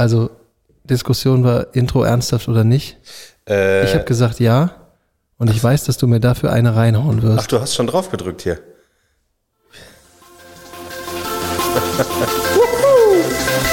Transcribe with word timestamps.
Also 0.00 0.30
Diskussion 0.84 1.44
war 1.44 1.66
Intro 1.74 2.04
ernsthaft 2.04 2.48
oder 2.48 2.64
nicht. 2.64 2.96
Äh, 3.46 3.84
Ich 3.84 3.92
habe 3.92 4.04
gesagt 4.04 4.40
ja. 4.40 4.70
Und 5.36 5.50
ich 5.50 5.62
weiß, 5.62 5.84
dass 5.84 5.98
du 5.98 6.06
mir 6.06 6.20
dafür 6.20 6.50
eine 6.52 6.74
reinhauen 6.74 7.20
wirst. 7.22 7.38
ach, 7.40 7.46
du 7.48 7.60
hast 7.60 7.74
schon 7.74 7.86
drauf 7.86 8.10
gedrückt 8.10 8.40
hier. 8.40 8.58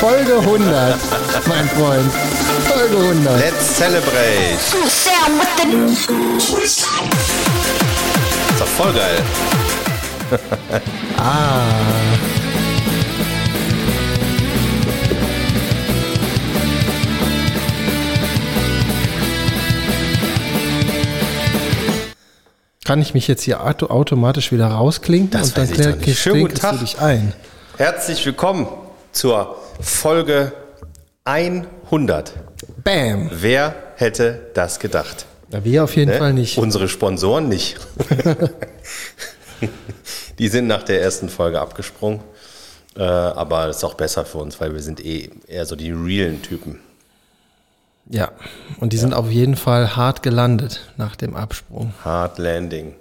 Folge 0.01 0.33
100, 0.39 0.95
mein 1.47 1.69
Freund. 1.69 2.11
Folge 2.67 2.97
100. 2.97 3.39
Let's 3.39 3.77
celebrate. 3.77 4.57
Ist 6.61 8.59
doch 8.59 8.67
voll 8.67 8.91
geil. 8.93 9.23
Ah. 11.17 11.63
Kann 22.87 23.01
ich 23.01 23.13
mich 23.13 23.27
jetzt 23.27 23.43
hier 23.43 23.65
auto 23.65 23.87
automatisch 23.87 24.53
wieder 24.53 24.67
rausklinken 24.67 25.31
Das 25.31 25.49
und 25.49 25.57
dann 25.57 25.67
nicht. 25.99 26.17
Schönen 26.17 26.39
guten 26.39 26.53
klinkst 26.53 26.63
du 26.63 26.67
Tag. 26.69 26.79
dich 26.79 26.99
ein? 26.99 27.33
Herzlich 27.75 28.25
willkommen 28.25 28.65
zur 29.11 29.57
Folge 29.81 30.53
100. 31.25 32.31
Bam. 32.85 33.29
Wer 33.33 33.75
hätte 33.97 34.39
das 34.53 34.79
gedacht? 34.79 35.25
Na, 35.49 35.65
wir 35.65 35.83
auf 35.83 35.97
jeden 35.97 36.11
Ne? 36.11 36.17
Fall 36.17 36.31
nicht. 36.31 36.57
Unsere 36.57 36.87
Sponsoren 36.87 37.49
nicht. 37.49 37.75
Die 40.39 40.47
sind 40.47 40.67
nach 40.67 40.83
der 40.83 41.01
ersten 41.01 41.27
Folge 41.27 41.59
abgesprungen. 41.59 42.21
Äh, 42.95 43.01
aber 43.03 43.67
das 43.67 43.79
ist 43.79 43.83
auch 43.83 43.95
besser 43.95 44.23
für 44.23 44.37
uns, 44.37 44.61
weil 44.61 44.73
wir 44.73 44.81
sind 44.81 45.03
eh 45.03 45.29
eher 45.45 45.65
so 45.65 45.75
die 45.75 45.91
realen 45.91 46.41
Typen. 46.41 46.79
Ja, 48.09 48.31
und 48.79 48.93
die 48.93 48.97
sind 48.97 49.13
auf 49.13 49.29
jeden 49.29 49.55
Fall 49.55 49.95
hart 49.95 50.23
gelandet 50.23 50.91
nach 50.97 51.15
dem 51.15 51.35
Absprung. 51.35 51.93
Hard 52.03 52.37
Landing. 52.37 52.95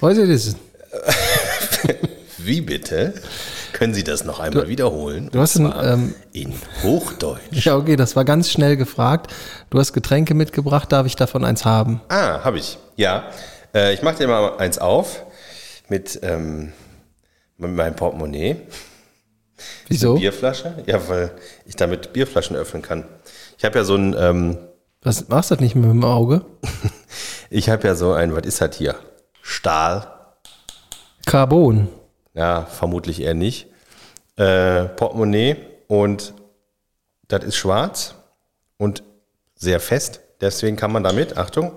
Wollt 0.00 0.18
ihr 0.18 0.26
das? 0.26 0.56
Wie 2.38 2.60
bitte? 2.60 3.14
Können 3.72 3.94
Sie 3.94 4.04
das 4.04 4.24
noch 4.24 4.40
einmal 4.40 4.68
wiederholen? 4.68 5.30
du 5.32 5.40
hast 5.40 5.56
ein, 5.56 5.72
ähm, 5.82 6.14
in 6.32 6.52
Hochdeutsch. 6.82 7.40
Ja, 7.52 7.76
okay, 7.76 7.96
das 7.96 8.16
war 8.16 8.24
ganz 8.24 8.50
schnell 8.50 8.76
gefragt. 8.76 9.32
Du 9.70 9.78
hast 9.78 9.92
Getränke 9.92 10.34
mitgebracht, 10.34 10.92
darf 10.92 11.06
ich 11.06 11.16
davon 11.16 11.44
eins 11.44 11.64
haben? 11.64 12.00
Ah, 12.08 12.44
habe 12.44 12.58
ich. 12.58 12.78
Ja. 12.96 13.24
Äh, 13.74 13.94
ich 13.94 14.02
mache 14.02 14.16
dir 14.18 14.28
mal 14.28 14.58
eins 14.58 14.78
auf 14.78 15.22
mit, 15.88 16.18
ähm, 16.22 16.72
mit 17.56 17.70
meinem 17.70 17.96
Portemonnaie. 17.96 18.56
Wieso? 19.88 20.14
Bierflasche? 20.16 20.82
Ja, 20.86 21.08
weil 21.08 21.30
ich 21.66 21.76
damit 21.76 22.12
Bierflaschen 22.12 22.56
öffnen 22.56 22.82
kann. 22.82 23.04
Ich 23.60 23.64
habe 23.66 23.78
ja 23.78 23.84
so 23.84 23.94
ein, 23.94 24.16
ähm, 24.18 24.56
Was 25.02 25.28
machst 25.28 25.50
du 25.50 25.54
das 25.54 25.60
nicht 25.60 25.74
mit 25.74 25.84
dem 25.84 26.02
Auge? 26.02 26.46
ich 27.50 27.68
habe 27.68 27.86
ja 27.86 27.94
so 27.94 28.14
ein, 28.14 28.34
was 28.34 28.46
ist 28.46 28.62
das 28.62 28.74
hier? 28.74 28.94
Stahl. 29.42 30.10
Carbon. 31.26 31.88
Ja, 32.32 32.64
vermutlich 32.64 33.20
eher 33.20 33.34
nicht. 33.34 33.66
Äh, 34.36 34.84
Portemonnaie 34.84 35.56
und 35.88 36.32
das 37.28 37.44
ist 37.44 37.56
schwarz 37.56 38.14
und 38.78 39.02
sehr 39.56 39.78
fest. 39.78 40.22
Deswegen 40.40 40.76
kann 40.78 40.90
man 40.90 41.04
damit, 41.04 41.36
Achtung, 41.36 41.72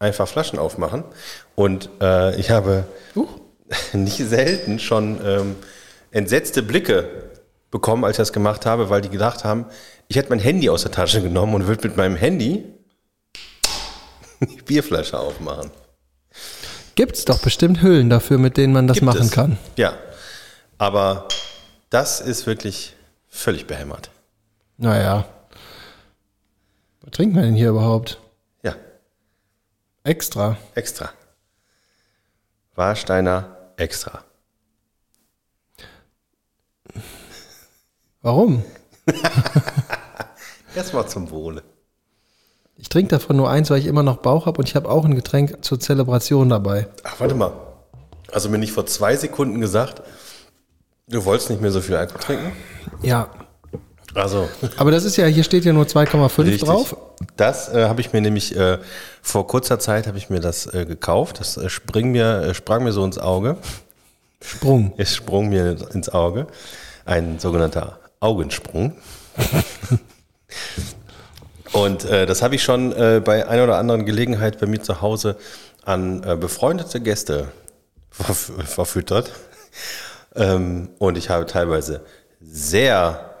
einfach 0.00 0.26
Flaschen 0.26 0.58
aufmachen. 0.58 1.04
Und 1.54 1.88
äh, 2.00 2.34
ich 2.34 2.50
habe 2.50 2.82
nicht 3.92 4.16
selten 4.16 4.80
schon 4.80 5.20
ähm, 5.24 5.54
entsetzte 6.10 6.64
Blicke 6.64 7.30
bekommen, 7.70 8.04
als 8.04 8.14
ich 8.14 8.22
das 8.22 8.32
gemacht 8.32 8.66
habe, 8.66 8.90
weil 8.90 9.02
die 9.02 9.08
gedacht 9.08 9.44
haben, 9.44 9.66
ich 10.10 10.16
hätte 10.16 10.30
mein 10.30 10.40
Handy 10.40 10.68
aus 10.68 10.82
der 10.82 10.90
Tasche 10.90 11.22
genommen 11.22 11.54
und 11.54 11.66
würde 11.68 11.86
mit 11.86 11.96
meinem 11.96 12.16
Handy 12.16 12.64
die 14.40 14.62
Bierflasche 14.62 15.16
aufmachen. 15.18 15.70
Gibt's 16.96 17.24
doch 17.24 17.38
bestimmt 17.38 17.80
Hüllen 17.80 18.10
dafür, 18.10 18.36
mit 18.38 18.56
denen 18.56 18.72
man 18.72 18.88
das 18.88 18.96
Gibt 18.96 19.06
machen 19.06 19.20
es. 19.26 19.30
kann. 19.30 19.56
Ja, 19.76 19.96
aber 20.78 21.28
das 21.90 22.20
ist 22.20 22.46
wirklich 22.46 22.96
völlig 23.28 23.68
behämmert. 23.68 24.10
Naja. 24.78 25.26
Was 27.02 27.12
trinkt 27.12 27.36
man 27.36 27.44
denn 27.44 27.54
hier 27.54 27.68
überhaupt? 27.70 28.18
Ja, 28.64 28.74
Extra. 30.02 30.56
extra. 30.74 31.10
Warsteiner 32.74 33.56
extra. 33.76 34.24
Warum? 38.22 38.64
Erstmal 40.74 41.08
zum 41.08 41.30
Wohle. 41.30 41.62
Ich 42.76 42.88
trinke 42.88 43.10
davon 43.10 43.36
nur 43.36 43.50
eins, 43.50 43.70
weil 43.70 43.78
ich 43.78 43.86
immer 43.86 44.02
noch 44.02 44.18
Bauch 44.18 44.46
habe 44.46 44.58
und 44.58 44.68
ich 44.68 44.74
habe 44.74 44.88
auch 44.88 45.04
ein 45.04 45.14
Getränk 45.14 45.64
zur 45.64 45.78
Zelebration 45.78 46.48
dabei. 46.48 46.88
Ach, 47.04 47.20
warte 47.20 47.34
mal. 47.34 47.52
Also 48.32 48.48
mir 48.48 48.58
nicht 48.58 48.72
vor 48.72 48.86
zwei 48.86 49.16
Sekunden 49.16 49.60
gesagt, 49.60 50.02
du 51.08 51.24
wolltest 51.24 51.50
nicht 51.50 51.60
mehr 51.60 51.72
so 51.72 51.80
viel 51.80 51.96
Alkohol 51.96 52.20
trinken? 52.20 52.52
Ja. 53.02 53.28
Also, 54.14 54.48
Aber 54.76 54.90
das 54.90 55.04
ist 55.04 55.16
ja, 55.16 55.26
hier 55.26 55.44
steht 55.44 55.64
ja 55.64 55.72
nur 55.72 55.84
2,5 55.84 56.38
richtig. 56.38 56.62
drauf. 56.62 56.96
Das 57.36 57.72
äh, 57.72 57.86
habe 57.86 58.00
ich 58.00 58.12
mir 58.12 58.20
nämlich 58.20 58.56
äh, 58.56 58.78
vor 59.22 59.46
kurzer 59.46 59.78
Zeit 59.78 60.06
habe 60.06 60.18
ich 60.18 60.30
mir 60.30 60.40
das 60.40 60.66
äh, 60.66 60.84
gekauft. 60.84 61.38
Das 61.38 61.56
äh, 61.56 61.68
spring 61.68 62.10
mir, 62.10 62.42
äh, 62.42 62.54
sprang 62.54 62.82
mir 62.82 62.92
so 62.92 63.04
ins 63.04 63.18
Auge. 63.18 63.56
Sprung. 64.40 64.94
Es 64.96 65.14
sprung 65.14 65.50
mir 65.50 65.76
ins 65.92 66.08
Auge. 66.08 66.46
Ein 67.04 67.38
sogenannter 67.38 68.00
Augensprung. 68.20 68.94
Und 71.72 72.04
äh, 72.04 72.26
das 72.26 72.42
habe 72.42 72.54
ich 72.56 72.62
schon 72.62 72.92
äh, 72.92 73.20
bei 73.24 73.48
einer 73.48 73.64
oder 73.64 73.78
anderen 73.78 74.04
Gelegenheit 74.04 74.58
bei 74.58 74.66
mir 74.66 74.82
zu 74.82 75.00
Hause 75.00 75.36
an 75.84 76.22
äh, 76.24 76.36
befreundete 76.36 77.00
Gäste 77.00 77.48
verf 78.10 78.52
verfüttert. 78.64 79.30
Ähm, 80.34 80.90
und 80.98 81.16
ich 81.16 81.30
habe 81.30 81.46
teilweise 81.46 82.02
sehr 82.40 83.36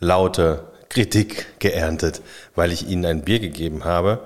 laute 0.00 0.64
Kritik 0.88 1.58
geerntet, 1.58 2.22
weil 2.54 2.72
ich 2.72 2.88
ihnen 2.88 3.04
ein 3.04 3.22
Bier 3.22 3.40
gegeben 3.40 3.84
habe, 3.84 4.22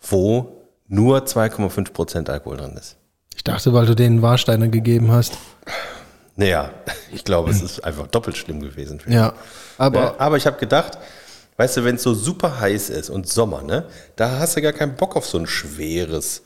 wo 0.00 0.64
nur 0.88 1.18
2,5 1.20 1.92
Prozent 1.92 2.30
Alkohol 2.30 2.58
drin 2.58 2.76
ist. 2.76 2.96
Ich 3.34 3.44
dachte, 3.44 3.72
weil 3.72 3.86
du 3.86 3.94
denen 3.94 4.22
Warsteine 4.22 4.68
gegeben 4.70 5.12
hast. 5.12 5.38
Naja, 6.38 6.70
ich 7.12 7.24
glaube, 7.24 7.50
es 7.50 7.60
ist 7.60 7.84
einfach 7.84 8.06
doppelt 8.06 8.36
schlimm 8.36 8.60
gewesen. 8.60 9.00
Für 9.00 9.10
Ja. 9.10 9.32
Aber 9.76 10.00
Ja, 10.00 10.14
aber 10.18 10.36
ich 10.36 10.46
habe 10.46 10.58
gedacht, 10.58 10.96
weißt 11.56 11.78
du, 11.78 11.84
wenn 11.84 11.96
es 11.96 12.02
so 12.04 12.14
super 12.14 12.60
heiß 12.60 12.90
ist 12.90 13.10
und 13.10 13.28
Sommer, 13.28 13.62
ne, 13.62 13.86
da 14.16 14.38
hast 14.38 14.56
du 14.56 14.62
gar 14.62 14.72
keinen 14.72 14.94
Bock 14.94 15.16
auf 15.16 15.26
so 15.26 15.36
ein 15.38 15.46
schweres, 15.48 16.42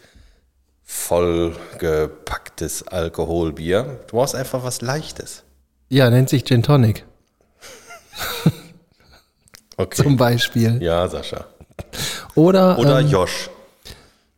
vollgepacktes 0.83 2.89
Alkoholbier. 2.89 4.01
Du 4.09 4.17
brauchst 4.17 4.35
einfach 4.35 4.65
was 4.65 4.81
Leichtes. 4.81 5.43
ja, 5.91 6.09
nennt 6.11 6.31
sich 6.31 6.45
Gin 6.45 6.63
Tonic 6.63 7.05
Okay. 9.77 10.03
zum 10.03 10.17
Beispiel. 10.17 10.83
ja, 10.83 11.09
Sascha. 11.09 11.47
Oder, 12.35 12.79
Oder 12.79 13.01
ähm, 13.01 13.09
Josh. 13.09 13.51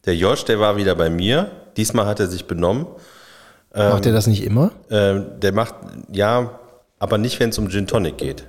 Der 0.04 0.16
Josh, 0.16 0.44
der 0.44 0.60
war 0.60 0.76
wieder 0.76 0.94
bei 0.94 1.10
mir. 1.10 1.50
Diesmal 1.76 2.06
hat 2.06 2.20
er 2.20 2.28
sich 2.28 2.46
benommen. 2.46 2.86
Macht 3.74 4.06
er 4.06 4.12
das 4.12 4.26
nicht 4.26 4.44
immer? 4.44 4.72
Ähm, 4.90 5.40
der 5.40 5.52
macht, 5.52 5.74
ja, 6.12 6.58
aber 6.98 7.18
nicht, 7.18 7.40
wenn 7.40 7.50
es 7.50 7.58
um 7.58 7.68
Gin 7.68 7.86
Tonic 7.86 8.18
geht. 8.18 8.48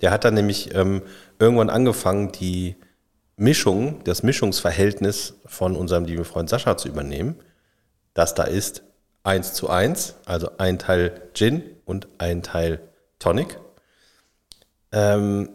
Der 0.00 0.10
hat 0.10 0.24
dann 0.24 0.34
nämlich 0.34 0.74
ähm, 0.74 1.02
irgendwann 1.38 1.70
angefangen, 1.70 2.32
die 2.32 2.76
Mischung, 3.36 4.02
das 4.04 4.22
Mischungsverhältnis 4.22 5.34
von 5.46 5.76
unserem 5.76 6.04
lieben 6.04 6.24
Freund 6.24 6.48
Sascha 6.48 6.76
zu 6.76 6.88
übernehmen. 6.88 7.36
Das 8.12 8.34
da 8.34 8.44
ist 8.44 8.82
1 9.24 9.54
zu 9.54 9.70
1, 9.70 10.16
also 10.26 10.50
ein 10.58 10.78
Teil 10.78 11.22
Gin 11.32 11.62
und 11.84 12.08
ein 12.18 12.42
Teil 12.42 12.80
Tonic. 13.18 13.58
Ähm, 14.92 15.48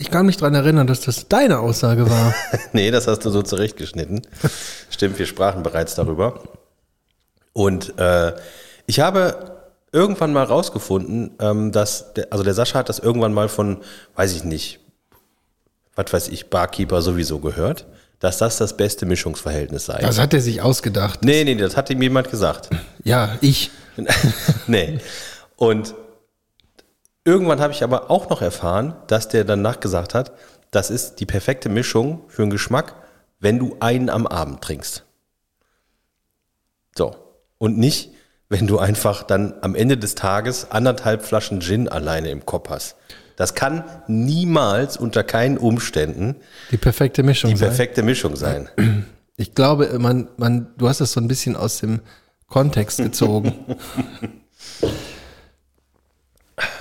Ich 0.00 0.10
kann 0.10 0.24
mich 0.24 0.38
daran 0.38 0.54
erinnern, 0.54 0.86
dass 0.86 1.02
das 1.02 1.28
deine 1.28 1.58
Aussage 1.58 2.08
war. 2.08 2.34
nee, 2.72 2.90
das 2.90 3.06
hast 3.06 3.22
du 3.26 3.28
so 3.28 3.42
zurechtgeschnitten. 3.42 4.22
Stimmt, 4.88 5.18
wir 5.18 5.26
sprachen 5.26 5.62
bereits 5.62 5.94
darüber. 5.94 6.42
Und 7.52 7.98
äh, 7.98 8.32
ich 8.86 9.00
habe 9.00 9.60
irgendwann 9.92 10.32
mal 10.32 10.44
rausgefunden, 10.44 11.32
ähm, 11.38 11.70
dass, 11.70 12.14
der, 12.14 12.28
also 12.30 12.42
der 12.42 12.54
Sascha 12.54 12.78
hat 12.78 12.88
das 12.88 12.98
irgendwann 12.98 13.34
mal 13.34 13.50
von, 13.50 13.82
weiß 14.16 14.34
ich 14.34 14.42
nicht, 14.42 14.80
was 15.96 16.10
weiß 16.10 16.28
ich, 16.28 16.48
Barkeeper 16.48 17.02
sowieso 17.02 17.38
gehört, 17.38 17.84
dass 18.20 18.38
das 18.38 18.56
das 18.56 18.78
beste 18.78 19.04
Mischungsverhältnis 19.04 19.84
sei. 19.84 19.98
Das 20.00 20.18
hat 20.18 20.32
er 20.32 20.40
sich 20.40 20.62
ausgedacht. 20.62 21.22
nee, 21.22 21.44
nee, 21.44 21.56
das 21.56 21.76
hat 21.76 21.90
ihm 21.90 22.00
jemand 22.00 22.30
gesagt. 22.30 22.70
Ja, 23.04 23.36
ich. 23.42 23.70
nee. 24.66 24.98
Und 25.56 25.94
irgendwann 27.24 27.60
habe 27.60 27.72
ich 27.72 27.82
aber 27.82 28.10
auch 28.10 28.28
noch 28.30 28.42
erfahren, 28.42 28.94
dass 29.06 29.28
der 29.28 29.44
danach 29.44 29.80
gesagt 29.80 30.14
hat, 30.14 30.32
das 30.70 30.90
ist 30.90 31.16
die 31.16 31.26
perfekte 31.26 31.68
Mischung 31.68 32.22
für 32.28 32.42
einen 32.42 32.50
Geschmack, 32.50 32.94
wenn 33.40 33.58
du 33.58 33.76
einen 33.80 34.10
am 34.10 34.26
Abend 34.26 34.62
trinkst. 34.62 35.04
So. 36.96 37.16
Und 37.58 37.78
nicht, 37.78 38.12
wenn 38.48 38.66
du 38.66 38.78
einfach 38.78 39.22
dann 39.22 39.54
am 39.62 39.74
Ende 39.74 39.96
des 39.96 40.14
Tages 40.14 40.70
anderthalb 40.70 41.24
Flaschen 41.24 41.60
Gin 41.60 41.88
alleine 41.88 42.30
im 42.30 42.46
Kopf 42.46 42.70
hast. 42.70 42.96
Das 43.36 43.54
kann 43.54 43.84
niemals 44.06 44.96
unter 44.96 45.24
keinen 45.24 45.56
Umständen 45.56 46.36
Die 46.70 46.76
perfekte 46.76 47.22
Mischung 47.22 47.50
die 47.50 47.56
sein. 47.56 47.68
perfekte 47.68 48.02
Mischung 48.02 48.36
sein. 48.36 48.68
Ich 49.36 49.54
glaube, 49.54 49.98
man, 49.98 50.28
man, 50.36 50.68
du 50.76 50.88
hast 50.88 51.00
es 51.00 51.12
so 51.12 51.20
ein 51.20 51.28
bisschen 51.28 51.56
aus 51.56 51.78
dem 51.78 52.00
Kontext 52.48 52.98
gezogen. 52.98 53.54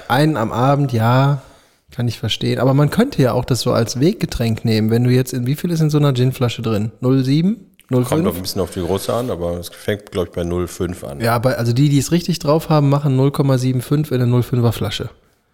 Einen 0.10 0.38
am 0.38 0.52
Abend, 0.52 0.92
ja, 0.92 1.44
kann 1.92 2.08
ich 2.08 2.20
verstehen. 2.20 2.60
Aber 2.60 2.74
man 2.74 2.90
könnte 2.90 3.22
ja 3.22 3.34
auch 3.34 3.46
das 3.46 3.62
so 3.62 3.72
als 3.72 4.00
Weggetränk 4.00 4.66
nehmen, 4.66 4.90
wenn 4.90 5.04
du 5.04 5.12
jetzt 5.12 5.34
in, 5.34 5.46
wie 5.46 5.56
viel 5.56 5.70
ist 5.70 5.82
in 5.82 5.92
so 5.92 6.00
einer 6.00 6.14
Ginflasche 6.14 6.64
drin? 6.64 6.92
0,7? 7.02 7.58
Kommt 7.92 8.24
noch 8.24 8.34
0,5? 8.34 8.36
ein 8.36 8.42
bisschen 8.42 8.62
auf 8.62 8.72
die 8.72 8.82
Größe 8.82 9.14
an, 9.14 9.30
aber 9.30 9.60
es 9.60 9.70
fängt, 9.70 10.12
glaube 10.12 10.30
ich, 10.30 10.36
bei 10.36 10.42
0,5 10.42 11.06
an. 11.06 11.20
Ja, 11.22 11.36
aber 11.36 11.60
also 11.60 11.74
die, 11.74 11.90
die 11.90 12.00
es 12.00 12.12
richtig 12.12 12.40
drauf 12.40 12.70
haben, 12.70 12.90
machen 12.90 13.20
0,75 13.20 14.12
in 14.12 14.22
eine 14.22 14.32
0,5er 14.36 14.72
Flasche. 14.72 15.10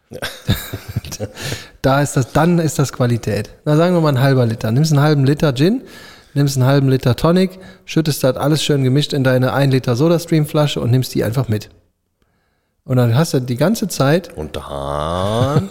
da 1.81 2.01
ist 2.01 2.13
das, 2.13 2.31
dann 2.31 2.60
ist 2.60 2.80
das 2.80 2.94
Qualität. 2.94 3.50
Na, 3.66 3.75
sagen 3.75 3.94
wir 3.94 4.01
mal 4.01 4.10
ein 4.10 4.22
halber 4.22 4.46
Liter. 4.46 4.72
Nimmst 4.72 4.94
einen 4.94 5.01
halben 5.01 5.25
Liter 5.25 5.54
Gin, 5.54 5.81
nimmst 6.34 6.56
einen 6.56 6.66
halben 6.66 6.88
Liter 6.88 7.18
Tonic, 7.18 7.60
schüttest 7.84 8.24
das 8.24 8.38
alles 8.38 8.63
schön 8.63 8.86
gemischt 8.86 9.12
in 9.12 9.25
deine 9.25 9.51
1 9.51 9.74
Liter 9.74 9.98
Sodastream-Flasche 9.98 10.80
und 10.80 10.92
nimmst 10.92 11.13
die 11.13 11.25
einfach 11.25 11.50
mit. 11.50 11.69
Und 12.88 12.98
dann 12.98 13.18
hast 13.18 13.34
du 13.34 13.40
die 13.40 13.56
ganze 13.58 13.88
Zeit, 13.88 14.32
Und 14.38 14.56
dann, 14.56 15.70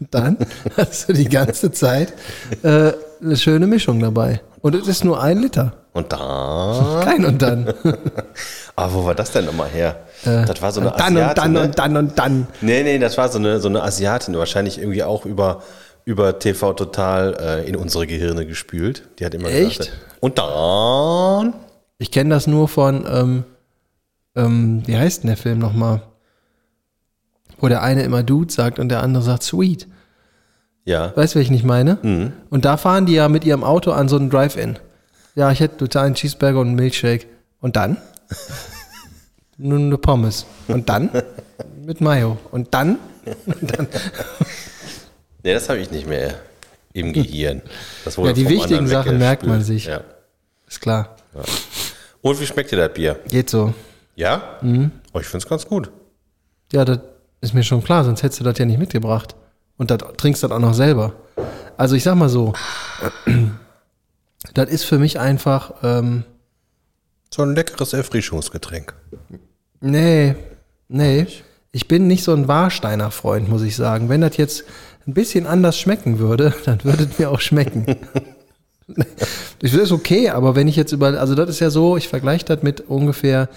dann 0.10 0.38
hast 0.78 1.08
du 1.08 1.12
die 1.12 1.28
ganze 1.28 1.70
Zeit 1.72 2.14
äh, 2.62 2.92
eine 3.22 3.36
schöne 3.36 3.66
Mischung 3.66 4.00
dabei. 4.00 4.40
Und 4.62 4.74
es 4.74 4.88
ist 4.88 5.04
nur 5.04 5.22
ein 5.22 5.42
Liter. 5.42 5.74
und 5.92 6.10
dann. 6.10 7.04
Kein 7.04 7.24
und 7.26 7.42
dann. 7.42 7.72
Ah, 8.76 8.90
wo 8.92 9.04
war 9.04 9.16
das 9.16 9.32
denn 9.32 9.44
nochmal 9.44 9.68
her? 9.70 9.96
das 10.22 10.62
war 10.62 10.70
so 10.70 10.80
eine 10.80 10.92
und 10.92 11.00
dann 11.00 11.16
und 11.16 11.22
Asiatin, 11.22 11.34
dann 11.42 11.52
ne? 11.52 11.62
und 11.62 11.78
dann 11.80 11.96
und 11.96 12.16
dann. 12.16 12.46
Nee, 12.60 12.84
nee, 12.84 12.98
das 13.00 13.18
war 13.18 13.28
so 13.28 13.38
eine, 13.38 13.58
so 13.58 13.68
eine 13.68 13.82
Asiatin, 13.82 14.36
wahrscheinlich 14.38 14.78
irgendwie 14.78 15.02
auch 15.02 15.26
über, 15.26 15.62
über 16.04 16.38
TV 16.38 16.74
Total 16.74 17.36
äh, 17.40 17.68
in 17.68 17.74
unsere 17.74 18.06
Gehirne 18.06 18.46
gespült. 18.46 19.02
Die 19.18 19.24
hat 19.24 19.34
immer 19.34 19.48
Echt? 19.48 19.78
gesagt, 19.78 19.98
und 20.20 20.38
dann. 20.38 21.54
Ich 21.98 22.12
kenne 22.12 22.30
das 22.30 22.46
nur 22.46 22.68
von, 22.68 23.04
ähm, 23.10 23.44
ähm, 24.36 24.84
wie 24.86 24.96
heißt 24.96 25.24
denn 25.24 25.28
der 25.28 25.36
Film 25.36 25.58
nochmal? 25.58 26.02
Wo 27.58 27.68
der 27.68 27.82
eine 27.82 28.02
immer 28.02 28.22
Dude 28.22 28.52
sagt 28.52 28.78
und 28.78 28.88
der 28.88 29.02
andere 29.02 29.22
sagt 29.22 29.42
Sweet. 29.42 29.86
Ja. 30.84 31.14
Weißt 31.16 31.34
du, 31.34 31.38
welchen 31.38 31.54
ich 31.54 31.64
meine? 31.64 32.32
Und 32.50 32.64
da 32.64 32.76
fahren 32.76 33.06
die 33.06 33.14
ja 33.14 33.28
mit 33.28 33.44
ihrem 33.44 33.62
Auto 33.62 33.90
an 33.92 34.08
so 34.08 34.16
einen 34.16 34.30
Drive-In. 34.30 34.78
Ja, 35.34 35.52
ich 35.52 35.60
hätte 35.60 35.76
total 35.76 36.06
einen 36.06 36.14
Cheeseburger 36.14 36.60
und 36.60 36.68
einen 36.68 36.76
Milkshake. 36.76 37.26
Und 37.60 37.76
dann? 37.76 37.98
Nur 39.58 39.78
eine 39.78 39.98
Pommes. 39.98 40.46
Und 40.68 40.88
dann? 40.88 41.10
Mit 41.84 42.00
Mayo. 42.00 42.38
Und 42.50 42.72
dann? 42.72 42.98
Nee, 45.44 45.54
das 45.54 45.68
habe 45.68 45.78
ich 45.78 45.90
nicht 45.90 46.06
mehr 46.06 46.34
im 46.92 47.12
Gehirn. 47.12 47.62
Ja, 48.16 48.32
die 48.32 48.48
wichtigen 48.48 48.86
Sachen 48.88 49.18
merkt 49.18 49.46
man 49.46 49.62
sich. 49.62 49.86
Ja. 49.86 50.00
Ist 50.66 50.80
klar. 50.80 51.16
Und 52.20 52.40
wie 52.40 52.46
schmeckt 52.46 52.72
dir 52.72 52.76
das 52.76 52.92
Bier? 52.92 53.18
Geht 53.28 53.48
so. 53.48 53.72
Ja? 54.16 54.58
Mhm. 54.62 54.90
Oh, 55.12 55.20
ich 55.20 55.26
finde 55.26 55.44
es 55.44 55.48
ganz 55.48 55.66
gut. 55.66 55.90
Ja, 56.72 56.84
das 56.84 56.98
ist 57.40 57.54
mir 57.54 57.62
schon 57.62 57.82
klar, 57.84 58.04
sonst 58.04 58.22
hättest 58.22 58.40
du 58.40 58.44
das 58.44 58.58
ja 58.58 58.64
nicht 58.64 58.78
mitgebracht. 58.78 59.34
Und 59.76 59.90
das 59.90 59.98
trinkst 60.16 60.42
das 60.42 60.50
auch 60.50 60.58
noch 60.58 60.74
selber. 60.74 61.12
Also 61.76 61.94
ich 61.94 62.02
sag 62.02 62.16
mal 62.16 62.28
so, 62.28 62.52
das 64.54 64.68
ist 64.68 64.84
für 64.84 64.98
mich 64.98 65.20
einfach, 65.20 65.72
ähm, 65.82 66.24
So 67.32 67.42
ein 67.42 67.54
leckeres 67.54 67.92
Erfrischungsgetränk. 67.92 68.94
nee, 69.80 70.34
nee, 70.88 71.26
ich 71.70 71.86
bin 71.86 72.06
nicht 72.06 72.24
so 72.24 72.34
ein 72.34 72.48
Warsteiner 72.48 73.10
Freund, 73.10 73.48
muss 73.48 73.62
ich 73.62 73.76
sagen. 73.76 74.08
Wenn 74.08 74.22
das 74.22 74.36
jetzt 74.36 74.64
ein 75.06 75.14
bisschen 75.14 75.46
anders 75.46 75.78
schmecken 75.78 76.18
würde, 76.18 76.54
dann 76.64 76.82
würde 76.82 77.04
es 77.04 77.18
mir 77.18 77.30
auch 77.30 77.40
schmecken. 77.40 77.86
Das 79.60 79.74
ist 79.74 79.92
okay, 79.92 80.30
aber 80.30 80.54
wenn 80.56 80.66
ich 80.66 80.76
jetzt 80.76 80.92
über, 80.92 81.08
also 81.20 81.34
das 81.34 81.50
ist 81.50 81.60
ja 81.60 81.68
so, 81.68 81.98
ich 81.98 82.08
vergleiche 82.08 82.46
das 82.46 82.62
mit 82.62 82.80
ungefähr 82.80 83.50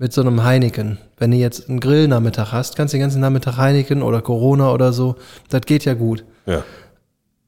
mit 0.00 0.14
so 0.14 0.22
einem 0.22 0.42
Heineken. 0.42 0.96
Wenn 1.18 1.30
du 1.30 1.36
jetzt 1.36 1.68
einen 1.68 1.78
Grillnachmittag 1.78 2.52
hast, 2.52 2.74
kannst 2.74 2.94
du 2.94 2.96
den 2.96 3.02
ganzen 3.02 3.20
Nachmittag 3.20 3.58
Heineken 3.58 4.02
oder 4.02 4.22
Corona 4.22 4.72
oder 4.72 4.94
so, 4.94 5.16
das 5.50 5.60
geht 5.60 5.84
ja 5.84 5.92
gut. 5.92 6.24
Ja. 6.46 6.64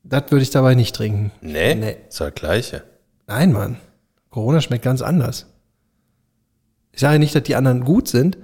Das 0.05 0.25
würde 0.29 0.43
ich 0.43 0.51
dabei 0.51 0.75
nicht 0.75 0.95
trinken. 0.95 1.33
Nee? 1.41 1.75
Nee. 1.75 1.97
Ist 2.07 2.21
das 2.21 2.35
gleiche. 2.35 2.83
Nein, 3.27 3.53
Mann. 3.53 3.79
Corona 4.29 4.61
schmeckt 4.61 4.85
ganz 4.85 5.01
anders. 5.01 5.47
Ich 6.93 7.01
sage 7.01 7.19
nicht, 7.19 7.35
dass 7.35 7.43
die 7.45 7.57
anderen 7.57 7.85
gut 7.85 8.07
sind, 8.07 8.37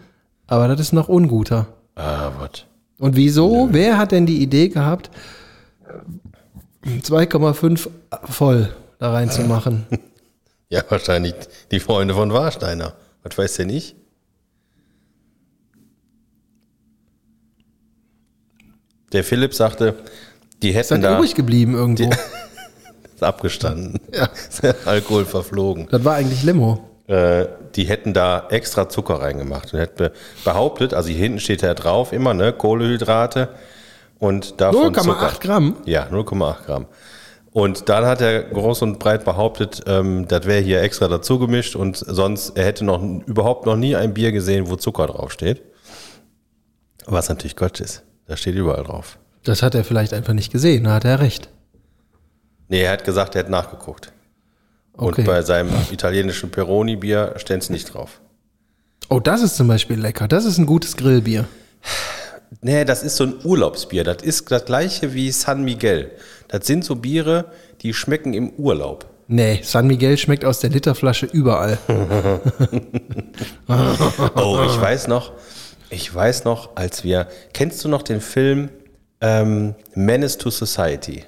aber 0.46 0.68
das 0.68 0.80
ist 0.80 0.92
noch 0.94 1.10
unguter. 1.10 1.66
Ah, 1.94 2.30
was? 2.38 2.64
Und 2.98 3.14
wieso? 3.14 3.68
Wer 3.72 3.98
hat 3.98 4.12
denn 4.12 4.24
die 4.24 4.42
Idee 4.42 4.70
gehabt, 4.70 5.10
2,5 6.86 7.90
voll 8.24 8.74
da 8.98 9.12
reinzumachen? 9.12 9.86
Ja, 10.70 10.82
wahrscheinlich 10.86 11.34
die 11.70 11.80
Freunde 11.80 12.12
von 12.12 12.30
Warsteiner. 12.30 12.92
Was 13.22 13.38
weiß 13.38 13.54
der 13.54 13.64
nicht? 13.64 13.96
Der 19.12 19.24
Philipp 19.24 19.54
sagte, 19.54 19.94
die 20.62 20.72
hätten 20.72 21.00
das 21.00 21.10
da 21.10 21.16
übrig 21.18 21.34
geblieben 21.34 21.74
irgendwo? 21.74 22.10
ist 23.18 23.24
abgestanden. 23.24 24.00
Ja. 24.14 24.28
Alkohol 24.84 25.24
verflogen. 25.24 25.88
Das 25.90 26.04
war 26.04 26.14
eigentlich 26.14 26.42
Limo. 26.42 26.88
Äh, 27.06 27.46
die 27.74 27.84
hätten 27.84 28.12
da 28.12 28.46
extra 28.50 28.88
Zucker 28.88 29.16
reingemacht 29.20 29.72
und 29.72 29.80
hätten 29.80 30.10
behauptet, 30.44 30.94
also 30.94 31.08
hier 31.08 31.18
hinten 31.18 31.40
steht 31.40 31.62
ja 31.62 31.74
drauf 31.74 32.12
immer, 32.12 32.34
ne, 32.34 32.52
Kohlehydrate 32.52 33.48
und 34.18 34.60
davon 34.60 34.94
0,8 34.94 35.02
Zucker. 35.02 35.32
Gramm? 35.40 35.76
Ja, 35.84 36.06
0,8 36.10 36.64
Gramm. 36.66 36.86
Und 37.52 37.88
dann 37.88 38.04
hat 38.04 38.20
er 38.20 38.42
groß 38.42 38.82
und 38.82 38.98
breit 38.98 39.24
behauptet, 39.24 39.82
ähm, 39.86 40.26
das 40.28 40.44
wäre 40.46 40.60
hier 40.60 40.82
extra 40.82 41.08
dazu 41.08 41.38
gemischt 41.38 41.76
und 41.76 41.96
sonst, 41.96 42.56
er 42.56 42.64
hätte 42.64 42.84
noch 42.84 43.02
überhaupt 43.26 43.66
noch 43.66 43.76
nie 43.76 43.96
ein 43.96 44.14
Bier 44.14 44.32
gesehen, 44.32 44.68
wo 44.68 44.76
Zucker 44.76 45.06
draufsteht. 45.06 45.62
Was 47.06 47.28
natürlich 47.28 47.56
Quatsch 47.56 47.80
ist. 47.80 48.02
Da 48.28 48.36
steht 48.36 48.54
überall 48.54 48.84
drauf. 48.84 49.18
Das 49.42 49.62
hat 49.62 49.74
er 49.74 49.82
vielleicht 49.82 50.12
einfach 50.12 50.34
nicht 50.34 50.52
gesehen, 50.52 50.84
da 50.84 50.94
hat 50.94 51.04
er 51.04 51.18
recht. 51.20 51.48
Nee, 52.68 52.82
er 52.82 52.92
hat 52.92 53.04
gesagt, 53.04 53.34
er 53.34 53.40
hat 53.44 53.50
nachgeguckt. 53.50 54.12
Okay. 54.92 55.20
Und 55.20 55.26
bei 55.26 55.42
seinem 55.42 55.70
italienischen 55.90 56.50
Peroni-Bier 56.50 57.34
steht 57.36 57.62
es 57.62 57.70
nicht 57.70 57.94
drauf. 57.94 58.20
Oh, 59.08 59.20
das 59.20 59.42
ist 59.42 59.56
zum 59.56 59.66
Beispiel 59.68 59.98
lecker. 59.98 60.28
Das 60.28 60.44
ist 60.44 60.58
ein 60.58 60.66
gutes 60.66 60.96
Grillbier. 60.96 61.46
Nee, 62.60 62.84
das 62.84 63.02
ist 63.02 63.16
so 63.16 63.24
ein 63.24 63.34
Urlaubsbier. 63.44 64.04
Das 64.04 64.22
ist 64.22 64.50
das 64.50 64.64
gleiche 64.66 65.14
wie 65.14 65.30
San 65.30 65.64
Miguel. 65.64 66.10
Das 66.48 66.66
sind 66.66 66.84
so 66.84 66.96
Biere, 66.96 67.46
die 67.80 67.94
schmecken 67.94 68.34
im 68.34 68.50
Urlaub. 68.50 69.06
Nee, 69.28 69.60
San 69.62 69.86
Miguel 69.86 70.18
schmeckt 70.18 70.44
aus 70.44 70.60
der 70.60 70.70
Literflasche 70.70 71.26
überall. 71.26 71.78
Oh, 73.68 74.60
ich 74.66 74.80
weiß 74.80 75.06
noch, 75.08 75.32
ich 75.90 76.14
weiß 76.14 76.44
noch, 76.44 76.76
als 76.76 77.04
wir, 77.04 77.28
kennst 77.52 77.84
du 77.84 77.88
noch 77.88 78.02
den 78.02 78.20
Film 78.20 78.68
ähm, 79.20 79.74
Menace 79.94 80.38
to 80.38 80.50
Society? 80.50 81.24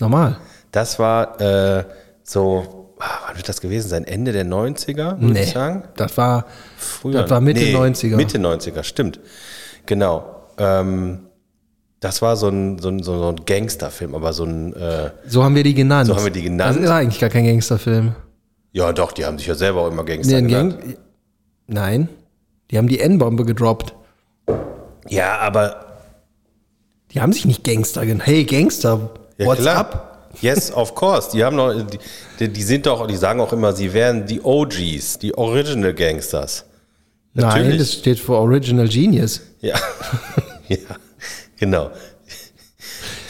Normal. 0.00 0.36
Das 0.72 0.98
war 0.98 1.40
äh, 1.40 1.84
so, 2.22 2.92
ah, 2.98 3.04
wann 3.26 3.36
wird 3.36 3.48
das 3.48 3.60
gewesen 3.60 3.88
sein? 3.88 4.04
Ende 4.04 4.32
der 4.32 4.44
90er, 4.44 5.20
würde 5.20 5.40
ich 5.40 5.50
sagen? 5.52 5.84
das 5.96 6.16
war, 6.16 6.46
Früher. 6.76 7.22
das 7.22 7.30
war 7.30 7.40
Mitte 7.40 7.60
90er. 7.60 8.16
Mitte 8.16 8.38
90er, 8.38 8.82
stimmt. 8.82 9.20
Genau. 9.86 10.42
Ähm, 10.58 11.20
das 12.00 12.20
war 12.20 12.36
so 12.36 12.48
ein, 12.48 12.78
so 12.78 12.88
ein, 12.90 13.02
so 13.02 13.28
ein 13.30 13.44
Gangsterfilm, 13.46 14.14
aber 14.14 14.32
so 14.32 14.44
ein, 14.44 14.74
äh, 14.74 15.10
So 15.26 15.42
haben 15.42 15.54
wir 15.54 15.62
die 15.62 15.74
genannt. 15.74 16.08
So 16.08 16.14
haben 16.16 16.24
wir 16.24 16.30
die 16.30 16.42
genannt. 16.42 16.76
Das 16.76 16.84
ist 16.84 16.90
eigentlich 16.90 17.18
gar 17.20 17.30
kein 17.30 17.46
Gangsterfilm. 17.46 18.14
ja 18.72 18.92
doch, 18.92 19.12
die 19.12 19.24
haben 19.24 19.38
sich 19.38 19.46
ja 19.46 19.54
selber 19.54 19.80
auch 19.82 19.90
immer 19.90 20.04
Gangster 20.04 20.40
Nee, 20.40 20.46
genannt. 20.48 20.78
Gang 20.80 20.96
Nein. 21.68 22.08
Die 22.70 22.78
haben 22.78 22.88
die 22.88 23.00
N-Bombe 23.00 23.44
gedroppt. 23.44 23.94
Ja, 25.08 25.38
aber 25.38 25.98
Die 27.12 27.20
haben 27.20 27.32
sich 27.32 27.44
nicht 27.44 27.64
Gangster 27.64 28.04
genannt. 28.04 28.26
Hey, 28.26 28.44
Gangster, 28.44 29.10
ja, 29.38 29.46
what's 29.46 29.62
klar. 29.62 29.76
up? 29.76 30.30
Yes, 30.40 30.70
of 30.72 30.94
course. 30.94 31.30
Die 31.32 31.42
haben 31.42 31.56
noch, 31.56 31.72
die, 32.38 32.48
die, 32.48 32.62
sind 32.62 32.84
doch, 32.86 33.06
die 33.06 33.16
sagen 33.16 33.40
auch 33.40 33.52
immer, 33.52 33.72
sie 33.72 33.92
wären 33.92 34.26
die 34.26 34.42
OGs, 34.42 35.18
die 35.18 35.36
Original 35.36 35.94
Gangsters. 35.94 36.64
Nein, 37.32 37.46
Natürlich. 37.46 37.78
das 37.78 37.92
steht 37.94 38.18
für 38.18 38.34
Original 38.34 38.88
Genius. 38.88 39.40
Ja, 39.60 39.76
ja, 40.68 40.76
genau. 41.56 41.90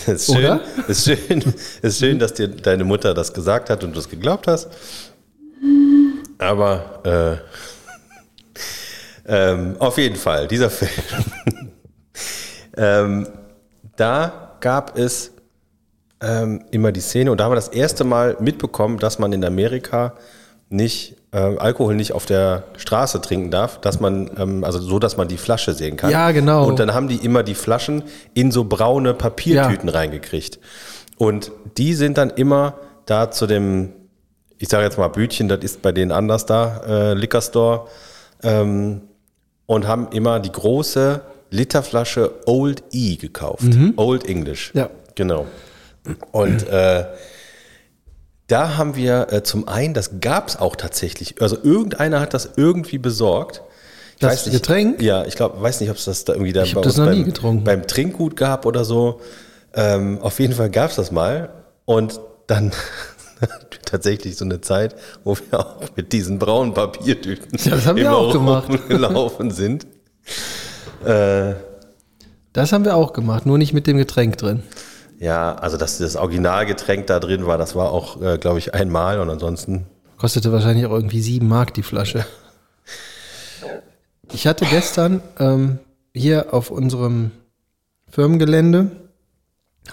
Es 0.07 0.09
ist 0.09 0.27
schön, 0.27 0.37
Oder? 0.45 0.61
ist 0.89 1.05
schön, 1.05 1.55
ist 1.83 1.99
schön, 1.99 2.19
dass 2.19 2.35
dir 2.35 2.49
deine 2.49 2.85
Mutter 2.85 3.13
das 3.15 3.33
gesagt 3.33 3.71
hat 3.71 3.83
und 3.85 3.95
du 3.95 3.99
es 4.01 4.09
geglaubt 4.09 4.47
hast. 4.47 4.69
Aber 6.39 7.01
äh, 7.05 7.37
ähm, 9.27 9.77
auf 9.79 9.99
jeden 9.99 10.17
Fall, 10.17 10.49
dieser 10.49 10.71
Film. 10.71 11.71
ähm, 12.77 13.29
da 13.97 14.57
gab 14.61 14.97
es 14.99 15.33
ähm, 16.21 16.65
immer 16.71 16.93
die 16.93 17.01
Szene 17.01 17.31
und 17.31 17.39
da 17.39 17.45
haben 17.45 17.53
wir 17.53 17.57
das 17.57 17.69
erste 17.69 18.05
Mal 18.05 18.37
mitbekommen, 18.41 18.99
dass 18.99 19.19
man 19.19 19.33
in 19.33 19.45
Amerika 19.45 20.15
nicht 20.69 21.17
äh, 21.33 21.39
Alkohol 21.39 21.95
nicht 21.95 22.13
auf 22.13 22.27
der 22.27 22.65
Straße 22.77 23.21
trinken 23.21 23.51
darf, 23.51 23.81
dass 23.81 24.01
man, 24.01 24.31
ähm, 24.39 24.65
also 24.65 24.79
so, 24.81 24.99
dass 24.99 25.17
man 25.17 25.29
die 25.29 25.37
Flasche 25.37 25.75
sehen 25.75 25.97
kann. 25.97 26.11
Ja, 26.11 26.31
genau. 26.33 26.67
Und 26.67 26.79
dann 26.79 26.95
haben 26.95 27.09
die 27.09 27.17
immer 27.17 27.43
die 27.43 27.55
Flaschen 27.55 28.03
in 28.35 28.51
so 28.51 28.65
braune 28.65 29.15
Papiertüten 29.15 29.89
reingekriegt. 29.89 30.59
Und 31.19 31.53
die 31.77 31.95
sind 31.95 32.19
dann 32.19 32.31
immer 32.31 32.75
da 33.07 33.31
zu 33.31 33.47
dem, 33.47 33.93
ich 34.59 34.69
sage 34.69 34.85
jetzt 34.85 34.99
mal 34.99 35.09
Bütchen, 35.09 35.49
das 35.49 35.61
ist 35.61 35.83
bei 35.83 35.93
denen 35.93 36.11
anders 36.11 36.47
da, 36.47 36.81
äh, 36.87 37.15
Liquor 37.15 37.43
Store, 37.43 37.87
ähm, 38.43 39.03
und 39.67 39.87
haben 39.87 40.09
immer 40.13 40.41
die 40.41 40.53
große 40.53 41.21
Literflasche 41.51 42.33
Old 42.47 42.83
E 42.93 43.17
gekauft. 43.17 43.65
Old 43.97 44.29
English. 44.29 44.73
Ja. 44.75 44.91
Genau. 45.15 45.47
Und 46.33 46.69
äh, 46.69 47.05
da 48.47 48.77
haben 48.77 48.95
wir 48.97 49.33
äh, 49.33 49.43
zum 49.43 49.67
einen, 49.67 49.95
das 49.95 50.21
gab 50.21 50.49
es 50.49 50.57
auch 50.57 50.77
tatsächlich, 50.77 51.41
also 51.43 51.57
irgendeiner 51.63 52.21
hat 52.21 52.35
das 52.35 52.51
irgendwie 52.57 52.99
besorgt. 52.99 53.63
Ich 54.15 54.21
Das 54.21 54.51
Getränk? 54.51 55.03
Ja, 55.03 55.25
ich 55.25 55.35
glaube, 55.35 55.61
weiß 55.61 55.81
nicht, 55.81 55.91
ob 55.91 55.97
es 55.97 56.05
das 56.05 56.25
da 56.25 56.33
irgendwie 56.35 56.53
da 56.53 56.63
Ich 56.63 56.75
hab 56.75 56.83
das 56.83 56.97
noch 56.97 57.07
beim, 57.07 57.19
nie 57.19 57.25
getrunken. 57.25 57.65
beim 57.65 57.87
Trinkgut 57.87 58.37
gab 58.37 58.65
oder 58.65 58.85
so. 58.85 59.21
Ähm, 59.75 60.21
auf 60.23 60.39
jeden 60.41 60.55
Fall 60.55 60.71
gab 60.71 60.91
es 60.91 60.97
das 60.97 61.11
mal. 61.11 61.51
Und 61.85 62.21
dann 62.47 62.73
tatsächlich 63.85 64.37
so 64.37 64.45
eine 64.45 64.61
Zeit, 64.61 64.95
wo 65.25 65.37
wir 65.37 65.61
auch 65.61 65.83
mit 65.97 66.13
diesen 66.13 66.39
braunen 66.39 66.75
Papiertüten 66.75 67.59
Ja, 67.65 67.77
das 67.77 67.87
haben 67.87 67.97
wir 67.97 68.13
auch 68.17 68.33
gemacht. 68.33 68.69
rumgelaufen 68.69 69.51
sind. 69.51 69.87
Äh, 71.05 71.55
Das 72.53 72.73
haben 72.73 72.85
wir 72.85 72.97
auch 72.97 73.13
gemacht, 73.13 73.47
nur 73.47 73.59
nicht 73.59 73.73
mit 73.73 73.87
dem 73.87 73.97
Getränk 73.99 74.39
drin. 74.39 74.63
ja, 75.19 75.55
also 75.57 75.77
dass 75.77 75.99
das 75.99 76.17
Originalgetränk 76.17 77.07
da 77.07 77.21
drin 77.21 77.47
war, 77.47 77.59
das 77.59 77.75
war 77.75 77.91
auch, 77.93 78.21
äh, 78.23 78.39
glaube 78.39 78.59
ich, 78.59 78.75
einmal 78.75 79.21
und 79.21 79.29
ansonsten 79.31 79.87
Kostete 80.19 80.51
wahrscheinlich 80.51 80.87
auch 80.87 80.93
irgendwie 80.93 81.21
sieben 81.21 81.47
Mark 81.49 81.75
die 81.75 81.83
Flasche. 81.83 82.25
Ich 84.33 84.47
hatte 84.47 84.65
gestern 84.65 85.21
ähm, 85.39 85.79
hier 86.15 86.53
auf 86.55 86.71
unserem 86.71 87.31
Firmengelände 88.11 88.91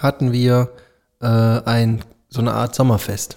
hatten 0.00 0.32
wir 0.32 0.70
äh, 1.20 1.26
ein 1.26 2.02
so 2.34 2.40
eine 2.40 2.52
Art 2.52 2.74
Sommerfest. 2.74 3.36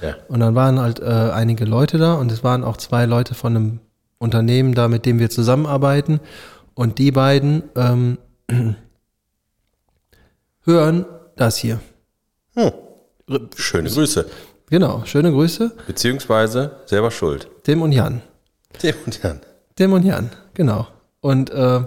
Ja. 0.00 0.16
Und 0.28 0.40
dann 0.40 0.54
waren 0.54 0.80
halt 0.80 1.00
äh, 1.00 1.04
einige 1.04 1.64
Leute 1.64 1.98
da 1.98 2.14
und 2.14 2.30
es 2.30 2.44
waren 2.44 2.64
auch 2.64 2.76
zwei 2.76 3.04
Leute 3.04 3.34
von 3.34 3.56
einem 3.56 3.80
Unternehmen 4.18 4.74
da, 4.74 4.88
mit 4.88 5.04
dem 5.06 5.18
wir 5.18 5.28
zusammenarbeiten. 5.28 6.20
Und 6.74 6.98
die 6.98 7.10
beiden 7.10 7.64
ähm, 7.74 8.18
hören 10.64 11.04
das 11.36 11.56
hier. 11.56 11.80
Schöne 13.56 13.90
Grüße. 13.90 14.26
Genau, 14.70 15.02
schöne 15.04 15.32
Grüße. 15.32 15.72
Beziehungsweise 15.86 16.76
selber 16.86 17.10
schuld. 17.10 17.48
Tim 17.64 17.82
und 17.82 17.92
Jan. 17.92 18.22
Tim 18.78 18.94
und 19.04 19.22
Jan. 19.22 19.40
Tim 19.76 19.92
und 19.92 20.04
Jan, 20.04 20.30
genau. 20.54 20.86
Und 21.20 21.50
äh, 21.50 21.80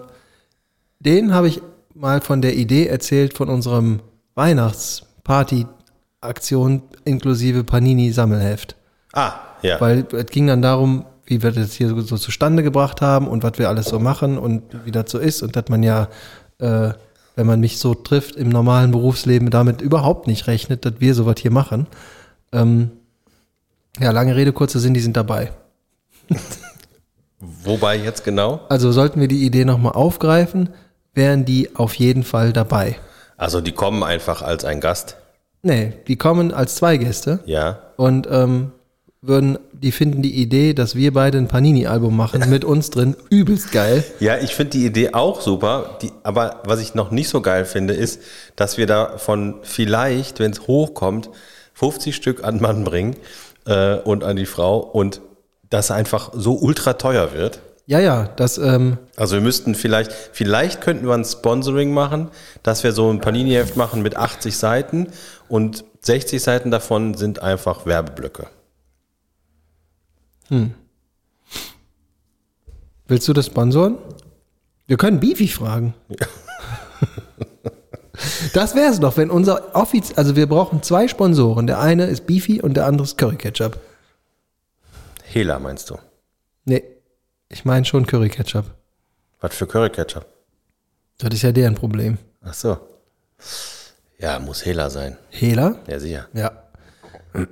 denen 0.99 1.33
habe 1.33 1.47
ich 1.47 1.61
mal 1.93 2.21
von 2.21 2.41
der 2.41 2.55
Idee 2.55 2.87
erzählt 2.87 3.33
von 3.35 3.49
unserem 3.49 4.01
Weihnachtsparty-Aktion 6.21 6.83
inklusive 7.05 7.63
Panini-Sammelheft. 7.63 8.75
Ah, 9.13 9.33
ja. 9.61 9.81
Weil 9.81 10.05
es 10.11 10.27
ging 10.27 10.47
dann 10.47 10.61
darum, 10.61 11.05
wie 11.25 11.41
wir 11.43 11.51
das 11.51 11.73
hier 11.73 11.89
so, 11.89 11.99
so 12.01 12.17
zustande 12.17 12.63
gebracht 12.63 13.01
haben 13.01 13.27
und 13.27 13.43
was 13.43 13.57
wir 13.57 13.69
alles 13.69 13.87
so 13.87 13.99
machen 13.99 14.37
und 14.37 14.63
wie 14.85 14.91
das 14.91 15.11
so 15.11 15.17
ist 15.19 15.41
und 15.41 15.55
dass 15.55 15.67
man 15.69 15.83
ja, 15.83 16.09
äh, 16.59 16.91
wenn 17.35 17.47
man 17.47 17.59
mich 17.59 17.77
so 17.79 17.93
trifft, 17.93 18.35
im 18.35 18.49
normalen 18.49 18.91
Berufsleben 18.91 19.49
damit 19.49 19.81
überhaupt 19.81 20.27
nicht 20.27 20.47
rechnet, 20.47 20.85
dass 20.85 20.93
wir 20.99 21.13
sowas 21.13 21.35
hier 21.39 21.51
machen. 21.51 21.87
Ähm, 22.51 22.91
ja, 23.99 24.11
lange 24.11 24.35
Rede, 24.35 24.53
kurzer 24.53 24.79
Sinn, 24.79 24.93
die 24.93 24.99
sind 24.99 25.17
dabei. 25.17 25.51
Wobei 27.39 27.97
jetzt 27.97 28.23
genau? 28.23 28.61
Also 28.69 28.91
sollten 28.91 29.19
wir 29.19 29.27
die 29.27 29.45
Idee 29.45 29.65
nochmal 29.65 29.93
aufgreifen, 29.93 30.69
wären 31.13 31.43
die 31.43 31.75
auf 31.75 31.95
jeden 31.95 32.23
Fall 32.23 32.53
dabei. 32.53 32.97
Also 33.35 33.59
die 33.61 33.71
kommen 33.71 34.03
einfach 34.03 34.43
als 34.43 34.63
ein 34.63 34.79
Gast. 34.79 35.17
Nee, 35.63 35.93
die 36.07 36.15
kommen 36.15 36.53
als 36.53 36.75
zwei 36.75 36.97
Gäste 36.97 37.39
Ja. 37.45 37.79
und 37.97 38.27
ähm, 38.31 38.71
würden, 39.23 39.59
die 39.71 39.91
finden 39.91 40.23
die 40.23 40.33
Idee, 40.41 40.73
dass 40.73 40.95
wir 40.95 41.13
beide 41.13 41.37
ein 41.37 41.47
Panini-Album 41.47 42.17
machen 42.17 42.49
mit 42.49 42.65
uns 42.65 42.89
drin, 42.89 43.15
übelst 43.29 43.71
geil. 43.71 44.03
Ja, 44.19 44.37
ich 44.37 44.55
finde 44.55 44.71
die 44.71 44.85
Idee 44.87 45.13
auch 45.13 45.41
super. 45.41 45.97
Die, 46.01 46.11
aber 46.23 46.61
was 46.65 46.79
ich 46.79 46.95
noch 46.95 47.11
nicht 47.11 47.29
so 47.29 47.41
geil 47.41 47.65
finde, 47.65 47.93
ist, 47.93 48.19
dass 48.55 48.79
wir 48.79 48.87
davon 48.87 49.55
vielleicht, 49.61 50.39
wenn 50.39 50.51
es 50.51 50.61
hochkommt, 50.65 51.29
50 51.75 52.15
Stück 52.15 52.43
an 52.43 52.59
Mann 52.59 52.83
bringen 52.83 53.15
äh, 53.67 53.97
und 53.97 54.23
an 54.23 54.37
die 54.37 54.47
Frau 54.47 54.79
und 54.79 55.21
das 55.69 55.91
einfach 55.91 56.31
so 56.33 56.55
ultra 56.55 56.93
teuer 56.93 57.31
wird. 57.33 57.59
Ja, 57.87 57.99
ja, 57.99 58.29
das, 58.37 58.57
ähm, 58.57 58.97
Also 59.17 59.35
wir 59.35 59.41
müssten 59.41 59.75
vielleicht, 59.75 60.11
vielleicht 60.13 60.81
könnten 60.81 61.07
wir 61.07 61.13
ein 61.13 61.25
Sponsoring 61.25 61.91
machen, 61.93 62.29
dass 62.63 62.83
wir 62.83 62.91
so 62.91 63.09
ein 63.11 63.19
Panini-Heft 63.21 63.75
machen 63.75 64.01
mit 64.01 64.15
80 64.15 64.55
Seiten 64.57 65.07
und 65.51 65.83
60 65.99 66.41
Seiten 66.41 66.71
davon 66.71 67.13
sind 67.13 67.41
einfach 67.41 67.85
Werbeblöcke. 67.85 68.47
willst 73.07 73.27
du 73.27 73.33
das 73.33 73.47
sponsoren? 73.47 73.97
Wir 74.87 74.97
können 74.97 75.19
Beefy 75.19 75.47
fragen. 75.47 75.93
Das 78.53 78.75
wäre 78.75 78.91
es 78.91 78.99
doch, 78.99 79.17
wenn 79.17 79.31
unser 79.31 79.75
Offiz, 79.75 80.13
also 80.15 80.35
wir 80.35 80.47
brauchen 80.47 80.83
zwei 80.83 81.07
Sponsoren. 81.07 81.65
Der 81.67 81.79
eine 81.79 82.05
ist 82.05 82.27
Beefy 82.27 82.61
und 82.61 82.75
der 82.75 82.85
andere 82.85 83.05
ist 83.05 83.17
Curry 83.17 83.35
Ketchup. 83.35 83.79
Hela 85.23 85.57
meinst 85.59 85.89
du? 85.89 85.97
Nee, 86.65 86.83
ich 87.49 87.65
meine 87.65 87.85
schon 87.85 88.05
Curry 88.05 88.29
Ketchup. 88.29 88.65
Was 89.39 89.55
für 89.55 89.65
Curry 89.65 89.89
Ketchup? 89.89 90.25
Das 91.17 91.33
ist 91.33 91.41
ja 91.41 91.51
deren 91.51 91.75
Problem. 91.75 92.17
Ach 92.41 92.53
so. 92.53 92.77
Ja, 94.21 94.39
muss 94.39 94.63
Hela 94.65 94.89
sein. 94.89 95.17
Hela? 95.29 95.75
Ja, 95.87 95.99
sicher. 95.99 96.27
Ja. 96.33 96.51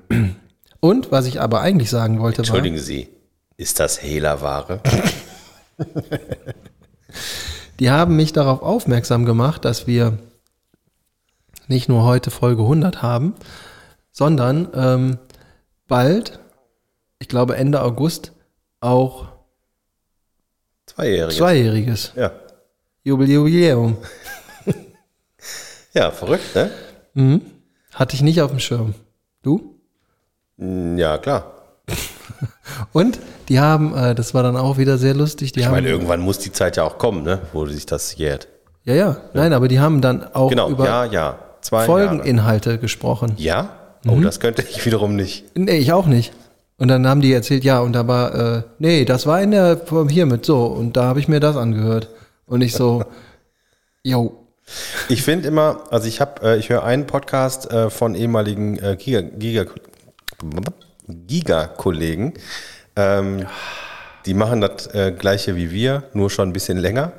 Und 0.80 1.12
was 1.12 1.26
ich 1.26 1.42
aber 1.42 1.62
eigentlich 1.62 1.90
sagen 1.90 2.20
wollte, 2.20 2.38
war, 2.38 2.44
Entschuldigen 2.46 2.78
Sie, 2.78 3.10
ist 3.58 3.80
das 3.80 4.02
Hela-Ware? 4.02 4.82
die 7.80 7.90
haben 7.90 8.16
mich 8.16 8.34
darauf 8.34 8.62
aufmerksam 8.62 9.26
gemacht, 9.26 9.66
dass 9.66 9.88
wir 9.88 10.20
nicht 11.68 11.90
nur 11.90 12.04
heute 12.04 12.32
Folge 12.32 12.62
100 12.62 13.02
haben, 13.02 13.34
sondern 14.12 14.70
ähm, 14.74 15.18
bald, 15.88 16.40
ich 17.20 17.28
glaube 17.28 17.56
Ende 17.56 17.82
August, 17.82 18.32
auch 18.80 19.28
Zweijähriges. 20.86 21.38
zweijähriges 21.38 22.14
Ja. 22.16 22.32
Jubiläum. 23.04 23.98
Ja, 26.00 26.12
verrückt, 26.12 26.56
ne? 26.56 27.42
Hatte 27.94 28.16
ich 28.16 28.22
nicht 28.22 28.42
auf 28.42 28.52
dem 28.52 28.60
Schirm. 28.60 28.94
Du? 29.44 29.76
Mm, 30.56 30.98
Ja, 30.98 31.18
klar. 31.18 31.52
Und 32.94 33.20
die 33.50 33.60
haben, 33.60 33.94
äh, 33.98 34.16
das 34.16 34.34
war 34.34 34.42
dann 34.44 34.56
auch 34.56 34.78
wieder 34.78 34.98
sehr 34.98 35.14
lustig, 35.14 35.52
die 35.52 35.60
Ich 35.60 35.70
meine, 35.70 35.90
irgendwann 35.90 36.22
muss 36.22 36.40
die 36.40 36.54
Zeit 36.54 36.78
ja 36.78 36.84
auch 36.84 36.98
kommen, 36.98 37.24
ne? 37.24 37.40
Wo 37.52 37.66
sich 37.66 37.86
das 37.86 38.16
jährt. 38.16 38.48
ja, 38.86 38.94
ja, 38.96 39.18
nein, 39.34 39.52
aber 39.52 39.68
die 39.68 39.82
haben 39.82 40.00
dann 40.00 40.24
auch 40.34 40.50
Genau, 40.50 40.70
über 40.70 40.86
ja, 40.86 41.04
ja. 41.06 41.40
Zwei 41.62 41.80
Jahre. 41.86 41.88
Folgeninhalte 41.88 42.78
gesprochen. 42.78 43.34
Ja? 43.36 43.70
Oh, 44.08 44.12
Mhm. 44.16 44.22
das 44.24 44.40
könnte 44.40 44.62
ich 44.70 44.86
wiederum 44.86 45.18
nicht. 45.18 45.58
Nee, 45.58 45.80
ich 45.80 45.92
auch 45.92 46.06
nicht. 46.06 46.32
Und 46.78 46.88
dann 46.88 47.06
haben 47.06 47.20
die 47.20 47.34
erzählt, 47.34 47.66
ja, 47.66 47.82
und 47.82 47.92
da 47.92 48.08
war, 48.08 48.34
äh, 48.60 48.64
nee, 48.78 49.04
das 49.04 49.26
war 49.28 49.42
in 49.42 49.52
der, 49.52 49.82
hiermit 50.08 50.46
so, 50.46 50.64
und 50.68 50.96
da 50.96 51.04
habe 51.04 51.20
ich 51.20 51.28
mir 51.28 51.42
das 51.42 51.58
angehört. 51.58 52.08
Und 52.46 52.62
ich 52.62 52.72
so, 52.74 53.04
yo, 54.04 54.39
Ich 55.08 55.24
finde 55.24 55.48
immer, 55.48 55.84
also 55.90 56.08
ich 56.08 56.22
habe, 56.22 56.42
äh, 56.48 56.58
ich 56.58 56.70
höre 56.70 56.84
einen 56.84 57.08
Podcast 57.08 57.72
äh, 57.72 57.90
von 57.90 58.16
ehemaligen 58.16 58.78
äh, 58.80 58.96
Giga, 58.98 59.22
Giga, 59.22 59.66
Giga-Kollegen. 61.08 62.34
Ähm, 62.96 63.46
die 64.26 64.34
machen 64.34 64.62
das 64.62 64.88
äh, 64.94 65.12
gleiche 65.12 65.56
wie 65.56 65.72
wir, 65.72 66.04
nur 66.14 66.30
schon 66.30 66.50
ein 66.50 66.54
bisschen 66.54 66.78
länger. 66.78 67.14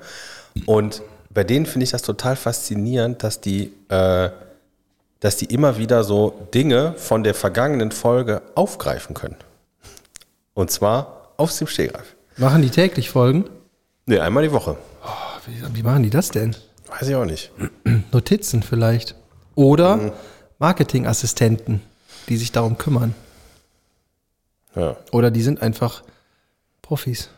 Und 0.66 1.02
bei 1.30 1.44
denen 1.44 1.66
finde 1.66 1.84
ich 1.84 1.90
das 1.90 2.02
total 2.02 2.36
faszinierend, 2.36 3.22
dass 3.22 3.40
die, 3.40 3.72
äh, 3.88 4.30
dass 5.20 5.36
die 5.36 5.46
immer 5.46 5.78
wieder 5.78 6.04
so 6.04 6.48
Dinge 6.52 6.94
von 6.96 7.24
der 7.24 7.34
vergangenen 7.34 7.92
Folge 7.92 8.42
aufgreifen 8.54 9.14
können. 9.14 9.36
Und 10.54 10.70
zwar 10.70 11.32
aus 11.36 11.56
dem 11.58 11.66
Stegreif. 11.66 12.14
machen 12.36 12.62
die 12.62 12.70
täglich 12.70 13.10
Folgen? 13.10 13.48
Nee, 14.06 14.18
einmal 14.18 14.42
die 14.42 14.52
Woche. 14.52 14.76
Wie, 15.46 15.76
wie 15.76 15.82
machen 15.82 16.02
die 16.02 16.10
das 16.10 16.30
denn? 16.30 16.54
Weiß 16.90 17.08
ich 17.08 17.14
auch 17.14 17.24
nicht. 17.24 17.50
Notizen 18.12 18.62
vielleicht. 18.62 19.14
Oder 19.54 20.12
Marketingassistenten, 20.58 21.80
die 22.28 22.36
sich 22.36 22.52
darum 22.52 22.78
kümmern. 22.78 23.14
Ja. 24.74 24.96
Oder 25.12 25.30
die 25.30 25.42
sind 25.42 25.62
einfach 25.62 26.02
Profis. 26.82 27.30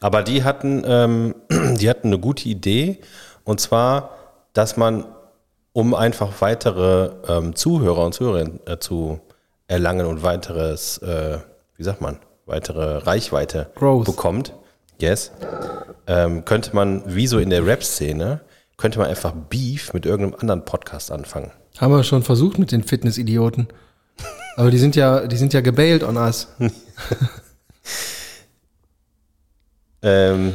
Aber 0.00 0.22
die 0.22 0.44
hatten, 0.44 0.82
ähm, 0.86 1.34
die 1.50 1.88
hatten 1.88 2.08
eine 2.08 2.18
gute 2.18 2.48
Idee. 2.48 2.98
Und 3.44 3.60
zwar, 3.60 4.10
dass 4.52 4.76
man, 4.76 5.04
um 5.72 5.94
einfach 5.94 6.40
weitere 6.40 7.10
ähm, 7.28 7.54
Zuhörer 7.54 8.04
und 8.04 8.14
Zuhörerinnen 8.14 8.60
äh, 8.66 8.78
zu 8.78 9.20
erlangen 9.66 10.06
und 10.06 10.22
weiteres, 10.22 10.98
äh, 10.98 11.38
wie 11.76 11.82
sagt 11.82 12.00
man, 12.00 12.18
weitere 12.46 12.98
Reichweite 12.98 13.70
Growth. 13.74 14.06
bekommt, 14.06 14.54
yes, 14.98 15.30
ähm, 16.06 16.44
könnte 16.44 16.74
man, 16.74 17.02
wie 17.06 17.26
so 17.26 17.38
in 17.38 17.50
der 17.50 17.64
Rap-Szene, 17.64 18.40
könnte 18.78 18.98
man 18.98 19.08
einfach 19.08 19.32
Beef 19.32 19.92
mit 19.92 20.06
irgendeinem 20.06 20.40
anderen 20.40 20.64
Podcast 20.64 21.12
anfangen. 21.12 21.50
Haben 21.76 21.92
wir 21.92 22.02
schon 22.04 22.22
versucht 22.22 22.58
mit 22.58 22.72
den 22.72 22.82
Fitnessidioten. 22.82 23.68
Aber 24.56 24.70
die 24.70 24.78
sind 24.78 24.96
ja, 24.96 25.26
die 25.26 25.36
sind 25.36 25.52
ja 25.52 25.60
gebailt 25.60 26.02
on 26.02 26.16
us. 26.16 26.48
Ähm, 30.02 30.54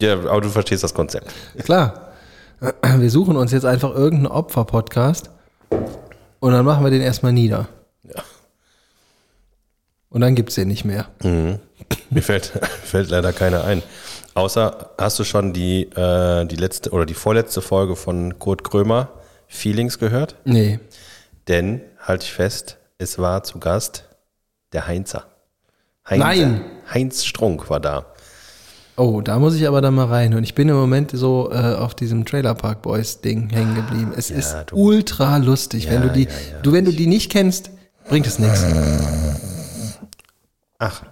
ja, 0.00 0.14
aber 0.14 0.40
du 0.40 0.48
verstehst 0.48 0.84
das 0.84 0.94
Konzept. 0.94 1.34
Klar. 1.64 2.12
Wir 2.60 3.10
suchen 3.10 3.36
uns 3.36 3.52
jetzt 3.52 3.64
einfach 3.64 3.94
irgendeinen 3.94 4.26
Opfer-Podcast 4.26 5.30
und 6.40 6.52
dann 6.52 6.64
machen 6.64 6.84
wir 6.84 6.90
den 6.90 7.02
erstmal 7.02 7.32
nieder. 7.32 7.68
Ja. 8.02 8.22
Und 10.10 10.22
dann 10.22 10.34
gibt's 10.34 10.56
den 10.56 10.68
nicht 10.68 10.84
mehr. 10.84 11.08
Mir 11.22 12.22
fällt, 12.22 12.46
fällt 12.84 13.10
leider 13.10 13.32
keiner 13.32 13.64
ein. 13.64 13.82
Außer, 14.38 14.90
hast 14.98 15.18
du 15.18 15.24
schon 15.24 15.52
die, 15.52 15.82
äh, 15.96 16.44
die 16.46 16.54
letzte 16.54 16.90
oder 16.90 17.04
die 17.04 17.14
vorletzte 17.14 17.60
Folge 17.60 17.96
von 17.96 18.38
Kurt 18.38 18.62
Krömer, 18.62 19.08
Feelings, 19.48 19.98
gehört? 19.98 20.36
Nee. 20.44 20.78
Denn, 21.48 21.80
halte 22.00 22.24
ich 22.24 22.32
fest, 22.32 22.76
es 22.98 23.18
war 23.18 23.42
zu 23.42 23.58
Gast 23.58 24.04
der 24.72 24.86
Heinzer. 24.86 25.24
Heinzer. 26.08 26.24
Nein. 26.24 26.60
Heinz 26.94 27.24
Strunk 27.24 27.68
war 27.68 27.80
da. 27.80 28.06
Oh, 28.96 29.20
da 29.22 29.40
muss 29.40 29.56
ich 29.56 29.66
aber 29.66 29.80
dann 29.80 29.94
mal 29.96 30.06
rein. 30.06 30.32
Und 30.34 30.44
ich 30.44 30.54
bin 30.54 30.68
im 30.68 30.76
Moment 30.76 31.10
so 31.14 31.50
äh, 31.52 31.74
auf 31.74 31.96
diesem 31.96 32.24
Trailer 32.24 32.54
Park 32.54 32.82
Boys 32.82 33.20
Ding 33.20 33.48
hängen 33.50 33.74
geblieben. 33.74 34.12
Es 34.16 34.30
ist 34.30 34.54
du- 34.68 34.76
ultra 34.76 35.38
lustig. 35.38 35.88
wenn 35.88 36.02
Ja, 36.02 36.08
du 36.08 36.12
die, 36.12 36.24
ja, 36.24 36.28
ja. 36.30 36.60
du, 36.62 36.72
wenn 36.72 36.84
du 36.84 36.92
die 36.92 37.08
nicht 37.08 37.32
kennst, 37.32 37.70
bringt 38.08 38.26
es 38.28 38.38
nichts. 38.38 38.64
Ach. 40.78 41.02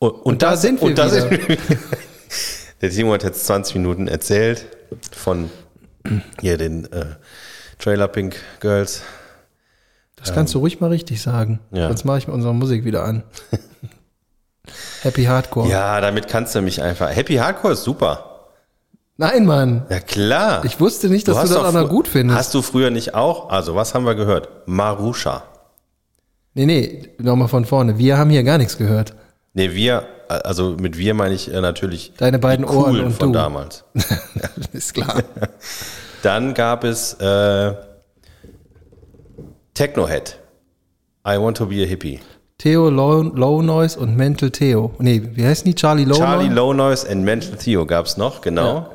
Und, 0.00 0.10
und, 0.10 0.42
da 0.42 0.50
das- 0.52 0.62
sind 0.62 0.80
wir 0.80 0.88
und 0.88 0.98
da 0.98 1.06
wieder. 1.06 1.28
sind 1.28 1.48
wir. 1.48 1.56
Der 2.80 2.90
Timo 2.90 3.12
hat 3.12 3.22
jetzt 3.22 3.46
20 3.46 3.76
Minuten 3.76 4.08
erzählt 4.08 4.66
von 5.12 5.50
hier 6.40 6.58
den 6.58 6.90
äh, 6.92 7.16
Trailer 7.78 8.08
Pink 8.08 8.36
Girls. 8.60 9.02
Das 10.16 10.32
kannst 10.34 10.54
du 10.54 10.58
ruhig 10.58 10.80
mal 10.80 10.88
richtig 10.88 11.20
sagen. 11.20 11.60
Ja. 11.70 11.88
Sonst 11.88 12.04
mache 12.04 12.18
ich 12.18 12.26
mit 12.26 12.34
unserer 12.34 12.54
Musik 12.54 12.84
wieder 12.84 13.04
an. 13.04 13.24
Happy 15.02 15.24
Hardcore. 15.24 15.68
Ja, 15.68 16.00
damit 16.00 16.28
kannst 16.28 16.54
du 16.54 16.62
mich 16.62 16.82
einfach. 16.82 17.14
Happy 17.14 17.34
Hardcore 17.34 17.74
ist 17.74 17.84
super. 17.84 18.30
Nein, 19.16 19.44
Mann. 19.44 19.86
Ja, 19.90 20.00
klar. 20.00 20.64
Ich 20.64 20.80
wusste 20.80 21.08
nicht, 21.08 21.28
dass 21.28 21.36
du, 21.36 21.42
hast 21.42 21.54
das 21.54 21.72
noch 21.74 21.88
gut 21.88 22.08
findest. 22.08 22.38
Hast 22.38 22.54
du 22.54 22.62
früher 22.62 22.90
nicht 22.90 23.14
auch? 23.14 23.50
Also, 23.50 23.74
was 23.74 23.94
haben 23.94 24.06
wir 24.06 24.14
gehört? 24.14 24.48
Marusha. 24.66 25.44
nee, 26.54 26.66
nee, 26.66 27.10
nochmal 27.18 27.48
von 27.48 27.64
vorne. 27.64 27.98
Wir 27.98 28.18
haben 28.18 28.30
hier 28.30 28.42
gar 28.42 28.58
nichts 28.58 28.76
gehört. 28.76 29.14
Nee, 29.54 29.72
wir, 29.72 30.04
also 30.28 30.70
mit 30.78 30.98
wir 30.98 31.14
meine 31.14 31.34
ich 31.34 31.52
äh, 31.52 31.60
natürlich 31.60 32.12
Deine 32.18 32.38
beiden 32.40 32.66
die 32.66 32.72
Ohren 32.72 32.90
coolen 32.90 33.04
und 33.06 33.12
von 33.12 33.32
du. 33.32 33.38
damals. 33.38 33.84
Ist 34.72 34.94
klar. 34.94 35.22
Dann 36.22 36.54
gab 36.54 36.82
es 36.82 37.14
äh, 37.14 37.74
Technohead. 39.74 40.38
I 41.26 41.38
want 41.38 41.56
to 41.56 41.66
be 41.66 41.82
a 41.82 41.86
hippie. 41.86 42.20
Theo 42.58 42.88
Low, 42.90 43.22
Low 43.22 43.62
Noise 43.62 43.98
und 43.98 44.16
Mental 44.16 44.50
Theo. 44.50 44.92
Nee, 44.98 45.22
wie 45.34 45.44
heißen 45.44 45.64
die? 45.64 45.74
Charlie 45.74 46.04
Low 46.04 46.16
Charlie 46.16 46.44
Noise? 46.48 46.54
Low 46.54 46.72
Noise 46.72 47.10
and 47.10 47.24
Mental 47.24 47.56
Theo 47.56 47.86
gab 47.86 48.06
es 48.06 48.16
noch, 48.16 48.40
genau. 48.40 48.90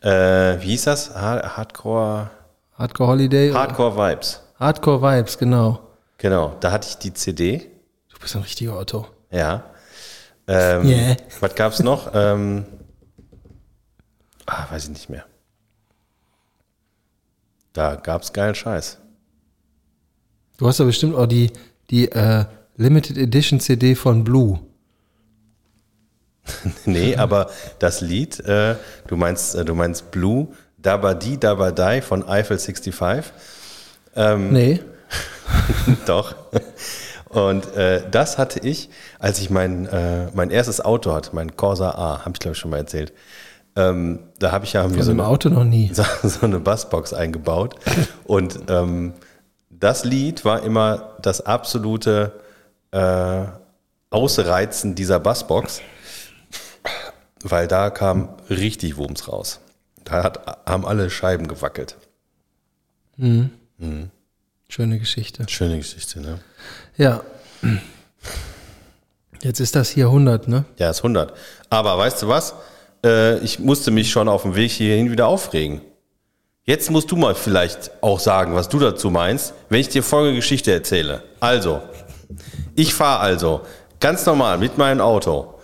Äh, 0.00 0.60
wie 0.60 0.68
hieß 0.68 0.84
das? 0.84 1.14
Ha 1.14 1.56
Hardcore, 1.56 2.30
Hardcore 2.74 3.10
Holiday. 3.10 3.52
Hardcore 3.52 3.96
Vibes. 3.96 4.42
Hardcore 4.60 5.02
Vibes, 5.02 5.38
genau. 5.38 5.80
Genau, 6.18 6.54
da 6.60 6.70
hatte 6.72 6.88
ich 6.88 6.98
die 6.98 7.12
CD. 7.12 7.70
Du 8.12 8.18
bist 8.20 8.34
ein 8.36 8.42
richtiger 8.42 8.78
Otto. 8.78 9.06
Ja. 9.30 9.64
Ähm, 10.48 10.86
Yeah. 10.88 11.16
Was 11.40 11.54
gab 11.54 11.72
es 11.72 11.80
noch? 11.80 12.10
Ähm, 12.14 12.64
ah, 14.46 14.66
weiß 14.70 14.84
ich 14.84 14.90
nicht 14.90 15.10
mehr. 15.10 15.24
Da 17.74 17.96
gab 17.96 18.22
es 18.22 18.32
geilen 18.32 18.54
Scheiß. 18.54 18.98
Du 20.56 20.66
hast 20.66 20.78
ja 20.78 20.84
bestimmt 20.84 21.14
auch 21.14 21.26
die, 21.26 21.52
die 21.90 22.10
äh, 22.10 22.44
Limited 22.76 23.18
Edition 23.18 23.60
CD 23.60 23.94
von 23.94 24.24
Blue. 24.24 24.58
Nee, 26.86 27.14
aber 27.14 27.50
das 27.78 28.00
Lied, 28.00 28.40
äh, 28.40 28.76
du 29.06 29.16
meinst, 29.16 29.54
äh, 29.54 29.66
du 29.66 29.74
meinst 29.74 30.10
Blue, 30.10 30.48
Dabadi 30.78 31.36
Dabadai 31.38 32.00
von 32.00 32.26
Eiffel 32.26 32.58
65. 32.58 33.32
Ähm, 34.16 34.50
Nee. 34.52 34.80
Doch. 36.06 36.34
Und 37.30 37.74
äh, 37.74 38.02
das 38.10 38.38
hatte 38.38 38.60
ich, 38.60 38.88
als 39.18 39.38
ich 39.40 39.50
mein, 39.50 39.86
äh, 39.86 40.28
mein 40.34 40.50
erstes 40.50 40.80
Auto 40.80 41.12
hatte, 41.12 41.30
mein 41.34 41.56
Corsa 41.56 41.90
A, 41.90 42.20
habe 42.20 42.32
ich 42.34 42.40
glaube 42.40 42.54
ich 42.54 42.58
schon 42.58 42.70
mal 42.70 42.78
erzählt. 42.78 43.12
Ähm, 43.76 44.20
da 44.38 44.50
habe 44.50 44.64
ich 44.64 44.72
ja 44.72 44.82
Von 44.82 45.02
so 45.02 45.10
eine, 45.10 45.26
Auto 45.26 45.48
noch 45.48 45.64
nie. 45.64 45.90
so, 45.92 46.04
so 46.22 46.46
eine 46.46 46.58
Bassbox 46.58 47.12
eingebaut. 47.12 47.76
Und 48.24 48.58
ähm, 48.68 49.12
das 49.70 50.04
Lied 50.04 50.44
war 50.44 50.62
immer 50.62 51.16
das 51.22 51.40
absolute 51.42 52.32
äh, 52.90 53.44
Ausreizen 54.10 54.94
dieser 54.94 55.20
Bassbox, 55.20 55.82
weil 57.42 57.68
da 57.68 57.90
kam 57.90 58.30
richtig 58.48 58.96
Wumms 58.96 59.28
raus. 59.28 59.60
Da 60.04 60.24
hat, 60.24 60.64
haben 60.66 60.86
alle 60.86 61.10
Scheiben 61.10 61.46
gewackelt. 61.46 61.96
Schöne 64.68 64.98
Geschichte. 64.98 65.44
Schöne 65.48 65.76
Geschichte, 65.78 66.20
ne? 66.20 66.40
Ja. 66.98 67.22
Jetzt 69.40 69.60
ist 69.60 69.76
das 69.76 69.88
hier 69.88 70.06
100, 70.06 70.48
ne? 70.48 70.64
Ja, 70.78 70.90
ist 70.90 70.98
100. 70.98 71.32
Aber 71.70 71.96
weißt 71.96 72.22
du 72.22 72.28
was? 72.28 72.54
Äh, 73.04 73.38
ich 73.38 73.60
musste 73.60 73.90
mich 73.90 74.10
schon 74.10 74.28
auf 74.28 74.42
dem 74.42 74.56
Weg 74.56 74.72
hierhin 74.72 75.10
wieder 75.10 75.28
aufregen. 75.28 75.80
Jetzt 76.64 76.90
musst 76.90 77.10
du 77.10 77.16
mal 77.16 77.34
vielleicht 77.34 77.90
auch 78.02 78.20
sagen, 78.20 78.54
was 78.54 78.68
du 78.68 78.78
dazu 78.78 79.10
meinst, 79.10 79.54
wenn 79.70 79.80
ich 79.80 79.88
dir 79.88 80.02
folgende 80.02 80.36
Geschichte 80.36 80.72
erzähle. 80.72 81.22
Also, 81.40 81.80
ich 82.74 82.92
fahre 82.92 83.20
also 83.20 83.62
ganz 84.00 84.26
normal 84.26 84.58
mit 84.58 84.76
meinem 84.76 85.00
Auto 85.00 85.54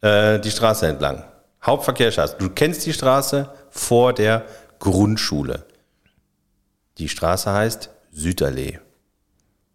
äh, 0.00 0.38
die 0.38 0.50
Straße 0.50 0.86
entlang. 0.86 1.24
Hauptverkehrsstraße. 1.62 2.36
Du 2.38 2.48
kennst 2.48 2.86
die 2.86 2.92
Straße 2.92 3.50
vor 3.70 4.12
der 4.12 4.44
Grundschule. 4.78 5.66
Die 6.98 7.08
Straße 7.08 7.52
heißt 7.52 7.90
Süderlee. 8.12 8.78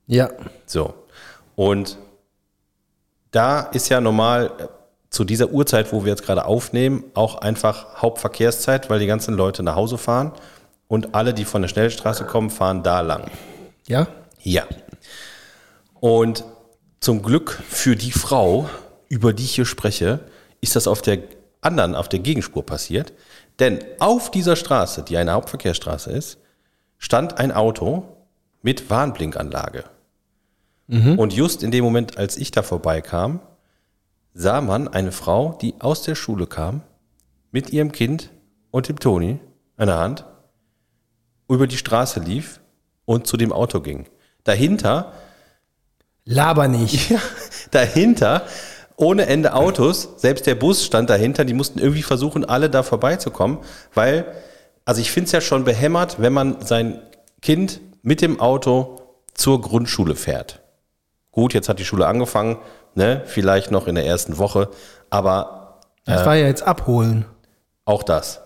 Ja. 0.09 0.29
So. 0.65 0.95
Und 1.55 1.97
da 3.31 3.61
ist 3.61 3.89
ja 3.89 4.01
normal 4.01 4.51
äh, 4.57 4.67
zu 5.09 5.23
dieser 5.23 5.49
Uhrzeit, 5.51 5.93
wo 5.93 6.03
wir 6.03 6.09
jetzt 6.09 6.23
gerade 6.23 6.45
aufnehmen, 6.45 7.03
auch 7.13 7.41
einfach 7.41 8.01
Hauptverkehrszeit, 8.01 8.89
weil 8.89 8.99
die 8.99 9.07
ganzen 9.07 9.35
Leute 9.35 9.63
nach 9.63 9.75
Hause 9.75 9.97
fahren 9.97 10.33
und 10.87 11.13
alle, 11.13 11.33
die 11.33 11.45
von 11.45 11.61
der 11.61 11.69
Schnellstraße 11.69 12.25
kommen, 12.25 12.49
fahren 12.49 12.81
da 12.81 13.01
lang. 13.01 13.29
Ja? 13.87 14.07
Ja. 14.41 14.63
Und 15.99 16.43
zum 16.99 17.21
Glück 17.21 17.61
für 17.69 17.95
die 17.95 18.11
Frau, 18.11 18.67
über 19.09 19.31
die 19.31 19.43
ich 19.43 19.55
hier 19.55 19.65
spreche, 19.65 20.21
ist 20.59 20.75
das 20.75 20.87
auf 20.87 21.01
der 21.01 21.19
anderen, 21.61 21.93
auf 21.95 22.09
der 22.09 22.19
Gegenspur 22.19 22.65
passiert. 22.65 23.13
Denn 23.59 23.79
auf 23.99 24.31
dieser 24.31 24.55
Straße, 24.55 25.03
die 25.03 25.17
eine 25.17 25.33
Hauptverkehrsstraße 25.33 26.11
ist, 26.11 26.39
stand 26.97 27.37
ein 27.37 27.51
Auto 27.51 28.05
mit 28.61 28.89
Warnblinkanlage. 28.89 29.83
Und 31.17 31.33
just 31.33 31.63
in 31.63 31.71
dem 31.71 31.83
Moment, 31.83 32.17
als 32.17 32.37
ich 32.37 32.51
da 32.51 32.63
vorbeikam, 32.63 33.39
sah 34.33 34.61
man 34.61 34.87
eine 34.87 35.11
Frau, 35.11 35.57
die 35.61 35.75
aus 35.79 36.01
der 36.01 36.15
Schule 36.15 36.47
kam, 36.47 36.81
mit 37.51 37.71
ihrem 37.71 37.91
Kind 37.91 38.29
und 38.71 38.87
dem 38.89 38.99
Toni 38.99 39.39
an 39.77 39.87
der 39.87 39.97
Hand, 39.97 40.25
über 41.47 41.67
die 41.67 41.77
Straße 41.77 42.19
lief 42.19 42.59
und 43.05 43.27
zu 43.27 43.37
dem 43.37 43.51
Auto 43.51 43.81
ging. 43.81 44.07
Dahinter, 44.43 45.13
Laber 46.29 46.67
nicht. 46.67 47.09
ja, 47.11 47.19
dahinter, 47.71 48.43
ohne 48.95 49.25
Ende 49.25 49.53
Autos, 49.53 50.09
selbst 50.17 50.45
der 50.45 50.55
Bus 50.55 50.85
stand 50.85 51.09
dahinter, 51.09 51.43
die 51.43 51.55
mussten 51.55 51.79
irgendwie 51.79 52.03
versuchen, 52.03 52.45
alle 52.45 52.69
da 52.69 52.83
vorbeizukommen, 52.83 53.59
weil, 53.95 54.25
also 54.85 55.01
ich 55.01 55.11
finde 55.11 55.25
es 55.25 55.31
ja 55.31 55.41
schon 55.41 55.63
behämmert, 55.63 56.21
wenn 56.21 56.33
man 56.33 56.61
sein 56.63 57.01
Kind 57.41 57.81
mit 58.03 58.21
dem 58.21 58.39
Auto 58.39 59.01
zur 59.33 59.59
Grundschule 59.61 60.15
fährt. 60.15 60.61
Gut, 61.31 61.53
jetzt 61.53 61.69
hat 61.69 61.79
die 61.79 61.85
Schule 61.85 62.07
angefangen, 62.07 62.57
ne, 62.95 63.21
vielleicht 63.25 63.71
noch 63.71 63.87
in 63.87 63.95
der 63.95 64.05
ersten 64.05 64.37
Woche, 64.37 64.69
aber 65.09 65.79
Das 66.05 66.25
war 66.25 66.35
ja 66.35 66.47
jetzt 66.47 66.63
abholen. 66.63 67.25
auch 67.85 68.03
das. 68.03 68.41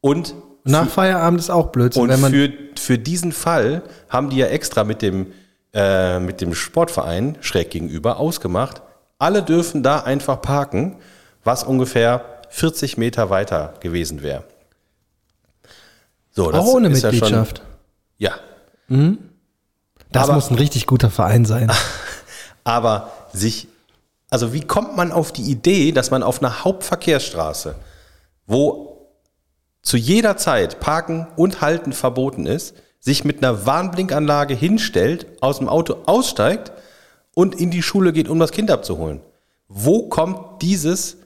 Und 0.00 0.34
Nach 0.64 0.88
Feierabend 0.88 1.40
ist 1.40 1.50
auch 1.50 1.66
Blödsinn, 1.68 2.02
Und 2.02 2.08
wenn 2.10 2.20
man 2.20 2.30
für, 2.32 2.52
für 2.78 2.98
diesen 2.98 3.32
Fall 3.32 3.82
haben 4.08 4.30
die 4.30 4.36
ja 4.38 4.46
extra 4.46 4.84
mit 4.84 5.00
dem, 5.02 5.32
äh, 5.72 6.18
mit 6.20 6.40
dem 6.40 6.54
Sportverein 6.54 7.36
schräg 7.40 7.70
gegenüber 7.70 8.18
ausgemacht, 8.18 8.82
alle 9.18 9.42
dürfen 9.42 9.82
da 9.82 10.00
einfach 10.00 10.40
parken, 10.42 10.96
was 11.44 11.64
ungefähr 11.64 12.24
40 12.50 12.96
Meter 12.98 13.30
weiter 13.30 13.74
gewesen 13.80 14.22
wäre. 14.22 14.44
So, 16.30 16.52
auch 16.52 16.66
ohne 16.66 16.88
ist 16.88 17.02
ja 17.02 17.10
schon- 17.12 17.20
Mitgliedschaft. 17.20 17.62
Ja, 18.18 18.34
Das 20.12 20.24
aber- 20.24 20.34
muss 20.34 20.50
ein 20.50 20.56
richtig 20.56 20.86
guter 20.86 21.10
Verein 21.10 21.44
sein. 21.44 21.70
Aber 22.64 23.10
sich, 23.32 23.66
also 24.28 24.52
wie 24.52 24.60
kommt 24.60 24.94
man 24.96 25.10
auf 25.10 25.32
die 25.32 25.42
Idee, 25.50 25.92
dass 25.92 26.10
man 26.10 26.22
auf 26.22 26.42
einer 26.42 26.64
Hauptverkehrsstraße, 26.64 27.76
wo 28.46 29.08
zu 29.80 29.96
jeder 29.96 30.36
Zeit 30.36 30.80
Parken 30.80 31.26
und 31.36 31.62
Halten 31.62 31.92
verboten 31.94 32.44
ist, 32.46 32.74
sich 33.00 33.24
mit 33.24 33.38
einer 33.38 33.64
Warnblinkanlage 33.64 34.54
hinstellt, 34.54 35.26
aus 35.40 35.58
dem 35.58 35.68
Auto 35.68 35.98
aussteigt 36.04 36.72
und 37.34 37.54
in 37.54 37.70
die 37.70 37.82
Schule 37.82 38.12
geht, 38.12 38.28
um 38.28 38.38
das 38.38 38.50
Kind 38.50 38.70
abzuholen? 38.70 39.20
Wo 39.68 40.08
kommt 40.08 40.60
dieses 40.60 41.16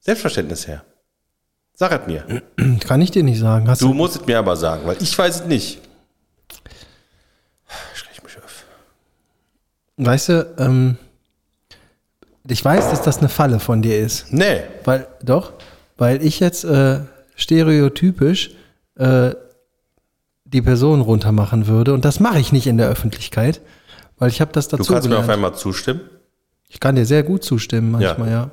Selbstverständnis 0.00 0.66
her? 0.66 0.82
Sag 1.74 1.92
es 1.92 2.06
mir. 2.08 2.42
Kann 2.80 3.00
ich 3.02 3.12
dir 3.12 3.22
nicht 3.22 3.38
sagen. 3.38 3.68
Hast 3.68 3.82
Du 3.82 3.88
du, 3.88 3.94
musst 3.94 4.16
es 4.16 4.26
mir 4.26 4.38
aber 4.38 4.56
sagen, 4.56 4.84
weil 4.84 4.96
ich 5.00 5.16
weiß 5.16 5.42
es 5.42 5.46
nicht. 5.46 5.80
Ich 7.94 8.04
reg 8.08 8.24
mich 8.24 8.36
auf. 8.38 8.64
Weißt 9.98 10.28
du, 10.30 10.54
ähm, 10.58 10.96
ich 12.48 12.64
weiß, 12.64 12.90
dass 12.90 13.02
das 13.02 13.18
eine 13.18 13.28
Falle 13.28 13.60
von 13.60 13.82
dir 13.82 13.98
ist. 13.98 14.32
Nee. 14.32 14.60
Weil, 14.84 15.06
doch, 15.22 15.52
weil 15.96 16.24
ich 16.24 16.40
jetzt 16.40 16.64
äh, 16.64 17.00
stereotypisch 17.34 18.50
äh, 18.96 19.30
die 20.44 20.62
Person 20.62 21.00
runtermachen 21.02 21.66
würde. 21.66 21.92
Und 21.92 22.04
das 22.04 22.20
mache 22.20 22.38
ich 22.38 22.52
nicht 22.52 22.66
in 22.66 22.78
der 22.78 22.88
Öffentlichkeit, 22.88 23.60
weil 24.18 24.30
ich 24.30 24.40
habe 24.40 24.52
das 24.52 24.68
Du 24.68 24.76
dazu 24.78 24.92
kannst 24.92 25.08
mir 25.08 25.16
auf 25.16 25.22
gelernt. 25.22 25.44
einmal 25.44 25.54
zustimmen. 25.58 26.00
Ich 26.68 26.80
kann 26.80 26.94
dir 26.96 27.04
sehr 27.04 27.22
gut 27.22 27.44
zustimmen 27.44 27.90
manchmal, 27.90 28.30
ja. 28.30 28.50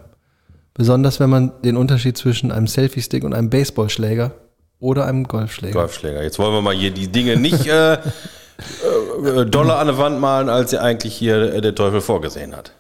Besonders 0.74 1.20
wenn 1.22 1.30
man 1.30 1.54
den 1.64 1.78
Unterschied 1.78 2.18
zwischen 2.18 2.52
einem 2.52 2.68
Selfie-Stick 2.68 3.24
und 3.24 3.34
einem 3.34 3.50
Baseballschläger 3.50 4.32
oder 4.80 5.06
einem 5.06 5.24
Golfschläger. 5.26 5.74
Golfschläger. 5.74 6.22
Jetzt 6.22 6.38
wollen 6.38 6.54
wir 6.54 6.62
mal 6.62 6.76
hier 6.76 6.92
die 6.92 7.08
Dinge 7.08 7.38
nicht 7.38 7.66
äh, 7.66 7.98
äh, 8.58 9.46
doller 9.46 9.78
an 9.80 9.88
der 9.88 9.98
Wand 9.98 10.20
malen, 10.20 10.50
als 10.50 10.70
sie 10.72 10.80
eigentlich 10.80 11.16
hier 11.16 11.54
äh, 11.54 11.62
der 11.62 11.76
Teufel 11.76 12.02
vorgesehen 12.02 12.56
hat. 12.56 12.74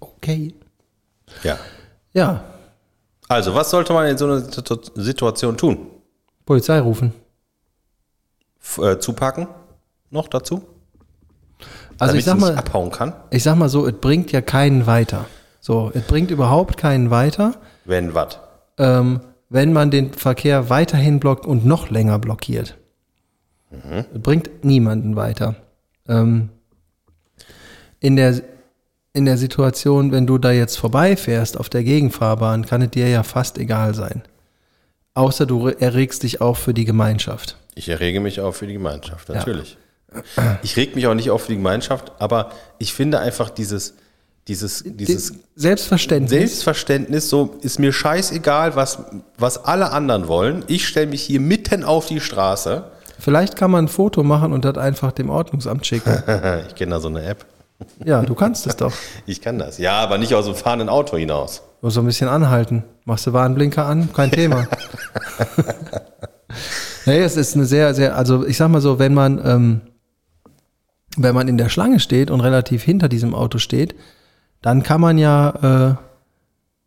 Okay. 0.00 0.54
Ja. 1.42 1.58
Ja, 2.12 2.44
Also, 3.28 3.54
was 3.54 3.70
sollte 3.70 3.92
man 3.92 4.06
in 4.06 4.16
so 4.16 4.24
einer 4.24 4.40
Situ- 4.40 4.78
Situation 4.94 5.56
tun? 5.58 5.90
Polizei 6.46 6.78
rufen. 6.80 7.12
F 8.60 8.78
äh, 8.78 8.98
zupacken? 8.98 9.48
Noch 10.10 10.28
dazu? 10.28 10.62
Also 11.98 12.12
Damit 12.12 12.18
ich 12.20 12.24
sag 12.24 12.38
mal, 12.38 12.56
abhauen 12.56 12.90
kann? 12.90 13.12
ich 13.30 13.42
sag 13.42 13.56
mal 13.56 13.68
so, 13.68 13.86
es 13.86 13.94
bringt 14.00 14.32
ja 14.32 14.40
keinen 14.40 14.86
weiter. 14.86 15.26
So, 15.60 15.90
es 15.94 16.02
bringt 16.04 16.30
überhaupt 16.30 16.76
keinen 16.76 17.10
weiter, 17.10 17.54
Wenn 17.84 18.14
was? 18.14 18.38
ähm, 18.78 19.20
wenn 19.48 19.72
man 19.72 19.90
den 19.90 20.12
Verkehr 20.12 20.70
weiterhin 20.70 21.20
blockt 21.20 21.44
und 21.46 21.64
noch 21.66 21.90
länger 21.90 22.18
blockiert. 22.18 22.76
Es 24.14 24.20
bringt 24.22 24.64
niemanden 24.64 25.16
weiter. 25.16 25.56
Ähm, 26.08 26.50
in 28.00 28.16
der 28.16 28.40
in 29.12 29.24
der 29.24 29.38
Situation, 29.38 30.12
wenn 30.12 30.26
du 30.26 30.36
da 30.36 30.52
jetzt 30.52 30.76
vorbeifährst 30.76 31.58
auf 31.58 31.70
der 31.70 31.82
Gegenfahrbahn, 31.82 32.66
kann 32.66 32.82
es 32.82 32.90
dir 32.90 33.08
ja 33.08 33.22
fast 33.22 33.56
egal 33.56 33.94
sein. 33.94 34.22
Außer 35.14 35.46
du 35.46 35.68
re- 35.68 35.80
erregst 35.80 36.22
dich 36.22 36.42
auch 36.42 36.58
für 36.58 36.74
die 36.74 36.84
Gemeinschaft. 36.84 37.56
Ich 37.74 37.88
errege 37.88 38.20
mich 38.20 38.40
auch 38.42 38.52
für 38.52 38.66
die 38.66 38.74
Gemeinschaft, 38.74 39.30
natürlich. 39.30 39.78
Ich 40.62 40.76
reg 40.76 40.94
mich 40.94 41.06
auch 41.06 41.14
nicht 41.14 41.30
auf 41.30 41.42
für 41.44 41.48
die 41.48 41.56
Gemeinschaft, 41.56 42.12
aber 42.18 42.50
ich 42.78 42.92
finde 42.92 43.18
einfach 43.18 43.48
dieses, 43.48 43.94
dieses, 44.48 44.84
dieses 44.84 45.32
Selbstverständnis. 45.54 46.30
Selbstverständnis, 46.30 47.30
so 47.30 47.56
ist 47.62 47.78
mir 47.78 47.92
scheißegal, 47.94 48.76
was, 48.76 48.98
was 49.38 49.64
alle 49.64 49.92
anderen 49.92 50.28
wollen. 50.28 50.62
Ich 50.68 50.86
stelle 50.86 51.06
mich 51.06 51.22
hier 51.22 51.40
mitten 51.40 51.84
auf 51.84 52.04
die 52.06 52.20
Straße. 52.20 52.84
Vielleicht 53.18 53.56
kann 53.56 53.70
man 53.70 53.86
ein 53.86 53.88
Foto 53.88 54.22
machen 54.22 54.52
und 54.52 54.64
das 54.64 54.76
einfach 54.76 55.12
dem 55.12 55.30
Ordnungsamt 55.30 55.86
schicken. 55.86 56.22
Ich 56.68 56.74
kenne 56.74 56.92
da 56.92 57.00
so 57.00 57.08
eine 57.08 57.22
App. 57.22 57.46
Ja, 58.04 58.22
du 58.22 58.34
kannst 58.34 58.66
es 58.66 58.76
doch. 58.76 58.92
Ich 59.26 59.40
kann 59.40 59.58
das. 59.58 59.78
Ja, 59.78 59.98
aber 60.00 60.18
nicht 60.18 60.34
aus 60.34 60.46
dem 60.46 60.54
fahrenden 60.54 60.88
Auto 60.88 61.16
hinaus. 61.16 61.62
Nur 61.82 61.90
so 61.90 62.00
ein 62.00 62.06
bisschen 62.06 62.28
anhalten. 62.28 62.84
Machst 63.04 63.26
du 63.26 63.32
Warnblinker 63.32 63.86
an, 63.86 64.12
kein 64.12 64.30
Thema. 64.30 64.66
nee, 67.06 67.20
es 67.20 67.36
ist 67.36 67.54
eine 67.54 67.66
sehr, 67.66 67.94
sehr, 67.94 68.16
also 68.16 68.46
ich 68.46 68.56
sag 68.56 68.68
mal 68.68 68.80
so, 68.80 68.98
wenn 68.98 69.14
man, 69.14 69.40
ähm, 69.44 69.80
wenn 71.16 71.34
man 71.34 71.48
in 71.48 71.58
der 71.58 71.68
Schlange 71.68 72.00
steht 72.00 72.30
und 72.30 72.40
relativ 72.40 72.82
hinter 72.82 73.08
diesem 73.08 73.34
Auto 73.34 73.58
steht, 73.58 73.94
dann 74.62 74.82
kann 74.82 75.00
man 75.00 75.18
ja, 75.18 75.50
äh, 75.50 75.94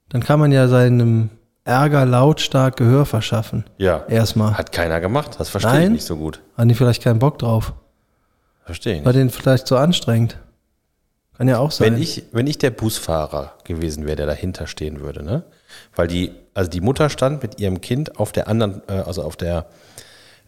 dann 0.10 0.24
kann 0.24 0.40
man 0.40 0.52
ja 0.52 0.68
seinem 0.68 1.30
Ärger 1.70 2.06
lautstark 2.06 2.78
Gehör 2.78 3.06
verschaffen. 3.06 3.64
Ja. 3.78 4.04
Erstmal. 4.08 4.58
Hat 4.58 4.72
keiner 4.72 5.00
gemacht. 5.00 5.36
Das 5.38 5.50
verstehe 5.50 5.74
ich 5.74 5.80
Nein. 5.80 5.92
nicht 5.94 6.06
so 6.06 6.18
gut. 6.18 6.42
Haben 6.58 6.68
die 6.68 6.76
vielleicht 6.76 7.04
keinen 7.04 7.20
Bock 7.20 7.38
drauf? 7.38 7.74
Verstehe 8.66 9.00
ich 9.00 9.06
War 9.06 9.14
denen 9.14 9.30
vielleicht 9.30 9.68
zu 9.68 9.78
anstrengend? 9.78 10.38
Kann 11.38 11.48
ja 11.48 11.60
auch 11.60 11.72
sein. 11.72 11.94
Wenn 11.94 12.02
ich, 12.02 12.24
wenn 12.32 12.48
ich 12.48 12.58
der 12.58 12.72
Busfahrer 12.72 13.54
gewesen 13.64 14.06
wäre, 14.06 14.16
der 14.16 14.26
dahinter 14.26 14.68
stehen 14.68 15.00
würde, 15.00 15.24
ne? 15.24 15.44
Weil 15.96 16.08
die, 16.08 16.32
also 16.54 16.70
die 16.70 16.82
Mutter 16.82 17.10
stand 17.10 17.44
mit 17.44 17.62
ihrem 17.62 17.82
Kind 17.82 18.20
auf 18.20 18.32
der 18.32 18.48
anderen, 18.48 18.82
äh, 18.88 18.94
also 18.94 19.24
auf 19.24 19.38
der 19.38 19.68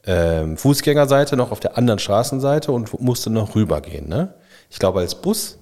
ähm, 0.05 0.57
Fußgängerseite, 0.57 1.37
noch 1.37 1.51
auf 1.51 1.59
der 1.59 1.77
anderen 1.77 1.99
Straßenseite 1.99 2.71
und 2.71 2.99
musste 2.99 3.29
noch 3.29 3.55
rübergehen, 3.55 4.09
ne? 4.09 4.33
Ich 4.69 4.79
glaube, 4.79 4.99
als 4.99 5.15
Bus 5.15 5.59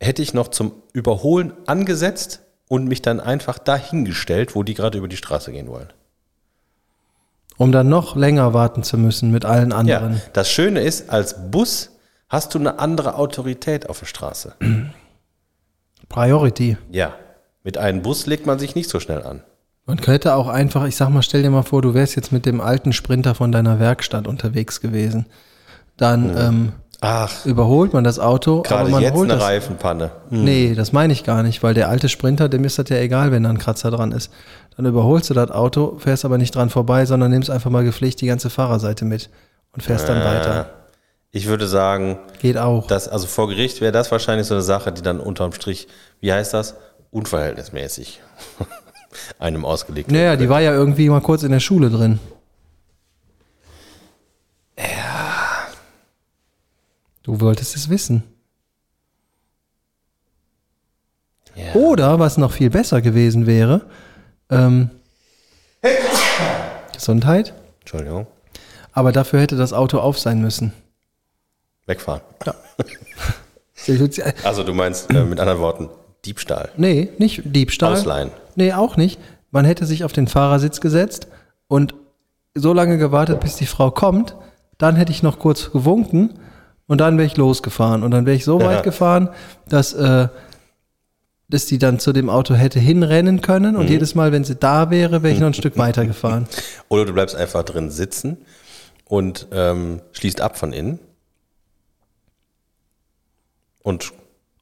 hätte 0.00 0.22
ich 0.22 0.32
noch 0.32 0.48
zum 0.48 0.72
Überholen 0.92 1.52
angesetzt 1.66 2.40
und 2.70 2.86
mich 2.86 3.02
dann 3.02 3.18
einfach 3.18 3.58
dahingestellt, 3.58 4.54
wo 4.54 4.62
die 4.62 4.74
gerade 4.74 4.96
über 4.96 5.08
die 5.08 5.16
Straße 5.16 5.50
gehen 5.50 5.66
wollen. 5.68 5.88
um 7.58 7.72
dann 7.72 7.88
noch 7.90 8.14
länger 8.16 8.54
warten 8.54 8.82
zu 8.84 8.96
müssen 8.96 9.30
mit 9.32 9.44
allen 9.44 9.70
Ja, 9.72 9.76
anderen. 9.98 10.22
das 10.32 10.48
Schöne 10.50 10.80
ist, 10.80 11.10
als 11.10 11.50
Bus 11.50 11.90
hast 12.30 12.54
du 12.54 12.58
eine 12.60 12.78
andere 12.78 13.16
Autorität 13.16 13.90
auf 13.90 13.98
der 13.98 14.06
Straße. 14.06 14.54
Priority. 16.08 16.76
Ja. 16.90 17.14
Mit 17.62 17.76
einem 17.76 18.02
Bus 18.02 18.24
legt 18.26 18.46
man 18.46 18.58
sich 18.58 18.74
nicht 18.74 18.88
so 18.88 19.00
schnell 19.00 19.22
an. 19.24 19.42
Man 19.84 20.00
könnte 20.00 20.34
auch 20.34 20.48
einfach, 20.48 20.86
ich 20.86 20.96
sag 20.96 21.10
mal, 21.10 21.22
stell 21.22 21.42
dir 21.42 21.50
mal 21.50 21.62
vor, 21.62 21.82
du 21.82 21.92
wärst 21.92 22.16
jetzt 22.16 22.32
mit 22.32 22.46
dem 22.46 22.60
alten 22.60 22.92
Sprinter 22.92 23.34
von 23.34 23.52
deiner 23.52 23.78
Werkstatt 23.80 24.26
unterwegs 24.26 24.80
gewesen. 24.80 25.26
Dann 25.96 26.36
ähm, 26.38 26.72
Ach, 27.02 27.46
überholt 27.46 27.94
man 27.94 28.04
das 28.04 28.18
Auto, 28.18 28.58
aber 28.58 28.68
gerade 28.68 28.90
man 28.90 29.02
jetzt 29.02 29.14
holt 29.14 29.30
eine 29.30 29.38
das. 29.38 29.48
Reifenpanne. 29.48 30.10
Nee, 30.28 30.74
das 30.74 30.92
meine 30.92 31.12
ich 31.14 31.24
gar 31.24 31.42
nicht, 31.42 31.62
weil 31.62 31.72
der 31.72 31.88
alte 31.88 32.10
Sprinter, 32.10 32.48
dem 32.50 32.64
ist 32.64 32.78
das 32.78 32.90
ja 32.90 32.96
egal, 32.96 33.32
wenn 33.32 33.42
da 33.44 33.50
ein 33.50 33.58
Kratzer 33.58 33.90
dran 33.90 34.12
ist. 34.12 34.30
Dann 34.76 34.84
überholst 34.84 35.30
du 35.30 35.34
das 35.34 35.50
Auto, 35.50 35.96
fährst 35.98 36.24
aber 36.26 36.36
nicht 36.36 36.54
dran 36.54 36.68
vorbei, 36.68 37.06
sondern 37.06 37.30
nimmst 37.30 37.50
einfach 37.50 37.70
mal 37.70 37.84
gepflegt 37.84 38.20
die 38.20 38.26
ganze 38.26 38.50
Fahrerseite 38.50 39.06
mit 39.06 39.30
und 39.72 39.82
fährst 39.82 40.08
dann 40.08 40.22
weiter. 40.22 40.70
Ich 41.32 41.46
würde 41.46 41.66
sagen, 41.66 42.18
Geht 42.40 42.58
auch. 42.58 42.86
dass, 42.86 43.08
also 43.08 43.26
vor 43.26 43.48
Gericht 43.48 43.80
wäre 43.80 43.92
das 43.92 44.10
wahrscheinlich 44.10 44.46
so 44.46 44.54
eine 44.54 44.62
Sache, 44.62 44.92
die 44.92 45.00
dann 45.00 45.20
unterm 45.20 45.52
Strich, 45.52 45.86
wie 46.20 46.32
heißt 46.32 46.52
das? 46.52 46.74
Unverhältnismäßig 47.12 48.20
einem 49.38 49.64
ausgelegt 49.64 50.10
naja, 50.10 50.32
wird. 50.32 50.40
die 50.42 50.48
war 50.48 50.60
ja 50.60 50.72
irgendwie 50.72 51.08
mal 51.08 51.20
kurz 51.20 51.44
in 51.44 51.52
der 51.52 51.60
Schule 51.60 51.88
drin. 51.88 52.18
Du 57.30 57.40
wolltest 57.40 57.76
es 57.76 57.88
wissen. 57.88 58.24
Ja. 61.54 61.74
Oder, 61.74 62.18
was 62.18 62.38
noch 62.38 62.50
viel 62.50 62.70
besser 62.70 63.00
gewesen 63.02 63.46
wäre, 63.46 63.82
ähm, 64.50 64.90
Gesundheit, 66.92 67.54
Entschuldigung. 67.78 68.26
aber 68.92 69.12
dafür 69.12 69.40
hätte 69.40 69.54
das 69.54 69.72
Auto 69.72 70.00
auf 70.00 70.18
sein 70.18 70.40
müssen. 70.40 70.72
Wegfahren. 71.86 72.20
Nee, 73.86 74.10
Also 74.44 74.64
du 74.64 74.74
meinst 74.74 75.08
äh, 75.14 75.22
mit 75.22 75.38
anderen 75.38 75.60
Worten 75.60 75.88
Diebstahl. 76.24 76.70
nicht 76.76 77.42
Diebstahl. 77.44 77.92
Ausleihen. 77.92 78.32
Nee, 78.56 78.72
auch 78.72 78.96
nicht. 78.96 79.20
Man 79.52 79.64
hätte 79.64 79.86
sich 79.86 80.02
auf 80.02 80.12
den 80.12 80.26
Fahrersitz 80.26 80.80
gesetzt 80.80 81.28
und 81.68 81.94
so 82.56 82.72
lange 82.72 82.98
gewartet, 82.98 83.38
bis 83.38 83.54
die 83.54 83.66
Frau 83.66 83.92
kommt. 83.92 84.34
Dann 84.78 84.96
hätte 84.96 85.12
ich 85.12 85.22
noch 85.22 85.38
kurz 85.38 85.70
gewunken 85.70 86.34
und 86.90 86.98
dann 87.00 87.16
wäre 87.18 87.26
ich 87.26 87.36
losgefahren. 87.36 88.02
Und 88.02 88.10
dann 88.10 88.26
wäre 88.26 88.36
ich 88.36 88.44
so 88.44 88.58
Ja. 88.58 88.66
weit 88.66 88.82
gefahren, 88.82 89.28
dass, 89.68 89.92
äh, 89.92 90.26
dass 91.48 91.66
die 91.66 91.78
dann 91.78 92.00
zu 92.00 92.12
dem 92.12 92.28
Auto 92.28 92.54
hätte 92.54 92.80
hinrennen 92.80 93.40
können. 93.42 93.74
Mhm. 93.74 93.80
Und 93.80 93.90
jedes 93.90 94.16
Mal, 94.16 94.32
wenn 94.32 94.42
sie 94.42 94.56
da 94.56 94.90
wäre, 94.90 95.22
wäre 95.22 95.32
ich 95.32 95.38
noch 95.40 95.46
ein 95.46 95.54
Stück 95.62 95.78
weiter 95.78 96.04
gefahren. 96.04 96.48
Oder 96.88 97.04
du 97.06 97.12
bleibst 97.12 97.36
einfach 97.36 97.62
drin 97.62 97.90
sitzen 97.90 98.38
und 99.06 99.46
ähm, 99.52 100.00
schließt 100.12 100.40
ab 100.40 100.58
von 100.58 100.72
innen. 100.72 100.98
Und 103.82 104.12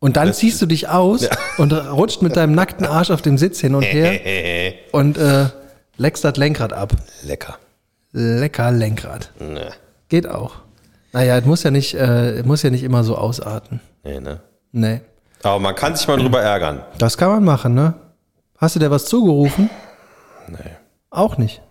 Und 0.00 0.16
dann 0.16 0.28
Das- 0.28 0.38
ziehst 0.38 0.60
du 0.62 0.66
dich 0.66 0.88
aus 0.88 1.26
und 1.58 1.72
rutscht 1.72 2.20
mit 2.22 2.36
deinem 2.36 2.54
nackten 2.54 2.86
Arsch 2.86 3.10
auf 3.10 3.22
dem 3.22 3.38
Sitz 3.38 3.60
hin 3.60 3.74
und 3.74 3.82
her 3.82 4.74
und 4.92 5.16
äh, 5.18 5.46
leckst 5.96 6.24
das 6.24 6.36
Lenkrad 6.36 6.72
ab. 6.72 6.92
lecker. 7.24 7.58
Lecker 8.12 8.70
Lenkrad. 8.70 9.32
Ne, 9.40 9.70
Geht 10.08 10.26
auch. 10.28 10.56
Naja, 11.12 11.38
es 11.38 11.44
muss 11.44 11.62
ja 11.62 11.71
nicht, 11.71 11.94
äh, 11.94 12.38
es 12.38 12.44
muss 12.44 12.62
ja 12.62 12.71
nicht 12.71 12.83
immer 12.83 13.05
so 13.05 13.16
ausarten. 13.16 13.81
nee, 14.05 14.21
ne. 14.21 14.40
Nee. 14.71 15.01
Aber 15.42 15.59
man 15.61 15.75
kann 15.75 15.97
sich 15.97 16.07
mal 16.09 16.18
drüber 16.18 16.42
ärgern. 16.42 16.83
Das 16.99 17.16
kann 17.16 17.31
man 17.31 17.44
machen, 17.44 17.75
ne? 17.75 17.94
Hast 18.59 18.75
du 18.75 18.81
dir 18.81 18.90
was 18.90 19.07
zugerufen? 19.07 19.71
Nee. 20.49 20.59
Auch 21.11 21.38
nicht. 21.38 21.62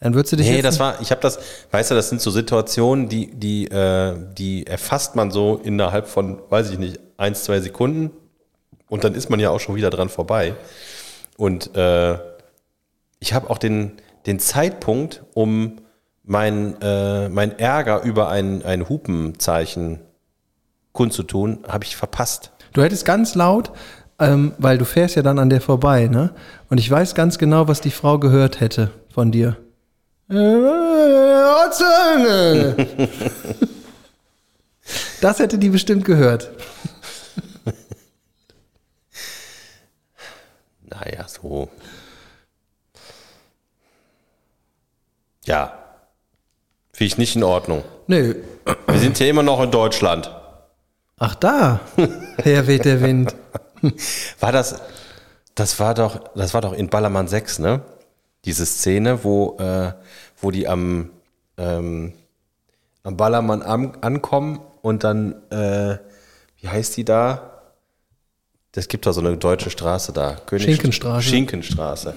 Dann 0.00 0.14
würdest 0.14 0.32
du 0.32 0.36
dich 0.36 0.48
Nee, 0.48 0.62
das 0.62 0.78
war, 0.80 1.00
ich 1.00 1.10
habe 1.10 1.20
das, 1.20 1.38
weißt 1.70 1.90
du, 1.90 1.94
das 1.94 2.08
sind 2.08 2.20
so 2.20 2.30
Situationen, 2.30 3.08
die, 3.08 3.30
die, 3.34 3.66
äh, 3.68 4.16
die 4.36 4.66
erfasst 4.66 5.16
man 5.16 5.30
so 5.30 5.60
innerhalb 5.62 6.08
von, 6.08 6.40
weiß 6.48 6.70
ich 6.70 6.78
nicht, 6.78 6.98
eins, 7.16 7.44
zwei 7.44 7.60
Sekunden 7.60 8.10
und 8.88 9.04
dann 9.04 9.14
ist 9.14 9.30
man 9.30 9.40
ja 9.40 9.50
auch 9.50 9.60
schon 9.60 9.76
wieder 9.76 9.90
dran 9.90 10.08
vorbei. 10.08 10.54
Und 11.36 11.74
äh, 11.76 12.18
ich 13.18 13.32
habe 13.32 13.48
auch 13.50 13.58
den, 13.58 13.92
den 14.26 14.38
Zeitpunkt, 14.38 15.22
um 15.34 15.78
mein, 16.24 16.80
äh, 16.80 17.28
mein 17.28 17.58
Ärger 17.58 18.02
über 18.02 18.28
ein, 18.28 18.64
ein 18.64 18.88
Hupenzeichen 18.88 20.00
kundzutun, 20.92 21.64
habe 21.68 21.84
ich 21.84 21.96
verpasst. 21.96 22.50
Du 22.72 22.82
hättest 22.82 23.04
ganz 23.04 23.34
laut, 23.34 23.72
ähm, 24.18 24.52
weil 24.58 24.78
du 24.78 24.84
fährst 24.84 25.16
ja 25.16 25.22
dann 25.22 25.38
an 25.38 25.50
der 25.50 25.60
vorbei, 25.60 26.06
ne? 26.06 26.34
Und 26.70 26.78
ich 26.78 26.90
weiß 26.90 27.14
ganz 27.14 27.38
genau, 27.38 27.68
was 27.68 27.80
die 27.80 27.90
Frau 27.90 28.18
gehört 28.18 28.60
hätte 28.60 28.90
von 29.12 29.30
dir. 29.30 29.56
Äh! 30.30 30.34
Das 35.20 35.38
hätte 35.38 35.56
die 35.56 35.70
bestimmt 35.70 36.04
gehört. 36.04 36.50
Naja, 40.82 41.26
so. 41.26 41.70
Ja. 45.46 45.83
Finde 46.94 47.08
ich 47.08 47.18
nicht 47.18 47.34
in 47.34 47.42
Ordnung. 47.42 47.82
Nö. 48.06 48.36
Wir 48.86 48.98
sind 49.00 49.18
hier 49.18 49.28
immer 49.28 49.42
noch 49.42 49.60
in 49.60 49.72
Deutschland. 49.72 50.30
Ach 51.18 51.34
da, 51.34 51.80
her 52.42 52.68
weht 52.68 52.84
der 52.84 53.00
Wind. 53.00 53.34
War 54.38 54.52
das, 54.52 54.80
das 55.56 55.80
war 55.80 55.94
doch, 55.94 56.20
das 56.36 56.54
war 56.54 56.60
doch 56.60 56.72
in 56.72 56.88
Ballermann 56.88 57.26
6, 57.26 57.58
ne? 57.58 57.80
Diese 58.44 58.64
Szene, 58.64 59.24
wo, 59.24 59.56
äh, 59.58 59.92
wo 60.40 60.52
die 60.52 60.68
am, 60.68 61.10
ähm, 61.58 62.12
am 63.02 63.16
Ballermann 63.16 63.62
am, 63.62 63.94
ankommen 64.00 64.60
und 64.80 65.02
dann, 65.02 65.34
äh, 65.50 65.98
wie 66.60 66.68
heißt 66.68 66.96
die 66.96 67.04
da? 67.04 67.62
Das 68.70 68.86
gibt 68.86 69.04
da 69.06 69.12
so 69.12 69.20
eine 69.20 69.36
deutsche 69.36 69.70
Straße 69.70 70.12
da. 70.12 70.36
König 70.46 70.64
Schinkenstraße. 70.64 71.28
Schinkenstraße. 71.28 72.14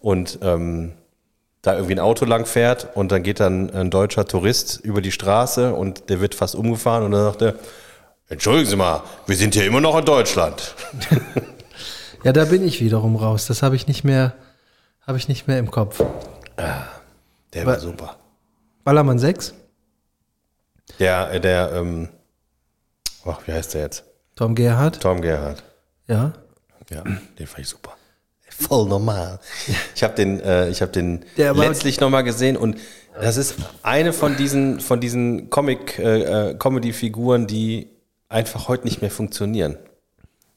Und 0.00 0.38
ähm, 0.42 0.92
da 1.66 1.74
irgendwie 1.74 1.94
ein 1.94 2.00
Auto 2.00 2.24
lang 2.24 2.46
fährt 2.46 2.88
und 2.94 3.10
dann 3.12 3.22
geht 3.22 3.40
dann 3.40 3.70
ein 3.70 3.90
deutscher 3.90 4.24
Tourist 4.26 4.80
über 4.82 5.00
die 5.00 5.12
Straße 5.12 5.74
und 5.74 6.08
der 6.10 6.20
wird 6.20 6.34
fast 6.34 6.54
umgefahren 6.54 7.02
und 7.04 7.12
dann 7.12 7.24
sagt 7.24 7.42
er, 7.42 7.54
entschuldigen 8.28 8.68
Sie 8.70 8.76
mal, 8.76 9.02
wir 9.26 9.36
sind 9.36 9.54
hier 9.54 9.66
immer 9.66 9.80
noch 9.80 9.96
in 9.98 10.04
Deutschland. 10.04 10.74
Ja, 12.24 12.32
da 12.32 12.44
bin 12.44 12.66
ich 12.66 12.80
wiederum 12.80 13.14
raus. 13.14 13.46
Das 13.46 13.62
habe 13.62 13.76
ich 13.76 13.86
nicht 13.86 14.02
mehr, 14.02 14.34
habe 15.06 15.16
ich 15.16 15.28
nicht 15.28 15.46
mehr 15.46 15.60
im 15.60 15.70
Kopf. 15.70 16.02
Der 17.52 17.66
war 17.66 17.78
super. 17.78 18.16
Ballermann 18.82 19.20
6, 19.20 19.54
Der, 20.98 21.30
äh, 21.30 21.40
der, 21.40 21.70
ähm, 21.72 22.08
ach, 23.24 23.38
wie 23.46 23.52
heißt 23.52 23.74
der 23.74 23.82
jetzt? 23.82 24.02
Tom 24.34 24.56
Gerhardt, 24.56 25.00
Tom 25.00 25.20
Gerhardt. 25.20 25.62
ja. 26.08 26.32
Ja, 26.90 27.02
den 27.38 27.46
fand 27.46 27.60
ich 27.60 27.68
super. 27.68 27.95
Voll 28.58 28.88
normal. 28.88 29.38
Ich 29.94 30.02
habe 30.02 30.14
den, 30.14 30.40
äh, 30.40 30.68
ich 30.70 30.80
habe 30.82 30.92
den 30.92 31.24
war- 31.36 31.54
letztlich 31.54 32.00
nochmal 32.00 32.24
gesehen 32.24 32.56
und 32.56 32.78
das 33.20 33.36
ist 33.36 33.54
eine 33.82 34.12
von 34.12 34.36
diesen, 34.36 34.80
von 34.80 35.00
diesen 35.00 35.48
Comic, 35.50 35.98
äh, 35.98 36.50
äh, 36.50 36.54
Comedy-Figuren, 36.54 37.46
die 37.46 37.88
einfach 38.28 38.68
heute 38.68 38.84
nicht 38.84 39.00
mehr 39.02 39.10
funktionieren. 39.10 39.76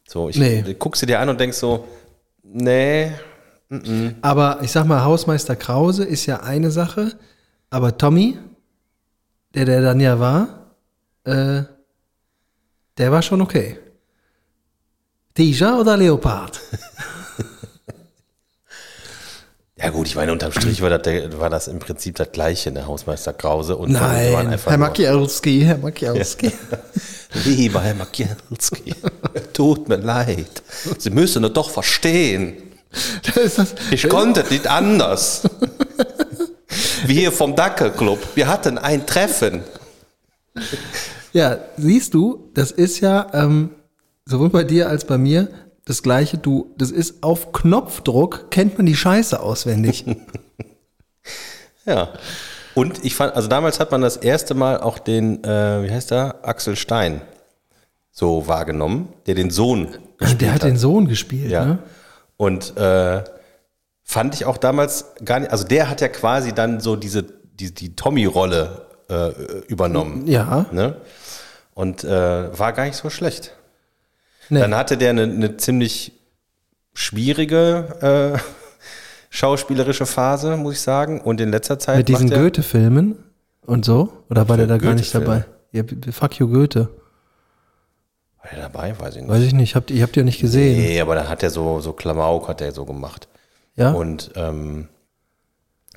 So, 0.07 0.29
ich 0.29 0.37
Nee. 0.37 0.75
guckst 0.77 1.01
du 1.01 1.05
dir 1.05 1.19
an 1.19 1.29
und 1.29 1.39
denkst 1.39 1.57
so, 1.57 1.87
nee, 2.43 3.11
Aber 4.21 4.59
ich 4.63 4.71
sag 4.71 4.85
mal, 4.85 5.03
Hausmeister 5.03 5.55
Krause 5.55 6.03
ist 6.03 6.25
ja 6.25 6.39
eine 6.39 6.71
Sache, 6.71 7.11
aber 7.69 7.95
Tommy, 7.97 8.35
der 9.53 9.65
der 9.65 9.81
dann 9.81 9.99
ja 9.99 10.19
war, 10.19 10.73
äh, 11.25 11.61
der 12.97 13.11
war 13.11 13.21
schon 13.21 13.41
okay. 13.41 13.77
Tiger 15.35 15.79
oder 15.79 15.95
Leopard? 15.97 16.59
Ja 19.81 19.89
gut, 19.91 20.07
ich 20.07 20.15
meine, 20.15 20.33
unterm 20.33 20.51
Strich 20.51 20.81
war 20.81 20.89
das, 20.89 21.03
der, 21.03 21.39
war 21.39 21.49
das 21.49 21.69
im 21.69 21.79
Prinzip 21.79 22.15
das 22.15 22.31
gleiche, 22.33 22.71
der 22.71 22.85
Hausmeister 22.85 23.31
Krause. 23.31 23.77
Und 23.77 23.89
die 23.89 23.95
waren 23.95 24.33
Nein, 24.33 24.47
einfach 24.47 24.71
Herr 24.71 24.77
Makielski, 24.77 25.61
Herr 25.61 25.77
Makielski. 25.77 26.51
Lieber 27.45 27.81
Herr 27.81 27.95
Makielski, 27.95 28.93
tut 29.53 29.87
mir 29.87 29.97
leid. 29.97 30.63
Sie 30.97 31.09
müssen 31.09 31.43
es 31.45 31.53
doch 31.53 31.69
verstehen. 31.69 32.57
Das 33.35 33.55
das, 33.55 33.75
Ich 33.91 34.09
konnte 34.09 34.43
nicht 34.49 34.67
anders. 34.67 35.43
Wir 37.05 37.31
vom 37.31 37.55
Dackelclub, 37.55 38.19
wir 38.35 38.47
hatten 38.47 38.77
ein 38.77 39.05
Treffen. 39.05 39.63
ja, 41.31 41.57
siehst 41.77 42.13
du, 42.13 42.49
das 42.53 42.71
ist 42.71 42.99
ja 42.99 43.27
ähm, 43.33 43.71
sowohl 44.25 44.49
bei 44.49 44.63
dir 44.63 44.89
als 44.89 45.05
bei 45.05 45.17
mir 45.17 45.47
das 45.89 46.03
gleiche. 46.03 46.37
Du, 46.37 46.73
das 46.77 46.91
ist 46.91 47.23
auf 47.23 47.51
Knopfdruck, 47.51 48.51
kennt 48.51 48.77
man 48.77 48.85
die 48.85 48.95
Scheiße 48.95 49.39
auswendig. 49.39 50.05
Ja. 51.85 52.09
Und 52.75 53.03
ich 53.03 53.15
fand, 53.15 53.35
also 53.35 53.47
damals 53.47 53.79
hat 53.79 53.91
man 53.91 54.01
das 54.01 54.15
erste 54.17 54.53
Mal 54.53 54.79
auch 54.79 54.99
den, 54.99 55.43
äh, 55.43 55.83
wie 55.83 55.91
heißt 55.91 56.11
der, 56.11 56.35
Axel 56.47 56.75
Stein 56.75 57.21
so 58.11 58.47
wahrgenommen, 58.47 59.09
der 59.25 59.33
den 59.35 59.49
Sohn 59.49 59.87
gespielt 60.17 60.41
der 60.41 60.53
hat 60.53 60.63
den 60.63 60.77
Sohn 60.77 61.07
gespielt, 61.07 61.49
Ja. 61.49 61.65
ne? 61.65 61.79
Und 62.37 62.77
äh, 62.77 63.23
fand 64.03 64.35
ich 64.35 64.45
auch 64.45 64.57
damals 64.57 65.05
gar 65.25 65.39
nicht, 65.39 65.51
also 65.51 65.65
der 65.65 65.89
hat 65.89 66.01
ja 66.01 66.09
quasi 66.09 66.53
dann 66.53 66.79
so 66.79 66.95
diese, 66.95 67.23
die, 67.23 67.73
die 67.73 67.95
Tommy-Rolle 67.95 68.85
äh, 69.09 69.29
übernommen. 69.67 70.27
Ja. 70.27 70.65
Ne? 70.71 70.97
Und 71.73 72.03
äh, 72.03 72.57
war 72.57 72.73
gar 72.73 72.85
nicht 72.85 72.97
so 72.97 73.09
schlecht. 73.09 73.55
Nee. 74.49 74.59
Dann 74.59 74.75
hatte 74.75 74.97
der 74.97 75.11
eine, 75.11 75.23
eine 75.23 75.57
ziemlich 75.57 76.13
schwierige 76.93 78.35
äh, 78.35 78.39
schauspielerische 79.29 80.05
Phase, 80.05 80.57
muss 80.57 80.75
ich 80.75 80.81
sagen. 80.81 81.21
Und 81.21 81.39
in 81.39 81.49
letzter 81.49 81.79
Zeit 81.79 81.97
Mit 81.97 82.09
diesen 82.09 82.29
Goethe-Filmen 82.29 83.23
und 83.65 83.85
so? 83.85 84.11
Oder 84.29 84.49
war 84.49 84.57
der 84.57 84.67
da 84.67 84.77
gar 84.77 84.95
nicht 84.95 85.13
dabei? 85.13 85.45
Ja, 85.71 85.83
fuck 86.11 86.39
you 86.39 86.47
Goethe. 86.47 86.89
War 88.41 88.51
der 88.51 88.61
dabei? 88.63 88.99
Weiß 88.99 89.15
ich 89.15 89.21
nicht. 89.21 89.29
Weiß 89.29 89.43
ich 89.43 89.53
nicht, 89.53 89.75
habt, 89.75 89.91
ihr 89.91 90.01
habt 90.01 90.17
ihr 90.17 90.23
nicht 90.23 90.41
gesehen. 90.41 90.81
Nee, 90.81 90.99
aber 90.99 91.15
da 91.15 91.27
hat 91.27 91.43
er 91.43 91.51
so, 91.51 91.79
so 91.79 91.93
Klamauk 91.93 92.47
hat 92.47 92.61
er 92.61 92.71
so 92.71 92.85
gemacht. 92.85 93.27
Ja? 93.75 93.91
Und 93.91 94.31
ähm, 94.35 94.87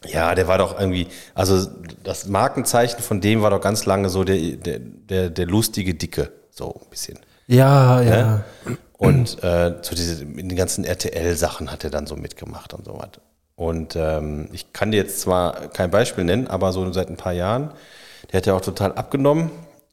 ja, 0.07 0.35
der 0.35 0.49
war 0.49 0.59
doch 0.59 0.79
irgendwie, 0.79 1.07
also 1.35 1.67
das 2.03 2.27
Markenzeichen 2.27 3.01
von 3.01 3.21
dem 3.21 3.43
war 3.43 3.51
doch 3.51 3.61
ganz 3.61 3.87
lange 3.87 4.09
so 4.11 4.25
der, 4.25 4.37
der, 4.57 4.79
der, 4.79 5.31
der 5.31 5.47
lustige 5.47 5.95
Dicke, 5.95 6.31
so 6.51 6.75
ein 6.75 6.91
bisschen. 6.91 7.19
Ja, 7.47 8.01
ja. 8.03 8.45
Ne? 8.67 8.79
Und 8.99 9.43
äh, 9.43 9.75
so 9.83 9.97
diese, 9.97 10.23
in 10.23 10.49
den 10.49 10.57
ganzen 10.57 10.85
RTL-Sachen 10.85 11.73
hat 11.73 11.83
er 11.83 11.91
dann 11.91 12.07
so 12.07 12.15
mitgemacht 12.17 12.73
und 12.73 12.85
so 12.85 12.99
was. 12.99 13.21
Und 13.57 13.97
ähm, 13.97 14.49
ich 14.53 14.73
kann 14.73 14.93
dir 14.93 14.99
jetzt 14.99 15.21
zwar 15.21 15.69
kein 15.69 15.91
Beispiel 15.91 16.25
nennen, 16.25 16.47
aber 16.47 16.73
so 16.73 16.91
seit 16.93 17.09
ein 17.09 17.17
paar 17.17 17.33
Jahren, 17.33 17.73
der 18.31 18.39
hat 18.39 18.47
ja 18.47 18.55
auch 18.55 18.61
total 18.61 18.93
abgenommen 18.93 19.51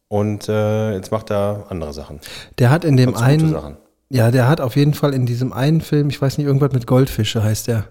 und 0.08 0.48
äh, 0.48 0.94
jetzt 0.94 1.12
macht 1.12 1.32
er 1.32 1.66
andere 1.70 1.94
Sachen. 1.94 2.20
Der 2.58 2.70
hat 2.70 2.86
in 2.86 2.98
dem 2.98 3.14
Ganz 3.14 3.22
einen. 3.22 3.78
Ja, 4.10 4.32
der 4.32 4.48
hat 4.48 4.60
auf 4.60 4.76
jeden 4.76 4.96
Fall 4.96 5.14
in 5.14 5.28
diesem 5.28 5.54
einen 5.54 5.82
Film, 5.82 6.10
ich 6.10 6.20
weiß 6.20 6.40
nicht, 6.40 6.48
irgendwas 6.48 6.72
mit 6.72 6.88
Goldfische 6.88 7.44
heißt 7.44 7.68
der, 7.68 7.86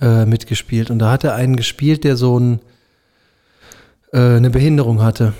äh, 0.00 0.24
mitgespielt. 0.24 0.90
Und 0.90 0.98
da 0.98 1.10
hat 1.10 1.24
er 1.24 1.34
einen 1.34 1.56
gespielt, 1.56 2.04
der 2.04 2.16
so 2.16 2.38
ein, 2.38 2.60
äh, 4.12 4.18
eine 4.18 4.48
Behinderung 4.48 5.02
hatte. 5.02 5.34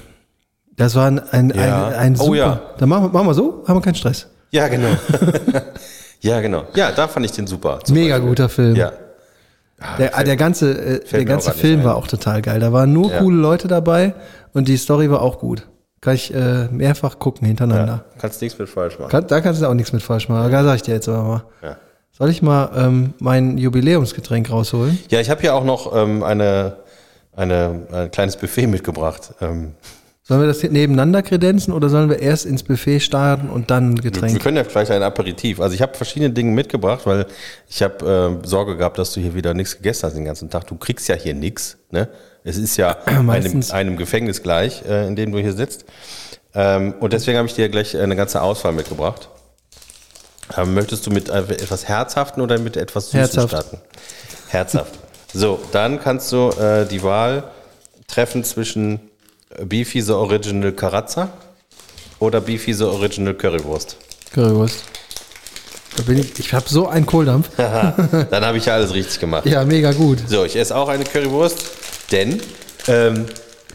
Das 0.77 0.95
war 0.95 1.07
ein, 1.07 1.19
ein, 1.31 1.51
Ja. 1.55 1.87
ein, 1.89 1.95
ein 1.95 2.15
Oh 2.19 2.25
super. 2.27 2.37
ja. 2.37 2.61
Dann 2.79 2.89
machen 2.89 3.05
wir, 3.05 3.09
machen 3.11 3.27
wir 3.29 3.35
so, 3.35 3.65
haben 3.67 3.77
wir 3.77 3.83
keinen 3.83 3.95
Stress. 3.95 4.27
Ja, 4.51 4.69
genau. 4.69 4.89
ja, 6.21 6.41
genau. 6.41 6.65
Ja, 6.75 6.93
da 6.93 7.09
fand 7.09 7.27
ich 7.27 7.33
den 7.33 7.47
super. 7.47 7.79
Mega 7.89 8.15
Beispiel. 8.15 8.29
guter 8.29 8.49
Film. 8.49 8.77
Ja. 8.77 8.93
Der, 9.99 10.25
der 10.25 10.37
ganze, 10.37 10.71
äh, 10.73 11.01
der 11.11 11.25
ganze 11.27 11.53
Film 11.53 11.85
war 11.85 11.97
auch 11.97 12.07
total 12.07 12.41
geil. 12.43 12.61
Da 12.61 12.73
waren 12.73 12.93
nur 12.93 13.11
Ja. 13.11 13.19
coole 13.19 13.37
Leute 13.37 13.69
dabei 13.69 14.15
und 14.55 14.69
die 14.69 14.77
Story 14.79 15.11
war 15.11 15.21
auch 15.21 15.39
gut. 15.39 15.67
Kann 16.01 16.15
ich 16.15 16.33
äh, 16.33 16.69
mehrfach 16.71 17.19
gucken 17.19 17.47
hintereinander. 17.47 18.05
ja. 18.15 18.19
Kannst 18.21 18.41
nichts 18.41 18.59
mit 18.59 18.69
falsch 18.69 18.99
machen. 18.99 19.11
Kann, 19.11 19.27
da 19.27 19.41
kannst 19.41 19.61
du 19.61 19.67
auch 19.67 19.75
nichts 19.75 19.93
mit 19.93 20.03
falsch 20.03 20.29
machen. 20.29 20.51
Da 20.51 20.65
sag 20.65 20.77
ich 20.77 20.83
dir 20.83 20.95
jetzt 20.95 21.09
aber 21.09 21.23
mal. 21.25 21.43
Ja. 21.63 21.77
Soll 22.13 22.31
ich 22.31 22.41
mal 22.41 22.71
ähm, 22.77 23.13
mein 23.19 23.59
Jubiläumsgetränk 23.59 24.51
rausholen? 24.51 24.99
Ja, 25.11 25.21
ich 25.21 25.29
habe 25.29 25.41
hier 25.43 25.55
auch 25.55 25.65
noch 25.65 25.95
ähm, 25.95 26.23
eine, 26.23 26.77
eine, 27.35 27.87
ein 27.93 28.11
kleines 28.11 28.37
Buffet 28.37 28.67
mitgebracht. 28.69 29.35
Ähm, 29.43 29.75
Sollen 30.29 30.41
wir 30.41 30.49
das 30.49 30.61
hier 30.61 30.71
nebeneinander 30.71 31.23
kredenzen 31.23 31.73
oder 31.73 31.89
sollen 31.89 32.11
wir 32.11 32.19
erst 32.19 32.47
ins 32.47 32.65
Buffet 32.65 32.99
starten 32.99 33.49
und 33.49 33.71
dann 33.71 33.91
ein 33.97 34.03
wir 34.03 34.41
können 34.41 34.57
ja 34.57 34.65
vielleicht 34.65 34.91
ein 34.91 35.05
Aperitif. 35.05 35.61
Also 35.61 35.77
ich 35.77 35.83
habe 35.83 35.95
verschiedene 35.95 36.33
Dinge 36.33 36.51
mitgebracht, 36.51 37.03
weil 37.07 37.27
ich 37.69 37.81
habe 37.81 38.41
äh, 38.43 38.47
Sorge 38.47 38.77
gehabt, 38.77 38.99
dass 38.99 39.13
du 39.13 39.21
hier 39.21 39.37
wieder 39.37 39.55
nichts 39.55 39.77
gegessen 39.77 40.05
hast 40.05 40.17
den 40.17 40.25
ganzen 40.25 40.51
Tag. 40.51 40.67
Du 40.67 40.75
kriegst 40.75 41.07
ja 41.07 41.15
hier 41.15 41.33
nichts. 41.33 41.79
Ne? 41.93 42.09
Es 42.43 42.57
ist 42.57 42.77
ja 42.77 42.97
einem, 43.07 43.63
einem 43.71 43.97
Gefängnis 43.97 44.43
gleich, 44.43 44.83
äh, 44.89 45.07
in 45.07 45.15
dem 45.15 45.31
du 45.31 45.39
hier 45.39 45.53
sitzt. 45.53 45.85
Ähm, 46.55 46.95
und 46.99 47.13
deswegen 47.13 47.39
habe 47.39 47.47
ich 47.47 47.55
dir 47.55 47.69
gleich 47.69 47.97
eine 47.97 48.17
ganze 48.17 48.43
Auswahl 48.43 48.73
mitgebracht. 48.73 49.29
Ähm, 50.57 50.75
möchtest 50.75 51.07
du 51.07 51.11
mit 51.13 51.29
äh, 51.29 51.39
etwas 51.39 51.87
Herzhaften 51.87 52.43
oder 52.43 52.59
mit 52.59 52.77
etwas 52.77 53.11
Süßen 53.11 53.21
Herzhaft. 53.21 53.49
starten? 53.51 53.79
Herzhaft. 54.49 54.99
So, 55.33 55.61
dann 55.71 56.01
kannst 56.01 56.33
du 56.33 56.51
äh, 56.51 56.85
die 56.85 57.05
Wahl 57.05 57.45
treffen 58.09 58.43
zwischen 58.43 58.99
Beefy 59.65 60.01
the 60.03 60.13
Original 60.13 60.73
Karazza 60.73 61.31
oder 62.19 62.41
Beefy 62.41 62.73
the 62.75 62.85
Original 62.85 63.35
Currywurst. 63.35 63.97
Currywurst. 64.33 64.85
Da 65.97 66.03
bin 66.03 66.19
ich 66.19 66.39
ich 66.39 66.53
habe 66.53 66.69
so 66.69 66.89
einen 66.89 67.07
Kohldampf. 67.07 67.49
Dann 67.57 68.45
habe 68.45 68.59
ich 68.59 68.67
ja 68.67 68.75
alles 68.75 68.93
richtig 68.93 69.19
gemacht. 69.21 69.47
Ja, 69.47 69.65
mega 69.65 69.93
gut. 69.93 70.19
So, 70.29 70.45
ich 70.45 70.57
esse 70.57 70.77
auch 70.77 70.89
eine 70.89 71.05
Currywurst, 71.05 71.65
denn 72.13 72.41
ähm, 72.89 73.27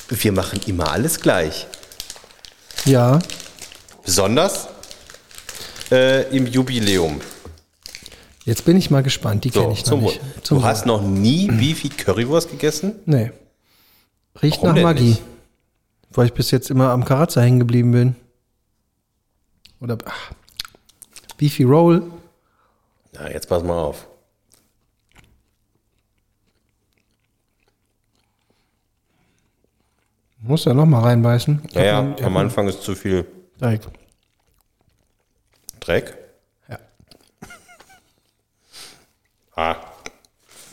wir 0.10 0.32
machen 0.32 0.60
immer 0.68 0.92
alles 0.92 1.20
gleich. 1.20 1.68
Ja. 2.86 3.20
Besonders 4.06 4.68
äh, 5.92 6.24
im 6.36 6.48
Jubiläum. 6.48 7.22
Jetzt 8.44 8.66
bin 8.66 8.76
ich 8.78 8.90
mal 8.90 9.04
gespannt. 9.04 9.44
Die 9.44 9.50
So, 9.50 9.62
kenne 9.62 9.74
ich 9.74 9.86
noch 9.86 9.92
Wohl. 9.94 10.02
nicht. 10.02 10.20
Zum 10.44 10.58
Du 10.58 10.64
Wohl. 10.64 10.70
hast 10.70 10.86
noch 10.86 11.02
nie 11.02 11.48
Beefy 11.48 11.90
Currywurst 11.90 12.50
gegessen? 12.50 12.96
Nee. 13.06 13.32
Riecht 14.42 14.62
Warum 14.62 14.76
nach 14.76 14.82
Magie. 14.84 15.04
nicht? 15.10 15.22
Weil 16.14 16.26
ich 16.28 16.34
bis 16.34 16.52
jetzt 16.52 16.70
immer 16.70 16.90
am 16.90 17.06
Karazza 17.06 17.42
hängen 17.42 17.60
geblieben 17.60 17.92
bin. 17.92 18.16
Oder 19.80 19.98
ach, 20.06 20.32
Beefy 21.38 21.64
Roll. 21.64 22.04
Na, 23.14 23.30
jetzt 23.32 23.48
pass 23.50 23.64
mal 23.64 23.78
auf. 23.78 24.08
Muss 30.40 30.66
ja 30.66 30.74
noch 30.74 30.86
mal 30.86 31.02
reinbeißen. 31.02 31.62
Ich 31.68 31.74
Ja, 31.76 31.84
ja, 31.84 32.16
am 32.26 32.38
Anfang 32.38 32.68
ist 32.68 32.82
zu 32.82 32.96
viel 32.96 33.26
Direkt. 33.60 33.88
Dreck. 35.80 36.18
Ja. 36.68 36.80
Ah, 39.56 39.76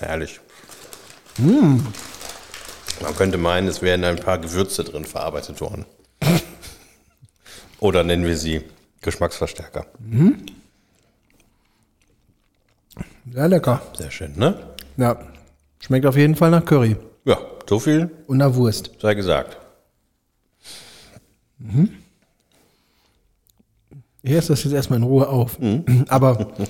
herrlich. 0.01 0.41
Man 3.03 3.15
könnte 3.17 3.39
meinen, 3.39 3.69
es 3.69 3.81
wären 3.83 4.05
ein 4.05 4.17
paar 4.17 4.39
Gewürze 4.39 4.85
drin 4.85 5.05
verarbeitet 5.05 5.61
worden. 5.61 5.85
Oder 7.81 8.03
nennen 8.05 8.25
wir 8.25 8.37
sie 8.37 8.63
Geschmacksverstärker. 9.03 9.87
Sehr 13.31 13.49
lecker. 13.49 13.83
Sehr 13.97 14.11
schön, 14.11 14.33
ne? 14.37 14.59
Ja. 14.97 15.17
Schmeckt 15.81 16.07
auf 16.07 16.17
jeden 16.17 16.35
Fall 16.35 16.51
nach 16.51 16.65
Curry. 16.65 16.97
Ja, 17.25 17.39
so 17.69 17.79
viel 17.79 18.11
Und 18.27 18.39
nach 18.39 18.55
Wurst. 18.55 18.91
sei 19.01 19.15
gesagt. 19.15 19.57
Ich 24.23 24.33
esse 24.33 24.49
das 24.49 24.65
jetzt 24.65 24.73
erstmal 24.73 24.99
in 24.99 25.05
Ruhe 25.05 25.29
auf. 25.29 25.59
Mhm. 25.61 26.05
Aber 26.09 26.39
wir 26.59 26.67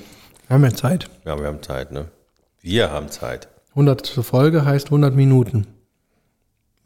haben 0.50 0.64
ja 0.64 0.74
Zeit. 0.74 1.08
Ja, 1.24 1.38
wir 1.38 1.46
haben 1.46 1.62
Zeit, 1.62 1.90
ne? 1.92 2.08
Wir 2.60 2.90
haben 2.90 3.08
Zeit. 3.10 3.48
100 3.70 4.04
zur 4.04 4.24
Folge 4.24 4.64
heißt 4.64 4.86
100 4.86 5.14
Minuten. 5.14 5.66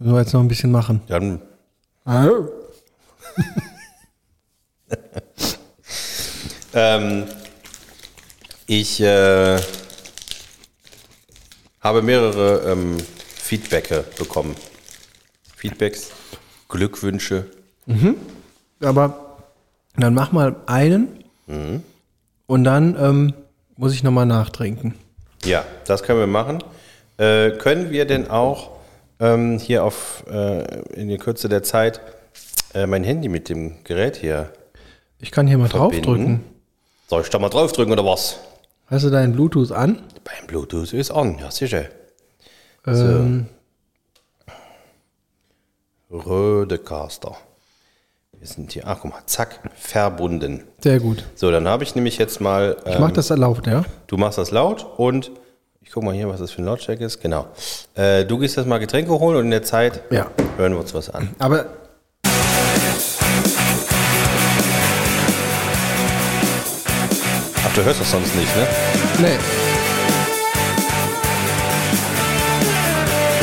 Müssen 0.03 0.15
wir 0.15 0.21
jetzt 0.21 0.33
noch 0.33 0.41
ein 0.41 0.49
bisschen 0.49 0.73
machen. 0.73 1.01
Dann 1.07 1.41
Ähm, 6.75 7.27
ich 8.67 9.01
äh, 9.01 9.61
habe 11.83 12.01
mehrere 12.03 12.73
ähm, 12.73 12.97
Feedbacke 12.99 14.05
bekommen. 14.19 14.57
Feedbacks, 15.55 16.11
Glückwünsche. 16.69 17.47
Aber 18.81 19.37
dann 19.97 20.15
mach 20.15 20.33
mal 20.33 20.57
einen. 20.67 21.23
Mhm. 21.47 21.83
Und 22.47 22.65
dann 22.65 22.97
ähm, 22.99 23.35
muss 23.77 23.93
ich 23.93 24.03
nochmal 24.03 24.27
nachtrinken. 24.27 24.95
Ja, 25.45 25.65
das 25.85 26.03
können 26.03 26.19
wir 26.19 26.27
machen. 26.27 26.65
Äh, 27.19 27.51
können 27.53 27.91
wir 27.91 28.07
denn 28.07 28.31
auch 28.31 28.82
ähm, 29.21 29.59
hier 29.59 29.85
auf 29.85 30.25
äh, 30.31 30.81
in 30.95 31.09
der 31.09 31.19
Kürze 31.19 31.49
der 31.49 31.63
Zeit 31.63 32.01
äh, 32.75 32.87
mein 32.87 33.05
Handy 33.05 33.29
mit 33.29 33.49
dem 33.49 33.83
Gerät 33.85 34.17
hier? 34.17 34.53
Ich 35.19 35.31
kann 35.31 35.47
hier 35.47 35.59
mal 35.59 35.69
Verbinden. 35.69 36.03
draufdrücken. 36.05 36.45
Soll 37.09 37.21
ich 37.23 37.31
da 37.31 37.39
mal 37.39 37.49
draufdrücken 37.49 37.93
oder 37.93 38.05
was? 38.05 38.39
Hast 38.87 39.05
du 39.05 39.11
deinen 39.11 39.33
Bluetooth 39.33 39.73
an? 39.73 40.03
Beim 40.25 40.47
Bluetooth 40.47 40.93
ist 40.93 41.11
an, 41.11 41.39
ja 41.39 41.51
sicher. 41.51 41.85
Ähm, 42.87 43.47
Rödecaster. 46.11 47.37
Wir 48.39 48.47
sind 48.49 48.73
hier, 48.73 48.87
ach 48.89 48.99
guck 49.01 49.13
mal, 49.13 49.23
zack, 49.27 49.61
verbunden. 49.77 50.65
sehr 50.81 50.99
gut. 50.99 51.25
So, 51.37 51.51
dann 51.51 51.69
habe 51.69 51.85
ich 51.85 51.95
nämlich 51.95 52.19
jetzt 52.19 52.41
mal, 52.41 52.77
Ich 52.87 52.95
ähm, 52.97 53.01
mach 53.01 53.13
das 53.13 53.31
erlaubt, 53.31 53.67
ja? 53.69 53.85
du 54.09 54.17
machst 54.17 54.37
das 54.39 54.51
laut 54.51 54.85
und 54.97 55.31
ich 55.93 55.95
guck 55.95 56.05
mal 56.05 56.15
hier, 56.15 56.27
was 56.27 56.41
das 56.41 56.51
für 56.51 56.63
ein 56.63 56.65
Lautstärke 56.65 57.05
ist. 57.05 57.21
Genau. 57.21 57.45
Äh, 57.95 58.25
du 58.25 58.39
gehst 58.39 58.57
jetzt 58.57 58.65
mal 58.67 58.79
Getränke 58.79 59.11
holen 59.13 59.37
und 59.37 59.45
in 59.45 59.51
der 59.51 59.63
Zeit 59.63 60.01
Ja. 60.09 60.27
hören 60.57 60.73
wir 60.73 60.81
uns 60.81 60.95
was 60.95 61.11
an. 61.11 61.29
Aber 61.39 61.67
Ach, 67.67 67.75
du 67.75 67.85
hörst 67.85 68.01
das 68.01 68.11
sonst 68.11 68.35
nicht, 68.35 68.57
ne? 68.57 68.67
nee. 69.19 69.39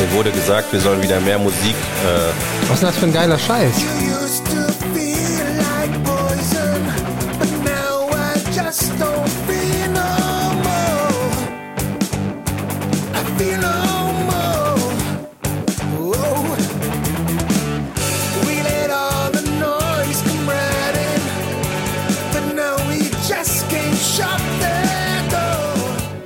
Mir 0.04 0.12
wurde 0.12 0.32
gesagt, 0.32 0.72
wir 0.72 0.80
sollen 0.80 1.00
wieder 1.02 1.20
mehr 1.20 1.38
Musik. 1.38 1.76
Äh, 2.04 2.68
Was 2.68 2.74
ist 2.74 2.80
denn 2.82 2.88
das 2.88 2.96
für 2.96 3.06
ein 3.06 3.12
geiler 3.12 3.38
Scheiß? 3.38 3.74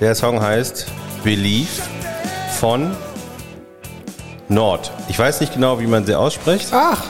Der 0.05 0.14
Song 0.14 0.43
heißt 0.43 0.85
Believe 1.23 1.81
von 2.61 2.95
Nord. 4.51 4.93
Ich 5.09 5.19
weiß 5.19 5.40
nicht 5.40 5.55
genau, 5.55 5.81
wie 5.81 5.87
man 5.87 6.05
sie 6.05 6.14
ausspricht. 6.14 6.69
Ach, 6.73 7.05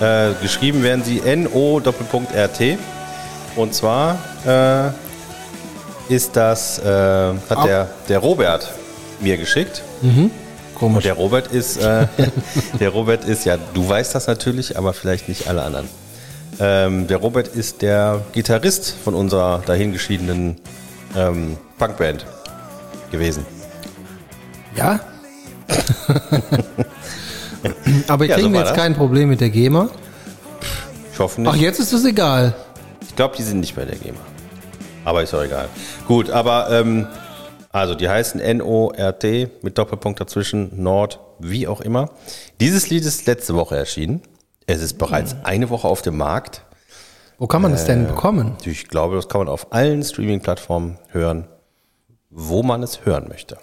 Äh, 0.00 0.32
geschrieben 0.42 0.82
werden 0.82 1.04
sie 1.04 1.20
N-O-Doppelpunkt-R-T. 1.20 2.76
Und 3.54 3.72
zwar 3.72 4.18
äh, 4.44 6.12
ist 6.12 6.34
das, 6.34 6.80
äh, 6.80 6.84
hat 6.84 7.64
der, 7.64 7.90
der 8.08 8.18
Robert 8.18 8.68
mir 9.20 9.36
geschickt. 9.36 9.82
Und 10.02 10.32
komisch. 10.74 11.04
der 11.04 11.14
Robert 11.14 11.52
ist, 11.52 11.76
äh, 11.76 12.08
der 12.80 12.88
Robert 12.88 13.24
ist, 13.24 13.44
ja, 13.44 13.58
du 13.74 13.88
weißt 13.88 14.12
das 14.12 14.26
natürlich, 14.26 14.76
aber 14.76 14.92
vielleicht 14.92 15.28
nicht 15.28 15.46
alle 15.46 15.62
anderen. 15.62 15.88
Ähm, 16.58 17.06
der 17.06 17.18
Robert 17.18 17.46
ist 17.46 17.80
der 17.80 18.22
Gitarrist 18.32 18.96
von 19.04 19.14
unserer 19.14 19.62
dahingeschiedenen 19.64 20.56
ähm, 21.16 21.56
Punkband 21.78 22.24
gewesen. 23.10 23.44
Ja? 24.76 25.00
Aber 28.08 28.26
Ja, 28.26 28.34
kriegen 28.34 28.48
so 28.48 28.52
wir 28.52 28.60
jetzt 28.60 28.70
das. 28.70 28.76
kein 28.76 28.94
Problem 28.94 29.28
mit 29.28 29.40
der 29.40 29.50
GEMA? 29.50 29.88
Ich 31.12 31.18
hoffe 31.18 31.40
nicht. 31.40 31.50
Ach, 31.50 31.56
jetzt 31.56 31.78
ist 31.80 31.92
es 31.92 32.04
egal. 32.04 32.54
Ich 33.06 33.16
glaube, 33.16 33.36
die 33.36 33.42
sind 33.42 33.60
nicht 33.60 33.74
bei 33.76 33.84
der 33.84 33.96
GEMA. 33.96 34.18
Aber 35.04 35.22
ist 35.22 35.34
auch 35.34 35.42
egal. 35.42 35.68
Gut, 36.06 36.30
aber 36.30 36.70
ähm, 36.70 37.06
also 37.70 37.94
die 37.94 38.08
heißen 38.08 38.40
N-O-R-T 38.40 39.50
mit 39.62 39.78
Doppelpunkt 39.78 40.20
dazwischen, 40.20 40.82
Nord, 40.82 41.20
wie 41.38 41.66
auch 41.68 41.80
immer. 41.80 42.10
Dieses 42.60 42.88
Lied 42.90 43.04
ist 43.04 43.26
letzte 43.26 43.54
Woche 43.54 43.76
erschienen. 43.76 44.22
Es 44.66 44.80
ist 44.82 44.96
bereits 44.98 45.36
eine 45.44 45.68
Woche 45.70 45.86
auf 45.88 46.00
dem 46.02 46.16
Markt. 46.16 46.62
Wo 47.38 47.46
kann 47.46 47.60
man 47.62 47.72
das 47.72 47.84
Äh. 47.84 47.88
denn 47.88 48.06
bekommen? 48.06 48.56
Ich 48.64 48.88
glaube, 48.88 49.16
das 49.16 49.28
kann 49.28 49.40
man 49.40 49.48
auf 49.48 49.72
allen 49.72 50.02
Streaming-Plattformen 50.02 50.98
hören, 51.10 51.46
wo 52.36 52.62
man 52.62 52.82
es 52.82 53.06
hören 53.06 53.28
möchte. 53.28 53.56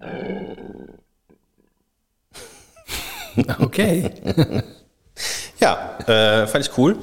Okay. 3.60 4.10
Ja, 5.58 5.96
äh, 6.06 6.46
fand 6.46 6.66
ich 6.66 6.76
cool. 6.76 6.96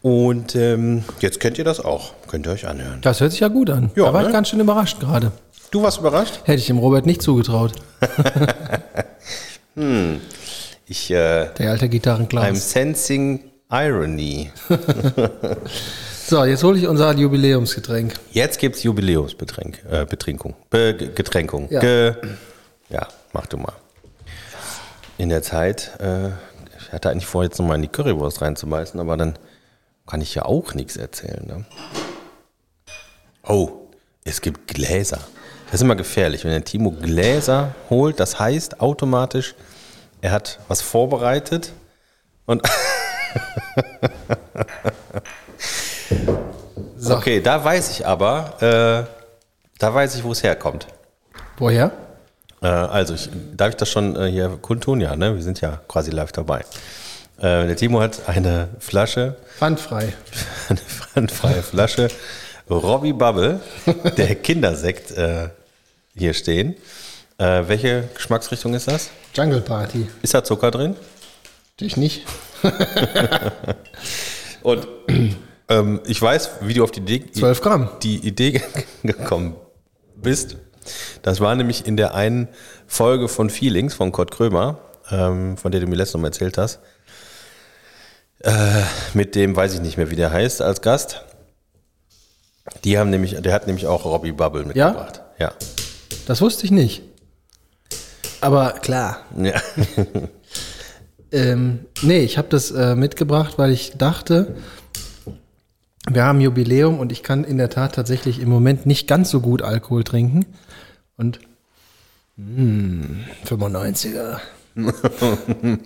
Und 0.00 0.56
ähm, 0.56 1.04
jetzt 1.20 1.38
kennt 1.38 1.58
ihr 1.58 1.64
das 1.64 1.80
auch. 1.80 2.14
Könnt 2.28 2.46
ihr 2.46 2.52
euch 2.52 2.66
anhören. 2.66 3.02
Das 3.02 3.20
hört 3.20 3.32
sich 3.32 3.40
ja 3.40 3.48
gut 3.48 3.68
an. 3.68 3.90
Ja, 3.94 4.06
da 4.06 4.14
war 4.14 4.22
ich 4.22 4.28
ne? 4.28 4.32
ganz 4.32 4.48
schön 4.48 4.60
überrascht 4.60 5.00
gerade. 5.00 5.32
Du 5.70 5.82
warst 5.82 5.98
überrascht? 5.98 6.40
Hätte 6.44 6.60
ich 6.60 6.66
dem 6.66 6.78
Robert 6.78 7.04
nicht 7.04 7.20
zugetraut. 7.20 7.72
Ich, 10.86 11.10
äh, 11.10 11.48
Der 11.58 11.70
alte 11.70 11.86
I'm 11.86 11.88
Gitarrenklaus. 11.88 12.70
sensing 12.72 13.44
irony. 13.70 14.50
So, 16.30 16.44
jetzt 16.44 16.62
hole 16.62 16.78
ich 16.78 16.86
unser 16.86 17.12
Jubiläumsgetränk. 17.12 18.14
Jetzt 18.30 18.60
gibt's 18.60 18.84
Jubiläumsbetränk, 18.84 19.82
äh, 19.90 20.06
Betrinkung, 20.06 20.54
Be 20.70 20.94
Ge- 20.94 21.10
Getränkung. 21.12 21.66
Ja. 21.72 21.80
Ge 21.80 22.14
ja, 22.88 23.08
mach 23.32 23.46
du 23.46 23.56
mal. 23.56 23.72
In 25.18 25.28
der 25.28 25.42
Zeit, 25.42 25.90
äh, 25.98 26.28
ich 26.78 26.92
hatte 26.92 27.10
eigentlich 27.10 27.26
vor, 27.26 27.42
jetzt 27.42 27.58
nochmal 27.58 27.74
in 27.78 27.82
die 27.82 27.88
Currywurst 27.88 28.42
reinzubeißen, 28.42 29.00
aber 29.00 29.16
dann 29.16 29.40
kann 30.06 30.20
ich 30.20 30.32
ja 30.36 30.44
auch 30.44 30.72
nichts 30.74 30.96
erzählen. 30.96 31.44
Ne? 31.44 31.64
Oh, 33.42 33.88
es 34.22 34.40
gibt 34.40 34.68
Gläser. 34.68 35.18
Das 35.66 35.74
ist 35.74 35.82
immer 35.82 35.96
gefährlich, 35.96 36.44
wenn 36.44 36.52
der 36.52 36.62
Timo 36.64 36.92
Gläser 36.92 37.74
holt. 37.90 38.20
Das 38.20 38.38
heißt 38.38 38.80
automatisch, 38.80 39.56
er 40.20 40.30
hat 40.30 40.60
was 40.68 40.80
vorbereitet 40.80 41.72
und. 42.46 42.62
So. 46.96 47.16
Okay, 47.16 47.40
da 47.40 47.64
weiß 47.64 47.90
ich 47.90 48.06
aber, 48.06 48.54
äh, 48.60 49.78
da 49.78 49.94
weiß 49.94 50.14
ich, 50.16 50.24
wo 50.24 50.32
es 50.32 50.42
herkommt. 50.42 50.86
Woher? 51.58 51.92
Äh, 52.62 52.66
also, 52.66 53.14
ich, 53.14 53.28
darf 53.56 53.70
ich 53.70 53.76
das 53.76 53.88
schon 53.88 54.16
äh, 54.16 54.30
hier 54.30 54.58
kundtun? 54.60 55.00
Ja, 55.00 55.16
ne? 55.16 55.34
Wir 55.34 55.42
sind 55.42 55.60
ja 55.60 55.80
quasi 55.88 56.10
live 56.10 56.32
dabei. 56.32 56.60
Äh, 57.38 57.66
der 57.66 57.76
Timo 57.76 58.00
hat 58.00 58.28
eine 58.28 58.68
Flasche, 58.78 59.36
Pfandfrei. 59.58 60.12
eine 60.68 60.78
pfandfreie 60.78 61.62
Flasche 61.62 62.08
Robbie 62.68 63.12
Bubble, 63.12 63.60
der 64.16 64.34
Kindersekt, 64.36 65.10
äh, 65.12 65.48
hier 66.14 66.34
stehen. 66.34 66.76
Äh, 67.38 67.62
welche 67.66 68.08
Geschmacksrichtung 68.14 68.74
ist 68.74 68.88
das? 68.88 69.10
Jungle 69.34 69.60
Party. 69.60 70.08
Ist 70.22 70.34
da 70.34 70.44
Zucker 70.44 70.70
drin? 70.70 70.96
Natürlich 71.72 71.96
nicht. 71.96 72.26
Und 74.62 74.86
ähm, 75.70 76.00
ich 76.06 76.20
weiß, 76.20 76.50
wie 76.62 76.74
du 76.74 76.84
auf 76.84 76.90
die 76.90 77.00
Idee, 77.00 77.30
12 77.32 77.60
Gramm. 77.62 77.88
die 78.02 78.16
Idee 78.26 78.60
gekommen 79.02 79.56
bist. 80.16 80.56
Das 81.22 81.40
war 81.40 81.54
nämlich 81.54 81.86
in 81.86 81.96
der 81.96 82.14
einen 82.14 82.48
Folge 82.86 83.28
von 83.28 83.48
Feelings 83.48 83.94
von 83.94 84.12
Kurt 84.12 84.30
Krömer, 84.30 84.80
ähm, 85.10 85.56
von 85.56 85.72
der 85.72 85.80
du 85.80 85.86
mir 85.86 85.96
letztes 85.96 86.20
Mal 86.20 86.28
erzählt 86.28 86.58
hast. 86.58 86.80
Äh, 88.40 88.82
mit 89.14 89.34
dem, 89.34 89.54
weiß 89.54 89.74
ich 89.74 89.80
nicht 89.80 89.96
mehr, 89.96 90.10
wie 90.10 90.16
der 90.16 90.32
heißt, 90.32 90.60
als 90.62 90.80
Gast. 90.80 91.22
Die 92.84 92.98
haben 92.98 93.10
nämlich, 93.10 93.40
der 93.40 93.52
hat 93.52 93.66
nämlich 93.66 93.86
auch 93.86 94.04
Robbie 94.04 94.32
Bubble 94.32 94.64
mitgebracht. 94.64 95.22
Ja. 95.38 95.52
Das 96.26 96.40
wusste 96.40 96.64
ich 96.64 96.70
nicht. 96.70 97.02
Aber 98.40 98.72
klar. 98.72 99.24
Ja. 99.36 99.60
Ähm, 101.32 101.86
nee, 102.02 102.20
ich 102.20 102.38
habe 102.38 102.48
das 102.48 102.70
äh, 102.70 102.96
mitgebracht, 102.96 103.54
weil 103.56 103.70
ich 103.70 103.92
dachte, 103.96 104.56
wir 106.08 106.24
haben 106.24 106.40
Jubiläum 106.40 106.98
und 106.98 107.12
ich 107.12 107.22
kann 107.22 107.44
in 107.44 107.58
der 107.58 107.68
Tat 107.70 107.94
tatsächlich 107.94 108.40
im 108.40 108.48
Moment 108.48 108.86
nicht 108.86 109.06
ganz 109.06 109.30
so 109.30 109.40
gut 109.40 109.62
Alkohol 109.62 110.04
trinken. 110.04 110.46
Und 111.16 111.40
mm, 112.36 113.20
95er. 113.46 114.38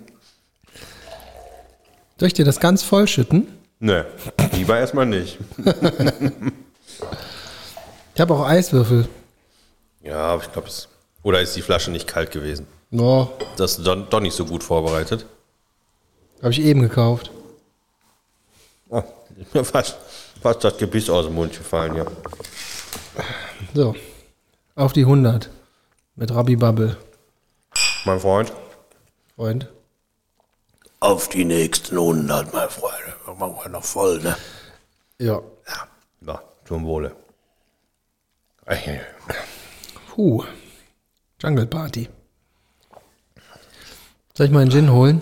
Soll 2.17 2.27
ich 2.27 2.33
dir 2.33 2.45
das 2.45 2.59
ganz 2.59 2.83
voll 2.83 3.07
schütten? 3.07 3.47
ne, 3.79 4.05
lieber 4.53 4.77
erstmal 4.79 5.05
nicht. 5.05 5.37
Ich 8.13 8.21
habe 8.21 8.33
auch 8.33 8.45
Eiswürfel. 8.47 9.09
Ja, 10.01 10.15
aber 10.27 10.41
ich 10.43 10.49
glaube, 10.53 10.69
es. 10.69 10.87
Oder 11.21 11.41
ist 11.41 11.53
die 11.57 11.61
Flasche 11.61 11.91
nicht 11.91 12.07
kalt 12.07 12.31
gewesen? 12.31 12.65
No, 12.89 13.33
Das 13.57 13.77
ist 13.77 13.85
doch, 13.85 14.09
doch 14.09 14.21
nicht 14.21 14.33
so 14.37 14.45
gut 14.45 14.63
vorbereitet. 14.63 15.25
habe 16.41 16.51
ich 16.51 16.61
eben 16.61 16.81
gekauft. 16.81 17.31
Oh, 18.87 19.03
ist 19.37 19.53
mir 19.53 19.63
fast, 19.65 19.97
fast 20.41 20.63
das 20.63 20.77
Gebiss 20.77 21.09
aus 21.09 21.25
dem 21.25 21.35
Mund 21.35 21.57
gefallen, 21.57 21.95
ja. 21.95 22.05
So, 23.73 23.95
auf 24.75 24.93
die 24.93 25.01
100 25.01 25.49
mit 26.15 26.33
Rabbi 26.33 26.55
Bubble, 26.55 26.97
Mein 28.05 28.19
Freund. 28.19 28.53
Freund. 29.35 29.67
Auf 30.99 31.29
die 31.29 31.45
nächsten 31.45 31.95
100, 31.97 32.53
mein 32.53 32.69
Freund. 32.69 32.93
Machen 33.39 33.55
wir 33.63 33.69
noch 33.69 33.83
voll, 33.83 34.19
ne? 34.21 34.35
Ja. 35.19 35.41
Ja, 35.67 35.87
na, 36.21 36.41
zum 36.67 36.85
Wohle. 36.85 37.15
Puh. 40.09 40.43
Jungle 41.41 41.67
Party. 41.67 42.09
Soll 44.33 44.47
ich 44.47 44.51
mal 44.51 44.61
einen 44.61 44.71
Gin 44.71 44.91
holen? 44.91 45.21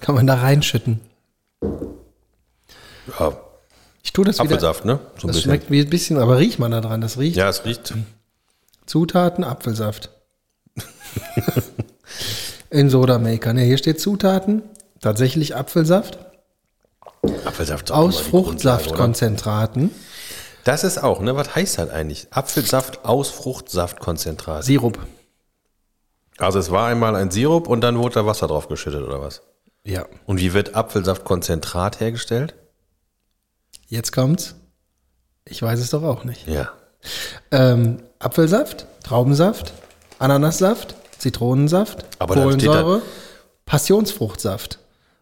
Kann 0.00 0.14
man 0.14 0.26
da 0.26 0.34
reinschütten. 0.34 1.00
Ja, 3.18 3.36
Ich 4.02 4.12
tue 4.12 4.24
das 4.24 4.36
wieder. 4.36 4.44
Apfelsaft, 4.44 4.84
ne? 4.84 4.98
So 4.98 5.02
ein 5.04 5.12
Das 5.14 5.22
bisschen. 5.36 5.42
schmeckt 5.42 5.70
wie 5.70 5.80
ein 5.80 5.90
bisschen, 5.90 6.18
aber 6.18 6.38
riecht 6.38 6.58
man 6.58 6.70
da 6.70 6.80
dran. 6.80 7.00
Das 7.00 7.18
riecht. 7.18 7.36
Ja, 7.36 7.48
es 7.48 7.64
riecht. 7.64 7.94
Zutaten, 8.86 9.44
Apfelsaft. 9.44 10.10
In 12.70 12.90
Sodamaker. 12.90 13.52
Ne, 13.52 13.62
hier 13.62 13.78
steht 13.78 14.00
Zutaten. 14.00 14.62
Tatsächlich 15.00 15.54
Apfelsaft. 15.54 16.18
Apfelsaft 17.44 17.90
Aus? 17.92 18.20
Fruchtsaftkonzentraten. 18.20 19.90
Das 20.64 20.82
ist 20.82 21.02
auch, 21.02 21.20
ne? 21.20 21.36
Was 21.36 21.54
heißt 21.54 21.78
das 21.78 21.90
eigentlich? 21.90 22.26
Apfelsaft 22.30 23.04
aus 23.04 23.28
Fruchtsaftkonzentrat. 23.30 24.64
Sirup. 24.64 24.98
Also 26.38 26.58
es 26.58 26.70
war 26.70 26.88
einmal 26.88 27.16
ein 27.16 27.30
Sirup 27.30 27.68
und 27.68 27.80
dann 27.82 27.98
wurde 27.98 28.14
da 28.14 28.26
Wasser 28.26 28.46
drauf 28.48 28.68
geschüttet, 28.68 29.02
oder 29.06 29.20
was? 29.20 29.42
Ja. 29.84 30.06
Und 30.26 30.40
wie 30.40 30.52
wird 30.54 30.74
Apfelsaftkonzentrat 30.74 32.00
hergestellt? 32.00 32.54
Jetzt 33.94 34.10
kommt's. 34.10 34.56
Ich 35.44 35.62
weiß 35.62 35.78
es 35.78 35.90
doch 35.90 36.02
auch 36.02 36.24
nicht. 36.24 36.48
Ja. 36.48 36.72
Ähm, 37.52 37.98
Apfelsaft, 38.18 38.86
Traubensaft, 39.04 39.72
Ananassaft, 40.18 40.96
Zitronensaft, 41.18 42.04
Aber 42.18 42.34
Kohlensäure, 42.34 43.02
Passionsfruchtsaft. 43.66 44.80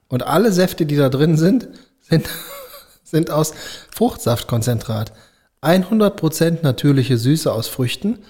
Und 0.08 0.22
alle 0.22 0.52
Säfte, 0.52 0.86
die 0.86 0.96
da 0.96 1.10
drin 1.10 1.36
sind, 1.36 1.68
sind, 2.00 2.30
sind 3.04 3.30
aus 3.30 3.52
Fruchtsaftkonzentrat. 3.90 5.12
100% 5.60 6.62
natürliche 6.62 7.18
Süße 7.18 7.52
aus 7.52 7.68
Früchten, 7.68 8.20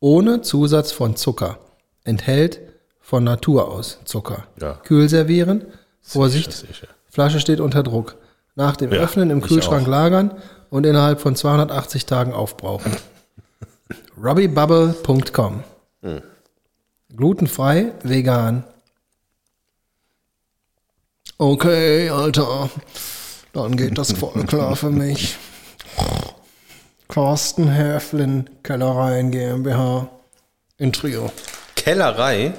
ohne 0.00 0.42
Zusatz 0.42 0.90
von 0.90 1.14
Zucker. 1.14 1.60
Enthält 2.02 2.58
von 3.00 3.22
Natur 3.22 3.68
aus 3.68 4.00
Zucker. 4.04 4.48
Ja. 4.60 4.72
Kühl 4.82 5.08
servieren. 5.08 5.64
Vorsicht, 6.00 6.52
sicher. 6.52 6.88
Flasche 7.08 7.38
steht 7.38 7.60
unter 7.60 7.84
Druck. 7.84 8.16
Nach 8.54 8.76
dem 8.76 8.92
Ja, 8.92 9.00
Öffnen 9.00 9.30
im 9.30 9.40
Kühlschrank 9.40 9.84
auch. 9.84 9.90
lagern 9.90 10.30
und 10.70 10.84
innerhalb 10.86 11.20
von 11.20 11.34
280 11.36 12.06
Tagen 12.06 12.32
aufbrauchen. 12.32 12.96
RobbieBubble.com 14.22 15.64
Hm. 16.02 16.22
Glutenfrei, 17.16 17.92
vegan. 18.02 18.64
Okay, 21.38 22.08
Alter. 22.10 22.70
Dann 23.52 23.76
geht 23.76 23.98
das 23.98 24.12
voll 24.12 24.44
klar 24.46 24.76
für 24.76 24.90
mich. 24.90 25.36
Carsten 27.08 27.68
Häflin, 27.68 28.48
Kellereien 28.62 29.30
GmbH 29.30 30.08
in 30.78 30.92
Trio. 30.92 31.30
Kellerei. 31.76 32.54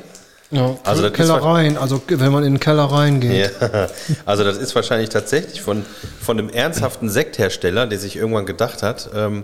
Ja, 0.54 0.78
Also 0.84 1.10
Kellereien, 1.12 1.78
also 1.78 2.02
wenn 2.08 2.32
man 2.32 2.44
in 2.44 2.54
den 2.56 2.60
Keller 2.60 2.84
reingeht. 2.86 3.52
Ja. 3.60 3.88
Also 4.26 4.44
das 4.44 4.58
ist 4.58 4.76
wahrscheinlich 4.76 5.10
tatsächlich 5.10 5.62
von, 5.62 5.84
von 6.22 6.38
einem 6.40 6.50
ernsthaften 6.50 7.10
Sekthersteller, 7.10 7.88
der 7.88 8.00
sich 8.00 8.16
irgendwann 8.16 8.46
gedacht 8.46 8.84
hat, 8.84 9.10
ähm, 9.16 9.44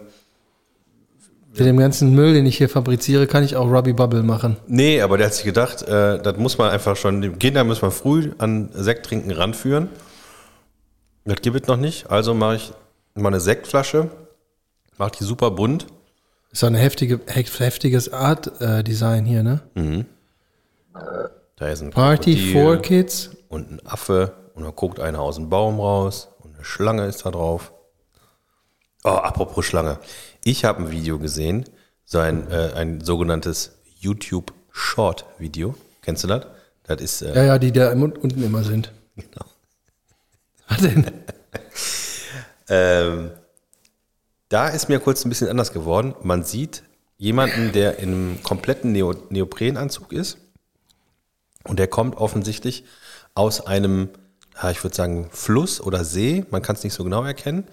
Mit 1.57 1.65
dem 1.65 1.77
ganzen 1.77 2.13
Müll, 2.13 2.33
den 2.33 2.45
ich 2.45 2.57
hier 2.57 2.69
fabriziere, 2.69 3.25
kann 3.27 3.43
ich 3.43 3.55
auch 3.55 3.69
Robbie 3.69 3.93
Bubble 3.93 4.21
machen. 4.23 4.57
nee, 4.67 5.01
aber 5.01 5.17
der 5.17 5.27
hat 5.27 5.33
sich 5.33 5.45
gedacht, 5.45 5.81
äh, 5.83 6.19
das 6.21 6.37
muss 6.37 6.57
man 6.57 6.69
einfach 6.69 6.95
schon, 6.95 7.21
die 7.21 7.29
Kinder 7.29 7.63
muss 7.63 7.81
man 7.81 7.91
früh 7.91 8.31
an 8.37 8.69
Sekttrinken 8.73 9.31
ranführen. 9.31 9.89
Das 11.25 11.41
gibt 11.41 11.59
es 11.61 11.67
noch 11.67 11.77
nicht, 11.77 12.09
also 12.11 12.33
mache 12.33 12.55
ich 12.57 12.71
mal 13.15 13.29
eine 13.29 13.39
Sektflasche, 13.39 14.09
mache 14.97 15.11
die 15.19 15.23
super 15.23 15.51
bunt. 15.51 15.87
Ist 16.51 16.63
doch 16.63 16.67
ein 16.67 16.75
heftige, 16.75 17.19
hef- 17.27 17.59
heftiges 17.59 18.11
Art-Design 18.13 19.25
hier, 19.25 19.43
ne? 19.43 19.59
Da 20.93 21.67
ist 21.67 21.81
ein 21.81 21.91
Party 21.91 22.53
for 22.53 22.77
Kids. 22.77 23.31
und 23.49 23.71
ein 23.71 23.85
Affe 23.85 24.33
und 24.53 24.63
dann 24.63 24.75
guckt 24.75 24.99
einer 24.99 25.19
aus 25.21 25.35
dem 25.35 25.49
Baum 25.49 25.79
raus 25.79 26.29
und 26.39 26.55
eine 26.55 26.63
Schlange 26.65 27.05
ist 27.05 27.25
da 27.25 27.31
drauf. 27.31 27.71
Oh, 29.03 29.09
apropos 29.09 29.65
Schlange. 29.65 29.99
Ich 30.43 30.65
habe 30.65 30.83
ein 30.83 30.91
Video 30.91 31.19
gesehen, 31.19 31.65
so 32.05 32.19
ein, 32.19 32.49
äh, 32.51 32.71
ein 32.75 33.01
sogenanntes 33.01 33.77
YouTube 33.99 34.53
Short 34.71 35.25
Video. 35.37 35.75
Kennst 36.01 36.23
du 36.23 36.27
das? 36.27 36.45
Das 36.83 37.01
ist 37.01 37.21
äh, 37.21 37.35
Ja, 37.35 37.43
ja, 37.43 37.59
die 37.59 37.71
da 37.71 37.91
im- 37.91 38.03
unten 38.03 38.43
immer 38.43 38.63
sind. 38.63 38.91
Genau. 39.15 39.45
Was 40.69 40.77
denn? 40.81 41.05
Ähm, 42.67 43.31
da 44.49 44.67
ist 44.69 44.89
mir 44.89 44.99
kurz 44.99 45.25
ein 45.25 45.29
bisschen 45.29 45.49
anders 45.49 45.71
geworden. 45.73 46.15
Man 46.23 46.43
sieht 46.43 46.83
jemanden, 47.17 47.71
der 47.71 47.99
in 47.99 48.09
einem 48.13 48.43
kompletten 48.43 48.91
Neo 48.91 49.13
Neoprenanzug 49.29 50.11
ist. 50.13 50.37
Und 51.69 51.79
der 51.79 51.87
kommt 51.87 52.17
offensichtlich 52.17 52.83
aus 53.35 53.65
einem, 53.65 54.09
ich 54.69 54.83
würde 54.83 54.95
sagen, 54.95 55.29
Fluss 55.31 55.79
oder 55.79 56.03
See. 56.03 56.45
Man 56.49 56.61
kann 56.61 56.75
es 56.75 56.83
nicht 56.83 56.93
so 56.93 57.03
genau 57.03 57.23
erkennen. 57.23 57.65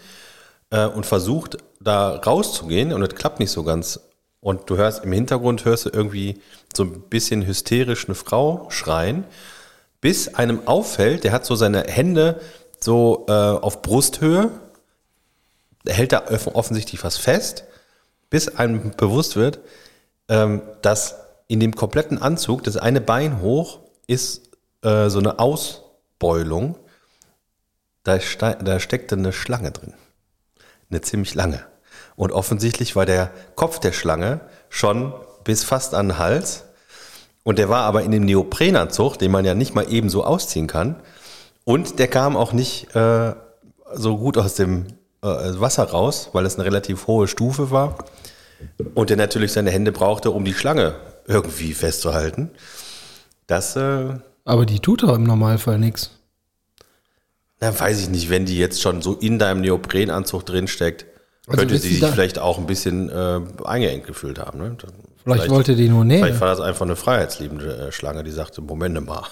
Äh, 0.70 0.86
und 0.86 1.07
versucht 1.07 1.59
da 1.80 2.16
rauszugehen. 2.16 2.92
Und 2.92 3.03
es 3.03 3.14
klappt 3.14 3.40
nicht 3.40 3.51
so 3.51 3.64
ganz. 3.64 4.01
Und 4.40 4.70
du 4.70 4.76
hörst 4.76 5.03
im 5.03 5.12
Hintergrund, 5.12 5.64
hörst 5.64 5.86
du 5.86 5.90
irgendwie 5.90 6.40
so 6.74 6.84
ein 6.84 7.01
bisschen 7.03 7.44
hysterisch 7.47 8.07
eine 8.07 8.14
Frau 8.14 8.68
schreien 8.70 9.24
bis 10.01 10.34
einem 10.34 10.68
auffällt, 10.68 11.24
der 11.24 11.32
hat 11.32 11.44
so 11.44 11.57
seine 11.57 11.82
Hände 11.84 12.40
so 12.78 13.26
äh, 13.28 13.32
auf 13.32 13.82
Brusthöhe, 13.82 14.51
hält 15.84 16.12
da 16.12 16.24
off- 16.30 16.55
offensichtlich 16.55 17.03
was 17.03 17.16
fest 17.16 17.64
bis 18.30 18.49
einem 18.57 18.92
bewusst 18.97 19.34
wird, 19.36 19.59
ähm, 20.28 20.62
dass 20.82 21.16
in 21.49 21.59
dem 21.61 21.74
kompletten 21.74 22.22
Anzug 22.22 22.62
das 22.64 22.76
eine 22.76 23.01
Bein 23.01 23.40
hoch 23.40 23.80
ist 24.07 24.50
äh, 24.82 25.09
so 25.09 25.18
eine 25.18 25.38
Ausbeulung. 25.38 26.76
Da, 28.02 28.20
ste 28.20 28.57
da 28.62 28.78
steckte 28.78 29.16
eine 29.16 29.32
Schlange 29.32 29.72
drin. 29.72 29.94
Eine 30.90 31.00
ziemlich 31.00 31.34
lange. 31.34 31.64
Und 32.14 32.32
offensichtlich 32.32 32.96
war 32.96 33.07
der 33.07 33.30
Kopf 33.57 33.80
der 33.80 33.92
Schlange 33.92 34.40
schon 34.68 35.12
bis 35.44 35.64
fast 35.64 35.94
an 35.94 36.09
den 36.09 36.18
Hals. 36.18 36.64
Und 37.42 37.59
der 37.59 37.68
war 37.68 37.82
aber 37.82 38.02
in 38.02 38.11
dem 38.11 38.24
Neoprenanzug, 38.24 39.18
den 39.18 39.30
man 39.30 39.44
ja 39.44 39.54
nicht 39.54 39.74
mal 39.74 39.90
eben 39.92 40.09
so 40.09 40.24
ausziehen 40.24 40.66
kann. 40.66 40.96
Und 41.64 41.98
der 41.98 42.09
kam 42.09 42.36
auch 42.36 42.52
nicht 42.52 42.94
äh, 42.94 43.34
so 43.94 44.18
gut 44.18 44.38
aus 44.38 44.54
dem 44.54 44.86
äh, 45.22 45.26
Wasser 45.26 45.84
raus, 45.84 46.30
weil 46.32 46.46
es 46.46 46.57
eine 46.57 46.64
relativ 46.64 47.07
hohe 47.07 47.28
Stufe 47.28 47.70
war. 47.70 47.98
Und 48.94 49.11
der 49.11 49.16
natürlich 49.16 49.52
seine 49.52 49.70
Hände 49.70 49.92
brauchte, 49.92 50.30
um 50.30 50.44
die 50.44 50.54
Schlange 50.54 50.94
irgendwie 51.26 51.74
festzuhalten. 51.74 52.50
Das, 53.47 53.76
äh, 53.76 54.14
Aber 54.44 54.66
die 54.66 54.80
tut 54.80 55.03
doch 55.03 55.14
im 55.14 55.24
Normalfall 55.24 55.78
nichts. 55.78 56.11
na, 57.61 57.78
weiß 57.78 58.01
ich 58.01 58.09
nicht, 58.09 58.28
wenn 58.30 58.44
die 58.47 58.59
jetzt 58.59 58.80
schon 58.82 59.03
so 59.03 59.14
in 59.14 59.38
deinem 59.38 59.61
Neoprenanzug 59.61 60.44
drinsteckt, 60.44 61.07
Also 61.47 61.59
könnte 61.61 61.78
sie 61.78 61.94
sich 61.94 62.07
vielleicht 62.07 62.38
auch 62.38 62.59
ein 62.59 62.66
bisschen 62.66 63.09
äh, 63.09 63.40
eingeengt 63.64 64.07
gefühlt 64.07 64.38
haben. 64.38 64.59
Ne? 64.59 64.76
Vielleicht, 65.24 65.49
wollte 65.49 65.74
die 65.76 65.88
nur 65.88 66.05
Vielleicht 66.05 66.24
nähen. 66.24 66.40
war 66.40 66.49
das 66.49 66.61
einfach 66.61 66.82
eine 66.86 66.97
freiheitsliebende 66.97 67.88
äh, 67.88 67.92
Schlange, 67.92 68.22
die 68.24 68.30
sagte, 68.32 68.61
Moment 68.62 69.05
mal, 69.07 69.22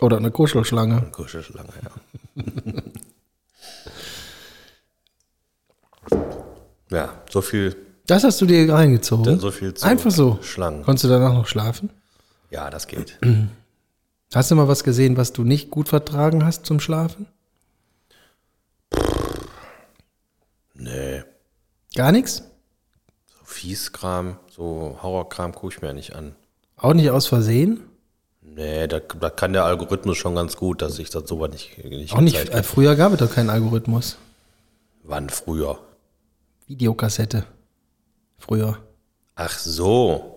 Oder 0.00 0.16
eine 0.18 0.30
Kuschelschlange. 0.30 1.02
Kuschelschlange, 1.12 1.68
ja. 1.82 2.42
ja, 6.90 7.22
so 7.30 7.40
viel, 7.42 7.76
Das 8.06 8.24
hast 8.24 8.40
du 8.40 8.46
dir 8.46 8.72
reingezogen? 8.72 9.38
so 9.38 9.50
viel 9.50 9.74
zu 9.74 9.86
Einfach 9.86 10.10
so. 10.10 10.38
Schlangen. 10.42 10.82
Konntest 10.84 11.04
du 11.04 11.08
danach 11.08 11.32
noch 11.32 11.46
schlafen? 11.46 11.90
Ja, 12.52 12.68
das 12.68 12.86
geht. 12.86 13.18
Hast 14.34 14.50
du 14.50 14.54
mal 14.54 14.68
was 14.68 14.84
gesehen, 14.84 15.16
was 15.16 15.32
du 15.32 15.42
nicht 15.42 15.70
gut 15.70 15.88
vertragen 15.88 16.44
hast 16.44 16.64
zum 16.64 16.80
Schlafen? 16.80 17.26
Nee, 20.74 21.22
Gar 21.94 22.12
nichts? 22.12 22.42
so 23.26 23.44
Fieskram, 23.44 24.38
so 24.50 24.98
Horrorkram 25.02 25.54
gucke 25.54 25.74
ich 25.74 25.82
mir 25.82 25.92
nicht 25.92 26.14
an. 26.16 26.34
Auch 26.76 26.94
nicht 26.94 27.10
aus 27.10 27.26
Versehen? 27.26 27.80
Nee, 28.40 28.86
da, 28.88 29.00
da 29.00 29.30
kann 29.30 29.52
der 29.52 29.64
Algorithmus 29.64 30.16
schon 30.16 30.34
ganz 30.34 30.56
gut, 30.56 30.80
dass 30.82 30.98
ich 30.98 31.10
das 31.10 31.28
sowas 31.28 31.50
nicht, 31.50 31.84
nicht 31.84 32.14
Auch 32.14 32.20
nicht. 32.20 32.36
Äh, 32.36 32.62
früher 32.62 32.96
gab 32.96 33.12
es 33.12 33.18
doch 33.18 33.32
keinen 33.32 33.50
Algorithmus. 33.50 34.16
Wann 35.04 35.28
früher? 35.28 35.78
Videokassette. 36.66 37.44
Früher. 38.38 38.78
Ach 39.36 39.58
so. 39.58 40.31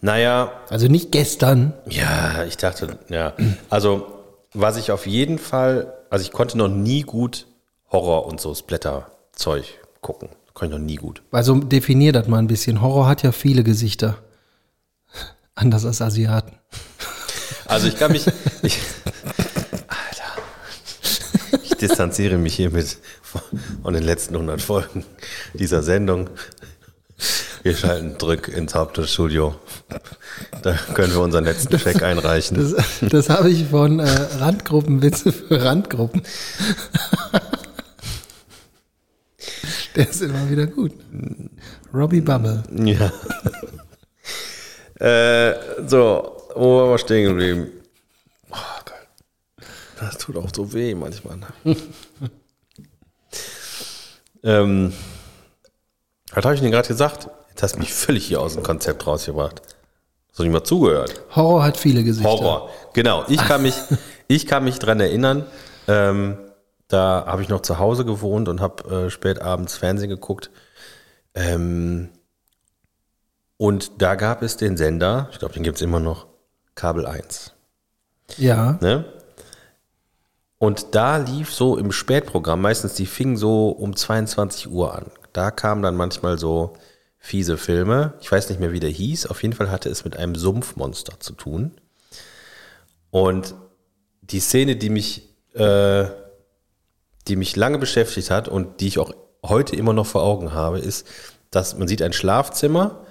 Naja, 0.00 0.52
Also 0.70 0.86
nicht 0.86 1.10
gestern. 1.12 1.72
Ja, 1.88 2.44
ich 2.44 2.56
dachte, 2.56 2.98
ja. 3.08 3.32
Also, 3.68 4.06
was 4.52 4.76
ich 4.76 4.92
auf 4.92 5.06
jeden 5.06 5.38
Fall, 5.38 5.92
also 6.08 6.24
ich 6.24 6.30
konnte 6.32 6.56
noch 6.56 6.68
nie 6.68 7.02
gut 7.02 7.46
Horror 7.90 8.26
und 8.26 8.40
so 8.40 8.54
Splatter-Zeug 8.54 9.64
gucken. 10.00 10.28
Konnte 10.54 10.74
ich 10.74 10.80
noch 10.80 10.86
nie 10.86 10.96
gut. 10.96 11.22
Also 11.30 11.54
definier 11.56 12.12
das 12.12 12.28
mal 12.28 12.38
ein 12.38 12.46
bisschen. 12.46 12.80
Horror 12.80 13.06
hat 13.08 13.22
ja 13.22 13.32
viele 13.32 13.64
Gesichter. 13.64 14.18
Anders 15.54 15.84
als 15.84 16.00
Asiaten. 16.00 16.58
Also 17.66 17.88
ich 17.88 17.98
kann 17.98 18.12
mich, 18.12 18.26
ich, 18.62 18.78
Alter, 19.88 21.58
ich 21.62 21.74
distanziere 21.76 22.38
mich 22.38 22.54
hiermit 22.56 22.98
von, 23.22 23.42
von 23.82 23.94
den 23.94 24.04
letzten 24.04 24.34
100 24.34 24.62
Folgen 24.62 25.04
dieser 25.54 25.82
Sendung. 25.82 26.30
Wir 27.68 27.76
schalten 27.76 28.16
Drück 28.16 28.48
ins 28.48 28.74
Hauptstudio. 28.74 29.54
Da 30.62 30.72
können 30.94 31.12
wir 31.12 31.20
unseren 31.20 31.44
letzten 31.44 31.76
Check 31.76 32.02
einreichen. 32.02 32.56
Das, 32.56 32.74
das 33.02 33.28
habe 33.28 33.50
ich 33.50 33.66
von 33.66 33.98
äh, 34.00 34.08
Randgruppenwitze 34.08 35.32
für 35.32 35.62
Randgruppen. 35.62 36.22
Der 39.96 40.08
ist 40.08 40.22
immer 40.22 40.48
wieder 40.48 40.66
gut. 40.66 40.92
Robbie 41.92 42.22
Bubble. 42.22 42.62
Ja. 42.72 43.12
äh, 45.06 45.54
so, 45.86 46.40
wo 46.54 46.78
waren 46.78 46.90
wir 46.92 46.98
stehen 46.98 47.28
geblieben? 47.28 47.66
Oh 48.50 48.80
Gott. 48.86 49.66
Das 50.00 50.16
tut 50.16 50.38
auch 50.38 50.48
so 50.54 50.72
weh 50.72 50.94
manchmal. 50.94 51.40
ähm, 54.42 54.94
was 56.32 56.44
habe 56.46 56.54
ich 56.54 56.62
denn 56.62 56.70
gerade 56.70 56.88
gesagt? 56.88 57.28
Jetzt 57.58 57.72
hast 57.72 57.78
mich 57.80 57.92
völlig 57.92 58.24
hier 58.24 58.40
aus 58.40 58.54
dem 58.54 58.62
Konzept 58.62 59.04
rausgebracht. 59.04 59.62
Hast 60.28 60.38
du 60.38 60.44
nicht 60.44 60.52
mal 60.52 60.62
zugehört? 60.62 61.22
Horror 61.34 61.64
hat 61.64 61.76
viele 61.76 62.04
Gesichter. 62.04 62.30
Horror. 62.30 62.70
Genau. 62.92 63.24
Ich 63.26 63.38
kann 63.38 63.62
mich, 63.62 63.74
ich 64.28 64.46
kann 64.46 64.62
mich 64.62 64.78
dran 64.78 65.00
erinnern. 65.00 65.44
Ähm, 65.88 66.38
da 66.86 67.24
habe 67.26 67.42
ich 67.42 67.48
noch 67.48 67.62
zu 67.62 67.80
Hause 67.80 68.04
gewohnt 68.04 68.48
und 68.48 68.60
habe 68.60 69.06
äh, 69.06 69.10
spät 69.10 69.42
abends 69.42 69.76
Fernsehen 69.76 70.08
geguckt. 70.08 70.52
Ähm, 71.34 72.10
und 73.56 74.00
da 74.00 74.14
gab 74.14 74.42
es 74.42 74.56
den 74.56 74.76
Sender, 74.76 75.28
ich 75.32 75.40
glaube, 75.40 75.54
den 75.54 75.64
gibt 75.64 75.78
es 75.78 75.82
immer 75.82 75.98
noch, 75.98 76.28
Kabel 76.76 77.06
1. 77.06 77.54
Ja. 78.36 78.78
Ne? 78.80 79.04
Und 80.58 80.94
da 80.94 81.16
lief 81.16 81.52
so 81.52 81.76
im 81.76 81.90
Spätprogramm, 81.90 82.60
meistens 82.60 82.94
die 82.94 83.06
fingen 83.06 83.36
so 83.36 83.70
um 83.70 83.96
22 83.96 84.70
Uhr 84.70 84.94
an. 84.94 85.06
Da 85.32 85.50
kamen 85.50 85.82
dann 85.82 85.96
manchmal 85.96 86.38
so 86.38 86.76
fiese 87.18 87.56
Filme. 87.56 88.14
Ich 88.20 88.30
weiß 88.30 88.48
nicht 88.48 88.60
mehr, 88.60 88.72
wie 88.72 88.80
der 88.80 88.90
hieß. 88.90 89.26
Auf 89.26 89.42
jeden 89.42 89.54
Fall 89.54 89.70
hatte 89.70 89.88
es 89.88 90.04
mit 90.04 90.16
einem 90.16 90.34
Sumpfmonster 90.34 91.20
zu 91.20 91.32
tun. 91.34 91.72
Und 93.10 93.54
die 94.22 94.40
Szene, 94.40 94.76
die 94.76 94.90
mich, 94.90 95.28
äh, 95.54 96.06
die 97.26 97.36
mich 97.36 97.56
lange 97.56 97.78
beschäftigt 97.78 98.30
hat 98.30 98.48
und 98.48 98.80
die 98.80 98.88
ich 98.88 98.98
auch 98.98 99.12
heute 99.44 99.76
immer 99.76 99.92
noch 99.92 100.06
vor 100.06 100.22
Augen 100.22 100.52
habe, 100.52 100.78
ist, 100.78 101.06
dass 101.50 101.76
man 101.78 101.88
sieht 101.88 102.02
ein 102.02 102.12
Schlafzimmer, 102.12 103.04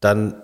dann, 0.00 0.42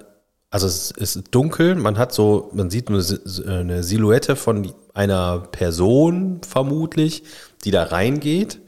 also 0.50 0.66
es 0.66 0.90
ist 0.90 1.22
dunkel, 1.30 1.76
man 1.76 1.98
hat 1.98 2.12
so, 2.12 2.50
man 2.52 2.70
sieht 2.70 2.88
eine, 2.88 3.02
Si- 3.02 3.44
eine 3.46 3.82
Silhouette 3.84 4.34
von 4.34 4.72
einer 4.94 5.40
Person 5.40 6.40
vermutlich, 6.46 7.22
die 7.64 7.70
da 7.70 7.84
reingeht 7.84 8.60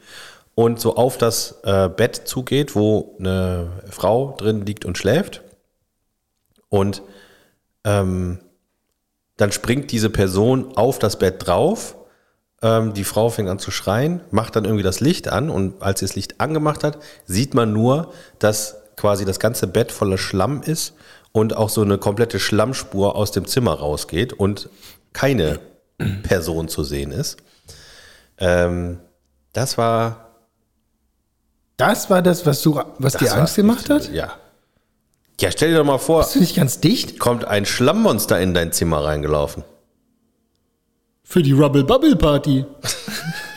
und 0.55 0.80
so 0.80 0.96
auf 0.96 1.18
das 1.18 1.61
äh, 1.64 1.88
Bett 1.88 2.16
zugeht, 2.26 2.74
wo 2.74 3.16
eine 3.18 3.70
Frau 3.90 4.34
drin 4.36 4.66
liegt 4.66 4.84
und 4.84 4.98
schläft. 4.98 5.42
Und 6.68 7.03
ähm, 7.84 8.38
dann 9.36 9.53
springt 9.53 9.90
diese 9.92 10.11
Person 10.11 10.76
auf 10.76 10.98
das 10.98 11.18
Bett 11.18 11.46
drauf. 11.46 11.96
Ähm, 12.61 12.94
die 12.94 13.05
Frau 13.05 13.28
fängt 13.28 13.48
an 13.48 13.59
zu 13.59 13.70
schreien, 13.70 14.20
macht 14.30 14.57
dann 14.57 14.64
irgendwie 14.64 14.84
das 14.84 15.00
Licht 15.00 15.28
an 15.28 15.50
und 15.50 15.82
als 15.82 16.00
sie 16.00 16.07
das 16.07 16.14
Licht 16.14 16.40
angemacht 16.40 16.84
hat, 16.84 16.98
sieht 17.26 17.55
man 17.55 17.72
nur, 17.72 18.12
dass 18.38 18.76
quasi 18.96 19.24
das 19.24 19.40
ganze 19.40 19.66
Bett 19.66 19.90
voller 19.90 20.18
Schlamm 20.18 20.62
ist 20.62 20.94
und 21.32 21.57
auch 21.57 21.70
so 21.70 21.82
eine 21.82 21.98
komplette 21.98 22.38
Schlammspur 22.38 23.16
aus 23.16 23.32
dem 23.32 23.46
Zimmer 23.46 23.72
rausgeht 23.72 24.32
und 24.32 24.68
keine 25.12 25.61
Person 26.22 26.68
zu 26.68 26.84
sehen 26.84 27.11
ist. 27.11 27.38
Ähm, 28.38 29.00
das 29.53 29.78
war. 29.78 30.32
Das 31.77 32.11
war 32.11 32.23
das, 32.23 32.47
was, 32.47 32.62
du, 32.62 32.81
was 32.99 33.14
das 33.14 33.23
dir 33.23 33.35
Angst 33.35 33.57
gemacht 33.57 33.91
hat? 33.91 34.11
Ja. 34.12 34.33
Ja, 35.41 35.51
stell 35.51 35.70
dir 35.73 35.79
doch 35.79 35.85
mal 35.85 35.99
vor, 35.99 36.20
Bist 36.23 36.37
du 36.37 36.41
nicht 36.41 36.55
ganz 36.55 36.79
dicht? 36.81 37.18
kommt 37.18 37.45
ein 37.45 37.64
Schlammmonster 37.66 38.41
in 38.41 38.55
dein 38.55 38.70
Zimmer 38.73 39.03
reingelaufen. 39.05 39.64
Für 41.25 41.43
die 41.43 41.53
Rubble 41.53 41.83
Bubble 41.85 42.14
Party. 42.16 42.64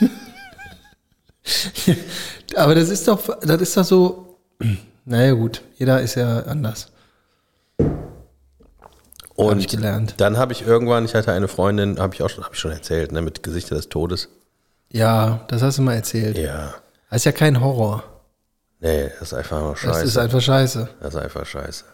Aber 2.56 2.74
das 2.74 2.88
ist 2.88 3.06
doch, 3.06 3.20
das 3.40 3.60
ist 3.60 3.76
doch 3.76 3.84
so. 3.84 4.38
Naja, 5.08 5.34
gut, 5.34 5.62
jeder 5.76 6.00
ist 6.00 6.16
ja 6.16 6.40
anders. 6.46 6.90
Und 9.36 9.60
ich 9.60 9.68
gelernt. 9.68 10.14
dann 10.16 10.36
habe 10.36 10.52
ich 10.52 10.66
irgendwann, 10.66 11.04
ich 11.04 11.14
hatte 11.14 11.30
eine 11.30 11.46
Freundin, 11.46 12.00
habe 12.00 12.12
ich 12.12 12.22
auch 12.24 12.28
schon, 12.28 12.42
habe 12.42 12.54
ich 12.56 12.60
schon 12.60 12.72
erzählt, 12.72 13.12
ne, 13.12 13.22
mit 13.22 13.44
Gesichter 13.44 13.76
des 13.76 13.88
Todes. 13.88 14.28
Ja, 14.90 15.44
das 15.46 15.62
hast 15.62 15.78
du 15.78 15.82
mal 15.82 15.94
erzählt. 15.94 16.36
Ja. 16.36 16.74
Das 17.10 17.18
ist 17.18 17.24
ja 17.24 17.32
kein 17.32 17.60
Horror. 17.60 18.02
Nee, 18.80 19.10
das 19.18 19.32
ist 19.32 19.34
einfach 19.34 19.60
nur 19.60 19.70
Das 19.72 19.80
scheiße. 19.80 20.04
ist 20.04 20.16
einfach 20.18 20.40
scheiße. 20.40 20.88
Das 21.00 21.14
ist 21.14 21.20
einfach 21.20 21.46
scheiße. 21.46 21.84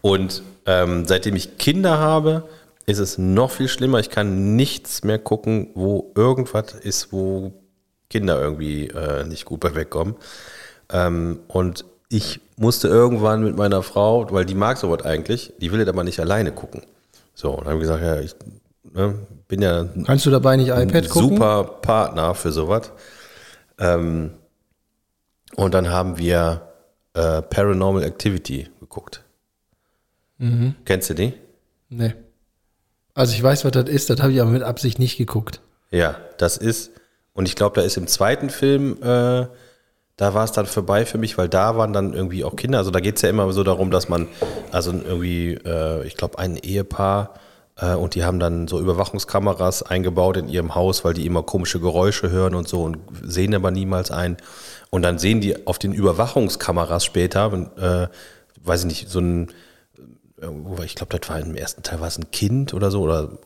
Und 0.00 0.42
ähm, 0.66 1.06
seitdem 1.06 1.34
ich 1.36 1.58
Kinder 1.58 1.98
habe, 1.98 2.44
ist 2.86 2.98
es 2.98 3.18
noch 3.18 3.50
viel 3.50 3.68
schlimmer. 3.68 3.98
Ich 4.00 4.10
kann 4.10 4.54
nichts 4.56 5.02
mehr 5.02 5.18
gucken, 5.18 5.70
wo 5.74 6.12
irgendwas 6.14 6.72
ist, 6.74 7.12
wo 7.12 7.52
Kinder 8.10 8.40
irgendwie 8.40 8.88
äh, 8.88 9.24
nicht 9.24 9.44
gut 9.46 9.60
bei 9.60 9.74
wegkommen. 9.74 10.14
Ähm, 10.92 11.40
und 11.48 11.84
ich 12.10 12.40
musste 12.56 12.88
irgendwann 12.88 13.42
mit 13.42 13.56
meiner 13.56 13.82
Frau, 13.82 14.30
weil 14.30 14.44
die 14.44 14.54
mag 14.54 14.76
sowas 14.76 15.04
eigentlich, 15.04 15.52
die 15.60 15.72
will 15.72 15.80
das 15.80 15.88
aber 15.88 16.04
nicht 16.04 16.20
alleine 16.20 16.52
gucken. 16.52 16.82
So, 17.34 17.50
und 17.52 17.60
dann 17.60 17.72
habe 17.72 17.76
ich 17.76 17.80
gesagt, 17.88 18.02
ja, 18.04 18.20
ich 18.20 18.36
ne, 18.92 19.14
bin 19.48 19.62
ja 19.62 19.86
Kannst 20.06 20.26
du 20.26 20.30
dabei 20.30 20.56
nicht 20.56 20.68
iPad 20.68 21.08
gucken? 21.08 21.30
super 21.36 21.64
Partner 21.82 22.34
für 22.34 22.52
sowas. 22.52 22.92
Ähm, 23.78 24.34
und 25.56 25.74
dann 25.74 25.90
haben 25.90 26.18
wir 26.18 26.72
äh, 27.14 27.42
Paranormal 27.42 28.02
Activity 28.02 28.68
geguckt. 28.80 29.24
Kennst 30.84 31.10
du 31.10 31.14
die? 31.14 31.32
Nee. 31.88 32.14
Also 33.14 33.34
ich 33.34 33.42
weiß, 33.42 33.64
was 33.64 33.72
das 33.72 33.88
ist, 33.88 34.10
das 34.10 34.20
habe 34.20 34.32
ich 34.32 34.40
aber 34.40 34.50
mit 34.50 34.62
Absicht 34.62 34.98
nicht 34.98 35.16
geguckt. 35.16 35.60
Ja, 35.90 36.16
das 36.38 36.56
ist, 36.56 36.90
und 37.32 37.46
ich 37.46 37.54
glaube, 37.54 37.80
da 37.80 37.86
ist 37.86 37.96
im 37.96 38.08
zweiten 38.08 38.50
Film, 38.50 38.98
äh, 39.00 39.46
da 40.16 40.34
war 40.34 40.44
es 40.44 40.52
dann 40.52 40.66
vorbei 40.66 41.06
für 41.06 41.18
mich, 41.18 41.38
weil 41.38 41.48
da 41.48 41.76
waren 41.76 41.92
dann 41.92 42.14
irgendwie 42.14 42.44
auch 42.44 42.56
Kinder. 42.56 42.78
Also 42.78 42.90
da 42.90 43.00
geht 43.00 43.16
es 43.16 43.22
ja 43.22 43.30
immer 43.30 43.52
so 43.52 43.62
darum, 43.62 43.90
dass 43.90 44.08
man, 44.08 44.28
also 44.72 44.92
irgendwie, 44.92 45.54
äh, 45.64 46.04
ich 46.06 46.16
glaube, 46.16 46.38
ein 46.38 46.56
Ehepaar 46.56 47.34
und 47.80 48.14
die 48.14 48.22
haben 48.22 48.38
dann 48.38 48.68
so 48.68 48.78
Überwachungskameras 48.78 49.82
eingebaut 49.82 50.36
in 50.36 50.48
ihrem 50.48 50.74
Haus, 50.74 51.04
weil 51.04 51.14
die 51.14 51.26
immer 51.26 51.42
komische 51.42 51.80
Geräusche 51.80 52.30
hören 52.30 52.54
und 52.54 52.68
so 52.68 52.82
und 52.84 52.98
sehen 53.22 53.54
aber 53.54 53.70
niemals 53.70 54.10
ein. 54.10 54.36
Und 54.90 55.02
dann 55.02 55.18
sehen 55.18 55.40
die 55.40 55.66
auf 55.66 55.80
den 55.80 55.92
Überwachungskameras 55.92 57.04
später, 57.04 57.52
äh, 57.76 58.08
weiß 58.64 58.82
ich 58.82 58.86
nicht, 58.86 59.10
so 59.10 59.18
ein, 59.18 59.48
äh, 60.40 60.84
ich 60.84 60.94
glaube, 60.94 61.18
das 61.18 61.28
war 61.28 61.40
im 61.40 61.56
ersten 61.56 61.82
Teil 61.82 62.00
war 62.00 62.06
es 62.06 62.16
ein 62.16 62.30
Kind 62.30 62.74
oder 62.74 62.92
so 62.92 63.02
oder 63.02 63.38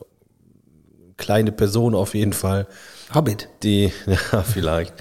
kleine 1.17 1.51
Person 1.51 1.95
auf 1.95 2.13
jeden 2.13 2.33
Fall 2.33 2.67
Hobbit. 3.13 3.49
die, 3.63 3.91
ja, 4.31 4.43
vielleicht, 4.43 4.93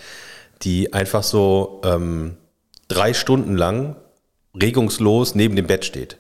die 0.63 0.95
einfach 0.95 1.23
so 1.23 1.83
ähm, 1.85 2.39
drei 2.89 3.13
Stunden 3.13 3.57
lang 3.57 3.97
regungslos 4.59 5.35
neben 5.35 5.55
dem 5.55 5.67
Bett 5.67 5.85
steht 5.85 6.17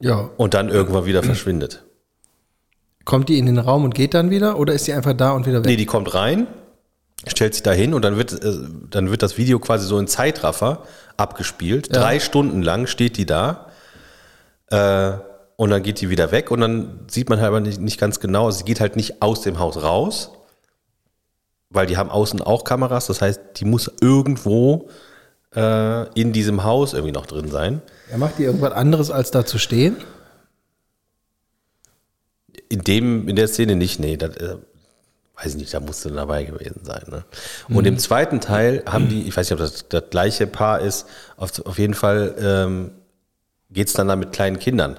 Ja. 0.00 0.30
und 0.36 0.54
dann 0.54 0.68
irgendwann 0.68 1.06
wieder 1.06 1.22
verschwindet. 1.22 1.84
Kommt 3.04 3.28
die 3.28 3.38
in 3.38 3.46
den 3.46 3.58
Raum 3.58 3.84
und 3.84 3.94
geht 3.94 4.14
dann 4.14 4.30
wieder 4.30 4.58
oder 4.58 4.72
ist 4.72 4.86
sie 4.86 4.92
einfach 4.92 5.14
da 5.14 5.32
und 5.32 5.46
wieder 5.46 5.58
weg? 5.58 5.66
Nee, 5.66 5.76
die 5.76 5.86
kommt 5.86 6.14
rein, 6.14 6.46
stellt 7.26 7.54
sich 7.54 7.62
da 7.62 7.72
hin 7.72 7.94
und 7.94 8.02
dann 8.02 8.16
wird, 8.16 8.32
äh, 8.32 8.54
dann 8.90 9.10
wird 9.10 9.22
das 9.22 9.36
Video 9.36 9.58
quasi 9.58 9.86
so 9.86 9.98
in 9.98 10.06
Zeitraffer 10.06 10.82
abgespielt. 11.16 11.88
Ja. 11.88 12.00
Drei 12.00 12.18
Stunden 12.18 12.62
lang 12.62 12.86
steht 12.86 13.16
die 13.16 13.26
da 13.26 13.68
äh, 14.70 15.12
und 15.56 15.70
dann 15.70 15.82
geht 15.82 16.00
die 16.00 16.08
wieder 16.10 16.32
weg 16.32 16.50
und 16.50 16.60
dann 16.60 17.00
sieht 17.08 17.28
man 17.28 17.38
halt 17.40 17.48
aber 17.48 17.60
nicht, 17.60 17.80
nicht 17.80 18.00
ganz 18.00 18.20
genau, 18.20 18.50
sie 18.50 18.64
geht 18.64 18.80
halt 18.80 18.96
nicht 18.96 19.22
aus 19.22 19.42
dem 19.42 19.58
Haus 19.58 19.82
raus, 19.82 20.30
weil 21.68 21.86
die 21.86 21.96
haben 21.96 22.10
außen 22.10 22.40
auch 22.40 22.64
Kameras, 22.64 23.06
das 23.06 23.20
heißt, 23.20 23.40
die 23.56 23.64
muss 23.66 23.90
irgendwo 24.00 24.88
äh, 25.54 26.08
in 26.18 26.32
diesem 26.32 26.64
Haus 26.64 26.94
irgendwie 26.94 27.12
noch 27.12 27.26
drin 27.26 27.48
sein. 27.48 27.82
Er 28.10 28.18
macht 28.18 28.38
die 28.38 28.44
irgendwas 28.44 28.72
anderes 28.72 29.10
als 29.10 29.30
da 29.30 29.44
zu 29.44 29.58
stehen? 29.58 29.96
In 32.68 32.80
dem, 32.80 33.28
in 33.28 33.36
der 33.36 33.48
Szene 33.48 33.76
nicht, 33.76 34.00
nee, 34.00 34.16
das, 34.16 34.36
äh, 34.36 34.56
weiß 35.36 35.54
ich 35.54 35.60
nicht, 35.60 35.74
da 35.74 35.80
musste 35.80 36.10
dabei 36.10 36.44
gewesen 36.44 36.80
sein. 36.84 37.02
Ne? 37.08 37.24
Und 37.68 37.86
im 37.86 37.98
zweiten 37.98 38.40
Teil 38.40 38.82
haben 38.86 39.08
die, 39.08 39.26
ich 39.26 39.36
weiß 39.36 39.50
nicht, 39.50 39.52
ob 39.52 39.58
das 39.58 39.88
das 39.88 40.04
gleiche 40.10 40.46
Paar 40.46 40.80
ist, 40.80 41.06
auf, 41.36 41.64
auf 41.66 41.78
jeden 41.78 41.94
Fall 41.94 42.34
ähm, 42.38 42.90
geht 43.70 43.88
es 43.88 43.94
dann 43.94 44.08
da 44.08 44.16
mit 44.16 44.32
kleinen 44.32 44.58
Kindern. 44.58 44.98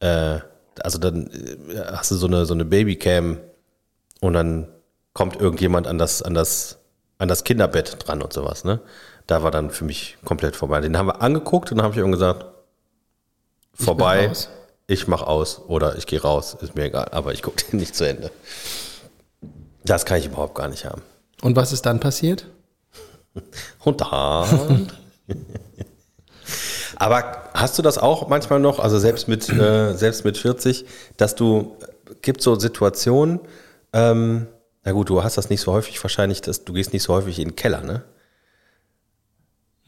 Äh, 0.00 0.38
also 0.80 0.98
dann 0.98 1.28
äh, 1.30 1.92
hast 1.92 2.10
du 2.10 2.16
so 2.16 2.26
eine, 2.26 2.46
so 2.46 2.54
eine 2.54 2.64
Babycam 2.64 3.38
und 4.20 4.32
dann 4.32 4.68
kommt 5.12 5.40
irgendjemand 5.40 5.86
an 5.86 5.98
das, 5.98 6.22
an 6.22 6.34
das, 6.34 6.78
an 7.18 7.28
das 7.28 7.44
Kinderbett 7.44 7.96
dran 8.06 8.22
und 8.22 8.32
sowas, 8.32 8.64
ne? 8.64 8.80
Da 9.28 9.42
war 9.42 9.50
dann 9.50 9.70
für 9.70 9.84
mich 9.84 10.16
komplett 10.24 10.56
vorbei. 10.56 10.80
Den 10.80 10.96
haben 10.96 11.06
wir 11.06 11.20
angeguckt 11.20 11.70
und 11.70 11.76
dann 11.76 11.84
habe 11.84 11.92
ich 11.92 11.98
irgendwann 11.98 12.18
gesagt, 12.18 12.46
vorbei, 13.74 14.28
raus. 14.28 14.48
ich 14.86 15.06
mach 15.06 15.22
aus 15.22 15.60
oder 15.68 15.96
ich 15.96 16.06
gehe 16.06 16.20
raus, 16.20 16.56
ist 16.60 16.74
mir 16.74 16.84
egal, 16.84 17.08
aber 17.12 17.32
ich 17.34 17.42
gucke 17.42 17.62
den 17.70 17.78
nicht 17.78 17.94
zu 17.94 18.08
Ende. 18.08 18.32
Das 19.84 20.06
kann 20.06 20.18
ich 20.18 20.26
überhaupt 20.26 20.54
gar 20.54 20.68
nicht 20.68 20.86
haben. 20.86 21.02
Und 21.42 21.56
was 21.56 21.72
ist 21.72 21.84
dann 21.86 22.00
passiert? 22.00 22.46
Und 23.84 24.00
dann. 24.00 24.90
Aber 26.96 27.44
hast 27.54 27.78
du 27.78 27.82
das 27.82 27.96
auch 27.96 28.26
manchmal 28.28 28.58
noch, 28.58 28.80
also 28.80 28.98
selbst 28.98 29.28
mit, 29.28 29.48
äh, 29.48 29.94
selbst 29.94 30.24
mit 30.24 30.36
40, 30.36 30.84
dass 31.16 31.36
du, 31.36 31.76
gibt 32.22 32.42
so 32.42 32.58
Situationen, 32.58 33.38
ähm, 33.92 34.48
na 34.82 34.90
gut, 34.90 35.08
du 35.08 35.22
hast 35.22 35.38
das 35.38 35.48
nicht 35.48 35.60
so 35.60 35.72
häufig 35.72 36.02
wahrscheinlich, 36.02 36.40
dass 36.40 36.64
du 36.64 36.72
gehst 36.72 36.92
nicht 36.92 37.04
so 37.04 37.14
häufig 37.14 37.38
in 37.38 37.50
den 37.50 37.56
Keller, 37.56 37.82
ne? 37.82 38.02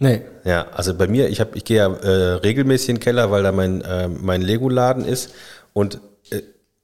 Nee. 0.01 0.23
Ja, 0.45 0.67
also 0.73 0.95
bei 0.95 1.07
mir, 1.07 1.29
ich, 1.29 1.41
hab, 1.41 1.55
ich 1.55 1.65
gehe 1.65 1.77
ja 1.77 1.93
äh, 1.93 2.33
regelmäßig 2.37 2.89
in 2.89 2.97
den 2.97 3.03
Keller, 3.03 3.31
weil 3.31 3.43
da 3.43 3.53
mein, 3.53 3.83
äh, 3.83 4.09
mein 4.09 4.41
Lego-Laden 4.41 5.05
ist. 5.05 5.35
Und 5.75 6.01
äh, 6.31 6.41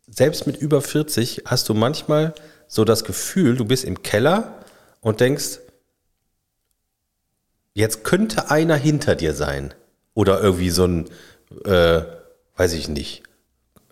selbst 0.06 0.46
mit 0.46 0.58
über 0.58 0.82
40 0.82 1.44
hast 1.46 1.66
du 1.70 1.74
manchmal 1.74 2.34
so 2.68 2.84
das 2.84 3.04
Gefühl, 3.04 3.56
du 3.56 3.64
bist 3.64 3.84
im 3.84 4.02
Keller 4.02 4.56
und 5.00 5.20
denkst, 5.20 5.60
jetzt 7.72 8.04
könnte 8.04 8.50
einer 8.50 8.76
hinter 8.76 9.16
dir 9.16 9.32
sein. 9.32 9.72
Oder 10.12 10.42
irgendwie 10.42 10.70
so 10.70 10.84
ein, 10.84 11.08
äh, 11.64 12.02
weiß 12.56 12.74
ich 12.74 12.88
nicht, 12.88 13.22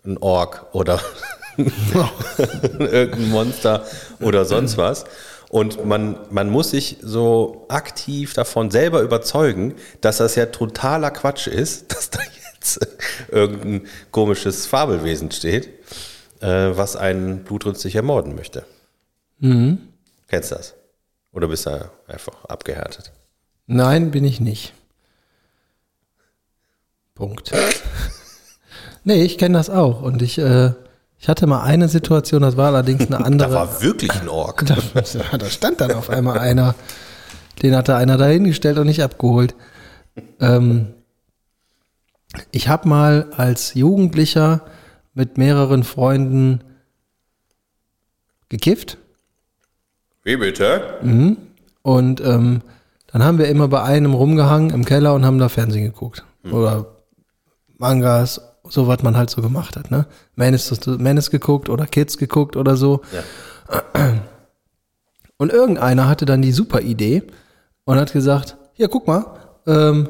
ein 0.03 0.19
Ork 0.19 0.67
oder 0.73 1.01
irgendein 1.57 3.29
Monster 3.29 3.85
oder 4.19 4.45
sonst 4.45 4.77
was. 4.77 5.05
Und 5.49 5.85
man, 5.85 6.17
man 6.31 6.49
muss 6.49 6.71
sich 6.71 6.97
so 7.01 7.65
aktiv 7.69 8.33
davon 8.33 8.71
selber 8.71 9.01
überzeugen, 9.01 9.75
dass 10.01 10.17
das 10.17 10.35
ja 10.35 10.47
totaler 10.47 11.11
Quatsch 11.11 11.47
ist, 11.47 11.91
dass 11.93 12.09
da 12.09 12.19
jetzt 12.53 12.79
irgendein 13.31 13.87
komisches 14.11 14.65
Fabelwesen 14.65 15.31
steht, 15.31 15.69
äh, 16.41 16.47
was 16.47 16.95
einen 16.95 17.43
blutrünstig 17.43 17.95
ermorden 17.95 18.35
möchte. 18.35 18.65
Kennst 20.27 20.51
du 20.51 20.55
das? 20.55 20.73
Oder 21.31 21.47
bist 21.47 21.65
du 21.65 21.89
einfach 22.07 22.45
abgehärtet? 22.45 23.11
Nein, 23.67 24.11
bin 24.11 24.23
ich 24.23 24.39
nicht. 24.39 24.73
Punkt. 27.13 27.51
nee, 29.03 29.23
ich 29.23 29.37
kenne 29.37 29.57
das 29.57 29.69
auch. 29.69 30.01
Und 30.01 30.21
ich, 30.21 30.37
äh, 30.37 30.71
ich 31.17 31.29
hatte 31.29 31.47
mal 31.47 31.63
eine 31.63 31.87
Situation, 31.87 32.41
das 32.41 32.57
war 32.57 32.67
allerdings 32.67 33.07
eine 33.07 33.23
andere. 33.25 33.49
Da 33.49 33.55
war 33.55 33.81
wirklich 33.81 34.11
ein 34.19 34.29
Ork. 34.29 34.65
Da, 34.65 34.75
da 35.37 35.45
stand 35.49 35.81
dann 35.81 35.91
auf 35.91 36.09
einmal 36.09 36.39
einer, 36.39 36.75
den 37.61 37.75
hatte 37.75 37.95
einer 37.95 38.17
dahingestellt 38.17 38.77
und 38.77 38.87
nicht 38.87 39.03
abgeholt. 39.03 39.55
Ähm, 40.39 40.93
ich 42.51 42.67
habe 42.67 42.87
mal 42.87 43.27
als 43.35 43.73
Jugendlicher 43.73 44.61
mit 45.13 45.37
mehreren 45.37 45.83
Freunden 45.83 46.61
gekifft 48.49 48.97
Wie 50.23 50.37
bitte? 50.37 50.99
und 51.81 52.21
ähm, 52.21 52.61
dann 53.07 53.23
haben 53.23 53.37
wir 53.37 53.47
immer 53.47 53.69
bei 53.69 53.81
einem 53.81 54.13
rumgehangen 54.13 54.71
im 54.71 54.83
Keller 54.83 55.13
und 55.13 55.25
haben 55.25 55.39
da 55.39 55.47
Fernsehen 55.47 55.85
geguckt. 55.85 56.25
Oder 56.51 56.97
Mangas, 57.77 58.41
so 58.69 58.87
was 58.87 59.03
man 59.03 59.17
halt 59.17 59.29
so 59.29 59.41
gemacht 59.41 59.75
hat. 59.75 59.91
Ne? 59.91 60.05
Menace, 60.35 60.79
Menace 60.87 61.31
geguckt 61.31 61.69
oder 61.69 61.85
Kids 61.85 62.17
geguckt 62.17 62.55
oder 62.55 62.77
so. 62.77 63.01
Und 65.37 65.51
irgendeiner 65.51 66.07
hatte 66.07 66.25
dann 66.25 66.41
die 66.41 66.53
super 66.53 66.81
Idee 66.81 67.23
und 67.83 67.97
hat 67.97 68.13
gesagt, 68.13 68.55
hier, 68.73 68.87
guck 68.87 69.05
mal, 69.05 69.25
ähm, 69.67 70.07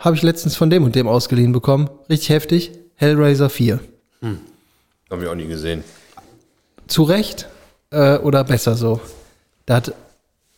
habe 0.00 0.16
ich 0.16 0.22
letztens 0.22 0.56
von 0.56 0.70
dem 0.70 0.82
und 0.82 0.94
dem 0.96 1.06
ausgeliehen 1.06 1.52
bekommen. 1.52 1.88
Richtig 2.10 2.30
heftig. 2.30 2.72
Hellraiser 2.96 3.48
4. 3.48 3.78
Haben 5.10 5.20
wir 5.20 5.30
auch 5.30 5.36
nie 5.36 5.46
gesehen. 5.46 5.84
Zu 6.88 7.04
Recht 7.04 7.48
äh, 7.90 8.18
oder 8.18 8.42
besser 8.44 8.74
so. 8.74 9.00
Da 9.66 9.76
hat, 9.76 9.94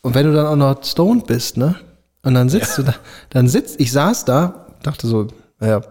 und 0.01 0.15
wenn 0.15 0.25
du 0.25 0.33
dann 0.33 0.47
auch 0.47 0.55
noch 0.55 0.83
stoned 0.83 1.27
bist, 1.27 1.57
ne? 1.57 1.75
Und 2.23 2.33
dann 2.33 2.49
sitzt 2.49 2.77
du 2.77 2.83
da, 2.83 2.95
dann 3.29 3.47
sitzt, 3.47 3.79
ich 3.79 3.91
saß 3.91 4.25
da, 4.25 4.67
dachte 4.83 5.07
so, 5.07 5.27
naja, 5.59 5.81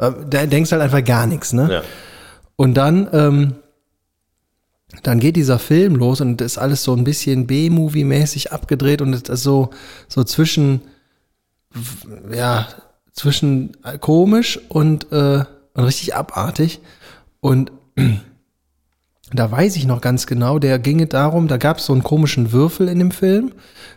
da 0.00 0.46
denkst 0.46 0.72
halt 0.72 0.82
einfach 0.82 1.04
gar 1.04 1.26
nichts, 1.26 1.52
ne? 1.52 1.68
Ja. 1.70 1.82
Und 2.56 2.74
dann, 2.74 3.08
ähm, 3.12 3.54
dann 5.02 5.20
geht 5.20 5.36
dieser 5.36 5.58
Film 5.58 5.96
los 5.96 6.20
und 6.20 6.40
ist 6.40 6.58
alles 6.58 6.82
so 6.82 6.94
ein 6.94 7.04
bisschen 7.04 7.46
B-Movie-mäßig 7.46 8.52
abgedreht 8.52 9.02
und 9.02 9.28
ist 9.28 9.42
so, 9.42 9.70
so 10.08 10.24
zwischen, 10.24 10.82
ja, 12.32 12.66
zwischen 13.12 13.76
komisch 14.00 14.58
und, 14.68 15.12
äh, 15.12 15.44
und 15.74 15.84
richtig 15.84 16.14
abartig. 16.14 16.80
Und 17.40 17.72
da 19.32 19.50
weiß 19.50 19.76
ich 19.76 19.86
noch 19.86 20.00
ganz 20.00 20.26
genau, 20.26 20.58
der 20.58 20.78
ginge 20.78 21.06
darum, 21.06 21.48
da 21.48 21.56
gab 21.56 21.78
es 21.78 21.86
so 21.86 21.92
einen 21.92 22.02
komischen 22.02 22.52
Würfel 22.52 22.88
in 22.88 22.98
dem 22.98 23.10
Film, 23.10 23.52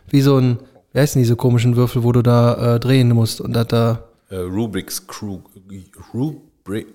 wie 0.09 0.21
so 0.21 0.37
ein, 0.37 0.59
wie 0.91 0.99
heißen 0.99 1.21
diese 1.21 1.35
komischen 1.35 1.75
Würfel, 1.75 2.03
wo 2.03 2.11
du 2.11 2.21
da 2.21 2.75
äh, 2.75 2.79
drehen 2.79 3.09
musst 3.09 3.41
und 3.41 3.53
da 3.53 3.63
da, 3.63 4.03
Äh, 4.33 4.37
Rubik's 4.37 5.05
Crew. 5.05 5.41
Rubrik. 6.11 6.87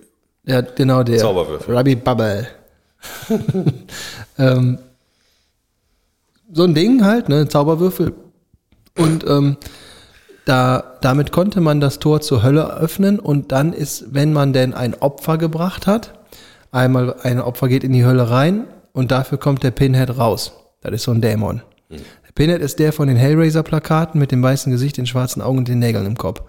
ja 0.43 0.59
genau 0.59 1.03
der 1.03 1.19
Zauberwürfel. 1.19 1.77
Ruby 1.77 1.95
Bubble. 1.95 2.47
ähm, 4.37 4.77
so 6.51 6.63
ein 6.63 6.73
Ding 6.73 7.05
halt, 7.05 7.29
ne, 7.29 7.47
Zauberwürfel. 7.47 8.13
Und 8.97 9.25
ähm, 9.25 9.55
da, 10.43 10.97
damit 10.99 11.31
konnte 11.31 11.61
man 11.61 11.79
das 11.79 11.99
Tor 11.99 12.19
zur 12.19 12.43
Hölle 12.43 12.73
öffnen 12.73 13.19
und 13.19 13.53
dann 13.53 13.71
ist, 13.71 14.13
wenn 14.13 14.33
man 14.33 14.51
denn 14.51 14.73
ein 14.73 14.95
Opfer 14.95 15.37
gebracht 15.37 15.87
hat, 15.87 16.19
einmal 16.71 17.15
ein 17.23 17.39
Opfer 17.39 17.69
geht 17.69 17.85
in 17.85 17.93
die 17.93 18.03
Hölle 18.03 18.29
rein 18.29 18.65
und 18.91 19.11
dafür 19.11 19.37
kommt 19.37 19.63
der 19.63 19.71
Pinhead 19.71 20.17
raus. 20.17 20.51
Das 20.81 20.91
ist 20.91 21.03
so 21.03 21.11
ein 21.11 21.21
Dämon. 21.21 21.61
Pinhead 22.35 22.61
ist 22.61 22.79
der 22.79 22.91
von 22.91 23.07
den 23.07 23.15
Hellraiser-Plakaten 23.17 24.19
mit 24.19 24.33
dem 24.33 24.43
weißen 24.43 24.69
Gesicht, 24.71 24.97
den 24.97 25.07
schwarzen 25.07 25.41
Augen 25.41 25.59
und 25.59 25.69
den 25.69 25.79
Nägeln 25.79 26.05
im 26.05 26.17
Kopf. 26.17 26.41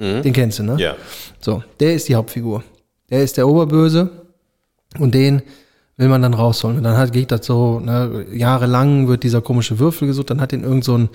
Den 0.00 0.32
kennst 0.32 0.58
du, 0.58 0.62
ne? 0.62 0.76
Ja. 0.78 0.96
So, 1.40 1.62
der 1.78 1.94
ist 1.94 2.08
die 2.08 2.14
Hauptfigur. 2.14 2.64
Der 3.10 3.22
ist 3.22 3.36
der 3.36 3.46
Oberböse 3.46 4.10
und 4.98 5.14
den 5.14 5.42
will 5.96 6.08
man 6.08 6.22
dann 6.22 6.32
rausholen. 6.32 6.78
Und 6.78 6.84
dann 6.84 6.96
hat, 6.96 7.12
geht 7.12 7.30
das 7.30 7.44
so, 7.44 7.78
ne, 7.80 8.24
jahrelang 8.32 9.06
wird 9.08 9.22
dieser 9.22 9.42
komische 9.42 9.78
Würfel 9.78 10.08
gesucht, 10.08 10.30
dann 10.30 10.40
hat 10.40 10.52
ihn 10.52 10.64
irgend 10.64 10.84
so 10.84 10.96
ein 10.96 11.10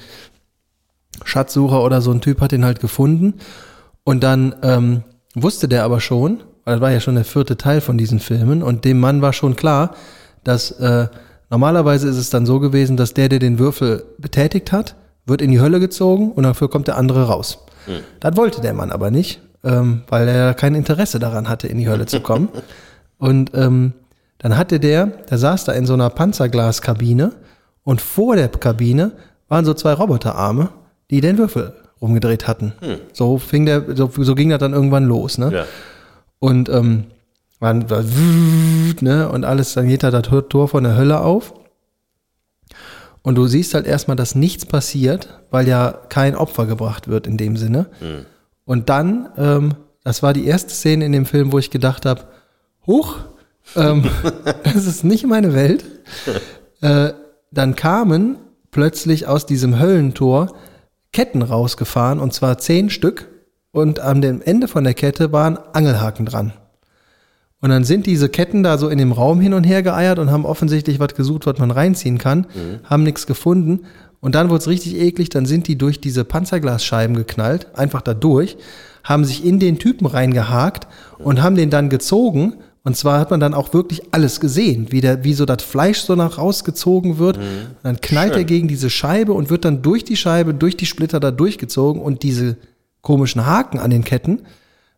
Schatzsucher 1.23 1.83
oder 1.83 2.01
so 2.01 2.11
ein 2.11 2.21
Typ 2.21 2.41
hat 2.41 2.53
ihn 2.53 2.63
halt 2.63 2.79
gefunden. 2.79 3.33
Und 4.03 4.23
dann 4.23 4.55
ähm, 4.61 5.03
wusste 5.33 5.67
der 5.67 5.83
aber 5.83 5.99
schon, 5.99 6.43
weil 6.65 6.75
das 6.75 6.81
war 6.81 6.91
ja 6.91 6.99
schon 6.99 7.15
der 7.15 7.25
vierte 7.25 7.57
Teil 7.57 7.81
von 7.81 7.97
diesen 7.97 8.19
Filmen, 8.19 8.61
und 8.61 8.85
dem 8.85 8.99
Mann 8.99 9.21
war 9.21 9.33
schon 9.33 9.55
klar, 9.55 9.95
dass 10.43 10.71
äh, 10.71 11.07
normalerweise 11.49 12.07
ist 12.07 12.17
es 12.17 12.29
dann 12.29 12.45
so 12.45 12.59
gewesen, 12.59 12.97
dass 12.97 13.15
der, 13.15 13.29
der 13.29 13.39
den 13.39 13.57
Würfel 13.57 14.05
betätigt 14.19 14.71
hat, 14.71 14.95
wird 15.25 15.41
in 15.41 15.49
die 15.49 15.59
Hölle 15.59 15.79
gezogen 15.79 16.31
und 16.31 16.43
dafür 16.43 16.69
kommt 16.69 16.87
der 16.87 16.97
andere 16.97 17.27
raus. 17.27 17.65
Das 18.19 18.35
wollte 18.37 18.61
der 18.61 18.73
Mann 18.73 18.91
aber 18.91 19.11
nicht, 19.11 19.41
ähm, 19.63 20.03
weil 20.07 20.27
er 20.27 20.53
kein 20.53 20.75
Interesse 20.75 21.19
daran 21.19 21.49
hatte, 21.49 21.67
in 21.67 21.77
die 21.77 21.89
Hölle 21.89 22.05
zu 22.05 22.19
kommen. 22.19 22.49
und 23.17 23.51
ähm, 23.53 23.93
dann 24.37 24.57
hatte 24.57 24.79
der, 24.79 25.07
der 25.07 25.37
saß 25.37 25.65
da 25.65 25.71
in 25.71 25.85
so 25.85 25.93
einer 25.93 26.09
Panzerglaskabine 26.09 27.31
und 27.83 28.01
vor 28.01 28.35
der 28.35 28.49
Kabine 28.49 29.13
waren 29.47 29.65
so 29.65 29.73
zwei 29.73 29.93
Roboterarme, 29.93 30.69
die 31.09 31.21
den 31.21 31.37
Würfel 31.37 31.73
rumgedreht 32.01 32.47
hatten. 32.47 32.73
So 33.13 33.37
fing 33.37 33.65
der, 33.65 33.95
so, 33.95 34.11
so 34.15 34.35
ging 34.35 34.49
das 34.49 34.59
dann 34.59 34.73
irgendwann 34.73 35.05
los, 35.05 35.37
ne? 35.37 35.51
Ja. 35.53 35.65
Und 36.39 36.69
ähm, 36.69 37.05
man 37.59 37.85
ne? 39.01 39.29
Und 39.29 39.45
alles, 39.45 39.73
dann 39.73 39.87
geht 39.87 40.03
da 40.03 40.11
das 40.11 40.23
Tor 40.49 40.67
von 40.67 40.83
der 40.83 40.97
Hölle 40.97 41.21
auf. 41.21 41.53
Und 43.25 43.33
du 43.33 43.47
siehst 43.47 43.73
halt 43.73 43.87
erstmal, 43.87 44.15
dass 44.15 44.35
nichts 44.35 44.67
passiert, 44.67 45.39
weil 45.49 45.67
ja 45.67 45.99
kein 46.09 46.35
Opfer 46.35 46.67
gebracht 46.67 47.07
wird 47.07 47.25
in 47.25 47.37
dem 47.37 47.57
Sinne. 47.57 47.87
Und 48.65 48.89
dann, 48.89 49.29
ähm, 49.35 49.73
das 50.03 50.21
war 50.21 50.31
die 50.31 50.45
erste 50.45 50.69
Szene 50.69 51.07
in 51.07 51.11
dem 51.11 51.25
Film, 51.25 51.51
wo 51.51 51.57
ich 51.57 51.71
gedacht 51.71 52.05
habe, 52.05 52.25
huch, 52.85 53.17
ähm, 53.75 54.03
das 54.63 54.85
ist 54.85 55.03
nicht 55.03 55.25
meine 55.25 55.55
Welt. 55.55 55.83
äh, 56.81 57.13
dann 57.49 57.75
kamen 57.75 58.37
plötzlich 58.69 59.25
aus 59.25 59.47
diesem 59.47 59.79
Höllentor 59.79 60.53
Ketten 61.11 61.41
rausgefahren, 61.41 62.19
und 62.19 62.31
zwar 62.31 62.59
zehn 62.59 62.91
Stück. 62.91 63.27
Und 63.71 63.99
an 63.99 64.21
dem 64.21 64.39
Ende 64.43 64.67
von 64.67 64.83
der 64.83 64.93
Kette 64.93 65.31
waren 65.31 65.57
Angelhaken 65.73 66.27
dran. 66.27 66.53
Und 67.61 67.69
dann 67.69 67.83
sind 67.83 68.05
diese 68.05 68.29
Ketten 68.29 68.63
da 68.63 68.77
so 68.77 68.89
in 68.89 68.97
dem 68.97 69.11
Raum 69.11 69.39
hin 69.39 69.53
und 69.53 69.63
her 69.63 69.81
geeiert 69.81 70.19
und 70.19 70.29
haben 70.29 70.45
offensichtlich 70.45 70.99
was 70.99 71.15
gesucht, 71.15 71.45
was 71.45 71.57
man 71.57 71.71
reinziehen 71.71 72.17
kann, 72.17 72.47
haben 72.83 73.03
nichts 73.03 73.25
gefunden. 73.25 73.85
Und 74.19 74.35
dann 74.35 74.49
wurde 74.49 74.59
es 74.59 74.67
richtig 74.67 74.95
eklig, 74.99 75.29
dann 75.29 75.45
sind 75.45 75.67
die 75.67 75.77
durch 75.77 76.01
diese 76.01 76.25
Panzerglasscheiben 76.25 77.15
geknallt, 77.15 77.67
einfach 77.75 78.01
da 78.01 78.13
durch, 78.13 78.57
haben 79.03 79.23
sich 79.23 79.45
in 79.45 79.59
den 79.59 79.79
Typen 79.79 80.05
reingehakt 80.05 80.87
und 81.19 81.41
haben 81.41 81.55
den 81.55 81.69
dann 81.69 81.89
gezogen. 81.89 82.55
Und 82.83 82.95
zwar 82.95 83.19
hat 83.19 83.31
man 83.31 83.39
dann 83.39 83.55
auch 83.55 83.73
wirklich 83.73 84.01
alles 84.11 84.39
gesehen, 84.39 84.91
wie, 84.91 85.01
der, 85.01 85.23
wie 85.23 85.33
so 85.33 85.45
das 85.45 85.63
Fleisch 85.63 86.01
so 86.01 86.15
nach 86.15 86.37
rausgezogen 86.37 87.17
wird. 87.17 87.37
Und 87.37 87.43
dann 87.83 88.01
knallt 88.01 88.35
er 88.35 88.43
gegen 88.43 88.67
diese 88.67 88.91
Scheibe 88.91 89.33
und 89.33 89.49
wird 89.49 89.65
dann 89.65 89.81
durch 89.81 90.03
die 90.03 90.17
Scheibe, 90.17 90.53
durch 90.53 90.77
die 90.77 90.85
Splitter 90.85 91.19
da 91.19 91.31
durchgezogen 91.31 92.01
und 92.01 92.21
diese 92.21 92.57
komischen 93.01 93.45
Haken 93.45 93.79
an 93.79 93.89
den 93.91 94.03
Ketten, 94.03 94.41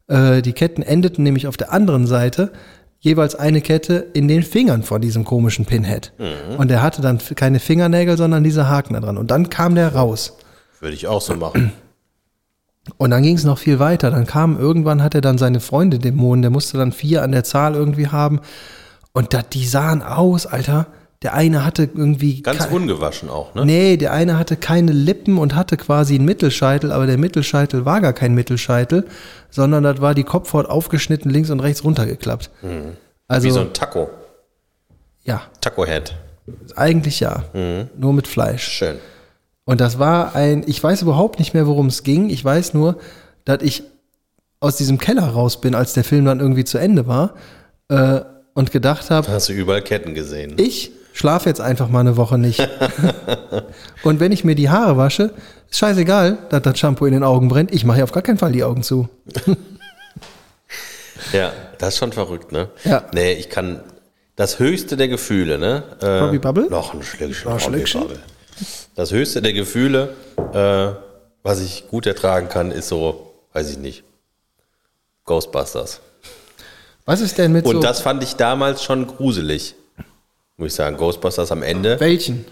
äh, 0.08 0.42
die 0.42 0.54
Ketten 0.54 0.82
endeten 0.82 1.24
nämlich 1.24 1.48
auf 1.48 1.58
der 1.58 1.72
anderen 1.72 2.08
Seite 2.08 2.52
jeweils 3.00 3.36
eine 3.36 3.62
Kette 3.62 4.08
in 4.14 4.28
den 4.28 4.44
Fingern 4.44 4.84
von 4.84 5.02
diesem 5.02 5.24
komischen 5.24 5.66
Pinhead. 5.66 6.14
Und 6.58 6.72
er 6.72 6.82
hatte 6.82 7.02
dann 7.02 7.20
keine 7.36 7.60
Fingernägel, 7.60 8.18
sondern 8.18 8.44
diese 8.44 8.68
Haken 8.68 8.96
da 8.96 9.00
dran. 9.00 9.18
Und 9.18 9.32
dann 9.32 9.50
kam 9.50 9.76
der 9.76 9.94
raus. 9.94 10.38
Würde 10.80 10.96
ich 10.96 11.08
auch 11.08 11.22
so 11.22 11.36
machen. 11.36 11.72
Und 12.96 13.10
dann 13.10 13.22
ging 13.22 13.36
es 13.36 13.44
noch 13.44 13.58
viel 13.58 13.80
weiter. 13.80 14.12
Dann 14.12 14.26
kam 14.26 14.58
irgendwann, 14.58 15.04
hat 15.04 15.14
er 15.14 15.20
dann 15.20 15.38
seine 15.38 15.60
Freunde 15.60 16.00
Dämonen, 16.00 16.42
der 16.42 16.52
musste 16.52 16.78
dann 16.78 16.94
vier 16.94 17.22
an 17.22 17.34
der 17.34 17.44
Zahl 17.44 17.76
irgendwie 17.76 18.08
haben. 18.08 18.40
Und 19.12 19.34
da, 19.34 19.42
die 19.42 19.66
sahen 19.66 20.02
aus, 20.02 20.46
Alter. 20.46 20.88
Der 21.24 21.34
eine 21.34 21.66
hatte 21.66 21.84
irgendwie. 21.84 22.42
Ganz 22.44 22.66
ungewaschen 22.68 23.30
auch, 23.30 23.56
ne? 23.56 23.66
Nee, 23.66 23.98
der 23.98 24.14
eine 24.14 24.38
hatte 24.38 24.56
keine 24.56 24.92
Lippen 24.92 25.38
und 25.40 25.56
hatte 25.56 25.76
quasi 25.76 26.16
einen 26.16 26.26
Mittelscheitel, 26.26 26.92
aber 26.92 27.08
der 27.08 27.18
Mittelscheitel 27.18 27.86
war 27.86 28.02
gar 28.02 28.14
kein 28.14 28.36
Mittelscheitel, 28.36 29.06
sondern 29.50 29.84
das 29.84 30.00
war 30.00 30.14
die 30.14 30.24
Kopfhaut 30.24 30.68
aufgeschnitten, 30.68 31.32
links 31.32 31.50
und 31.50 31.60
rechts 31.60 31.84
runtergeklappt. 31.84 32.52
Also, 33.28 33.48
Wie 33.48 33.52
so 33.52 33.62
ein 33.62 33.74
Taco. 33.74 34.10
ja, 35.24 35.42
Taco-Head. 35.60 36.14
eigentlich 36.76 37.20
ja. 37.20 37.44
Nur 37.98 38.14
mit 38.14 38.28
Fleisch. 38.28 38.68
Schön. 38.68 38.98
Und 39.66 39.82
das 39.82 39.98
war 40.00 40.36
ein, 40.36 40.64
ich 40.68 40.82
weiß 40.82 41.02
überhaupt 41.02 41.40
nicht 41.40 41.54
mehr, 41.54 41.68
worum 41.68 41.88
es 41.88 42.04
ging. 42.04 42.30
Ich 42.30 42.46
weiß 42.46 42.74
nur, 42.74 43.00
dass 43.44 43.62
ich 43.64 43.84
aus 44.60 44.78
diesem 44.78 44.98
Keller 44.98 45.28
raus 45.28 45.60
bin, 45.62 45.76
als 45.76 45.94
der 45.94 46.04
Film 46.04 46.26
dann 46.26 46.40
irgendwie 46.40 46.64
zu 46.64 46.78
Ende 46.78 47.06
war 47.08 47.34
äh, 47.90 48.22
und 48.54 48.72
gedacht 48.72 49.10
habe, 49.10 49.28
Hast 49.28 49.50
du 49.50 49.54
überall 49.54 49.82
Ketten 49.82 50.14
gesehen. 50.14 50.54
ich 50.58 50.92
schlafe 51.18 51.50
jetzt 51.50 51.62
einfach 51.62 51.90
mal 51.90 52.02
eine 52.02 52.18
Woche 52.18 52.38
nicht. 52.38 52.60
und 54.04 54.20
wenn 54.20 54.32
ich 54.32 54.44
mir 54.44 54.56
die 54.56 54.70
Haare 54.70 54.98
wasche, 54.98 55.34
ist 55.70 55.80
scheißegal, 55.80 56.38
dass 56.50 56.62
das 56.62 56.78
Shampoo 56.78 57.06
in 57.06 57.14
den 57.14 57.24
Augen 57.24 57.48
brennt. 57.48 57.74
Ich 57.74 57.86
mache 57.86 58.00
ja 58.00 58.04
auf 58.04 58.12
gar 58.12 58.24
keinen 58.24 58.38
Fall 58.38 58.52
die 58.52 58.64
Augen 58.64 58.84
zu. 58.84 59.10
Ja, 61.34 61.52
das 61.80 61.96
ist 61.96 62.00
schon 62.00 62.14
verrückt, 62.14 62.52
ne? 62.52 62.70
Ja. 62.86 63.04
Nee, 63.12 63.34
ich 63.34 63.50
kann 63.50 63.82
das 64.36 64.60
höchste 64.60 64.96
der 64.96 65.08
Gefühle, 65.08 65.58
ne? 65.58 65.84
Äh, 66.00 66.20
Robbie 66.20 66.40
Bubble? 66.40 66.70
Noch 66.70 66.94
ein 66.94 67.04
Schlückchen. 67.04 67.52
Noch 67.52 67.60
Schlückchen? 67.60 68.02
Bubble. 68.02 68.20
Das 68.96 69.12
höchste 69.12 69.42
der 69.42 69.54
Gefühle, 69.54 70.14
äh, 70.54 70.96
was 71.44 71.60
ich 71.60 71.88
gut 71.90 72.06
ertragen 72.06 72.50
kann, 72.50 72.72
ist 72.72 72.88
so, 72.88 73.34
weiß 73.54 73.70
ich 73.72 73.78
nicht, 73.78 74.04
Ghostbusters. 75.26 76.00
Was 77.06 77.22
ist 77.22 77.38
denn 77.38 77.52
mit 77.52 77.66
Und 77.66 77.76
so 77.76 77.82
das 77.82 78.00
fand 78.00 78.24
ich 78.24 78.36
damals 78.36 78.84
schon 78.84 79.08
gruselig. 79.08 79.76
Muss 80.58 80.68
ich 80.68 80.74
sagen, 80.74 80.98
Ghostbusters 80.98 81.52
am 81.52 81.62
Ende. 81.64 82.00
welchen? 82.00 82.46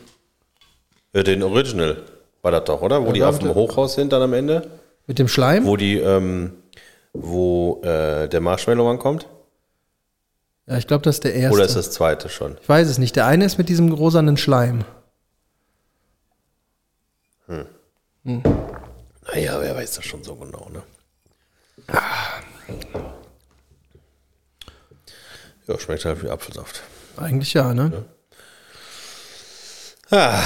Äh, 1.14 1.24
Den 1.24 1.42
Original 1.44 2.04
war 2.44 2.52
das 2.52 2.64
doch, 2.66 2.82
oder? 2.82 3.04
Wo 3.06 3.12
die 3.12 3.22
war 3.22 3.30
auf 3.30 3.40
dem 3.40 3.54
Hochhaus 3.54 3.96
sind 3.96 4.14
dann 4.14 4.22
am 4.22 4.34
Ende. 4.34 4.70
Mit 5.08 5.18
dem 5.18 5.28
Schleim? 5.28 5.66
Wo 5.66 5.76
die, 5.76 5.98
ähm, 5.98 6.54
wo 7.14 7.82
äh, 7.84 8.28
der 8.30 8.42
Marshmallow 8.42 8.98
kommt. 9.00 9.28
Ja, 10.68 10.78
ich 10.78 10.88
glaube, 10.88 11.04
das 11.04 11.16
ist 11.16 11.24
der 11.24 11.34
erste. 11.34 11.56
Oder 11.56 11.66
ist 11.66 11.76
das 11.76 11.92
zweite 11.92 12.30
schon? 12.30 12.58
ich 12.62 12.70
weiß 12.70 12.88
es 12.88 12.98
nicht. 12.98 13.16
Der 13.16 13.26
eine 13.26 13.46
ist 13.46 13.58
mit 13.58 13.70
diesem 13.70 13.92
rosanen 13.92 14.38
Schleim. 14.38 14.84
Naja, 18.24 19.62
wer 19.62 19.76
weiß 19.76 19.96
das 19.96 20.06
schon 20.06 20.24
so 20.24 20.36
genau, 20.36 20.70
ne? 20.72 20.82
Ja, 25.68 25.80
schmeckt 25.80 26.06
halt 26.06 26.24
wie 26.24 26.30
Apfelsaft. 26.30 26.82
Eigentlich 27.18 27.54
ja, 27.54 27.74
ne? 27.74 28.06
Ah, 30.12 30.42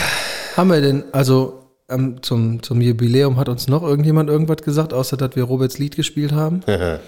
Haben 0.55 0.69
wir 0.69 0.81
denn, 0.81 1.03
also 1.11 1.59
ähm, 1.89 2.21
zum, 2.21 2.63
zum 2.63 2.81
Jubiläum 2.81 3.37
hat 3.37 3.49
uns 3.49 3.67
noch 3.67 3.83
irgendjemand 3.83 4.29
irgendwas 4.29 4.57
gesagt, 4.63 4.93
außer 4.93 5.17
dass 5.17 5.35
wir 5.35 5.43
Roberts 5.43 5.79
Lied 5.79 5.95
gespielt 5.95 6.31
haben? 6.31 6.61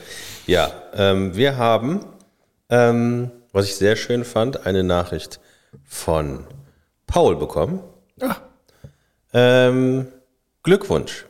ja, 0.48 0.72
ähm, 0.94 1.36
wir 1.36 1.58
haben, 1.58 2.06
ähm, 2.70 3.32
was 3.54 3.66
ich 3.66 3.76
sehr 3.76 3.96
schön 3.96 4.26
fand, 4.26 4.66
eine 4.66 4.84
Nachricht 4.84 5.40
von 5.86 6.46
Paul 7.08 7.36
bekommen. 7.36 7.82
Ah. 8.22 8.36
Ähm, 9.34 10.08
Glückwunsch. 10.64 11.26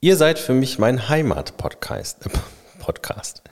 Ihr 0.00 0.16
seid 0.16 0.38
für 0.38 0.54
mich 0.54 0.78
mein 0.78 1.08
Heimat-Podcast. 1.08 2.26
Äh, 2.26 2.30
Podcast. 2.78 3.42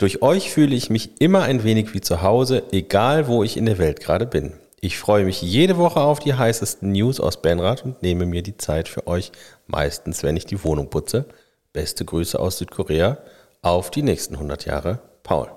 Durch 0.00 0.22
euch 0.22 0.50
fühle 0.50 0.74
ich 0.74 0.88
mich 0.88 1.20
immer 1.20 1.42
ein 1.42 1.62
wenig 1.62 1.92
wie 1.92 2.00
zu 2.00 2.22
Hause, 2.22 2.62
egal 2.72 3.28
wo 3.28 3.44
ich 3.44 3.58
in 3.58 3.66
der 3.66 3.76
Welt 3.76 4.00
gerade 4.00 4.24
bin. 4.24 4.54
Ich 4.80 4.98
freue 4.98 5.26
mich 5.26 5.42
jede 5.42 5.76
Woche 5.76 6.00
auf 6.00 6.20
die 6.20 6.32
heißesten 6.32 6.90
News 6.90 7.20
aus 7.20 7.42
Benrad 7.42 7.84
und 7.84 8.00
nehme 8.00 8.24
mir 8.24 8.42
die 8.42 8.56
Zeit 8.56 8.88
für 8.88 9.06
euch, 9.06 9.30
meistens 9.66 10.22
wenn 10.22 10.38
ich 10.38 10.46
die 10.46 10.64
Wohnung 10.64 10.88
putze. 10.88 11.26
Beste 11.74 12.06
Grüße 12.06 12.40
aus 12.40 12.56
Südkorea. 12.56 13.18
Auf 13.60 13.90
die 13.90 14.00
nächsten 14.00 14.36
100 14.36 14.64
Jahre, 14.64 15.00
Paul. 15.22 15.50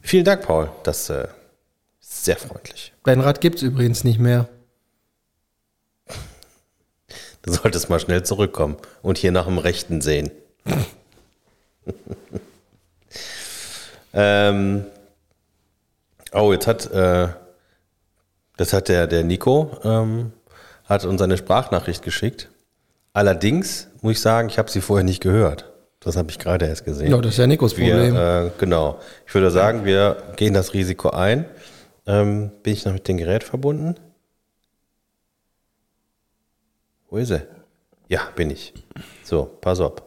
Vielen 0.00 0.24
Dank, 0.24 0.46
Paul. 0.46 0.70
Das 0.82 1.10
äh, 1.10 1.28
ist 2.00 2.24
sehr 2.24 2.38
freundlich. 2.38 2.94
Benrad 3.04 3.42
gibt's 3.42 3.60
übrigens 3.60 4.04
nicht 4.04 4.20
mehr. 4.20 4.48
Du 7.42 7.52
solltest 7.52 7.90
mal 7.90 8.00
schnell 8.00 8.22
zurückkommen 8.22 8.78
und 9.02 9.18
hier 9.18 9.32
nach 9.32 9.44
dem 9.44 9.58
Rechten 9.58 10.00
sehen. 10.00 10.30
ähm, 14.12 14.84
oh, 16.32 16.52
jetzt 16.52 16.66
hat, 16.66 16.90
äh, 16.90 17.28
das 18.56 18.72
hat 18.72 18.88
der, 18.88 19.06
der 19.06 19.24
Nico, 19.24 19.78
ähm, 19.84 20.32
hat 20.84 21.04
uns 21.04 21.20
eine 21.22 21.36
Sprachnachricht 21.36 22.02
geschickt. 22.02 22.48
Allerdings 23.12 23.88
muss 24.00 24.12
ich 24.12 24.20
sagen, 24.20 24.48
ich 24.48 24.58
habe 24.58 24.70
sie 24.70 24.80
vorher 24.80 25.04
nicht 25.04 25.22
gehört. 25.22 25.70
Das 26.00 26.16
habe 26.16 26.30
ich 26.30 26.38
gerade 26.38 26.66
erst 26.66 26.84
gesehen. 26.84 27.10
Ja, 27.10 27.18
das 27.18 27.32
ist 27.32 27.38
ja 27.38 27.46
Nikos 27.46 27.74
Problem. 27.74 28.14
Wir, 28.14 28.46
äh, 28.46 28.50
genau. 28.58 28.98
Ich 29.26 29.34
würde 29.34 29.50
sagen, 29.50 29.84
wir 29.84 30.16
gehen 30.36 30.54
das 30.54 30.74
Risiko 30.74 31.10
ein. 31.10 31.44
Ähm, 32.06 32.50
bin 32.62 32.72
ich 32.72 32.84
noch 32.84 32.92
mit 32.92 33.06
dem 33.06 33.18
Gerät 33.18 33.44
verbunden? 33.44 33.94
Wo 37.08 37.18
ist 37.18 37.30
er? 37.30 37.42
Ja, 38.08 38.22
bin 38.34 38.50
ich. 38.50 38.74
So, 39.22 39.44
pass 39.60 39.78
auf. 39.80 40.02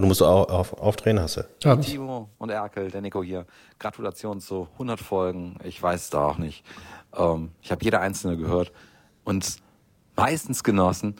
Du 0.00 0.06
musst 0.06 0.22
auch 0.22 0.48
auf, 0.48 0.74
aufdrehen, 0.74 1.18
hast 1.18 1.38
du. 1.38 1.42
Ich. 1.80 1.86
Timo 1.90 2.28
und 2.38 2.50
Erkel, 2.50 2.88
der 2.88 3.00
Nico 3.00 3.20
hier. 3.20 3.46
Gratulation 3.80 4.38
zu 4.38 4.68
100 4.74 5.00
Folgen. 5.00 5.56
Ich 5.64 5.82
weiß 5.82 6.02
es 6.02 6.10
da 6.10 6.24
auch 6.24 6.38
nicht. 6.38 6.64
Ähm, 7.16 7.50
ich 7.62 7.72
habe 7.72 7.82
jede 7.84 7.98
einzelne 7.98 8.36
gehört 8.36 8.70
und 9.24 9.56
meistens 10.14 10.62
genossen. 10.62 11.16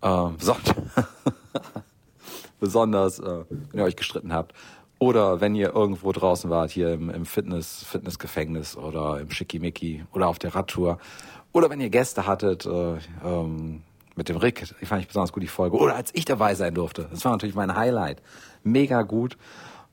Ähm, 0.00 0.36
besonders, 0.38 0.74
besonders 2.60 3.18
äh, 3.18 3.44
wenn 3.48 3.80
ihr 3.80 3.84
euch 3.84 3.96
gestritten 3.96 4.32
habt. 4.32 4.54
Oder 4.98 5.42
wenn 5.42 5.54
ihr 5.54 5.74
irgendwo 5.74 6.10
draußen 6.10 6.48
wart, 6.48 6.70
hier 6.70 6.94
im, 6.94 7.10
im 7.10 7.26
Fitness, 7.26 7.84
Fitnessgefängnis 7.84 8.74
oder 8.74 9.20
im 9.20 9.30
Schickimicki 9.30 10.04
oder 10.14 10.28
auf 10.28 10.38
der 10.38 10.54
Radtour. 10.54 10.96
Oder 11.52 11.68
wenn 11.68 11.80
ihr 11.80 11.90
Gäste 11.90 12.26
hattet, 12.26 12.64
äh, 12.64 12.96
ähm, 13.22 13.82
mit 14.16 14.28
dem 14.28 14.36
Rick, 14.36 14.64
die 14.80 14.86
fand 14.86 15.02
ich 15.02 15.08
besonders 15.08 15.32
gut, 15.32 15.42
die 15.42 15.48
Folge. 15.48 15.76
Oder 15.76 15.96
als 15.96 16.10
ich 16.14 16.24
dabei 16.24 16.54
sein 16.54 16.74
durfte. 16.74 17.08
Das 17.10 17.24
war 17.24 17.32
natürlich 17.32 17.54
mein 17.54 17.74
Highlight. 17.74 18.22
Mega 18.62 19.02
gut. 19.02 19.36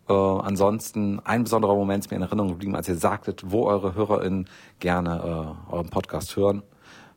Äh, 0.08 0.14
ansonsten 0.14 1.20
ein 1.20 1.44
besonderer 1.44 1.76
Moment 1.76 2.04
ist 2.04 2.12
mir 2.12 2.18
in 2.18 2.24
Erinnerung 2.24 2.52
geblieben, 2.52 2.76
als 2.76 2.88
ihr 2.88 2.96
sagtet, 2.96 3.52
wo 3.52 3.66
eure 3.66 3.96
HörerInnen 3.96 4.48
gerne 4.80 5.56
äh, 5.70 5.74
euren 5.74 5.90
Podcast 5.90 6.36
hören, 6.36 6.64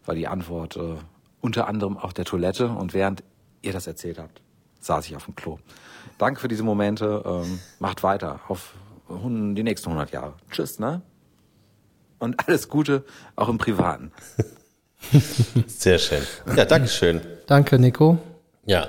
war 0.07 0.15
die 0.15 0.29
Antwort 0.29 0.77
äh, 0.77 0.97
unter 1.41 1.69
anderem 1.69 1.97
auf 1.97 2.15
der 2.15 2.25
Toilette 2.25 2.69
und 2.69 2.95
während 2.95 3.23
ihr 3.63 3.73
das 3.73 3.87
erzählt 3.87 4.19
habt, 4.19 4.43
saß 4.81 5.07
ich 5.07 5.17
auf 5.17 5.25
dem 5.25 5.35
Klo. 5.35 5.59
Danke 6.19 6.41
für 6.41 6.49
diese 6.49 6.63
Momente. 6.63 7.23
Ähm, 7.27 7.59
macht 7.81 8.03
weiter 8.03 8.41
auf 8.49 8.75
die 9.09 9.63
nächsten 9.63 9.89
100 9.89 10.13
Jahre. 10.13 10.35
Tschüss, 10.51 10.79
ne? 10.79 11.03
Und 12.19 12.47
alles 12.47 12.69
Gute, 12.69 13.05
auch 13.37 13.49
im 13.49 13.59
Privaten. 13.59 14.13
Sehr 15.67 15.99
schön. 15.99 16.23
Ja, 16.57 16.65
Dankeschön. 16.65 17.21
Danke, 17.47 17.79
Nico. 17.79 18.19
Ja, 18.67 18.89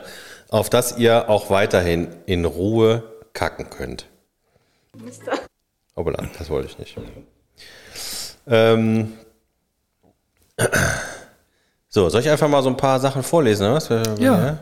auf 0.49 0.69
dass 0.69 0.97
ihr 0.97 1.29
auch 1.29 1.49
weiterhin 1.49 2.07
in 2.25 2.45
Ruhe 2.45 3.03
kacken 3.33 3.69
könnt. 3.69 4.05
Hoppala, 5.95 6.23
das 6.37 6.49
wollte 6.49 6.69
ich 6.69 6.77
nicht. 6.77 6.95
Ähm, 8.47 9.13
so, 11.89 12.09
soll 12.09 12.21
ich 12.21 12.29
einfach 12.29 12.47
mal 12.47 12.63
so 12.63 12.69
ein 12.69 12.77
paar 12.77 12.99
Sachen 12.99 13.23
vorlesen? 13.23 13.65
Oder 13.65 13.75
was? 13.75 13.89
Ja. 14.19 14.59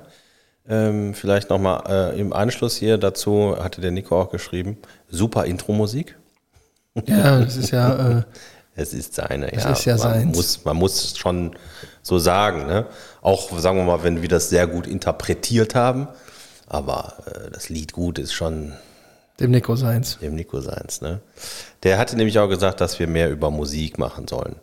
Ähm, 0.68 1.14
vielleicht 1.14 1.50
nochmal 1.50 1.84
äh, 1.90 2.20
im 2.20 2.32
Anschluss 2.32 2.78
hier 2.78 2.98
dazu, 2.98 3.58
hatte 3.60 3.82
der 3.82 3.92
Nico 3.92 4.20
auch 4.22 4.30
geschrieben, 4.30 4.78
super 5.10 5.46
Intro-Musik. 5.46 6.18
Ja, 7.06 7.40
das 7.40 7.58
ist 7.58 7.72
ja, 7.72 8.20
äh, 8.20 8.24
Es 8.76 8.94
ist 8.94 9.16
seine, 9.16 9.54
Es 9.54 9.64
ja. 9.64 9.72
ist 9.72 9.86
ja 9.86 9.98
man 9.98 10.02
seins. 10.02 10.36
Muss, 10.36 10.66
man 10.66 10.78
muss 10.78 11.18
schon 11.18 11.56
so 12.02 12.18
sagen, 12.18 12.66
ne? 12.66 12.88
Auch, 13.22 13.58
sagen 13.60 13.78
wir 13.78 13.84
mal, 13.84 14.04
wenn 14.04 14.22
wir 14.22 14.30
das 14.30 14.50
sehr 14.50 14.68
gut 14.68 14.88
interpretiert 14.88 15.76
haben, 15.76 16.08
aber 16.68 17.14
äh, 17.26 17.52
das 17.52 17.70
Lied 17.70 17.94
gut 17.94 18.18
ist 18.18 18.34
schon 18.34 18.74
dem 19.40 19.52
Nico 19.52 19.76
seins. 19.76 20.18
dem 20.20 20.36
Nico 20.36 20.60
seins, 20.62 21.02
ne? 21.02 21.20
Der 21.84 21.98
hatte 21.98 22.16
nämlich 22.16 22.40
auch 22.40 22.48
gesagt, 22.48 22.82
dass 22.82 23.00
wir 23.00 23.08
mehr 23.08 23.30
über 23.30 23.52
Musik 23.52 24.00
machen 24.00 24.28
sollen. 24.28 24.56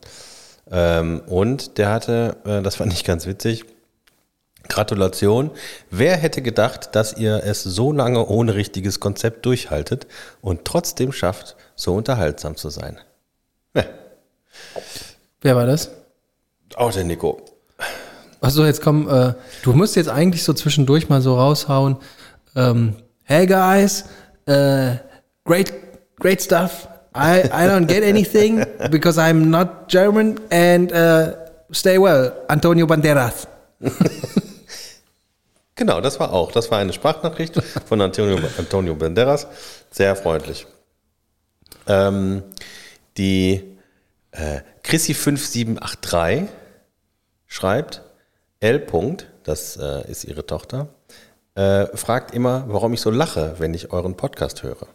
Ähm, 0.70 1.20
und 1.26 1.78
der 1.78 1.90
hatte, 1.90 2.36
äh, 2.44 2.62
das 2.62 2.76
fand 2.76 2.92
ich 2.92 3.04
ganz 3.04 3.26
witzig, 3.26 3.64
Gratulation. 4.68 5.50
Wer 5.90 6.16
hätte 6.16 6.42
gedacht, 6.42 6.94
dass 6.94 7.16
ihr 7.16 7.42
es 7.44 7.62
so 7.62 7.92
lange 7.92 8.26
ohne 8.26 8.54
richtiges 8.54 9.00
Konzept 9.00 9.44
durchhaltet 9.46 10.06
und 10.40 10.64
trotzdem 10.64 11.12
schafft, 11.12 11.56
so 11.74 11.94
unterhaltsam 11.94 12.56
zu 12.56 12.70
sein? 12.70 12.98
Ja, 13.74 13.84
Wer 15.42 15.56
war 15.56 15.66
das? 15.66 15.90
auch 16.76 16.92
der 16.92 17.04
Nico. 17.04 17.40
Achso, 18.40 18.64
jetzt 18.64 18.80
komm, 18.80 19.08
äh, 19.08 19.34
du 19.62 19.72
musst 19.72 19.96
jetzt 19.96 20.08
eigentlich 20.08 20.44
so 20.44 20.52
zwischendurch 20.52 21.08
mal 21.08 21.20
so 21.20 21.36
raushauen. 21.36 21.96
Ähm, 22.56 22.94
hey 23.24 23.46
guys, 23.46 24.04
äh, 24.46 24.96
great, 25.44 25.72
great 26.18 26.40
stuff. 26.42 26.88
I, 27.14 27.40
I 27.44 27.66
don't 27.68 27.86
get 27.86 28.02
anything 28.04 28.64
because 28.90 29.20
I'm 29.20 29.46
not 29.50 29.88
German 29.88 30.38
and 30.50 30.92
uh, 30.92 31.32
stay 31.72 31.98
well, 31.98 32.32
Antonio 32.48 32.86
Banderas. 32.86 33.46
Genau, 35.76 36.02
das 36.02 36.20
war 36.20 36.34
auch. 36.34 36.52
Das 36.52 36.70
war 36.70 36.78
eine 36.78 36.92
Sprachnachricht 36.92 37.54
von 37.86 38.02
Antonio, 38.02 38.38
Antonio 38.58 38.94
Banderas. 38.94 39.46
Sehr 39.90 40.14
freundlich. 40.14 40.66
Ähm, 41.86 42.42
die 43.20 43.76
äh, 44.30 44.62
Chrissy5783 44.82 46.48
schreibt, 47.46 48.02
L. 48.60 48.78
-Punkt, 48.78 49.26
das 49.44 49.76
äh, 49.76 50.10
ist 50.10 50.24
ihre 50.24 50.46
Tochter, 50.46 50.88
äh, 51.54 51.86
fragt 51.96 52.34
immer, 52.34 52.64
warum 52.68 52.94
ich 52.94 53.02
so 53.02 53.10
lache, 53.10 53.56
wenn 53.58 53.74
ich 53.74 53.92
euren 53.92 54.16
Podcast 54.16 54.62
höre. 54.62 54.86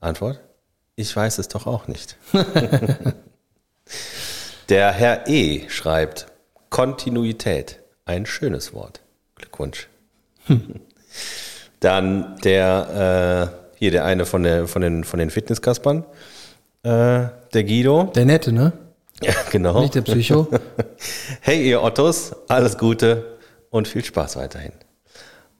Antwort, 0.00 0.40
ich 0.96 1.14
weiß 1.14 1.38
es 1.38 1.48
doch 1.48 1.66
auch 1.66 1.86
nicht. 1.86 2.16
Der 4.70 4.92
Herr 4.92 5.28
E. 5.28 5.68
schreibt, 5.68 6.28
Kontinuität, 6.70 7.80
ein 8.06 8.24
schönes 8.24 8.72
Wort. 8.72 9.02
Glückwunsch. 9.34 9.88
Dann 11.80 12.38
der, 12.38 13.52
äh, 13.74 13.76
hier 13.78 13.90
der 13.90 14.06
eine 14.06 14.24
von, 14.24 14.44
der, 14.44 14.66
von 14.68 14.80
den, 14.80 15.04
von 15.04 15.18
den 15.18 15.28
Fitnesskaspern, 15.30 16.06
äh, 16.82 17.28
der 17.52 17.64
Guido. 17.64 18.04
Der 18.14 18.24
Nette, 18.24 18.52
ne? 18.52 18.72
Ja, 19.22 19.34
genau. 19.50 19.80
Nicht 19.80 19.94
der 19.94 20.02
Psycho. 20.02 20.46
Hey 21.40 21.68
ihr 21.68 21.82
Ottos, 21.82 22.34
alles 22.48 22.78
Gute 22.78 23.38
und 23.70 23.88
viel 23.88 24.04
Spaß 24.04 24.36
weiterhin. 24.36 24.72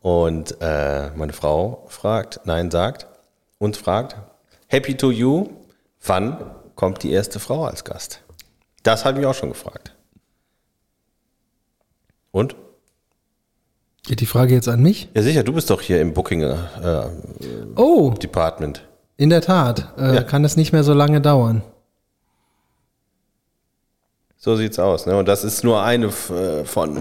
Und 0.00 0.56
äh, 0.60 1.10
meine 1.16 1.32
Frau 1.32 1.84
fragt, 1.88 2.40
nein 2.44 2.70
sagt 2.70 3.06
und 3.58 3.76
fragt, 3.76 4.16
Happy 4.68 4.96
to 4.96 5.10
you, 5.10 5.48
wann 6.04 6.38
kommt 6.76 7.02
die 7.02 7.12
erste 7.12 7.40
Frau 7.40 7.64
als 7.64 7.84
Gast? 7.84 8.20
Das 8.82 9.04
habe 9.04 9.20
ich 9.20 9.26
auch 9.26 9.34
schon 9.34 9.50
gefragt. 9.50 9.94
Und? 12.30 12.56
Geht 14.04 14.20
die 14.20 14.26
Frage 14.26 14.54
jetzt 14.54 14.68
an 14.68 14.82
mich? 14.82 15.08
Ja 15.14 15.22
sicher, 15.22 15.42
du 15.44 15.52
bist 15.52 15.70
doch 15.70 15.80
hier 15.80 16.00
im 16.00 16.12
Booking 16.14 16.42
äh, 16.42 16.56
Oh, 17.76 18.10
Department. 18.10 18.82
In 19.16 19.30
der 19.30 19.40
Tat. 19.40 19.92
Äh, 19.98 20.14
Ja. 20.16 20.22
Kann 20.22 20.44
es 20.44 20.56
nicht 20.56 20.72
mehr 20.72 20.84
so 20.84 20.94
lange 20.94 21.20
dauern. 21.20 21.62
So 24.36 24.56
sieht's 24.56 24.78
aus. 24.78 25.06
Ne? 25.06 25.16
Und 25.16 25.26
das 25.28 25.44
ist 25.44 25.62
nur 25.62 25.82
eine 25.82 26.06
äh, 26.06 26.64
von, 26.64 26.98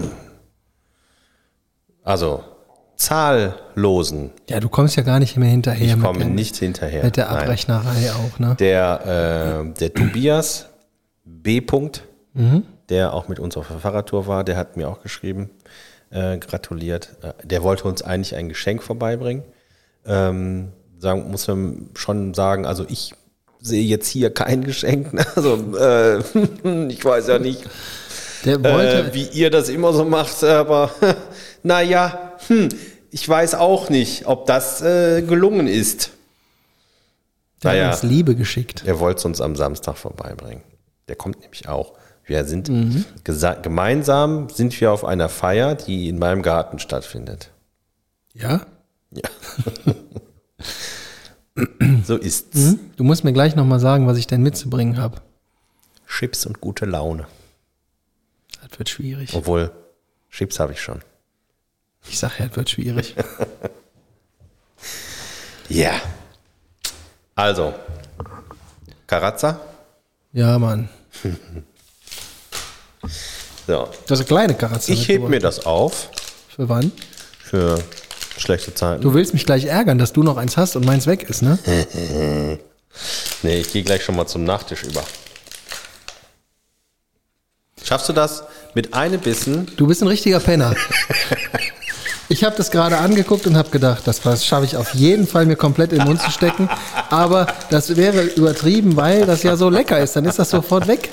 also 2.04 2.44
zahllosen. 2.96 4.30
Ja, 4.48 4.60
du 4.60 4.68
kommst 4.68 4.94
ja 4.96 5.02
gar 5.02 5.18
nicht 5.18 5.36
mehr 5.36 5.48
hinterher. 5.48 5.96
Ich 5.96 6.00
komme 6.00 6.20
der- 6.20 6.28
nicht 6.28 6.56
hinterher. 6.56 7.02
Mit 7.04 7.16
der 7.16 7.26
Nein. 7.30 7.38
Abrechnerei 7.42 8.12
auch, 8.12 8.38
ne? 8.38 8.54
Der, 8.60 9.64
äh, 9.66 9.72
der 9.78 9.92
Tobias 9.92 10.66
B. 11.24 11.60
Punkt, 11.60 12.04
Mhm. 12.34 12.62
der 12.88 13.12
auch 13.12 13.26
mit 13.28 13.40
uns 13.40 13.56
auf 13.56 13.66
der 13.68 13.78
Fahrradtour 13.78 14.26
war, 14.28 14.44
der 14.44 14.56
hat 14.56 14.76
mir 14.76 14.88
auch 14.88 15.02
geschrieben, 15.02 15.50
äh, 16.10 16.38
gratuliert. 16.38 17.10
Äh, 17.22 17.32
der 17.44 17.62
wollte 17.64 17.84
uns 17.88 18.02
eigentlich 18.02 18.36
ein 18.36 18.48
Geschenk 18.48 18.82
vorbeibringen. 18.84 19.42
Ähm, 20.06 20.72
sagen, 21.02 21.30
muss 21.30 21.46
man 21.48 21.90
schon 21.94 22.32
sagen, 22.34 22.64
also 22.66 22.84
ich 22.88 23.12
sehe 23.60 23.84
jetzt 23.84 24.08
hier 24.08 24.32
kein 24.32 24.64
Geschenk. 24.64 25.12
ne? 25.12 25.24
Also 25.36 25.76
äh, 25.76 26.18
ich 26.88 27.04
weiß 27.04 27.26
ja 27.28 27.38
nicht, 27.38 27.62
Der 28.44 28.62
wollte, 28.64 29.10
äh, 29.10 29.14
wie 29.14 29.24
ihr 29.26 29.50
das 29.50 29.68
immer 29.68 29.92
so 29.92 30.04
macht, 30.04 30.42
aber 30.44 30.90
naja, 31.62 32.32
hm, 32.48 32.68
ich 33.10 33.28
weiß 33.28 33.54
auch 33.56 33.90
nicht, 33.90 34.26
ob 34.26 34.46
das 34.46 34.80
äh, 34.82 35.22
gelungen 35.22 35.66
ist. 35.66 36.10
der 37.62 37.72
naja. 37.72 37.84
hat 37.88 37.92
uns 37.94 38.02
Liebe 38.10 38.34
geschickt. 38.34 38.82
Er 38.86 38.98
wollte 39.00 39.18
es 39.18 39.24
uns 39.24 39.40
am 39.40 39.54
Samstag 39.54 39.96
vorbeibringen. 39.96 40.62
Der 41.08 41.16
kommt 41.16 41.40
nämlich 41.40 41.68
auch. 41.68 41.92
Wir 42.24 42.44
sind 42.44 42.68
Mhm. 42.68 43.04
gemeinsam 43.62 44.48
sind 44.48 44.80
wir 44.80 44.92
auf 44.92 45.04
einer 45.04 45.28
Feier, 45.28 45.74
die 45.74 46.08
in 46.08 46.18
meinem 46.18 46.40
Garten 46.42 46.78
stattfindet. 46.78 47.50
Ja? 48.32 48.60
Ja. 49.10 49.28
so 52.04 52.16
ist's. 52.16 52.56
Hm? 52.58 52.80
Du 52.96 53.04
musst 53.04 53.24
mir 53.24 53.32
gleich 53.32 53.54
nochmal 53.56 53.80
sagen, 53.80 54.06
was 54.06 54.16
ich 54.18 54.26
denn 54.26 54.42
mitzubringen 54.42 54.96
habe. 54.98 55.20
Chips 56.06 56.46
und 56.46 56.60
gute 56.60 56.84
Laune. 56.84 57.26
Das 58.68 58.78
wird 58.78 58.88
schwierig. 58.88 59.34
Obwohl, 59.34 59.70
Chips 60.30 60.60
habe 60.60 60.72
ich 60.72 60.80
schon. 60.80 61.02
Ich 62.08 62.18
sag 62.18 62.38
ja, 62.38 62.46
das 62.46 62.56
wird 62.56 62.70
schwierig. 62.70 63.14
Ja. 65.68 65.92
Also, 67.34 67.72
Karazza. 69.06 69.60
Ja, 70.32 70.58
Mann. 70.58 70.88
So. 73.66 73.88
Das 74.06 74.18
ist 74.18 74.26
eine 74.26 74.26
kleine 74.26 74.54
Karatze. 74.54 74.92
Ich 74.92 75.06
heb 75.08 75.22
mir 75.28 75.38
das 75.38 75.64
auf 75.64 76.10
Für 76.48 76.68
wann? 76.68 76.90
für 77.38 77.78
schlechte 78.42 78.74
Zeiten. 78.74 79.02
Du 79.02 79.14
willst 79.14 79.32
mich 79.32 79.46
gleich 79.46 79.64
ärgern, 79.64 79.98
dass 79.98 80.12
du 80.12 80.22
noch 80.22 80.36
eins 80.36 80.56
hast 80.56 80.76
und 80.76 80.84
meins 80.84 81.06
weg 81.06 81.28
ist, 81.28 81.42
ne? 81.42 81.58
Nee, 83.42 83.60
ich 83.60 83.72
gehe 83.72 83.82
gleich 83.82 84.04
schon 84.04 84.16
mal 84.16 84.26
zum 84.26 84.44
Nachtisch 84.44 84.82
über. 84.82 85.02
Schaffst 87.82 88.08
du 88.08 88.12
das, 88.12 88.44
mit 88.74 88.94
einem 88.94 89.18
Bissen. 89.18 89.66
Du 89.76 89.86
bist 89.86 90.02
ein 90.02 90.08
richtiger 90.08 90.40
Penner. 90.40 90.74
Ich 92.28 92.44
habe 92.44 92.56
das 92.56 92.70
gerade 92.70 92.96
angeguckt 92.96 93.46
und 93.46 93.58
habe 93.58 93.68
gedacht, 93.68 94.06
das 94.06 94.22
schaffe 94.46 94.64
ich 94.64 94.78
auf 94.78 94.94
jeden 94.94 95.26
Fall 95.26 95.44
mir 95.44 95.56
komplett 95.56 95.92
in 95.92 95.98
den 95.98 96.06
Mund 96.06 96.22
zu 96.22 96.30
stecken. 96.30 96.70
Aber 97.10 97.46
das 97.68 97.94
wäre 97.96 98.22
übertrieben, 98.22 98.96
weil 98.96 99.26
das 99.26 99.42
ja 99.42 99.54
so 99.54 99.68
lecker 99.68 100.00
ist. 100.00 100.16
Dann 100.16 100.24
ist 100.24 100.38
das 100.38 100.48
sofort 100.48 100.88
weg. 100.88 101.10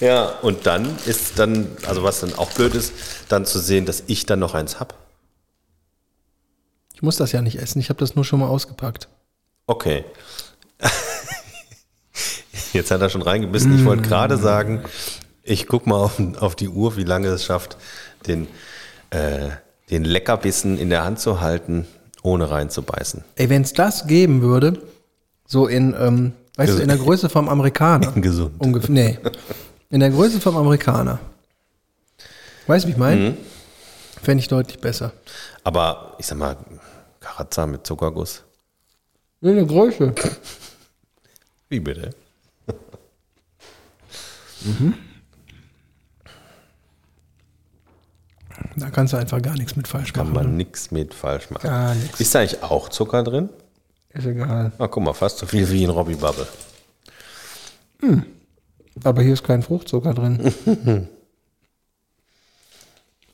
Ja, 0.00 0.24
und 0.42 0.66
dann 0.66 0.96
ist 1.06 1.38
dann, 1.38 1.68
also 1.86 2.02
was 2.02 2.18
dann 2.20 2.34
auch 2.34 2.50
blöd 2.50 2.74
ist, 2.74 2.92
dann 3.28 3.46
zu 3.46 3.60
sehen, 3.60 3.86
dass 3.86 4.02
ich 4.08 4.26
dann 4.26 4.40
noch 4.40 4.54
eins 4.54 4.80
hab. 4.80 4.94
Ich 6.98 7.02
muss 7.02 7.14
das 7.14 7.30
ja 7.30 7.42
nicht 7.42 7.60
essen. 7.60 7.78
Ich 7.78 7.90
habe 7.90 8.00
das 8.00 8.16
nur 8.16 8.24
schon 8.24 8.40
mal 8.40 8.48
ausgepackt. 8.48 9.06
Okay. 9.68 10.04
Jetzt 12.72 12.90
hat 12.90 13.00
er 13.00 13.08
schon 13.08 13.22
reingebissen. 13.22 13.78
Ich 13.78 13.84
wollte 13.84 14.02
gerade 14.02 14.36
sagen, 14.36 14.82
ich 15.44 15.68
guck 15.68 15.86
mal 15.86 15.94
auf, 15.94 16.20
auf 16.40 16.56
die 16.56 16.68
Uhr, 16.68 16.96
wie 16.96 17.04
lange 17.04 17.28
es 17.28 17.44
schafft, 17.44 17.76
den, 18.26 18.48
äh, 19.10 19.50
den 19.90 20.02
Leckerbissen 20.02 20.76
in 20.76 20.90
der 20.90 21.04
Hand 21.04 21.20
zu 21.20 21.40
halten, 21.40 21.86
ohne 22.24 22.50
reinzubeißen. 22.50 23.22
Ey, 23.36 23.48
wenn 23.48 23.62
es 23.62 23.74
das 23.74 24.08
geben 24.08 24.42
würde, 24.42 24.82
so 25.46 25.68
in, 25.68 25.94
ähm, 25.96 26.32
weißt 26.56 26.78
du, 26.78 26.82
in 26.82 26.88
der 26.88 26.98
Größe 26.98 27.28
vom 27.28 27.48
Amerikaner. 27.48 28.10
Gesund. 28.16 28.56
Ungefähr. 28.58 28.90
Nee. 28.90 29.18
In 29.90 30.00
der 30.00 30.10
Größe 30.10 30.40
vom 30.40 30.56
Amerikaner. 30.56 31.20
Weißt 32.66 32.86
du, 32.86 32.88
wie 32.88 32.92
ich 32.92 32.98
meine? 32.98 33.36
Fände 34.20 34.42
ich 34.42 34.48
deutlich 34.48 34.80
besser. 34.80 35.12
Aber 35.62 36.16
ich 36.18 36.26
sag 36.26 36.38
mal, 36.38 36.56
Karazza 37.20 37.66
mit 37.66 37.86
Zuckerguss. 37.86 38.44
In 39.40 39.54
der 39.56 39.64
Größe. 39.64 40.14
Wie 41.68 41.80
bitte? 41.80 42.10
Da 48.76 48.90
kannst 48.90 49.12
du 49.12 49.16
einfach 49.16 49.40
gar 49.42 49.54
nichts 49.56 49.76
mit 49.76 49.86
falsch 49.86 50.12
Kann 50.12 50.32
machen. 50.32 50.46
man 50.46 50.56
nichts 50.56 50.90
mit 50.90 51.14
falsch 51.14 51.50
machen. 51.50 51.62
Gar 51.66 51.94
nichts. 51.94 52.20
Ist 52.20 52.34
da 52.34 52.40
eigentlich 52.40 52.62
auch 52.62 52.88
Zucker 52.88 53.22
drin? 53.22 53.48
Ist 54.10 54.26
egal. 54.26 54.72
Ah, 54.78 54.88
guck 54.88 55.02
mal, 55.02 55.12
fast 55.12 55.38
so 55.38 55.46
viel 55.46 55.68
wie 55.70 55.84
in 55.84 55.90
Robbie 55.90 56.14
Bubble. 56.16 56.46
Aber 59.04 59.22
hier 59.22 59.32
ist 59.32 59.44
kein 59.44 59.62
Fruchtzucker 59.62 60.14
drin. 60.14 60.52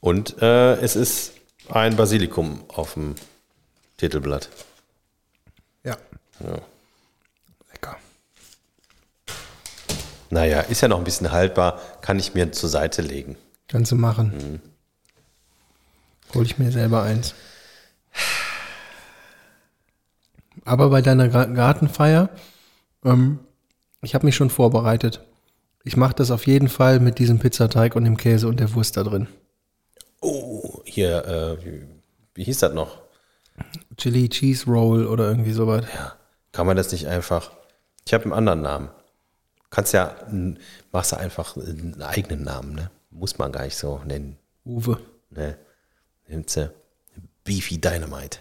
Und 0.01 0.41
äh, 0.43 0.74
es 0.76 0.97
ist 0.97 1.32
ein 1.70 1.97
Basilikum 1.97 2.64
auf 2.68 2.95
dem 2.95 3.14
Titelblatt. 3.97 4.49
Ja. 5.84 5.97
Ja. 6.40 6.59
Lecker. 7.72 7.97
Naja, 10.30 10.61
ist 10.61 10.80
ja 10.80 10.88
noch 10.88 10.99
ein 10.99 11.05
bisschen 11.05 11.30
haltbar, 11.30 11.80
kann 12.01 12.18
ich 12.18 12.34
mir 12.34 12.51
zur 12.53 12.68
Seite 12.68 13.03
legen. 13.03 13.36
Kannst 13.68 13.92
du 13.92 13.97
machen. 13.97 14.61
Hol 16.34 16.45
ich 16.45 16.59
mir 16.59 16.72
selber 16.72 17.03
eins. 17.03 17.34
Aber 20.64 20.90
bei 20.90 21.03
deiner 21.03 21.28
Gartenfeier, 21.28 22.30
ähm, 23.05 23.38
ich 24.03 24.14
habe 24.14 24.26
mich 24.26 24.34
schon 24.34 24.51
vorbereitet. 24.51 25.20
Ich 25.84 25.97
mache 25.97 26.14
das 26.14 26.30
auf 26.30 26.47
jeden 26.47 26.68
Fall 26.68 27.01
mit 27.01 27.18
diesem 27.18 27.38
Pizzateig 27.38 27.95
und 27.95 28.05
dem 28.05 28.16
Käse 28.16 28.49
und 28.49 28.59
der 28.59 28.72
Wurst 28.74 28.97
da 28.97 29.03
drin. 29.03 29.28
Oh, 30.20 30.80
hier, 30.84 31.24
äh, 31.26 31.64
wie, 31.64 31.86
wie 32.34 32.45
hieß 32.45 32.61
das 32.61 32.72
noch? 32.72 33.03
Chili 33.97 34.28
Cheese 34.28 34.66
Roll 34.66 35.07
oder 35.07 35.28
irgendwie 35.28 35.53
sowas. 35.53 35.84
Kann 36.53 36.66
man 36.66 36.76
das 36.76 36.92
nicht 36.92 37.07
einfach? 37.07 37.53
Ich 38.07 38.14
habe 38.14 38.24
einen 38.24 38.32
anderen 38.32 38.62
Namen. 38.62 38.88
Kannst 39.70 39.92
ja, 39.92 40.14
machst 40.92 41.12
du 41.12 41.16
einfach 41.16 41.57
einen 41.57 42.01
eigenen 42.03 42.45
Namen, 42.45 42.74
ne? 42.74 42.90
Muss 43.11 43.38
man 43.38 43.53
gar 43.53 43.64
nicht 43.64 43.76
so 43.76 44.01
nennen. 44.05 44.36
Uwe. 44.64 45.01
Ne? 45.30 45.57
Nimmst 46.28 46.57
du 46.57 46.72
Beefy 47.45 47.80
Dynamite. 47.80 48.38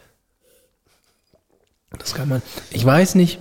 Das 1.98 2.14
kann 2.14 2.30
man. 2.30 2.42
Ich 2.72 2.86
weiß 2.86 3.16
nicht, 3.16 3.40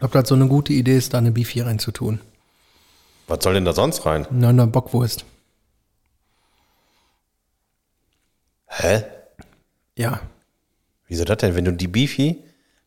ob 0.00 0.12
das 0.12 0.28
so 0.28 0.34
eine 0.34 0.48
gute 0.48 0.72
Idee 0.72 0.96
ist, 0.96 1.12
da 1.12 1.18
eine 1.18 1.32
Beefy 1.32 1.60
reinzutun. 1.60 2.20
Was 3.26 3.44
soll 3.44 3.54
denn 3.54 3.64
da 3.64 3.72
sonst 3.72 4.06
rein? 4.06 4.26
Na, 4.30 4.48
eine 4.48 4.66
Bockwurst. 4.66 5.24
Hä? 8.66 9.04
Ja. 9.96 10.20
Wieso 11.08 11.24
das 11.24 11.38
denn? 11.38 11.54
Wenn 11.54 11.64
du 11.64 11.72
die 11.72 11.88
Beefy, 11.88 12.44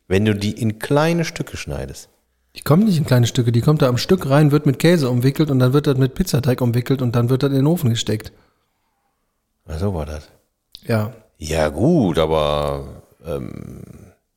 wenn 0.08 0.26
du 0.26 0.36
die 0.36 0.52
in 0.52 0.80
kleine 0.80 1.26
Stücke 1.26 1.58
schneidest. 1.58 2.10
Die 2.56 2.62
kommt 2.62 2.86
nicht 2.86 2.98
in 2.98 3.06
kleine 3.06 3.28
Stücke, 3.28 3.52
die 3.52 3.62
kommt 3.62 3.82
da 3.82 3.88
am 3.88 3.98
Stück 3.98 4.30
rein, 4.30 4.52
wird 4.52 4.66
mit 4.66 4.78
Käse 4.78 5.10
umwickelt 5.10 5.50
und 5.50 5.60
dann 5.60 5.74
wird 5.74 5.88
das 5.88 5.98
mit 5.98 6.16
Pizzateig 6.16 6.62
umwickelt 6.62 7.02
und 7.02 7.16
dann 7.16 7.30
wird 7.30 7.44
das 7.44 7.50
in 7.50 7.56
den 7.56 7.68
Ofen 7.68 7.90
gesteckt. 7.90 8.32
Ach, 9.68 9.80
so 9.80 9.94
war 9.94 10.06
das. 10.06 10.28
Ja. 10.84 11.14
Ja, 11.38 11.70
gut, 11.70 12.20
aber 12.20 13.04
ähm, 13.26 13.82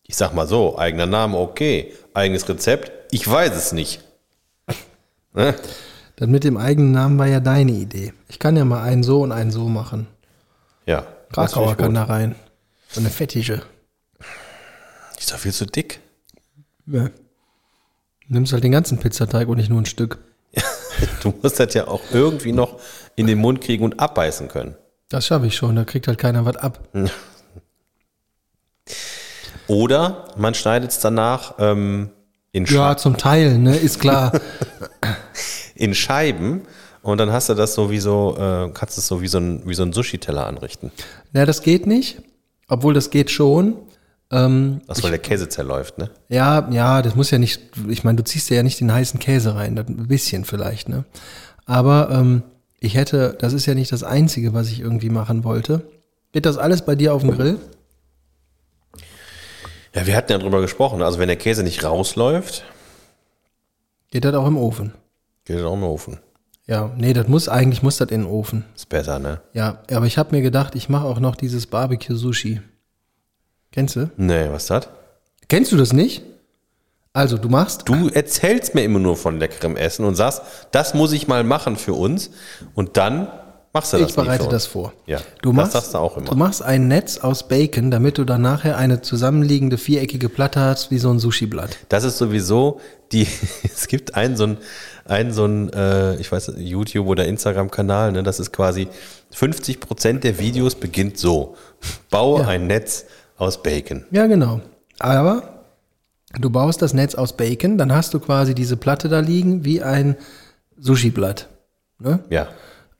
ich 0.06 0.16
sag 0.16 0.32
mal 0.32 0.46
so, 0.46 0.78
eigener 0.78 1.06
Name, 1.06 1.36
okay. 1.38 1.92
Eigenes 2.14 2.48
Rezept, 2.48 2.92
ich 3.12 3.28
weiß 3.28 3.54
es 3.54 3.72
nicht. 3.72 4.00
Ne? 5.36 5.52
Das 6.14 6.28
mit 6.28 6.44
dem 6.44 6.56
eigenen 6.56 6.92
Namen 6.92 7.18
war 7.18 7.26
ja 7.26 7.40
deine 7.40 7.72
Idee. 7.72 8.12
Ich 8.28 8.38
kann 8.38 8.56
ja 8.56 8.64
mal 8.64 8.84
einen 8.84 9.02
so 9.02 9.22
und 9.22 9.32
einen 9.32 9.50
so 9.50 9.68
machen. 9.68 10.06
Ja. 10.86 11.04
Krakauer 11.32 11.76
kann 11.76 11.94
da 11.94 12.04
rein. 12.04 12.36
So 12.88 13.00
eine 13.00 13.10
fettige. 13.10 13.62
Ist 15.18 15.32
doch 15.32 15.38
viel 15.38 15.52
zu 15.52 15.66
dick. 15.66 16.00
Ja. 16.86 17.10
Nimmst 18.28 18.52
halt 18.52 18.64
den 18.64 18.72
ganzen 18.72 18.98
Pizzateig 18.98 19.48
und 19.48 19.58
nicht 19.58 19.70
nur 19.70 19.80
ein 19.80 19.86
Stück. 19.86 20.18
Du 21.22 21.34
musst 21.42 21.58
das 21.58 21.74
ja 21.74 21.88
auch 21.88 22.02
irgendwie 22.12 22.52
noch 22.52 22.78
in 23.16 23.26
den 23.26 23.38
Mund 23.38 23.60
kriegen 23.60 23.82
und 23.84 23.98
abbeißen 23.98 24.46
können. 24.48 24.76
Das 25.08 25.26
schaffe 25.26 25.46
ich 25.46 25.56
schon, 25.56 25.74
da 25.74 25.84
kriegt 25.84 26.06
halt 26.06 26.18
keiner 26.18 26.44
was 26.44 26.56
ab. 26.56 26.88
Oder 29.66 30.28
man 30.36 30.54
schneidet 30.54 30.90
es 30.90 31.00
danach 31.00 31.54
ähm, 31.58 32.10
in, 32.52 32.66
Sche 32.66 32.74
Ja, 32.74 32.96
zum 32.96 33.16
Teil, 33.16 33.58
ne, 33.58 33.76
ist 33.76 34.00
klar. 34.00 34.32
in 35.74 35.94
Scheiben 35.94 36.62
und 37.02 37.18
dann 37.18 37.32
hast 37.32 37.48
du 37.48 37.54
das 37.54 37.74
so 37.74 37.90
wie 37.90 37.98
so, 37.98 38.36
äh, 38.38 38.70
kannst 38.72 38.96
du 38.96 39.00
es 39.00 39.06
so 39.06 39.20
wie 39.20 39.28
so 39.28 39.38
ein, 39.38 39.62
wie 39.66 39.74
so 39.74 39.82
ein 39.82 39.92
Sushi-Teller 39.92 40.46
anrichten. 40.46 40.92
ja, 41.32 41.44
das 41.46 41.62
geht 41.62 41.86
nicht. 41.86 42.22
Obwohl 42.68 42.94
das 42.94 43.10
geht 43.10 43.30
schon. 43.30 43.76
Ähm, 44.34 44.80
Das, 44.86 45.02
weil 45.02 45.10
der 45.10 45.20
Käse 45.20 45.48
zerläuft, 45.48 45.98
ne? 45.98 46.10
Ja, 46.28 46.68
ja, 46.70 47.02
das 47.02 47.14
muss 47.14 47.30
ja 47.30 47.38
nicht, 47.38 47.60
ich 47.88 48.02
meine, 48.04 48.16
du 48.16 48.24
ziehst 48.24 48.50
ja 48.50 48.62
nicht 48.62 48.80
den 48.80 48.92
heißen 48.92 49.20
Käse 49.20 49.54
rein, 49.54 49.76
das 49.76 49.86
ein 49.88 50.08
bisschen 50.08 50.44
vielleicht, 50.44 50.88
ne? 50.88 51.04
Aber 51.66 52.10
ähm, 52.10 52.42
ich 52.80 52.96
hätte, 52.96 53.36
das 53.38 53.52
ist 53.52 53.66
ja 53.66 53.74
nicht 53.74 53.92
das 53.92 54.02
Einzige, 54.02 54.52
was 54.52 54.68
ich 54.68 54.80
irgendwie 54.80 55.10
machen 55.10 55.44
wollte. 55.44 55.82
Geht 56.32 56.46
das 56.46 56.58
alles 56.58 56.82
bei 56.82 56.94
dir 56.96 57.14
auf 57.14 57.22
dem 57.22 57.30
Grill? 57.36 57.58
Ja, 59.94 60.06
wir 60.06 60.16
hatten 60.16 60.32
ja 60.32 60.38
drüber 60.38 60.60
gesprochen. 60.60 61.02
Also 61.02 61.18
wenn 61.18 61.28
der 61.28 61.36
Käse 61.36 61.62
nicht 61.62 61.84
rausläuft, 61.84 62.64
Geht 64.10 64.24
das 64.24 64.34
auch 64.34 64.46
im 64.46 64.56
Ofen? 64.56 64.92
geht 65.44 65.56
er 65.58 65.66
auch 65.66 65.74
im 65.74 65.82
Ofen. 65.82 66.18
Ja, 66.66 66.90
nee, 66.96 67.12
das 67.12 67.28
muss, 67.28 67.48
eigentlich 67.48 67.82
muss 67.82 67.98
das 67.98 68.08
in 68.10 68.22
den 68.22 68.30
Ofen. 68.30 68.64
Ist 68.74 68.88
besser, 68.88 69.18
ne? 69.18 69.40
Ja, 69.52 69.82
aber 69.92 70.06
ich 70.06 70.16
habe 70.18 70.34
mir 70.34 70.40
gedacht, 70.42 70.74
ich 70.76 70.88
mache 70.88 71.04
auch 71.04 71.20
noch 71.20 71.36
dieses 71.36 71.66
Barbecue-Sushi. 71.66 72.60
Kennst 73.74 73.96
du? 73.96 74.08
Nee, 74.16 74.46
was 74.52 74.62
ist 74.62 74.70
das? 74.70 74.88
Kennst 75.48 75.72
du 75.72 75.76
das 75.76 75.92
nicht? 75.92 76.22
Also, 77.12 77.38
du 77.38 77.48
machst, 77.48 77.82
Du 77.88 78.08
erzählst 78.08 78.74
mir 78.76 78.84
immer 78.84 79.00
nur 79.00 79.16
von 79.16 79.38
leckerem 79.40 79.76
Essen 79.76 80.04
und 80.04 80.14
sagst, 80.14 80.42
das 80.70 80.94
muss 80.94 81.12
ich 81.12 81.26
mal 81.26 81.42
machen 81.42 81.76
für 81.76 81.92
uns 81.94 82.30
und 82.76 82.96
dann 82.96 83.26
machst 83.72 83.92
du 83.92 83.98
das 83.98 84.10
ich 84.10 84.14
bereite 84.16 84.48
das 84.48 84.66
vor. 84.66 84.92
Ja, 85.06 85.18
du 85.42 85.50
das 85.50 85.56
machst, 85.56 85.72
sagst 85.72 85.94
du 85.94 85.98
auch 85.98 86.16
immer. 86.16 86.26
Du 86.26 86.36
machst 86.36 86.62
ein 86.62 86.86
Netz 86.86 87.18
aus 87.18 87.48
Bacon, 87.48 87.90
damit 87.90 88.18
du 88.18 88.24
dann 88.24 88.42
nachher 88.42 88.78
eine 88.78 89.00
zusammenliegende 89.02 89.76
viereckige 89.76 90.28
Platte 90.28 90.60
hast, 90.60 90.92
wie 90.92 90.98
so 90.98 91.10
ein 91.10 91.18
Sushi-Blatt. 91.18 91.76
Das 91.88 92.04
ist 92.04 92.18
sowieso 92.18 92.80
die, 93.10 93.26
es 93.64 93.88
gibt 93.88 94.14
einen 94.14 94.36
so 94.36 94.44
ein, 94.46 94.58
einen 95.04 95.32
so 95.32 95.46
ein, 95.46 95.72
äh, 95.72 96.16
ich 96.16 96.30
weiß, 96.30 96.52
YouTube 96.58 97.06
oder 97.08 97.26
Instagram-Kanal, 97.26 98.12
ne, 98.12 98.22
das 98.22 98.38
ist 98.40 98.52
quasi 98.52 98.88
50 99.32 99.80
Prozent 99.80 100.24
der 100.24 100.38
Videos 100.38 100.74
beginnt 100.76 101.18
so. 101.18 101.56
Baue 102.10 102.40
Ja. 102.42 102.48
ein 102.48 102.66
Netz 102.68 103.04
aus 103.36 103.62
Bacon. 103.62 104.04
Ja, 104.10 104.26
genau. 104.26 104.60
Aber 104.98 105.64
du 106.38 106.50
baust 106.50 106.82
das 106.82 106.94
Netz 106.94 107.14
aus 107.14 107.36
Bacon, 107.36 107.78
dann 107.78 107.92
hast 107.92 108.14
du 108.14 108.20
quasi 108.20 108.54
diese 108.54 108.76
Platte 108.76 109.08
da 109.08 109.20
liegen 109.20 109.64
wie 109.64 109.82
ein 109.82 110.16
Sushi-Blatt. 110.78 111.48
Ne? 111.98 112.20
Ja. 112.30 112.48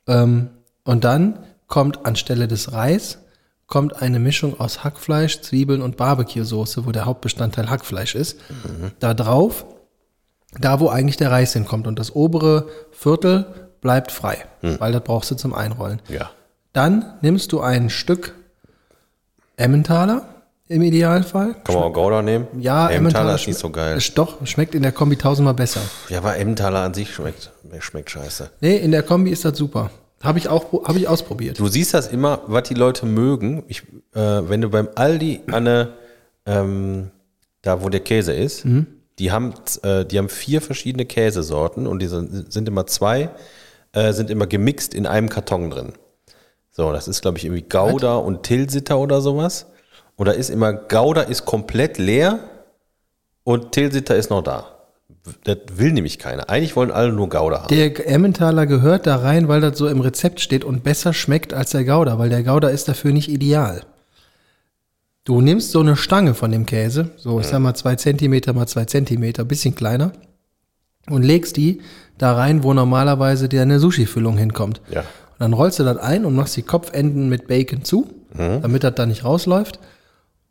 Ähm, 0.07 0.51
und 0.85 1.05
dann 1.05 1.39
kommt 1.66 2.07
anstelle 2.07 2.49
des 2.49 2.72
Reis 2.72 3.18
kommt 3.66 4.01
eine 4.03 4.18
Mischung 4.18 4.61
aus 4.61 4.85
Hackfleisch, 4.85 5.41
Zwiebeln 5.41 5.82
und 5.82 5.97
Barbecue-Soße, 5.97 6.87
wo 6.87 6.93
der 6.93 7.07
Hauptbestandteil 7.07 7.70
Hackfleisch 7.70 8.14
ist. 8.14 8.39
Da 9.01 9.14
drauf, 9.14 9.64
da 10.61 10.80
wo 10.80 10.89
eigentlich 10.89 11.16
der 11.16 11.30
Reis 11.30 11.55
hinkommt. 11.55 11.87
Und 11.87 11.99
das 11.99 12.14
obere 12.14 12.68
Viertel 12.93 13.47
bleibt 13.80 14.12
frei, 14.12 14.45
weil 14.61 14.93
das 14.93 15.03
brauchst 15.03 15.30
du 15.30 15.35
zum 15.35 15.55
Einrollen. 15.55 16.01
Ja. 16.09 16.30
Dann 16.72 17.14
nimmst 17.22 17.53
du 17.53 17.61
ein 17.61 17.91
Stück 17.91 18.35
Emmentaler 19.57 20.28
im 20.68 20.82
Idealfall. 20.82 21.55
Kann 21.64 21.74
man 21.74 21.84
auch 21.84 21.92
Gouda 21.92 22.22
nehmen? 22.22 22.46
Ja, 22.59 22.88
Emmentaler 22.88 23.34
ist 23.34 23.42
schme- 23.42 23.48
nicht 23.48 23.59
so 23.59 23.70
geil. 23.70 23.96
Ist 23.96 24.16
Doch, 24.16 24.44
schmeckt 24.46 24.74
in 24.74 24.82
der 24.82 24.92
Kombi 24.92 25.16
tausendmal 25.16 25.55
besser. 25.55 25.80
Ja, 26.09 26.18
aber 26.18 26.36
Emmentaler 26.36 26.80
an 26.80 26.94
sich 26.94 27.12
schmeckt, 27.14 27.50
schmeckt 27.80 28.11
scheiße. 28.11 28.50
Nee, 28.61 28.76
in 28.76 28.90
der 28.90 29.02
Kombi 29.02 29.30
ist 29.30 29.44
das 29.44 29.57
super. 29.59 29.90
Habe 30.22 30.38
ich 30.38 30.48
auch 30.48 30.72
habe 30.88 30.98
ich 30.98 31.07
ausprobiert. 31.07 31.59
Du 31.59 31.68
siehst 31.68 31.92
das 31.92 32.09
immer, 32.09 32.40
was 32.46 32.62
die 32.68 32.74
Leute 32.74 33.05
mögen. 33.05 33.62
Ich, 33.68 33.82
äh, 34.14 34.18
wenn 34.48 34.62
du 34.62 34.70
beim 34.70 34.88
Aldi 34.94 35.42
Anne, 35.52 35.90
ähm, 36.46 37.11
da 37.61 37.82
wo 37.82 37.90
der 37.90 38.00
Käse 38.00 38.32
ist, 38.32 38.64
die 39.18 39.30
haben, 39.32 39.52
äh, 39.82 40.07
die 40.07 40.16
haben 40.18 40.30
vier 40.30 40.62
verschiedene 40.62 41.05
Käsesorten 41.05 41.86
und 41.86 41.98
die 42.00 42.07
sind, 42.07 42.50
sind 42.52 42.66
immer 42.68 42.86
zwei, 42.86 43.28
äh, 43.92 44.12
sind 44.14 44.30
immer 44.30 44.46
gemixt 44.46 44.94
in 44.94 45.07
einem 45.07 45.28
Karton 45.28 45.68
drin. 45.70 45.92
So, 46.77 46.93
das 46.93 47.07
ist, 47.07 47.22
glaube 47.22 47.39
ich, 47.39 47.45
irgendwie 47.45 47.62
Gouda 47.62 48.16
und 48.16 48.43
Tilsiter 48.43 48.99
oder 48.99 49.20
sowas. 49.20 49.66
Und 50.16 50.27
da 50.27 50.33
ist 50.33 50.51
immer, 50.51 50.72
Gouda 50.72 51.22
ist 51.22 51.45
komplett 51.45 51.99
leer 51.99 52.41
und 53.45 53.70
Tilsiter 53.70 54.16
ist 54.16 54.31
noch 54.31 54.43
da. 54.43 54.66
Das 55.45 55.59
will 55.75 55.93
nämlich 55.93 56.18
keiner. 56.18 56.51
Eigentlich 56.51 56.75
wollen 56.75 56.91
alle 56.91 57.12
nur 57.12 57.29
Gouda 57.29 57.62
haben. 57.62 57.68
Der 57.68 58.09
Emmentaler 58.09 58.66
gehört 58.66 59.07
da 59.07 59.16
rein, 59.16 59.47
weil 59.47 59.61
das 59.61 59.79
so 59.79 59.87
im 59.87 60.01
Rezept 60.01 60.41
steht 60.41 60.64
und 60.64 60.83
besser 60.83 61.12
schmeckt 61.12 61.55
als 61.55 61.70
der 61.70 61.85
Gouda, 61.85 62.18
weil 62.18 62.29
der 62.29 62.43
Gouda 62.43 62.68
ist 62.68 62.89
dafür 62.89 63.12
nicht 63.12 63.29
ideal. 63.29 63.83
Du 65.22 65.41
nimmst 65.41 65.70
so 65.70 65.79
eine 65.79 65.97
Stange 65.97 66.35
von 66.35 66.51
dem 66.51 66.66
Käse, 66.66 67.11
so 67.16 67.39
ich 67.39 67.47
sag 67.47 67.61
mal 67.61 67.75
zwei 67.75 67.95
Zentimeter 67.95 68.53
mal 68.53 68.66
zwei 68.66 68.85
Zentimeter, 68.85 69.45
bisschen 69.45 69.77
kleiner, 69.77 70.12
und 71.09 71.22
legst 71.22 71.57
die 71.57 71.81
da 72.18 72.35
rein, 72.35 72.64
wo 72.64 72.75
normalerweise 72.75 73.49
dir 73.49 73.62
eine 73.62 73.79
Sushi-Füllung 73.79 74.37
hinkommt. 74.37 74.83
Ja. 74.91 75.05
Und 75.35 75.41
dann 75.41 75.53
rollst 75.53 75.78
du 75.78 75.85
das 75.85 75.97
ein 75.99 76.24
und 76.24 76.35
machst 76.35 76.57
die 76.57 76.62
Kopfenden 76.62 77.28
mit 77.28 77.47
Bacon 77.49 77.85
zu, 77.85 78.09
damit 78.37 78.85
das 78.85 78.95
da 78.95 79.07
nicht 79.07 79.24
rausläuft. 79.24 79.78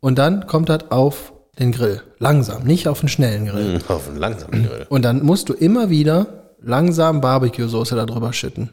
Und 0.00 0.18
dann 0.18 0.46
kommt 0.46 0.68
das 0.68 0.90
auf 0.90 1.32
den 1.58 1.72
Grill. 1.72 2.02
Langsam, 2.18 2.64
nicht 2.64 2.88
auf 2.88 3.00
den 3.00 3.08
schnellen 3.08 3.46
Grill. 3.46 3.80
Auf 3.88 4.08
einen 4.08 4.18
langsamen 4.18 4.66
Grill. 4.66 4.86
Und 4.88 5.02
dann 5.04 5.22
musst 5.22 5.48
du 5.48 5.54
immer 5.54 5.88
wieder 5.90 6.44
langsam 6.60 7.20
Barbecue-Soße 7.20 7.94
da 7.94 8.06
drüber 8.06 8.32
schütten 8.32 8.70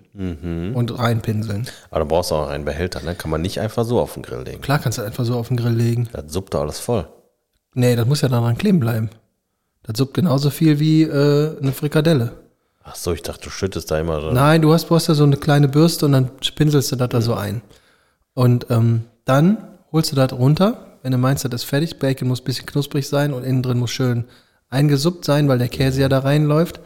und 0.73 0.97
reinpinseln. 0.97 1.67
Aber 1.89 1.99
dann 1.99 2.07
brauchst 2.07 2.31
du 2.31 2.35
auch 2.35 2.49
einen 2.49 2.65
Behälter, 2.65 3.01
ne? 3.01 3.15
Kann 3.15 3.31
man 3.31 3.41
nicht 3.41 3.59
einfach 3.59 3.83
so 3.85 3.99
auf 3.99 4.13
den 4.13 4.23
Grill 4.23 4.43
legen. 4.43 4.61
Klar 4.61 4.79
kannst 4.79 4.97
du 4.97 5.01
einfach 5.01 5.25
so 5.25 5.35
auf 5.35 5.49
den 5.49 5.57
Grill 5.57 5.73
legen. 5.73 6.09
Das 6.13 6.31
suppt 6.31 6.53
da 6.53 6.61
alles 6.61 6.79
voll. 6.79 7.07
Nee, 7.73 7.95
das 7.95 8.05
muss 8.05 8.21
ja 8.21 8.29
daran 8.29 8.57
kleben 8.57 8.79
bleiben. 8.79 9.09
Das 9.83 9.97
suppt 9.97 10.13
genauso 10.13 10.49
viel 10.49 10.79
wie 10.79 11.03
äh, 11.03 11.57
eine 11.61 11.71
Frikadelle. 11.71 12.31
Ach 12.83 12.95
so, 12.95 13.13
ich 13.13 13.21
dachte, 13.21 13.43
du 13.43 13.49
schüttest 13.49 13.91
da 13.91 13.99
immer 13.99 14.21
so. 14.21 14.31
Nein, 14.31 14.61
du 14.61 14.73
hast, 14.73 14.89
du 14.89 14.95
hast 14.95 15.07
ja 15.07 15.13
so 15.13 15.23
eine 15.23 15.37
kleine 15.37 15.67
Bürste 15.67 16.05
und 16.05 16.13
dann 16.13 16.31
pinselst 16.55 16.91
du 16.91 16.95
das 16.95 17.09
da 17.09 17.21
so 17.21 17.33
ein. 17.35 17.61
Und 18.33 18.67
ähm, 18.69 19.05
dann 19.25 19.57
holst 19.91 20.11
du 20.11 20.15
das 20.15 20.33
runter, 20.33 20.97
wenn 21.03 21.11
du 21.11 21.17
meinst, 21.17 21.45
das 21.45 21.51
ist 21.53 21.63
fertig. 21.63 21.99
Bacon 21.99 22.27
muss 22.27 22.41
ein 22.41 22.45
bisschen 22.45 22.65
knusprig 22.65 23.07
sein 23.07 23.33
und 23.33 23.43
innen 23.43 23.61
drin 23.63 23.77
muss 23.79 23.91
schön 23.91 24.25
eingesuppt 24.69 25.25
sein, 25.25 25.47
weil 25.47 25.57
der 25.57 25.67
Käse 25.67 26.01
ja 26.01 26.09
da 26.09 26.19
reinläuft. 26.19 26.79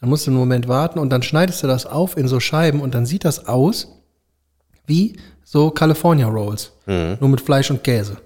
Dann 0.00 0.10
musst 0.10 0.26
du 0.26 0.30
einen 0.30 0.38
Moment 0.38 0.68
warten 0.68 0.98
und 0.98 1.10
dann 1.10 1.22
schneidest 1.22 1.62
du 1.62 1.66
das 1.66 1.86
auf 1.86 2.16
in 2.16 2.28
so 2.28 2.38
Scheiben 2.38 2.80
und 2.80 2.94
dann 2.94 3.06
sieht 3.06 3.24
das 3.24 3.46
aus 3.48 3.88
wie 4.86 5.18
so 5.42 5.70
California 5.70 6.28
Rolls. 6.28 6.72
Nur 6.86 7.28
mit 7.28 7.40
Fleisch 7.40 7.70
und 7.70 7.82
Käse. 7.82 8.16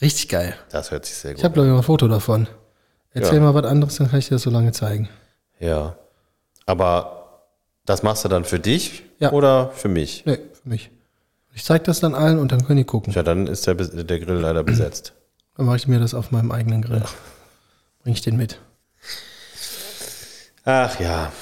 Richtig 0.00 0.28
geil. 0.28 0.54
Das 0.70 0.90
hört 0.90 1.04
sich 1.06 1.16
sehr 1.16 1.32
Ich 1.32 1.36
gut 1.36 1.44
habe, 1.44 1.54
glaube 1.54 1.68
ich, 1.68 1.72
mal 1.72 1.78
ein 1.78 1.84
Foto 1.84 2.08
davon. 2.08 2.46
Erzähl 3.12 3.34
Ja. 3.38 3.40
mal 3.40 3.54
was 3.54 3.64
anderes, 3.64 3.96
dann 3.96 4.08
kann 4.08 4.20
ich 4.20 4.28
dir 4.28 4.36
das 4.36 4.42
so 4.42 4.50
lange 4.50 4.72
zeigen. 4.72 5.08
Ja. 5.60 5.96
Aber 6.66 7.42
das 7.86 8.02
machst 8.02 8.24
du 8.24 8.28
dann 8.28 8.44
für 8.44 8.58
dich 8.58 9.04
Ja. 9.18 9.30
oder 9.32 9.70
für 9.70 9.88
mich? 9.88 10.24
Nee, 10.26 10.38
für 10.62 10.68
mich. 10.68 10.90
Ich 11.54 11.64
zeige 11.64 11.84
das 11.84 12.00
dann 12.00 12.14
allen 12.14 12.38
und 12.38 12.52
dann 12.52 12.64
können 12.66 12.78
die 12.78 12.84
gucken. 12.84 13.12
Ja, 13.12 13.22
dann 13.22 13.46
ist 13.46 13.66
der, 13.66 13.74
der 13.74 14.18
Grill 14.20 14.38
leider 14.38 14.62
besetzt. 14.64 15.12
Dann 15.56 15.66
mache 15.66 15.76
ich 15.76 15.86
mir 15.88 15.98
das 15.98 16.14
auf 16.14 16.30
meinem 16.30 16.52
eigenen 16.52 16.82
Grill. 16.82 17.02
Bring 18.02 18.14
ich 18.14 18.22
den 18.22 18.36
mit. 18.36 18.58
Ach 20.64 20.98
ja. 21.00 21.32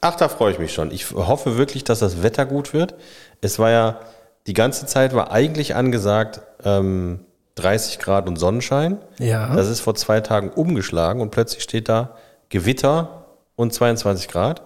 Ach, 0.00 0.14
da 0.14 0.28
freue 0.28 0.52
ich 0.52 0.58
mich 0.58 0.72
schon. 0.72 0.90
Ich 0.92 1.10
hoffe 1.10 1.56
wirklich, 1.56 1.82
dass 1.84 1.98
das 1.98 2.22
Wetter 2.22 2.46
gut 2.46 2.72
wird. 2.72 2.94
Es 3.40 3.58
war 3.58 3.70
ja, 3.70 4.00
die 4.46 4.52
ganze 4.52 4.86
Zeit 4.86 5.14
war 5.14 5.32
eigentlich 5.32 5.74
angesagt, 5.74 6.40
ähm, 6.64 7.20
30 7.56 7.98
Grad 7.98 8.28
und 8.28 8.36
Sonnenschein. 8.36 8.98
Ja. 9.18 9.54
Das 9.54 9.68
ist 9.68 9.80
vor 9.80 9.94
zwei 9.94 10.20
Tagen 10.20 10.50
umgeschlagen 10.50 11.20
und 11.22 11.30
plötzlich 11.30 11.62
steht 11.62 11.88
da 11.88 12.16
Gewitter 12.50 13.25
und 13.56 13.72
22 13.74 14.28
Grad. 14.28 14.62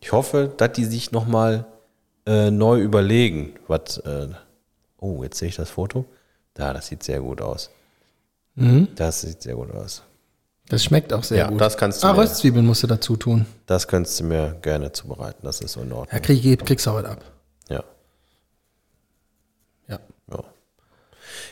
Ich 0.00 0.12
hoffe, 0.12 0.52
dass 0.56 0.72
die 0.72 0.84
sich 0.84 1.12
nochmal 1.12 1.64
äh, 2.26 2.50
neu 2.50 2.80
überlegen, 2.80 3.54
was. 3.68 3.98
Äh, 3.98 4.28
oh, 4.98 5.22
jetzt 5.22 5.38
sehe 5.38 5.48
ich 5.48 5.56
das 5.56 5.70
Foto. 5.70 6.04
Da, 6.54 6.72
das 6.72 6.88
sieht 6.88 7.02
sehr 7.02 7.20
gut 7.20 7.40
aus. 7.40 7.70
Das 8.54 9.22
sieht 9.22 9.42
sehr 9.42 9.54
gut 9.54 9.70
aus. 9.72 10.02
Das 10.68 10.84
schmeckt 10.84 11.12
auch 11.12 11.24
sehr 11.24 11.38
Ja, 11.38 11.48
gut. 11.48 11.60
das 11.60 11.76
kannst 11.78 12.02
du 12.02 12.06
Ah, 12.06 12.12
mir- 12.12 12.20
Röstzwiebeln 12.20 12.64
musst 12.66 12.82
du 12.82 12.86
dazu 12.86 13.16
tun. 13.16 13.46
Das 13.66 13.88
könntest 13.88 14.20
du 14.20 14.24
mir 14.24 14.56
gerne 14.60 14.92
zubereiten. 14.92 15.40
Das 15.44 15.60
ist 15.60 15.72
so 15.72 15.80
in 15.80 15.90
Ordnung. 15.92 16.08
Ja, 16.12 16.20
krieg, 16.20 16.64
kriegst 16.66 16.86
du 16.86 16.92
heute 16.92 17.08
ab. 17.08 17.24
Ja. 17.70 17.82
Ja. 19.88 19.98
ja. 20.30 20.44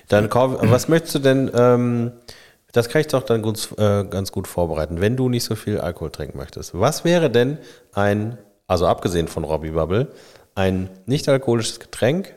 Dann 0.08 0.28
kauf, 0.28 0.56
was 0.60 0.88
möchtest 0.88 1.14
du 1.16 1.18
denn? 1.20 1.50
Ähm, 1.54 2.12
das 2.72 2.88
kann 2.88 3.00
ich 3.00 3.06
doch 3.08 3.22
dann 3.22 3.42
ganz, 3.42 3.72
äh, 3.78 4.04
ganz 4.04 4.32
gut 4.32 4.46
vorbereiten, 4.48 5.00
wenn 5.00 5.16
du 5.16 5.28
nicht 5.28 5.44
so 5.44 5.54
viel 5.56 5.78
Alkohol 5.80 6.10
trinken 6.10 6.38
möchtest. 6.38 6.78
Was 6.78 7.04
wäre 7.04 7.30
denn 7.30 7.58
ein, 7.92 8.38
also 8.66 8.86
abgesehen 8.86 9.28
von 9.28 9.44
Robbie 9.44 9.70
Bubble, 9.70 10.08
ein 10.54 10.88
nicht 11.06 11.28
alkoholisches 11.28 11.80
Getränk, 11.80 12.34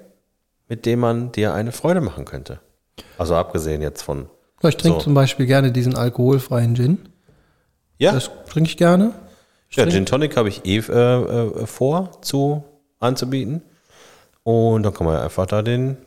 mit 0.68 0.86
dem 0.86 1.00
man 1.00 1.32
dir 1.32 1.54
eine 1.54 1.72
Freude 1.72 2.02
machen 2.02 2.26
könnte? 2.26 2.60
Also 3.18 3.36
abgesehen 3.36 3.82
jetzt 3.82 4.02
von. 4.02 4.28
Ich 4.64 4.78
trinke 4.78 5.00
So. 5.00 5.04
zum 5.04 5.14
Beispiel 5.14 5.46
gerne 5.46 5.72
diesen 5.72 5.96
alkoholfreien 5.96 6.76
Gin. 6.76 6.98
Ja, 7.98 8.14
Das 8.14 8.32
trinke 8.50 8.70
ich 8.70 8.78
gerne. 8.78 9.14
Ich 9.70 9.76
ja 9.78 9.84
trink- 9.84 9.94
Gin 9.94 10.06
Tonic 10.06 10.38
habe 10.38 10.50
ich 10.50 10.66
eh 10.66 10.78
äh, 10.78 10.82
äh, 10.92 11.66
vor 11.68 12.22
zu 12.22 12.64
anzubieten. 13.00 13.62
Und 14.44 14.84
dann 14.84 14.94
kann 14.94 15.06
man 15.06 15.18
einfach 15.18 15.46
da 15.48 15.62
den 15.62 15.90
mit 15.90 15.98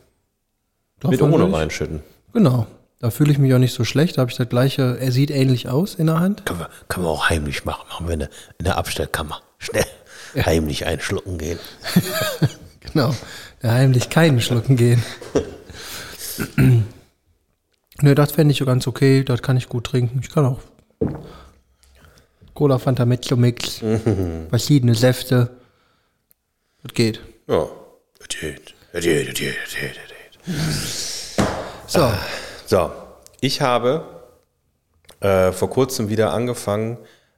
Davon 1.19 1.31
will 1.33 1.41
ohne 1.43 1.53
reinschütten. 1.55 2.01
Genau. 2.33 2.65
Da 2.99 3.11
fühle 3.11 3.31
ich 3.31 3.37
mich 3.37 3.53
auch 3.53 3.59
nicht 3.59 3.73
so 3.73 3.83
schlecht. 3.83 4.17
Da 4.17 4.21
habe 4.21 4.31
ich 4.31 4.37
das 4.37 4.49
gleiche, 4.49 4.97
er 4.99 5.11
sieht 5.11 5.29
ähnlich 5.29 5.69
aus 5.69 5.95
in 5.95 6.07
der 6.07 6.19
Hand. 6.19 6.45
Können 6.45 6.59
wir, 6.59 6.69
können 6.87 7.05
wir 7.05 7.11
auch 7.11 7.29
heimlich 7.29 7.63
machen. 7.65 7.87
Machen 7.89 8.07
wir 8.07 8.13
in 8.13 8.19
der, 8.19 8.29
in 8.57 8.65
der 8.65 8.77
Abstellkammer. 8.77 9.41
Schnell 9.59 9.85
heimlich 10.35 10.85
einschlucken 10.85 11.37
gehen. 11.37 11.59
Genau. 12.93 13.13
Der 13.61 13.73
heimlich 13.73 14.09
keinen 14.09 14.39
schlucken 14.39 14.77
gehen. 14.77 15.03
Nö, 18.01 18.15
das 18.15 18.31
fände 18.31 18.53
ich 18.53 18.65
ganz 18.65 18.87
okay. 18.87 19.25
Das 19.25 19.41
kann 19.41 19.57
ich 19.57 19.67
gut 19.67 19.85
trinken. 19.85 20.21
Ich 20.23 20.29
kann 20.29 20.45
auch 20.45 20.61
Cola, 22.53 22.79
Fanta, 22.79 23.05
Mezzo 23.05 23.35
Mix, 23.35 23.81
verschiedene 24.49 24.95
Säfte. 24.95 25.49
Das 26.81 26.93
geht. 26.93 27.19
Ja. 27.47 27.67
Das 28.19 28.27
geht. 28.29 28.73
Das 28.93 29.03
geht, 29.03 29.27
das 29.27 29.33
geht, 29.35 29.55
das 29.63 29.75
geht, 29.75 29.95
das 29.97 30.45
geht. 30.45 31.47
So, 31.87 32.11
So, 32.69 32.91
ich 33.39 33.61
habe 33.61 34.03
äh, 35.21 35.53
vor 35.53 35.69
kurzem 35.69 36.09
wieder 36.09 36.33
angefangen, 36.33 36.97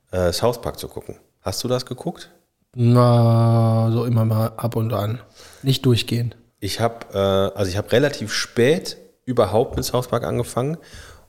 äh, 0.10 0.34
South 0.34 0.60
Park 0.60 0.80
zu 0.80 0.88
gucken. 0.88 1.18
Hast 1.42 1.64
du 1.64 1.68
das 1.68 1.86
geguckt? 1.86 2.32
na, 2.74 3.92
so 3.92 4.06
immer 4.06 4.26
mal 4.26 4.54
ab 4.58 4.76
und 4.76 4.92
an. 4.92 5.20
Nicht 5.62 5.86
durchgehend. 5.86 6.36
Ich 6.60 6.80
habe 6.80 7.06
äh, 7.14 7.58
also 7.58 7.70
ich 7.70 7.78
habe 7.78 7.92
relativ 7.92 8.34
spät 8.34 8.98
überhaupt 9.24 9.76
mit 9.76 9.86
South 9.86 10.08
Park 10.08 10.24
angefangen 10.24 10.78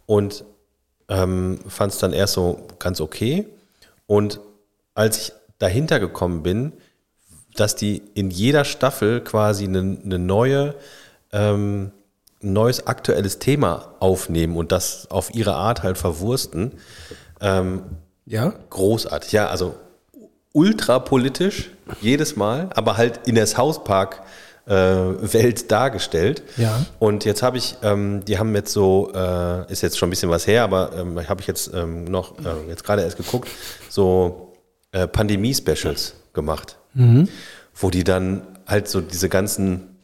und 0.06 0.44
ähm, 1.10 1.58
fand 1.68 1.92
es 1.92 1.98
dann 1.98 2.14
erst 2.14 2.32
so 2.32 2.68
ganz 2.78 3.02
okay. 3.02 3.48
Und 4.06 4.40
als 4.94 5.18
ich 5.18 5.32
dahinter 5.58 6.00
gekommen 6.00 6.42
bin, 6.42 6.72
dass 7.54 7.76
die 7.76 8.02
in 8.14 8.30
jeder 8.30 8.64
Staffel 8.64 9.20
quasi 9.20 9.64
eine, 9.64 9.98
eine 10.02 10.18
neue, 10.18 10.74
ähm, 11.32 11.92
neues 12.40 12.86
aktuelles 12.86 13.38
Thema 13.38 13.94
aufnehmen 14.00 14.56
und 14.56 14.72
das 14.72 15.10
auf 15.10 15.34
ihre 15.34 15.54
Art 15.54 15.82
halt 15.82 15.98
verwursten, 15.98 16.72
ähm, 17.40 17.82
Ja? 18.26 18.54
großartig. 18.70 19.32
Ja, 19.32 19.48
also 19.48 19.74
ultra 20.52 20.98
politisch 20.98 21.70
jedes 22.00 22.36
Mal, 22.36 22.70
aber 22.74 22.96
halt 22.96 23.26
in 23.26 23.34
der 23.34 23.46
South 23.46 23.84
Park 23.84 24.22
äh, 24.66 24.72
Welt 24.72 25.70
dargestellt. 25.70 26.42
Ja. 26.56 26.84
Und 26.98 27.24
jetzt 27.24 27.42
habe 27.42 27.58
ich, 27.58 27.76
ähm, 27.82 28.24
die 28.24 28.38
haben 28.38 28.54
jetzt 28.54 28.72
so, 28.72 29.10
äh, 29.14 29.70
ist 29.72 29.82
jetzt 29.82 29.98
schon 29.98 30.08
ein 30.08 30.10
bisschen 30.10 30.30
was 30.30 30.46
her, 30.46 30.62
aber 30.62 30.92
ähm, 30.96 31.28
habe 31.28 31.40
ich 31.40 31.46
jetzt 31.46 31.72
ähm, 31.74 32.04
noch, 32.04 32.38
äh, 32.38 32.68
jetzt 32.68 32.84
gerade 32.84 33.02
erst 33.02 33.16
geguckt, 33.16 33.48
so 33.88 34.52
äh, 34.92 35.06
Pandemie-Specials 35.06 36.14
gemacht, 36.32 36.78
wo 37.74 37.90
die 37.90 38.04
dann 38.04 38.42
halt 38.66 38.88
so 38.88 39.00
diese 39.00 39.28
ganzen 39.28 39.96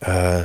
äh, 0.00 0.44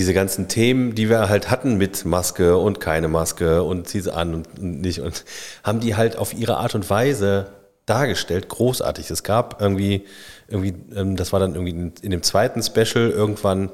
diese 0.00 0.14
ganzen 0.14 0.48
Themen, 0.48 0.94
die 0.94 1.10
wir 1.10 1.28
halt 1.28 1.50
hatten 1.50 1.76
mit 1.76 2.06
Maske 2.06 2.56
und 2.56 2.80
keine 2.80 3.06
Maske 3.06 3.62
und 3.62 3.86
zieh 3.86 4.00
sie 4.00 4.14
an 4.14 4.34
und 4.34 4.62
nicht 4.62 5.00
und 5.00 5.26
haben 5.62 5.80
die 5.80 5.94
halt 5.94 6.16
auf 6.16 6.32
ihre 6.32 6.56
Art 6.56 6.74
und 6.74 6.88
Weise 6.88 7.48
dargestellt, 7.84 8.48
großartig. 8.48 9.10
Es 9.10 9.24
gab 9.24 9.60
irgendwie, 9.60 10.06
irgendwie, 10.48 10.74
ähm, 10.96 11.16
das 11.16 11.34
war 11.34 11.40
dann 11.40 11.54
irgendwie 11.54 11.92
in, 12.00 12.10
dem 12.10 12.22
zweiten 12.22 12.62
Special, 12.62 13.10
irgendwann 13.10 13.68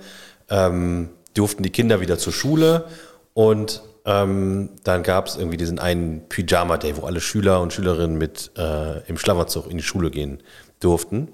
ähm, 0.51 1.11
durften 1.33 1.63
die 1.63 1.71
Kinder 1.71 2.01
wieder 2.01 2.19
zur 2.19 2.33
Schule 2.33 2.87
und 3.33 3.85
ähm, 4.05 4.71
dann 4.83 5.05
gab 5.05 5.29
es 5.29 5.37
irgendwie 5.37 5.59
diesen 5.59 5.79
einen 5.79 6.29
Pyjama 6.29 6.77
Day, 6.77 6.97
wo 6.97 7.07
alle 7.07 7.21
Schüler 7.21 7.61
und 7.61 7.73
Schülerinnen 7.73 8.19
mit 8.19 8.51
äh, 8.59 8.99
im 9.07 9.17
Schlafanzug 9.17 9.71
in 9.71 9.77
die 9.77 9.85
Schule 9.85 10.11
gehen 10.11 10.43
durften. 10.81 11.29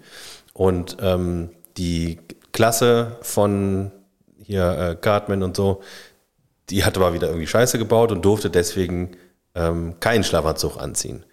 Und 0.52 0.98
ähm, 1.00 1.48
die 1.78 2.18
Klasse 2.52 3.16
von 3.22 3.90
hier 4.52 4.78
äh, 4.78 4.96
Cartman 4.96 5.42
und 5.42 5.56
so, 5.56 5.82
die 6.70 6.84
hatte 6.84 7.00
mal 7.00 7.14
wieder 7.14 7.28
irgendwie 7.28 7.46
Scheiße 7.46 7.78
gebaut 7.78 8.12
und 8.12 8.24
durfte 8.24 8.50
deswegen 8.50 9.16
ähm, 9.54 9.94
keinen 10.00 10.24
Schlafanzug 10.24 10.78
anziehen. 10.78 11.24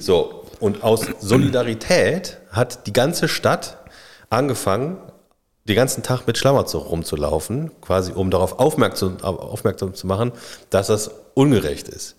So, 0.00 0.44
und 0.60 0.82
aus 0.82 1.06
Solidarität 1.20 2.38
hat 2.50 2.86
die 2.86 2.92
ganze 2.92 3.28
Stadt 3.28 3.78
angefangen, 4.30 4.98
den 5.66 5.76
ganzen 5.76 6.02
Tag 6.02 6.26
mit 6.26 6.36
Schlafanzug 6.36 6.90
rumzulaufen, 6.90 7.70
quasi 7.80 8.12
um 8.12 8.30
darauf 8.30 8.58
aufmerksam, 8.58 9.20
aufmerksam 9.22 9.94
zu 9.94 10.06
machen, 10.06 10.32
dass 10.70 10.88
das 10.88 11.10
ungerecht 11.34 11.88
ist. 11.88 12.16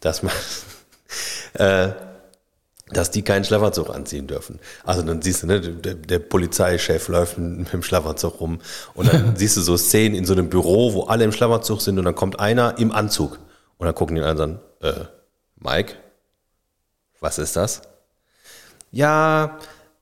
Dass 0.00 0.22
man, 0.22 0.32
äh, 1.54 1.90
dass 2.90 3.10
die 3.10 3.22
keinen 3.22 3.44
Schlafanzug 3.44 3.90
anziehen 3.90 4.26
dürfen. 4.26 4.60
Also 4.84 5.02
dann 5.02 5.20
siehst 5.20 5.42
du, 5.42 5.48
ne, 5.48 5.60
der, 5.60 5.94
der 5.94 6.18
Polizeichef 6.20 7.08
läuft 7.08 7.36
mit 7.36 7.72
dem 7.72 7.82
Schlafanzug 7.82 8.40
rum 8.40 8.60
und 8.94 9.12
dann 9.12 9.36
siehst 9.36 9.56
du 9.56 9.60
so 9.60 9.76
Szenen 9.76 10.14
in 10.14 10.24
so 10.24 10.34
einem 10.34 10.48
Büro, 10.48 10.92
wo 10.92 11.02
alle 11.04 11.24
im 11.24 11.32
Schlafanzug 11.32 11.80
sind 11.80 11.98
und 11.98 12.04
dann 12.04 12.14
kommt 12.14 12.38
einer 12.38 12.78
im 12.78 12.92
Anzug 12.92 13.38
und 13.78 13.86
dann 13.86 13.94
gucken 13.94 14.16
die 14.16 14.22
anderen 14.22 14.60
an, 14.82 14.88
äh, 14.88 15.04
Mike, 15.58 15.94
was 17.20 17.38
ist 17.38 17.56
das? 17.56 17.82
Ja, 18.92 19.58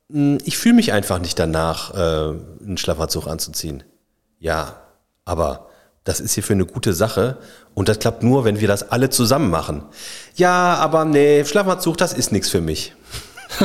mh, 0.08 0.38
ich 0.44 0.58
fühle 0.58 0.74
mich 0.74 0.92
einfach 0.92 1.18
nicht 1.18 1.38
danach, 1.38 1.94
äh, 1.94 2.64
einen 2.64 2.76
Schlafanzug 2.76 3.26
anzuziehen. 3.26 3.82
Ja, 4.38 4.82
aber 5.24 5.70
das 6.04 6.20
ist 6.20 6.34
hier 6.34 6.42
für 6.42 6.52
eine 6.52 6.66
gute 6.66 6.92
Sache 6.92 7.38
und 7.72 7.88
das 7.88 7.98
klappt 7.98 8.22
nur, 8.22 8.44
wenn 8.44 8.60
wir 8.60 8.68
das 8.68 8.90
alle 8.90 9.10
zusammen 9.10 9.50
machen. 9.50 9.82
Ja, 10.36 10.74
aber 10.76 11.04
nee, 11.04 11.44
Schlafanzug, 11.44 11.96
das 11.96 12.12
ist 12.12 12.30
nichts 12.30 12.50
für 12.50 12.60
mich. 12.60 12.94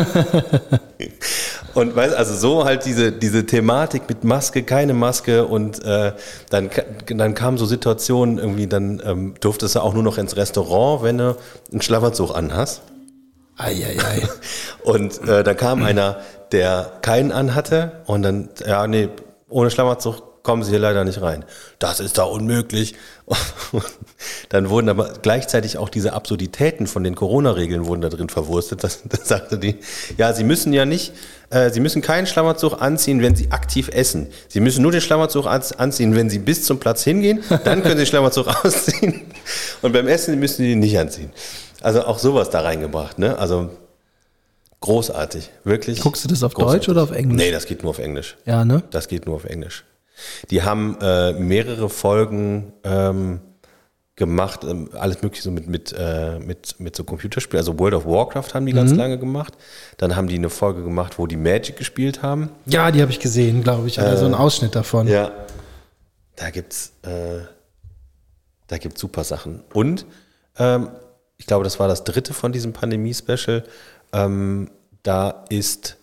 und 1.74 1.96
weißt, 1.96 2.16
also 2.16 2.36
so 2.36 2.66
halt 2.66 2.86
diese, 2.86 3.12
diese 3.12 3.46
Thematik 3.46 4.04
mit 4.08 4.24
Maske, 4.24 4.64
keine 4.64 4.94
Maske 4.94 5.46
und 5.46 5.84
äh, 5.84 6.14
dann, 6.50 6.70
dann 7.08 7.34
kamen 7.34 7.58
so 7.58 7.66
Situationen, 7.66 8.38
irgendwie, 8.38 8.68
dann 8.68 9.02
ähm, 9.04 9.34
durftest 9.42 9.76
du 9.76 9.82
auch 9.82 9.94
nur 9.94 10.04
noch 10.04 10.18
ins 10.18 10.36
Restaurant, 10.36 11.04
wenn 11.04 11.18
du 11.18 11.38
einen 11.72 11.82
Schlafanzug 11.82 12.36
anhast. 12.36 12.82
Eieiei. 13.58 14.28
Und 14.84 15.28
äh, 15.28 15.44
da 15.44 15.54
kam 15.54 15.84
einer, 15.84 16.22
der 16.54 16.94
keinen 17.02 17.34
anhatte 17.34 17.92
und 18.06 18.22
dann, 18.22 18.50
ja, 18.66 18.88
nee, 18.88 19.10
ohne 19.50 19.70
Schlafanzug 19.70 20.29
kommen 20.44 20.64
sie 20.64 20.72
hier 20.72 20.80
leider 20.80 21.04
nicht 21.04 21.22
rein. 21.22 21.46
Das 21.80 22.00
ist 22.00 22.18
da 22.18 22.24
unmöglich. 22.24 22.96
Und 23.72 23.84
dann 24.50 24.70
wurden 24.70 24.90
aber 24.90 25.14
gleichzeitig 25.22 25.78
auch 25.78 25.90
diese 25.90 26.14
Absurditäten 26.14 26.88
von 26.88 27.04
den 27.04 27.16
Corona-Regeln 27.16 27.86
wurden 27.86 28.02
da 28.02 28.10
drin 28.10 28.30
verwurstet. 28.30 28.84
Das, 28.84 29.02
das 29.08 29.28
sagte 29.28 29.58
die, 29.58 29.78
ja, 30.18 30.34
sie 30.34 30.44
müssen 30.44 30.74
ja 30.74 30.86
nicht, 30.86 31.14
äh, 31.50 31.70
sie 31.70 31.80
müssen 31.80 32.02
keinen 32.02 32.26
Schlafanzug 32.28 32.82
anziehen, 32.82 33.22
wenn 33.22 33.36
sie 33.36 33.52
aktiv 33.52 33.90
essen. 33.94 34.28
Sie 34.48 34.60
müssen 34.60 34.82
nur 34.82 34.92
den 34.92 35.02
Schlafanzug 35.02 35.46
ans- 35.46 35.74
anziehen, 35.74 36.16
wenn 36.16 36.30
sie 36.30 36.40
bis 36.40 36.64
zum 36.66 36.80
Platz 36.80 37.04
hingehen. 37.04 37.44
Dann 37.50 37.82
können 37.84 37.98
sie 37.98 38.04
den 38.04 38.06
Schlafanzug 38.08 38.48
ausziehen. 38.66 39.22
Und 39.82 39.92
beim 39.94 40.08
Essen 40.08 40.40
müssen 40.40 40.58
sie 40.64 40.72
ihn 40.72 40.80
nicht 40.80 40.98
anziehen. 40.98 41.32
Also 41.82 42.04
auch 42.06 42.20
sowas 42.20 42.50
da 42.50 42.62
reingebracht, 42.62 43.20
ne? 43.20 43.38
Also 43.38 43.70
großartig, 44.82 45.50
wirklich. 45.64 46.00
Guckst 46.02 46.24
du 46.24 46.28
das 46.30 46.44
auf 46.44 46.54
großartig. 46.54 46.86
Deutsch 46.86 46.90
oder 46.90 47.04
auf 47.04 47.12
Englisch? 47.12 47.38
Nee, 47.38 47.52
das 47.52 47.66
geht 47.66 47.84
nur 47.84 47.92
auf 47.92 48.00
Englisch. 48.00 48.38
Ja, 48.46 48.66
ne? 48.66 48.84
Das 48.92 49.08
geht 49.08 49.26
nur 49.26 49.36
auf 49.36 49.46
Englisch. 49.46 49.84
Die 50.50 50.64
haben 50.64 50.98
äh, 51.02 51.34
mehrere 51.34 51.90
Folgen 51.90 52.74
ähm, 52.84 53.42
gemacht, 54.20 54.64
ähm, 54.64 54.90
alles 54.94 55.24
mögliche 55.24 55.44
so 55.44 55.50
mit, 55.50 55.68
mit, 55.68 55.96
äh, 55.98 56.38
mit, 56.40 56.80
mit 56.80 56.96
so 56.96 57.04
Computerspielen. 57.04 57.60
Also 57.60 57.80
World 57.80 57.96
of 57.96 58.06
Warcraft 58.06 58.54
haben 58.54 58.66
die 58.66 58.74
ganz 58.74 58.94
lange 58.94 59.18
gemacht. 59.18 59.54
Dann 59.98 60.16
haben 60.16 60.28
die 60.28 60.36
eine 60.36 60.50
Folge 60.50 60.84
gemacht, 60.84 61.18
wo 61.18 61.26
die 61.26 61.38
Magic 61.38 61.78
gespielt 61.78 62.22
haben. 62.22 62.50
Ja, 62.66 62.92
die 62.92 63.02
habe 63.02 63.12
ich 63.12 63.20
gesehen, 63.20 63.64
glaube 63.64 63.88
ich. 63.88 63.98
Oder 63.98 64.18
so 64.18 64.26
ein 64.26 64.36
Ausschnitt 64.36 64.76
davon. 64.76 65.08
Ja. 65.08 65.32
Da 66.36 66.52
gibt's, 66.52 66.94
äh, 67.04 67.40
da 68.68 68.78
gibt's 68.78 69.02
super 69.02 69.24
Sachen. 69.24 69.64
Und 69.74 70.06
ähm, 70.58 70.90
ich 71.38 71.46
glaube, 71.46 71.64
das 71.64 71.80
war 71.80 71.88
das 71.88 72.04
dritte 72.04 72.34
von 72.34 72.52
diesem 72.52 72.74
Pandemie-Special. 72.74 73.64
Ähm, 74.12 74.70
da 75.04 75.46
ist, 75.50 75.98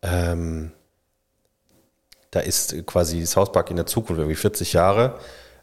ähm, 0.00 0.72
da 2.32 2.40
ist 2.40 2.74
quasi 2.86 3.24
South 3.26 3.52
Park 3.52 3.70
in 3.70 3.76
der 3.76 3.86
Zukunft, 3.86 4.18
irgendwie 4.18 4.34
40 4.34 4.72
Jahre. 4.72 5.18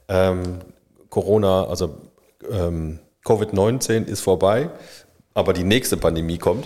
Ähm, 0.08 0.60
Corona, 1.10 1.66
also 1.66 1.98
ähm, 2.50 3.00
Covid-19 3.26 4.06
ist 4.06 4.22
vorbei, 4.22 4.70
aber 5.34 5.54
die 5.54 5.64
nächste 5.64 5.98
Pandemie 5.98 6.38
kommt. 6.38 6.66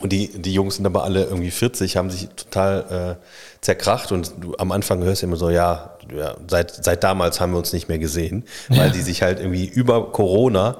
Und 0.00 0.10
die, 0.10 0.28
die 0.28 0.54
Jungs 0.54 0.76
sind 0.76 0.86
aber 0.86 1.04
alle 1.04 1.24
irgendwie 1.24 1.50
40, 1.50 1.96
haben 1.96 2.10
sich 2.10 2.28
total 2.30 3.18
äh, 3.20 3.24
zerkracht 3.60 4.10
und 4.12 4.32
du, 4.40 4.54
am 4.58 4.72
Anfang 4.72 5.02
hörst 5.02 5.22
du 5.22 5.26
immer 5.26 5.36
so, 5.36 5.50
ja, 5.50 5.96
ja 6.14 6.36
seit, 6.48 6.84
seit 6.84 7.04
damals 7.04 7.40
haben 7.40 7.52
wir 7.52 7.58
uns 7.58 7.72
nicht 7.72 7.88
mehr 7.88 7.98
gesehen, 7.98 8.44
weil 8.68 8.90
die 8.90 9.02
sich 9.02 9.22
halt 9.22 9.38
irgendwie 9.38 9.66
über 9.66 10.10
Corona 10.12 10.78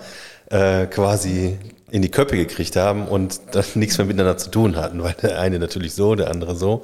äh, 0.50 0.86
quasi 0.86 1.58
in 1.90 2.02
die 2.02 2.10
Köpfe 2.10 2.36
gekriegt 2.36 2.76
haben 2.76 3.06
und 3.06 3.40
dann 3.52 3.64
nichts 3.74 3.98
mehr 3.98 4.06
miteinander 4.06 4.36
zu 4.36 4.50
tun 4.50 4.76
hatten, 4.76 5.02
weil 5.02 5.14
der 5.14 5.40
eine 5.40 5.58
natürlich 5.58 5.94
so, 5.94 6.14
der 6.14 6.30
andere 6.30 6.56
so. 6.56 6.82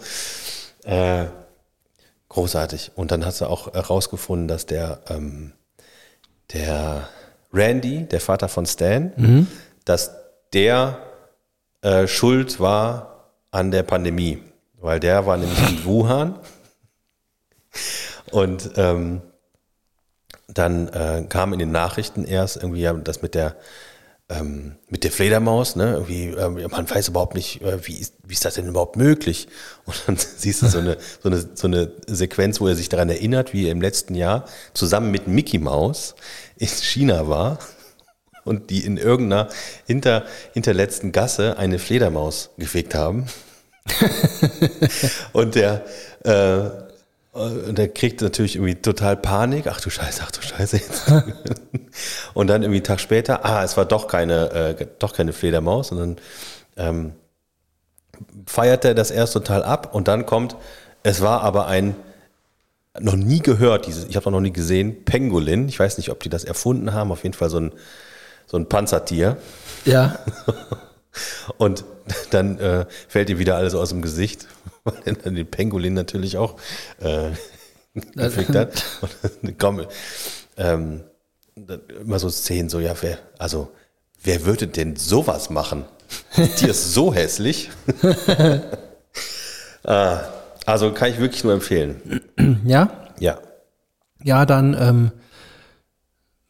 Äh, 0.85 1.27
großartig. 2.29 2.93
Und 2.95 3.11
dann 3.11 3.25
hast 3.25 3.41
du 3.41 3.47
auch 3.47 3.73
herausgefunden, 3.75 4.49
dass 4.49 4.67
der, 4.67 5.01
ähm, 5.09 5.53
der 6.53 7.09
Randy, 7.53 8.05
der 8.05 8.21
Vater 8.21 8.49
von 8.49 8.67
Stan, 8.67 9.13
dass 9.85 10.13
der 10.53 10.99
äh, 11.83 12.07
schuld 12.07 12.61
war 12.61 13.31
an 13.51 13.71
der 13.71 13.83
Pandemie, 13.83 14.43
weil 14.81 15.01
der 15.01 15.27
war 15.27 15.37
nämlich 15.37 15.59
in 15.69 15.85
Wuhan. 15.85 16.39
Und 18.31 18.71
ähm, 18.77 19.23
dann 20.49 20.89
äh, 20.89 21.25
kam 21.29 21.53
in 21.53 21.59
den 21.59 21.73
Nachrichten 21.73 22.25
erst 22.25 22.57
irgendwie 22.57 22.81
ja, 22.83 22.93
das 22.93 23.23
mit 23.23 23.35
der 23.35 23.57
ähm, 24.31 24.77
mit 24.89 25.03
der 25.05 25.11
Fledermaus, 25.11 25.77
ne? 25.77 25.95
Irgendwie, 25.95 26.27
ähm, 26.27 26.61
man 26.71 26.89
weiß 26.89 27.09
überhaupt 27.09 27.35
nicht, 27.35 27.63
äh, 27.63 27.87
wie, 27.87 27.95
ist, 27.95 28.15
wie 28.25 28.33
ist 28.33 28.45
das 28.45 28.55
denn 28.55 28.69
überhaupt 28.69 28.97
möglich? 28.97 29.49
Und 29.85 29.97
dann 30.07 30.17
siehst 30.37 30.63
du 30.63 30.69
so 30.69 30.79
eine, 30.79 30.97
so, 31.23 31.29
eine, 31.29 31.49
so 31.55 31.67
eine 31.67 31.93
Sequenz, 32.07 32.61
wo 32.61 32.69
er 32.69 32.77
sich 32.77 32.89
daran 32.89 33.11
erinnert, 33.11 33.53
wie 33.53 33.67
er 33.67 33.73
im 33.73 33.81
letzten 33.81 34.15
Jahr 34.15 34.47
zusammen 34.73 35.11
mit 35.11 35.27
Mickey 35.27 35.59
Mouse 35.59 36.15
in 36.57 36.69
China 36.69 37.29
war 37.29 37.59
und 38.45 38.71
die 38.71 38.85
in 38.85 38.97
irgendeiner 38.97 39.49
hinter, 39.87 40.25
hinterletzten 40.53 41.13
Gasse 41.13 41.59
eine 41.59 41.79
Fledermaus 41.79 42.51
gefickt 42.57 42.95
haben. 42.95 43.27
und 45.33 45.57
der, 45.57 45.85
äh, 46.25 46.90
und 47.33 47.79
der 47.79 47.89
kriegt 47.89 48.21
natürlich 48.23 48.57
irgendwie 48.57 48.75
total 48.75 49.17
Panik. 49.17 49.67
Ach 49.69 49.81
du 49.81 49.89
Scheiße, 49.89 50.23
ach 50.25 50.33
du 50.33 50.43
Scheiße. 50.43 50.79
Jetzt. 50.79 51.13
und 52.35 52.49
dann 52.49 52.63
irgendwie 52.63 52.79
einen 52.79 52.85
Tag 52.85 53.01
später, 53.01 53.45
ah, 53.45 53.63
es 53.63 53.77
war 53.77 53.85
doch 53.85 54.09
keine, 54.09 54.51
äh, 54.51 54.87
doch 54.99 55.13
keine 55.13 55.33
Fledermaus. 55.33 55.89
sondern 55.89 56.17
ähm, 56.77 57.13
feiert 58.47 58.85
er 58.85 58.95
das 58.95 59.11
erst 59.11 59.33
total 59.33 59.63
ab 59.63 59.95
und 59.95 60.09
dann 60.09 60.27
kommt, 60.27 60.57
es 61.03 61.21
war 61.21 61.43
aber 61.43 61.67
ein, 61.67 61.95
noch 62.99 63.15
nie 63.15 63.39
gehört, 63.39 63.87
dieses, 63.87 64.07
ich 64.07 64.17
habe 64.17 64.31
noch 64.31 64.41
nie 64.41 64.53
gesehen, 64.53 65.05
Pangolin. 65.05 65.69
Ich 65.69 65.79
weiß 65.79 65.97
nicht, 65.99 66.11
ob 66.11 66.21
die 66.21 66.29
das 66.29 66.45
erfunden 66.45 66.93
haben, 66.93 67.13
auf 67.13 67.23
jeden 67.23 67.35
Fall 67.35 67.49
so 67.49 67.61
ein, 67.61 67.73
so 68.47 68.57
ein 68.57 68.69
Panzertier. 68.69 69.37
Ja. 69.85 70.19
Und 71.59 71.85
dann 72.31 72.59
äh, 72.59 72.87
fällt 73.09 73.31
ihm 73.31 73.39
wieder 73.39 73.57
alles 73.57 73.75
aus 73.75 73.91
dem 73.91 74.03
Gesicht, 74.03 74.47
weil 75.05 75.17
er 75.25 75.31
den 75.31 75.51
Pangolin 75.51 75.95
natürlich 75.95 76.37
auch 76.37 76.57
äh, 77.01 77.31
gefickt 78.15 78.55
hat. 78.55 78.85
Und 79.03 79.13
dann 79.43 79.59
komm, 79.59 79.87
ähm, 80.57 81.05
dann 81.57 81.81
immer 82.01 82.19
so 82.19 82.31
Szenen, 82.31 82.69
so, 82.69 82.81
ja, 82.81 82.95
wer, 83.01 83.19
also, 83.39 83.69
wer 84.23 84.45
würde 84.45 84.67
denn 84.67 84.97
sowas 84.97 85.51
machen? 85.51 85.85
Tier 86.57 86.71
ist 86.71 86.93
so 86.95 87.15
hässlich. 87.15 87.71
ah, 89.85 90.21
also 90.67 90.93
kann 90.93 91.11
ich 91.11 91.19
wirklich 91.19 91.45
nur 91.45 91.53
empfehlen. 91.53 92.21
Ja? 92.65 92.91
Ja. 93.19 93.39
Ja, 94.23 94.45
dann 94.47 94.77
ähm, 94.79 95.13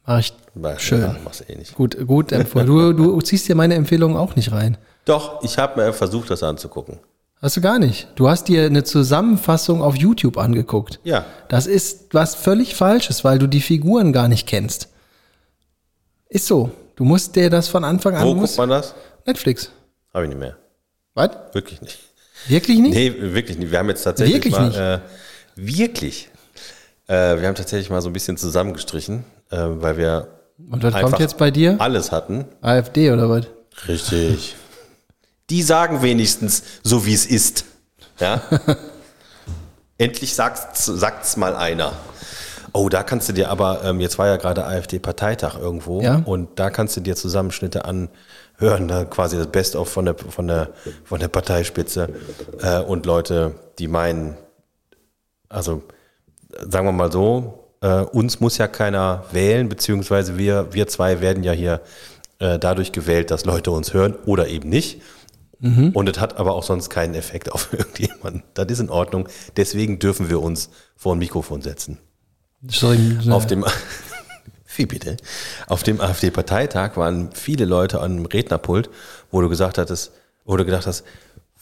mach 0.06 0.18
ich 0.20 0.32
Weil- 0.54 0.78
schön. 0.78 1.00
Ja, 1.02 1.16
mach's 1.24 1.42
eh 1.46 1.54
nicht. 1.56 1.74
Gut, 1.74 1.96
gut 2.06 2.32
empfohlen. 2.32 2.66
Du, 2.66 2.92
du 2.92 3.20
ziehst 3.20 3.48
dir 3.48 3.54
meine 3.54 3.74
Empfehlung 3.74 4.16
auch 4.16 4.34
nicht 4.36 4.50
rein. 4.52 4.76
Doch, 5.04 5.42
ich 5.42 5.58
habe 5.58 5.80
mir 5.80 5.92
versucht, 5.92 6.30
das 6.30 6.42
anzugucken. 6.42 6.98
Hast 7.42 7.56
du 7.56 7.60
gar 7.62 7.78
nicht. 7.78 8.08
Du 8.16 8.28
hast 8.28 8.48
dir 8.48 8.66
eine 8.66 8.84
Zusammenfassung 8.84 9.80
auf 9.82 9.96
YouTube 9.96 10.36
angeguckt. 10.36 11.00
Ja. 11.04 11.24
Das 11.48 11.66
ist 11.66 12.12
was 12.12 12.34
völlig 12.34 12.74
Falsches, 12.74 13.24
weil 13.24 13.38
du 13.38 13.46
die 13.46 13.62
Figuren 13.62 14.12
gar 14.12 14.28
nicht 14.28 14.46
kennst. 14.46 14.88
Ist 16.28 16.46
so. 16.46 16.70
Du 16.96 17.04
musst 17.04 17.34
dir 17.36 17.48
das 17.48 17.68
von 17.68 17.82
Anfang 17.82 18.14
an. 18.14 18.26
Wo 18.26 18.34
guckt 18.34 18.58
man 18.58 18.68
das? 18.68 18.94
Netflix. 19.26 19.70
Habe 20.12 20.24
ich 20.24 20.28
nicht 20.30 20.38
mehr. 20.38 20.56
Was? 21.14 21.30
Wirklich 21.52 21.80
nicht. 21.80 21.98
Wirklich 22.46 22.78
nicht? 22.78 22.94
Nee, 22.94 23.14
wirklich 23.34 23.58
nicht. 23.58 23.70
Wir 23.70 23.78
haben 23.78 23.88
jetzt 23.88 24.02
tatsächlich 24.02 24.34
Wirklich 24.36 24.54
mal. 24.54 24.68
nicht? 24.68 24.78
Äh, 24.78 24.98
wirklich. 25.56 26.28
Äh, 27.06 27.40
wir 27.40 27.48
haben 27.48 27.54
tatsächlich 27.54 27.88
mal 27.90 28.02
so 28.02 28.08
ein 28.10 28.12
bisschen 28.12 28.36
zusammengestrichen, 28.36 29.24
äh, 29.50 29.56
weil 29.58 29.96
wir 29.96 30.28
Und 30.70 30.82
was 30.82 30.94
kommt 31.00 31.18
jetzt 31.18 31.38
bei 31.38 31.50
dir? 31.50 31.76
alles 31.80 32.12
hatten. 32.12 32.44
AfD 32.60 33.10
oder 33.10 33.28
was? 33.30 33.46
Richtig. 33.88 34.56
Die 35.50 35.62
sagen 35.62 36.02
wenigstens 36.02 36.62
so, 36.82 37.04
wie 37.06 37.14
es 37.14 37.26
ist. 37.26 37.64
Ja? 38.18 38.40
Endlich 39.98 40.34
sagt's, 40.34 40.86
sagt's 40.86 41.36
mal 41.36 41.54
einer. 41.54 41.92
Oh, 42.72 42.88
da 42.88 43.02
kannst 43.02 43.28
du 43.28 43.32
dir 43.32 43.50
aber, 43.50 43.82
ähm, 43.84 44.00
jetzt 44.00 44.18
war 44.18 44.28
ja 44.28 44.36
gerade 44.36 44.64
AfD-Parteitag 44.64 45.58
irgendwo 45.58 46.00
Ja. 46.00 46.22
und 46.24 46.58
da 46.58 46.70
kannst 46.70 46.96
du 46.96 47.00
dir 47.00 47.16
Zusammenschnitte 47.16 47.84
anhören, 47.84 48.86
da 48.86 49.04
quasi 49.04 49.36
das 49.36 49.48
Best-of 49.48 49.88
von 49.90 50.04
der, 50.04 50.16
von 50.16 50.46
der, 50.46 50.70
von 51.04 51.18
der 51.18 51.28
Parteispitze 51.28 52.08
äh, 52.62 52.78
und 52.80 53.06
Leute, 53.06 53.56
die 53.80 53.88
meinen, 53.88 54.36
also 55.48 55.82
sagen 56.68 56.86
wir 56.86 56.92
mal 56.92 57.10
so, 57.10 57.64
äh, 57.80 58.02
uns 58.02 58.38
muss 58.38 58.56
ja 58.58 58.68
keiner 58.68 59.24
wählen, 59.32 59.68
beziehungsweise 59.68 60.38
wir, 60.38 60.72
wir 60.72 60.86
zwei 60.86 61.20
werden 61.20 61.42
ja 61.42 61.52
hier 61.52 61.80
äh, 62.38 62.58
dadurch 62.58 62.92
gewählt, 62.92 63.32
dass 63.32 63.44
Leute 63.44 63.72
uns 63.72 63.92
hören 63.94 64.14
oder 64.26 64.46
eben 64.46 64.68
nicht. 64.68 65.02
Und 65.62 66.08
es 66.08 66.18
hat 66.18 66.38
aber 66.38 66.54
auch 66.54 66.62
sonst 66.62 66.88
keinen 66.88 67.14
Effekt 67.14 67.52
auf 67.52 67.72
irgendjemanden. 67.72 68.42
Das 68.54 68.66
ist 68.70 68.78
in 68.80 68.88
Ordnung. 68.88 69.28
Deswegen 69.58 69.98
dürfen 69.98 70.30
wir 70.30 70.40
uns 70.40 70.70
vor 70.96 71.14
ein 71.14 71.18
Mikrofon 71.18 71.60
setzen. 71.60 71.98
Sorry, 72.68 73.18
Auf 73.30 73.46
dem, 73.46 73.64
wie 74.76 74.86
bitte? 74.86 75.16
Auf 75.66 75.82
dem 75.82 76.00
AfD-Parteitag 76.00 76.96
waren 76.96 77.32
viele 77.32 77.64
Leute 77.66 78.00
an 78.00 78.12
einem 78.12 78.26
Rednerpult, 78.26 78.88
wo 79.30 79.40
du 79.42 79.48
gesagt 79.50 79.76
hattest, 79.78 80.12
wo 80.46 80.56
du 80.56 80.64
gedacht 80.64 80.86
hast, 80.86 81.04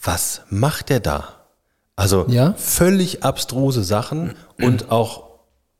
was 0.01 0.41
macht 0.49 0.87
der 0.89 1.01
da? 1.01 1.35
Also 1.97 2.25
Ja. 2.29 2.53
völlig 2.53 3.23
abstruse 3.23 3.83
Sachen 3.83 4.35
und 4.61 4.91
auch 4.91 5.23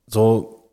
so, 0.07 0.69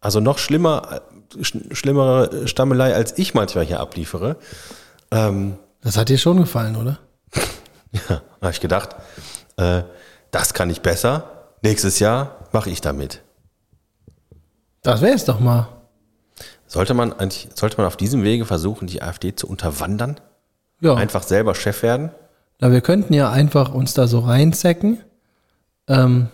also 0.00 0.20
noch 0.20 0.38
schlimmer, 0.38 1.02
äh, 1.36 1.38
sch- 1.42 1.74
schlimmere 1.74 2.48
Stammelei, 2.48 2.94
als 2.94 3.18
ich 3.18 3.34
manchmal 3.34 3.66
hier 3.66 3.80
abliefere. 3.80 4.36
Ähm, 5.10 5.58
das 5.82 5.96
hat 5.96 6.08
dir 6.08 6.18
schon 6.18 6.38
gefallen, 6.38 6.76
oder? 6.76 6.98
ja, 7.92 8.22
habe 8.40 8.50
ich 8.50 8.60
gedacht, 8.60 8.96
äh, 9.56 9.82
das 10.30 10.54
kann 10.54 10.70
ich 10.70 10.80
besser. 10.80 11.48
Nächstes 11.62 11.98
Jahr 11.98 12.36
mache 12.52 12.70
ich 12.70 12.80
damit. 12.80 13.22
Das 14.82 15.00
wäre 15.00 15.14
es 15.14 15.24
doch 15.24 15.40
mal. 15.40 15.68
Sollte 16.66 16.94
man 16.94 17.12
eigentlich, 17.12 17.48
sollte 17.54 17.76
man 17.78 17.86
auf 17.86 17.96
diesem 17.96 18.22
Wege 18.22 18.46
versuchen, 18.46 18.86
die 18.86 19.02
AfD 19.02 19.34
zu 19.34 19.48
unterwandern? 19.48 20.20
Ja. 20.80 20.94
Einfach 20.94 21.22
selber 21.22 21.54
Chef 21.54 21.82
werden? 21.82 22.10
Na, 22.60 22.70
wir 22.70 22.80
könnten 22.80 23.12
ja 23.12 23.30
einfach 23.30 23.74
uns 23.74 23.94
da 23.94 24.06
so 24.06 24.20
reinzecken. 24.20 25.00
Ähm, 25.88 26.28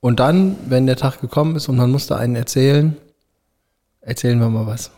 und 0.00 0.20
dann, 0.20 0.56
wenn 0.66 0.86
der 0.86 0.96
Tag 0.96 1.20
gekommen 1.20 1.56
ist 1.56 1.68
und 1.68 1.76
man 1.76 1.90
musste 1.90 2.16
einen 2.16 2.36
erzählen, 2.36 2.96
erzählen 4.00 4.38
wir 4.38 4.50
mal 4.50 4.66
was. 4.66 4.90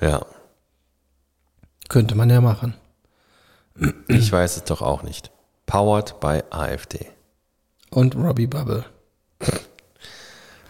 Ja, 0.00 0.24
Könnte 1.88 2.14
man 2.16 2.28
ja 2.30 2.40
machen. 2.40 2.74
ich 4.08 4.30
weiß 4.32 4.56
es 4.56 4.64
doch 4.64 4.82
auch 4.82 5.02
nicht. 5.02 5.30
Powered 5.66 6.18
by 6.20 6.42
AfD. 6.50 7.06
Und 7.90 8.14
Robbie 8.16 8.46
Bubble. 8.46 8.84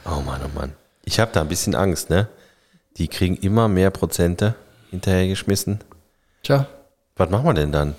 Oh 0.04 0.20
Mann, 0.20 0.40
oh 0.44 0.50
Mann. 0.58 0.74
Ich 1.04 1.18
habe 1.20 1.32
da 1.32 1.40
ein 1.40 1.48
bisschen 1.48 1.74
Angst, 1.74 2.10
ne? 2.10 2.28
Die 2.98 3.08
kriegen 3.08 3.36
immer 3.36 3.68
mehr 3.68 3.90
Prozente 3.90 4.54
hinterhergeschmissen. 4.90 5.82
Tja, 6.42 6.66
Was 7.16 7.30
machen 7.30 7.44
wir 7.46 7.54
denn 7.54 7.72
dann? 7.72 7.94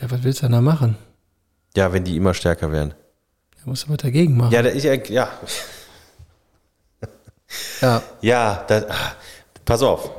ja, 0.00 0.10
was 0.10 0.22
willst 0.22 0.40
du 0.40 0.46
denn 0.46 0.52
da 0.52 0.60
machen? 0.60 0.96
Ja, 1.76 1.92
wenn 1.92 2.04
die 2.04 2.16
immer 2.16 2.34
stärker 2.34 2.70
werden. 2.72 2.94
Da 3.56 3.62
musst 3.64 3.84
du 3.86 3.90
was 3.90 3.98
dagegen 3.98 4.36
machen. 4.36 4.52
Ja, 4.52 4.62
da- 4.62 4.70
ich, 4.70 4.84
ja, 4.84 5.28
ja. 7.80 8.02
Ja, 8.20 8.64
da, 8.66 8.82
pass 9.66 9.82
auf. 9.82 10.10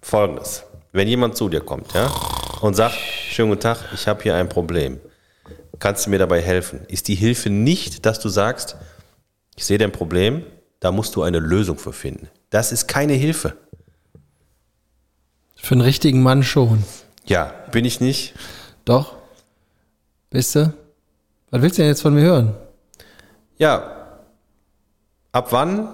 Folgendes. 0.00 0.62
Wenn 0.92 1.08
jemand 1.08 1.36
zu 1.36 1.48
dir 1.48 1.60
kommt, 1.60 1.92
ja, 1.94 2.12
und 2.60 2.74
sagt, 2.74 2.94
schönen 2.94 3.48
guten 3.48 3.62
Tag, 3.62 3.78
ich 3.92 4.06
habe 4.06 4.22
hier 4.22 4.36
ein 4.36 4.48
Problem. 4.48 5.00
Kannst 5.80 6.06
du 6.06 6.10
mir 6.10 6.18
dabei 6.18 6.40
helfen? 6.40 6.84
Ist 6.86 7.08
die 7.08 7.16
Hilfe 7.16 7.50
nicht, 7.50 8.06
dass 8.06 8.20
du 8.20 8.28
sagst, 8.28 8.76
ich 9.56 9.64
sehe 9.64 9.78
dein 9.78 9.90
Problem, 9.90 10.44
da 10.78 10.92
musst 10.92 11.16
du 11.16 11.22
eine 11.22 11.38
Lösung 11.38 11.78
für 11.78 11.92
finden. 11.92 12.28
Das 12.50 12.70
ist 12.70 12.86
keine 12.86 13.14
Hilfe. 13.14 13.56
Für 15.56 15.72
einen 15.72 15.80
richtigen 15.80 16.22
Mann 16.22 16.42
schon. 16.42 16.84
Ja, 17.24 17.54
bin 17.70 17.84
ich 17.84 18.00
nicht. 18.00 18.34
Doch. 18.84 19.16
Bist 20.30 20.54
du? 20.54 20.72
Was 21.50 21.62
willst 21.62 21.78
du 21.78 21.82
denn 21.82 21.90
jetzt 21.90 22.02
von 22.02 22.14
mir 22.14 22.22
hören? 22.22 22.54
Ja. 23.58 24.18
Ab 25.30 25.48
wann 25.50 25.88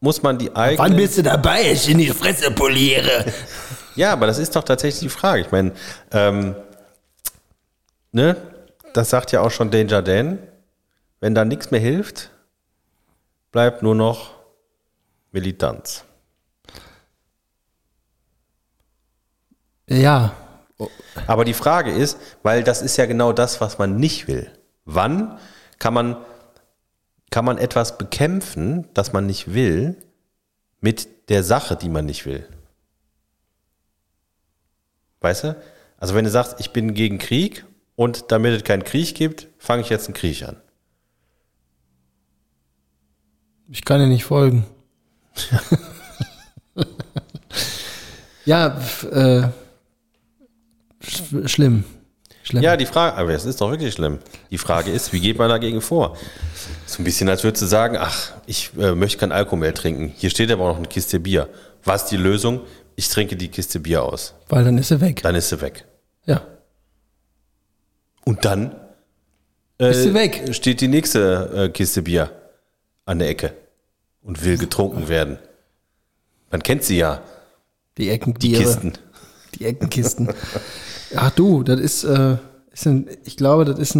muss 0.00 0.22
man 0.22 0.38
die 0.38 0.54
eigene... 0.54 1.08
du 1.08 1.22
dabei? 1.22 1.72
Ich 1.72 1.88
in 1.88 1.98
die 1.98 2.10
Fresse 2.10 2.50
poliere. 2.50 3.24
Ja, 3.96 4.12
aber 4.12 4.26
das 4.26 4.36
ist 4.36 4.54
doch 4.54 4.62
tatsächlich 4.62 5.00
die 5.00 5.08
Frage. 5.08 5.40
Ich 5.40 5.50
meine, 5.50 5.72
ähm, 6.12 6.54
ne, 8.12 8.36
das 8.92 9.08
sagt 9.08 9.32
ja 9.32 9.40
auch 9.40 9.50
schon 9.50 9.70
Danger 9.70 10.02
Dan. 10.02 10.38
Wenn 11.18 11.34
da 11.34 11.46
nichts 11.46 11.70
mehr 11.70 11.80
hilft, 11.80 12.30
bleibt 13.52 13.82
nur 13.82 13.94
noch 13.94 14.34
Militanz. 15.32 16.04
Ja. 19.88 20.32
Aber 21.26 21.44
die 21.46 21.54
Frage 21.54 21.90
ist, 21.90 22.18
weil 22.42 22.62
das 22.62 22.82
ist 22.82 22.98
ja 22.98 23.06
genau 23.06 23.32
das, 23.32 23.60
was 23.62 23.78
man 23.78 23.96
nicht 23.96 24.28
will. 24.28 24.50
Wann 24.84 25.38
kann 25.78 25.94
man, 25.94 26.16
kann 27.36 27.44
man 27.44 27.58
etwas 27.58 27.98
bekämpfen, 27.98 28.88
das 28.94 29.12
man 29.12 29.26
nicht 29.26 29.52
will, 29.52 29.94
mit 30.80 31.28
der 31.28 31.42
Sache, 31.42 31.76
die 31.76 31.90
man 31.90 32.06
nicht 32.06 32.24
will? 32.24 32.48
Weißt 35.20 35.44
du? 35.44 35.62
Also 35.98 36.14
wenn 36.14 36.24
du 36.24 36.30
sagst, 36.30 36.56
ich 36.60 36.70
bin 36.70 36.94
gegen 36.94 37.18
Krieg 37.18 37.66
und 37.94 38.32
damit 38.32 38.54
es 38.54 38.64
keinen 38.64 38.84
Krieg 38.84 39.14
gibt, 39.14 39.48
fange 39.58 39.82
ich 39.82 39.90
jetzt 39.90 40.06
einen 40.06 40.14
Krieg 40.14 40.44
an. 40.44 40.56
Ich 43.68 43.84
kann 43.84 44.00
dir 44.00 44.06
nicht 44.06 44.24
folgen. 44.24 44.64
ja, 48.46 48.80
äh, 49.12 49.48
sch 51.02 51.50
schlimm. 51.50 51.84
Schlimm. 52.44 52.62
Ja, 52.62 52.78
die 52.78 52.86
Frage, 52.86 53.14
aber 53.14 53.34
es 53.34 53.44
ist 53.44 53.60
doch 53.60 53.70
wirklich 53.70 53.92
schlimm. 53.92 54.20
Die 54.50 54.56
Frage 54.56 54.90
ist, 54.90 55.12
wie 55.12 55.20
geht 55.20 55.36
man 55.36 55.50
dagegen 55.50 55.82
vor? 55.82 56.16
So 56.86 57.02
ein 57.02 57.04
bisschen, 57.04 57.28
als 57.28 57.42
würdest 57.42 57.62
du 57.62 57.66
sagen, 57.66 57.96
ach, 57.98 58.32
ich 58.46 58.70
äh, 58.78 58.94
möchte 58.94 59.18
kein 59.18 59.32
Alkohol 59.32 59.58
mehr 59.58 59.74
trinken. 59.74 60.12
Hier 60.16 60.30
steht 60.30 60.50
aber 60.50 60.64
auch 60.64 60.68
noch 60.68 60.76
eine 60.78 60.86
Kiste 60.88 61.18
Bier. 61.18 61.48
Was 61.84 62.04
ist 62.04 62.10
die 62.12 62.16
Lösung? 62.16 62.60
Ich 62.94 63.08
trinke 63.08 63.36
die 63.36 63.48
Kiste 63.48 63.80
Bier 63.80 64.02
aus. 64.04 64.34
Weil 64.48 64.64
dann 64.64 64.78
ist 64.78 64.90
er 64.90 65.00
weg. 65.00 65.20
Dann 65.22 65.34
ist 65.34 65.48
sie 65.48 65.60
weg. 65.60 65.84
Ja. 66.26 66.42
Und 68.24 68.44
dann 68.44 68.74
äh, 69.78 69.90
Ist 69.90 70.02
sie 70.04 70.14
weg. 70.14 70.48
steht 70.52 70.80
die 70.80 70.88
nächste 70.88 71.50
äh, 71.54 71.68
Kiste 71.68 72.02
Bier 72.02 72.30
an 73.04 73.18
der 73.18 73.28
Ecke 73.28 73.52
und 74.22 74.44
will 74.44 74.56
getrunken 74.56 75.08
werden. 75.08 75.38
Man 76.50 76.62
kennt 76.62 76.84
sie 76.84 76.98
ja, 76.98 77.20
Die 77.98 78.04
die 78.04 78.10
Eckenbiere. 78.10 78.62
Kisten. 78.62 78.92
Die 79.56 79.66
Eckenkisten. 79.66 80.32
Ach 81.16 81.30
du, 81.32 81.62
das 81.62 81.80
ist, 81.80 82.04
äh, 82.04 82.36
ist 82.72 82.86
ein, 82.86 83.08
ich 83.24 83.36
glaube, 83.36 83.64
das 83.64 83.78
ist 83.78 83.96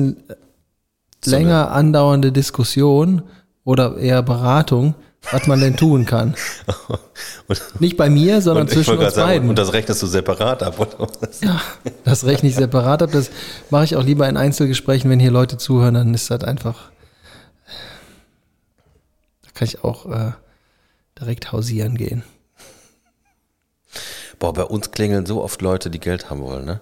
eine 1.24 1.36
länger 1.36 1.70
andauernde 1.72 2.32
Diskussion 2.32 3.22
oder 3.64 3.96
eher 3.96 4.22
Beratung, 4.22 4.94
was 5.32 5.46
man 5.46 5.60
denn 5.60 5.76
tun 5.76 6.06
kann. 6.06 6.34
Und, 7.48 7.80
Nicht 7.80 7.96
bei 7.96 8.10
mir, 8.10 8.40
sondern 8.40 8.68
zwischen 8.68 8.98
uns 8.98 9.14
sagen, 9.14 9.28
beiden. 9.28 9.48
und 9.48 9.56
das 9.56 9.72
rechnest 9.72 10.02
du 10.02 10.06
separat 10.06 10.64
ab, 10.64 10.80
oder 10.80 11.08
was? 11.20 11.40
Ja, 11.40 11.60
das 12.04 12.24
rechne 12.24 12.48
ich 12.48 12.54
separat 12.56 13.02
ab. 13.02 13.10
Das 13.12 13.30
mache 13.70 13.84
ich 13.84 13.94
auch 13.96 14.02
lieber 14.02 14.28
in 14.28 14.36
Einzelgesprächen, 14.36 15.08
wenn 15.10 15.20
hier 15.20 15.30
Leute 15.30 15.56
zuhören, 15.56 15.94
dann 15.94 16.14
ist 16.14 16.30
das 16.30 16.42
einfach. 16.42 16.90
Da 19.42 19.50
kann 19.54 19.68
ich 19.68 19.84
auch 19.84 20.06
äh, 20.06 20.32
direkt 21.20 21.52
hausieren 21.52 21.96
gehen. 21.96 22.24
Boah, 24.38 24.52
bei 24.52 24.64
uns 24.64 24.90
klingeln 24.90 25.24
so 25.24 25.42
oft 25.42 25.62
Leute, 25.62 25.88
die 25.88 26.00
Geld 26.00 26.28
haben 26.28 26.42
wollen, 26.42 26.64
ne? 26.64 26.80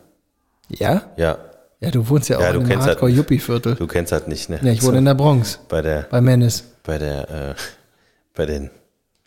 Ja? 0.69 1.03
Ja, 1.17 1.37
Ja, 1.85 1.91
du 1.91 2.09
wohnst 2.09 2.29
ja 2.29 2.39
auch 2.39 2.43
Ja, 2.43 2.53
du 2.53 2.61
in 2.61 2.67
einem 2.67 2.81
halt- 2.81 2.91
Hardcore-Yuppie-Viertel. 2.91 3.75
du 3.77 3.87
kennst 3.87 4.13
halt 4.13 4.29
nicht, 4.29 4.49
ne? 4.51 4.59
Ja, 4.63 4.73
ich 4.73 4.83
wohne 4.83 4.99
in 4.99 5.05
der 5.05 5.15
Bronx, 5.15 5.59
bei 5.69 5.83
der, 5.83 6.03
bei 6.11 6.21
Menes. 6.21 6.65
bei 6.83 6.99
der, 6.99 7.31
äh, 7.31 7.55
bei 8.35 8.47
den 8.47 8.71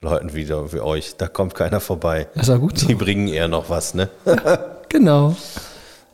Leuten 0.01 0.33
wieder 0.33 0.71
wie 0.73 0.79
euch, 0.79 1.15
da 1.17 1.27
kommt 1.27 1.55
keiner 1.55 1.79
vorbei. 1.79 2.27
Das 2.35 2.47
war 2.49 2.59
gut 2.59 2.77
so. 2.77 2.87
Die 2.87 2.95
bringen 2.95 3.27
eher 3.27 3.47
noch 3.47 3.69
was, 3.69 3.93
ne? 3.93 4.09
Genau. 4.89 5.35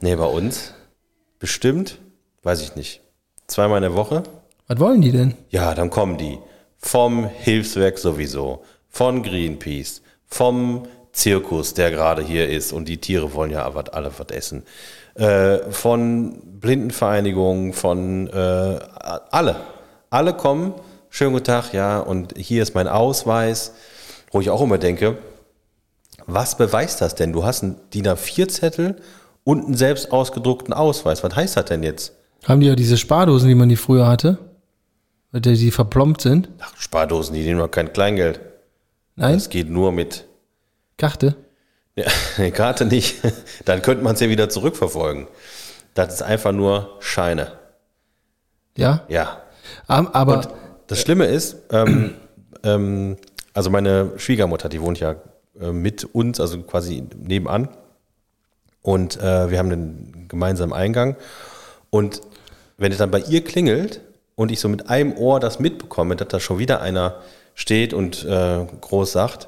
Nee, 0.01 0.15
bei 0.15 0.25
uns 0.25 0.73
bestimmt, 1.39 1.99
weiß 2.43 2.61
ich 2.61 2.75
nicht, 2.75 3.01
zweimal 3.47 3.77
in 3.77 3.83
der 3.83 3.93
Woche. 3.95 4.23
Was 4.67 4.79
wollen 4.79 5.01
die 5.01 5.11
denn? 5.11 5.35
Ja, 5.49 5.73
dann 5.75 5.89
kommen 5.89 6.17
die 6.17 6.39
vom 6.79 7.25
Hilfswerk 7.27 7.97
sowieso, 7.99 8.63
von 8.89 9.23
Greenpeace, 9.23 10.01
vom 10.25 10.87
Zirkus, 11.11 11.73
der 11.73 11.91
gerade 11.91 12.23
hier 12.23 12.49
ist 12.49 12.73
und 12.73 12.85
die 12.89 12.97
Tiere 12.97 13.33
wollen 13.33 13.51
ja 13.51 13.73
wat- 13.75 13.93
alle 13.93 14.11
was 14.17 14.27
essen, 14.35 14.63
äh, 15.15 15.59
von 15.71 16.39
Blindenvereinigungen, 16.59 17.73
von 17.73 18.27
äh, 18.27 18.79
alle. 19.31 19.57
Alle 20.09 20.33
kommen, 20.33 20.73
schönen 21.09 21.33
guten 21.33 21.45
Tag, 21.45 21.73
ja, 21.73 21.99
und 21.99 22.33
hier 22.37 22.61
ist 22.63 22.75
mein 22.75 22.87
Ausweis, 22.87 23.73
wo 24.31 24.41
ich 24.41 24.49
auch 24.49 24.61
immer 24.61 24.77
denke, 24.77 25.17
Was 26.25 26.57
beweist 26.57 27.01
das 27.01 27.15
denn? 27.15 27.33
Du 27.33 27.43
hast 27.43 27.63
einen 27.63 27.75
DIN 27.93 28.07
A4-Zettel 28.07 28.95
und 29.43 29.65
einen 29.65 29.75
selbst 29.75 30.11
ausgedruckten 30.11 30.73
Ausweis. 30.73 31.23
Was 31.23 31.35
heißt 31.35 31.57
das 31.57 31.65
denn 31.65 31.83
jetzt? 31.83 32.13
Haben 32.45 32.61
die 32.61 32.67
ja 32.67 32.75
diese 32.75 32.97
Spardosen, 32.97 33.49
wie 33.49 33.55
man 33.55 33.69
die 33.69 33.75
früher 33.75 34.07
hatte? 34.07 34.37
Weil 35.31 35.41
die 35.41 35.55
die 35.55 35.71
verplombt 35.71 36.21
sind? 36.21 36.49
Ach, 36.59 36.73
Spardosen, 36.77 37.35
die 37.35 37.43
nehmen 37.43 37.59
doch 37.59 37.71
kein 37.71 37.91
Kleingeld. 37.91 38.39
Nein? 39.15 39.33
Das 39.33 39.49
geht 39.49 39.69
nur 39.69 39.91
mit 39.91 40.25
Karte? 40.97 41.35
Ja, 41.95 42.05
eine 42.37 42.51
Karte 42.51 42.85
nicht. 42.85 43.17
Dann 43.65 43.81
könnte 43.81 44.03
man 44.03 44.15
es 44.15 44.19
ja 44.19 44.29
wieder 44.29 44.49
zurückverfolgen. 44.49 45.27
Das 45.93 46.13
ist 46.13 46.21
einfach 46.23 46.51
nur 46.51 46.97
Scheine. 46.99 47.51
Ja? 48.75 49.05
Ja. 49.07 49.41
Aber, 49.87 50.37
Und 50.37 50.49
das 50.87 51.01
Schlimme 51.01 51.25
ist, 51.25 51.57
ähm, 51.71 52.15
ähm, 52.63 53.17
also 53.53 53.69
meine 53.69 54.13
Schwiegermutter, 54.17 54.69
die 54.69 54.81
wohnt 54.81 54.99
ja 54.99 55.15
äh, 55.59 55.71
mit 55.71 56.03
uns, 56.03 56.39
also 56.39 56.61
quasi 56.63 57.03
nebenan. 57.15 57.69
Und 58.81 59.17
äh, 59.17 59.49
wir 59.49 59.59
haben 59.59 59.71
einen 59.71 60.25
gemeinsamen 60.27 60.73
Eingang. 60.73 61.15
Und 61.89 62.21
wenn 62.77 62.91
es 62.91 62.97
dann 62.97 63.11
bei 63.11 63.19
ihr 63.19 63.43
klingelt 63.43 64.01
und 64.35 64.51
ich 64.51 64.59
so 64.59 64.67
mit 64.67 64.89
einem 64.89 65.13
Ohr 65.15 65.39
das 65.39 65.59
mitbekomme, 65.59 66.15
dass 66.15 66.27
da 66.27 66.39
schon 66.39 66.57
wieder 66.57 66.81
einer 66.81 67.21
steht 67.53 67.93
und 67.93 68.25
äh, 68.25 68.65
groß 68.81 69.11
sagt, 69.11 69.47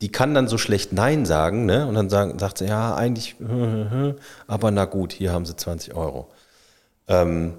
die 0.00 0.10
kann 0.10 0.34
dann 0.34 0.48
so 0.48 0.56
schlecht 0.58 0.92
Nein 0.92 1.26
sagen, 1.26 1.66
ne? 1.66 1.86
Und 1.86 1.94
dann 1.94 2.08
sagen, 2.08 2.38
sagt 2.38 2.58
sie, 2.58 2.66
ja, 2.66 2.94
eigentlich, 2.94 3.36
aber 4.46 4.70
na 4.70 4.84
gut, 4.86 5.12
hier 5.12 5.32
haben 5.32 5.44
sie 5.46 5.56
20 5.56 5.94
Euro. 5.94 6.28
Ähm, 7.08 7.54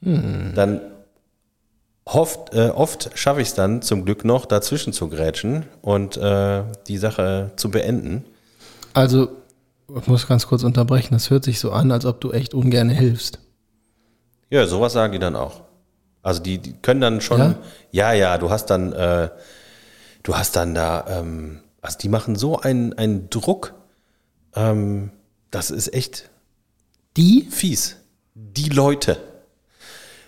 Dann 0.00 0.80
oft, 2.04 2.54
äh, 2.54 2.70
oft 2.70 3.10
schaffe 3.14 3.40
ich 3.40 3.48
es 3.48 3.54
dann 3.54 3.82
zum 3.82 4.04
Glück 4.04 4.24
noch, 4.24 4.46
dazwischen 4.46 4.92
zu 4.92 5.08
grätschen 5.08 5.66
und 5.80 6.16
äh, 6.16 6.62
die 6.88 6.98
Sache 6.98 7.50
zu 7.56 7.70
beenden. 7.70 8.24
also, 8.94 9.28
ich 9.94 10.06
muss 10.06 10.26
ganz 10.26 10.46
kurz 10.46 10.62
unterbrechen. 10.64 11.12
Das 11.12 11.28
hört 11.28 11.44
sich 11.44 11.60
so 11.60 11.72
an, 11.72 11.92
als 11.92 12.06
ob 12.06 12.20
du 12.20 12.32
echt 12.32 12.54
ungern 12.54 12.88
hilfst. 12.88 13.38
Ja, 14.48 14.66
sowas 14.66 14.94
sagen 14.94 15.12
die 15.12 15.18
dann 15.18 15.36
auch. 15.36 15.60
Also 16.22 16.42
die, 16.42 16.58
die 16.58 16.72
können 16.74 17.00
dann 17.00 17.20
schon, 17.20 17.38
Ja? 17.38 17.54
ja, 17.90 18.12
ja, 18.12 18.38
du 18.38 18.48
hast 18.50 18.66
dann, 18.66 18.92
äh, 18.92 19.28
du 20.22 20.36
hast 20.36 20.56
dann 20.56 20.74
da, 20.74 21.04
ähm, 21.08 21.60
also 21.82 21.98
die 21.98 22.08
machen 22.08 22.36
so 22.36 22.58
einen, 22.58 22.94
einen 22.94 23.28
Druck, 23.28 23.74
ähm, 24.54 25.10
das 25.50 25.70
ist 25.70 25.92
echt 25.92 26.30
Die? 27.16 27.48
fies. 27.50 27.96
Die 28.34 28.70
Leute. 28.70 29.18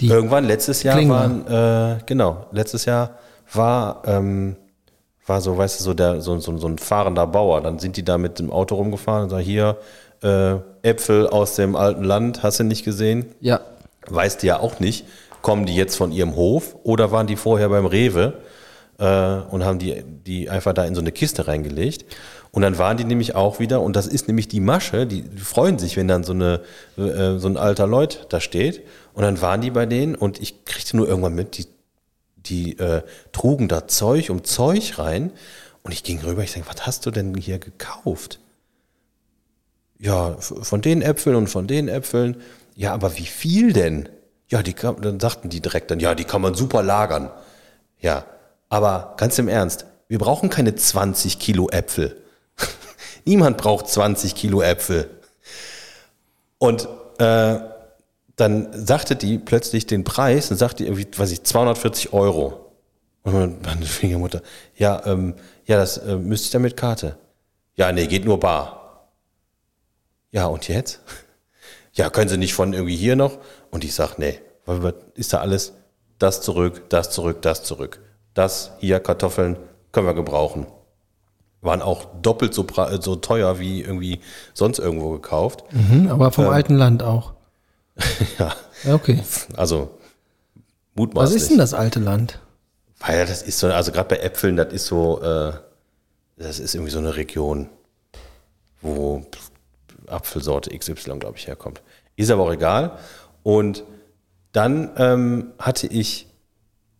Die 0.00 0.08
Irgendwann 0.08 0.44
letztes 0.44 0.82
Jahr 0.82 0.96
Klingler. 0.96 1.14
waren, 1.46 1.98
äh, 1.98 2.02
genau, 2.04 2.46
letztes 2.50 2.84
Jahr 2.84 3.18
war, 3.52 4.02
ähm, 4.04 4.56
war 5.26 5.40
so, 5.40 5.56
weißt 5.56 5.80
du, 5.80 5.84
so, 5.84 5.94
der, 5.94 6.20
so, 6.20 6.38
so, 6.40 6.58
so 6.58 6.66
ein 6.66 6.76
fahrender 6.78 7.26
Bauer. 7.26 7.62
Dann 7.62 7.78
sind 7.78 7.96
die 7.96 8.04
da 8.04 8.18
mit 8.18 8.38
dem 8.38 8.50
Auto 8.50 8.74
rumgefahren 8.74 9.24
und 9.24 9.30
sagen, 9.30 9.44
hier, 9.44 9.78
äh, 10.22 10.56
Äpfel 10.82 11.28
aus 11.28 11.54
dem 11.54 11.76
alten 11.76 12.04
Land, 12.04 12.42
hast 12.42 12.58
du 12.60 12.64
nicht 12.64 12.84
gesehen? 12.84 13.26
Ja. 13.40 13.60
Weißt 14.08 14.42
du 14.42 14.48
ja 14.48 14.58
auch 14.60 14.80
nicht, 14.80 15.06
kommen 15.40 15.64
die 15.64 15.76
jetzt 15.76 15.96
von 15.96 16.12
ihrem 16.12 16.34
Hof 16.36 16.76
oder 16.82 17.10
waren 17.12 17.26
die 17.26 17.36
vorher 17.36 17.68
beim 17.68 17.86
Rewe 17.86 18.34
äh, 18.98 19.04
und 19.04 19.64
haben 19.64 19.78
die, 19.78 20.02
die 20.04 20.50
einfach 20.50 20.72
da 20.72 20.84
in 20.84 20.94
so 20.94 21.00
eine 21.00 21.12
Kiste 21.12 21.46
reingelegt. 21.46 22.04
Und 22.50 22.62
dann 22.62 22.78
waren 22.78 22.96
die 22.96 23.04
nämlich 23.04 23.34
auch 23.34 23.58
wieder, 23.58 23.80
und 23.80 23.96
das 23.96 24.06
ist 24.06 24.28
nämlich 24.28 24.46
die 24.46 24.60
Masche, 24.60 25.06
die, 25.06 25.22
die 25.22 25.40
freuen 25.40 25.78
sich, 25.78 25.96
wenn 25.96 26.06
dann 26.06 26.22
so, 26.22 26.32
eine, 26.32 26.60
äh, 26.96 27.36
so 27.38 27.48
ein 27.48 27.56
alter 27.56 27.86
Leut 27.86 28.26
da 28.28 28.40
steht. 28.40 28.82
Und 29.12 29.22
dann 29.22 29.40
waren 29.40 29.60
die 29.60 29.70
bei 29.70 29.86
denen 29.86 30.14
und 30.14 30.40
ich 30.40 30.64
kriegte 30.64 30.96
nur 30.96 31.08
irgendwann 31.08 31.34
mit, 31.34 31.58
die, 31.58 31.66
die 32.36 32.78
äh, 32.78 33.02
trugen 33.32 33.66
da 33.68 33.88
Zeug 33.88 34.30
um 34.30 34.44
Zeug 34.44 34.98
rein. 34.98 35.32
Und 35.82 35.92
ich 35.92 36.04
ging 36.04 36.20
rüber, 36.20 36.42
ich 36.42 36.52
denke, 36.52 36.68
was 36.72 36.86
hast 36.86 37.06
du 37.06 37.10
denn 37.10 37.34
hier 37.34 37.58
gekauft? 37.58 38.38
Ja, 39.98 40.36
von 40.38 40.80
den 40.80 41.02
Äpfeln 41.02 41.36
und 41.36 41.48
von 41.48 41.66
den 41.66 41.88
Äpfeln. 41.88 42.36
Ja, 42.76 42.92
aber 42.92 43.16
wie 43.18 43.26
viel 43.26 43.72
denn? 43.72 44.08
Ja, 44.48 44.62
die 44.62 44.74
dann 44.74 45.18
sagten 45.18 45.48
die 45.48 45.60
direkt 45.60 45.90
dann, 45.90 45.98
ja, 45.98 46.14
die 46.14 46.24
kann 46.24 46.40
man 46.40 46.54
super 46.54 46.82
lagern. 46.82 47.30
Ja, 48.00 48.24
aber 48.74 49.14
ganz 49.18 49.38
im 49.38 49.46
Ernst, 49.46 49.86
wir 50.08 50.18
brauchen 50.18 50.50
keine 50.50 50.74
20 50.74 51.38
Kilo 51.38 51.68
Äpfel. 51.70 52.20
Niemand 53.24 53.56
braucht 53.56 53.86
20 53.88 54.34
Kilo 54.34 54.62
Äpfel. 54.62 55.08
Und 56.58 56.88
äh, 57.18 57.58
dann 58.34 58.68
sagte 58.72 59.14
die 59.14 59.38
plötzlich 59.38 59.86
den 59.86 60.02
Preis 60.02 60.50
und 60.50 60.56
sagte 60.56 60.82
irgendwie, 60.84 61.06
weiß 61.16 61.30
ich, 61.30 61.44
240 61.44 62.12
Euro. 62.12 62.72
Und 63.22 63.64
meine- 63.64 63.86
Schwiegermutter, 63.86 64.42
ja, 64.76 65.00
ähm, 65.06 65.34
ja, 65.66 65.76
das 65.76 65.98
äh, 65.98 66.16
müsste 66.16 66.46
ich 66.46 66.50
dann 66.50 66.62
mit 66.62 66.76
Karte. 66.76 67.16
Ja, 67.76 67.92
nee, 67.92 68.08
geht 68.08 68.24
nur 68.24 68.40
bar. 68.40 69.08
Ja, 70.32 70.46
und 70.46 70.66
jetzt? 70.68 71.00
Ja, 71.96 72.10
können 72.10 72.28
Sie 72.28 72.38
nicht 72.38 72.54
von 72.54 72.72
irgendwie 72.72 72.96
hier 72.96 73.14
noch? 73.14 73.38
Und 73.70 73.84
ich 73.84 73.94
sag, 73.94 74.18
nee, 74.18 74.40
ist 75.14 75.32
da 75.32 75.38
alles? 75.38 75.74
Das 76.18 76.40
zurück, 76.40 76.90
das 76.90 77.10
zurück, 77.12 77.40
das 77.42 77.62
zurück. 77.62 78.00
Das 78.34 78.72
hier, 78.78 79.00
Kartoffeln, 79.00 79.56
können 79.92 80.06
wir 80.06 80.14
gebrauchen. 80.14 80.66
Waren 81.60 81.80
auch 81.80 82.06
doppelt 82.20 82.52
so, 82.52 82.66
so 83.00 83.16
teuer 83.16 83.58
wie 83.58 83.80
irgendwie 83.80 84.20
sonst 84.52 84.78
irgendwo 84.78 85.12
gekauft. 85.12 85.64
Hm, 85.70 86.08
aber 86.08 86.30
vom 86.30 86.48
alten 86.48 86.74
Land 86.74 87.02
auch. 87.02 87.32
Ja, 88.38 88.54
okay. 88.92 89.22
also 89.56 89.90
Was 89.92 90.96
mutmaßlich. 90.96 91.42
ist 91.42 91.50
denn 91.50 91.58
das 91.58 91.74
alte 91.74 92.00
Land? 92.00 92.40
Weil 92.98 93.24
das 93.26 93.42
ist 93.42 93.58
so, 93.58 93.68
also 93.68 93.92
gerade 93.92 94.08
bei 94.08 94.16
Äpfeln, 94.22 94.56
das 94.56 94.72
ist 94.72 94.86
so, 94.86 95.22
äh, 95.22 95.52
das 96.36 96.58
ist 96.58 96.74
irgendwie 96.74 96.90
so 96.90 96.98
eine 96.98 97.16
Region, 97.16 97.68
wo 98.80 99.24
Apfelsorte 100.06 100.76
XY, 100.76 101.18
glaube 101.18 101.36
ich, 101.36 101.46
herkommt. 101.46 101.82
Ist 102.16 102.30
aber 102.30 102.42
auch 102.44 102.52
egal. 102.52 102.98
Und 103.42 103.84
dann 104.52 104.90
ähm, 104.96 105.52
hatte 105.58 105.86
ich, 105.86 106.28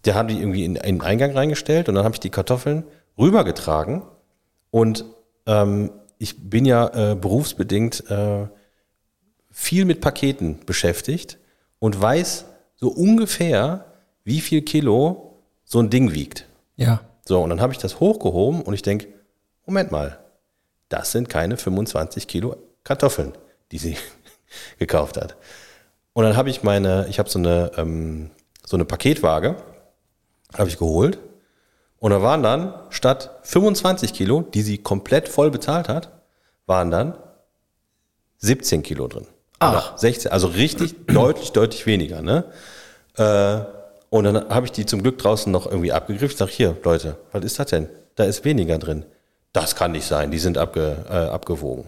der 0.04 0.14
haben 0.14 0.28
die 0.28 0.38
irgendwie 0.38 0.64
in, 0.64 0.76
in 0.76 0.96
den 0.96 1.00
Eingang 1.00 1.32
reingestellt 1.32 1.88
und 1.88 1.94
dann 1.94 2.04
habe 2.04 2.14
ich 2.14 2.20
die 2.20 2.30
Kartoffeln 2.30 2.84
rübergetragen. 3.18 4.02
Und 4.70 5.04
ähm, 5.46 5.90
ich 6.18 6.50
bin 6.50 6.64
ja 6.64 7.12
äh, 7.12 7.14
berufsbedingt 7.14 8.10
äh, 8.10 8.46
viel 9.50 9.84
mit 9.84 10.00
Paketen 10.00 10.60
beschäftigt 10.66 11.38
und 11.78 12.00
weiß 12.00 12.46
so 12.76 12.88
ungefähr, 12.88 13.86
wie 14.24 14.40
viel 14.40 14.62
Kilo 14.62 15.40
so 15.64 15.78
ein 15.78 15.90
Ding 15.90 16.12
wiegt. 16.12 16.46
Ja. 16.76 17.00
So, 17.26 17.42
und 17.42 17.50
dann 17.50 17.60
habe 17.60 17.72
ich 17.72 17.78
das 17.78 18.00
hochgehoben 18.00 18.62
und 18.62 18.74
ich 18.74 18.82
denke, 18.82 19.08
Moment 19.66 19.92
mal, 19.92 20.18
das 20.88 21.12
sind 21.12 21.28
keine 21.28 21.56
25 21.56 22.26
Kilo 22.26 22.56
Kartoffeln, 22.82 23.32
die 23.72 23.78
sie 23.78 23.96
gekauft 24.78 25.16
hat. 25.16 25.36
Und 26.12 26.24
dann 26.24 26.36
habe 26.36 26.50
ich 26.50 26.62
meine, 26.62 27.06
ich 27.08 27.18
habe 27.18 27.28
so 27.28 27.38
eine, 27.38 27.72
ähm, 27.76 28.30
so 28.64 28.76
eine 28.76 28.84
Paketwaage, 28.84 29.56
habe 30.56 30.68
ich 30.68 30.78
geholt. 30.78 31.18
Und 31.98 32.10
da 32.10 32.20
waren 32.22 32.42
dann 32.42 32.74
statt 32.90 33.30
25 33.42 34.12
Kilo, 34.12 34.42
die 34.42 34.62
sie 34.62 34.78
komplett 34.78 35.28
voll 35.28 35.50
bezahlt 35.50 35.88
hat, 35.88 36.10
waren 36.66 36.90
dann 36.90 37.16
17 38.38 38.82
Kilo 38.82 39.08
drin. 39.08 39.26
Ach. 39.58 39.72
Oder 39.72 39.98
16, 39.98 40.30
also 40.30 40.48
richtig 40.48 41.06
deutlich, 41.06 41.52
deutlich 41.52 41.86
weniger. 41.86 42.20
Ne? 42.20 42.44
Äh, 43.16 43.60
und 44.10 44.24
dann 44.24 44.48
habe 44.48 44.66
ich 44.66 44.72
die 44.72 44.86
zum 44.86 45.02
Glück 45.02 45.18
draußen 45.18 45.50
noch 45.50 45.66
irgendwie 45.66 45.92
abgegriffen. 45.92 46.32
Ich 46.32 46.36
sage, 46.36 46.52
hier, 46.52 46.76
Leute, 46.84 47.16
was 47.32 47.44
ist 47.44 47.58
das 47.58 47.68
denn? 47.68 47.88
Da 48.16 48.24
ist 48.24 48.44
weniger 48.44 48.78
drin. 48.78 49.04
Das 49.52 49.74
kann 49.74 49.92
nicht 49.92 50.06
sein, 50.06 50.30
die 50.30 50.38
sind 50.38 50.58
abge, 50.58 50.96
äh, 51.08 51.12
abgewogen. 51.12 51.86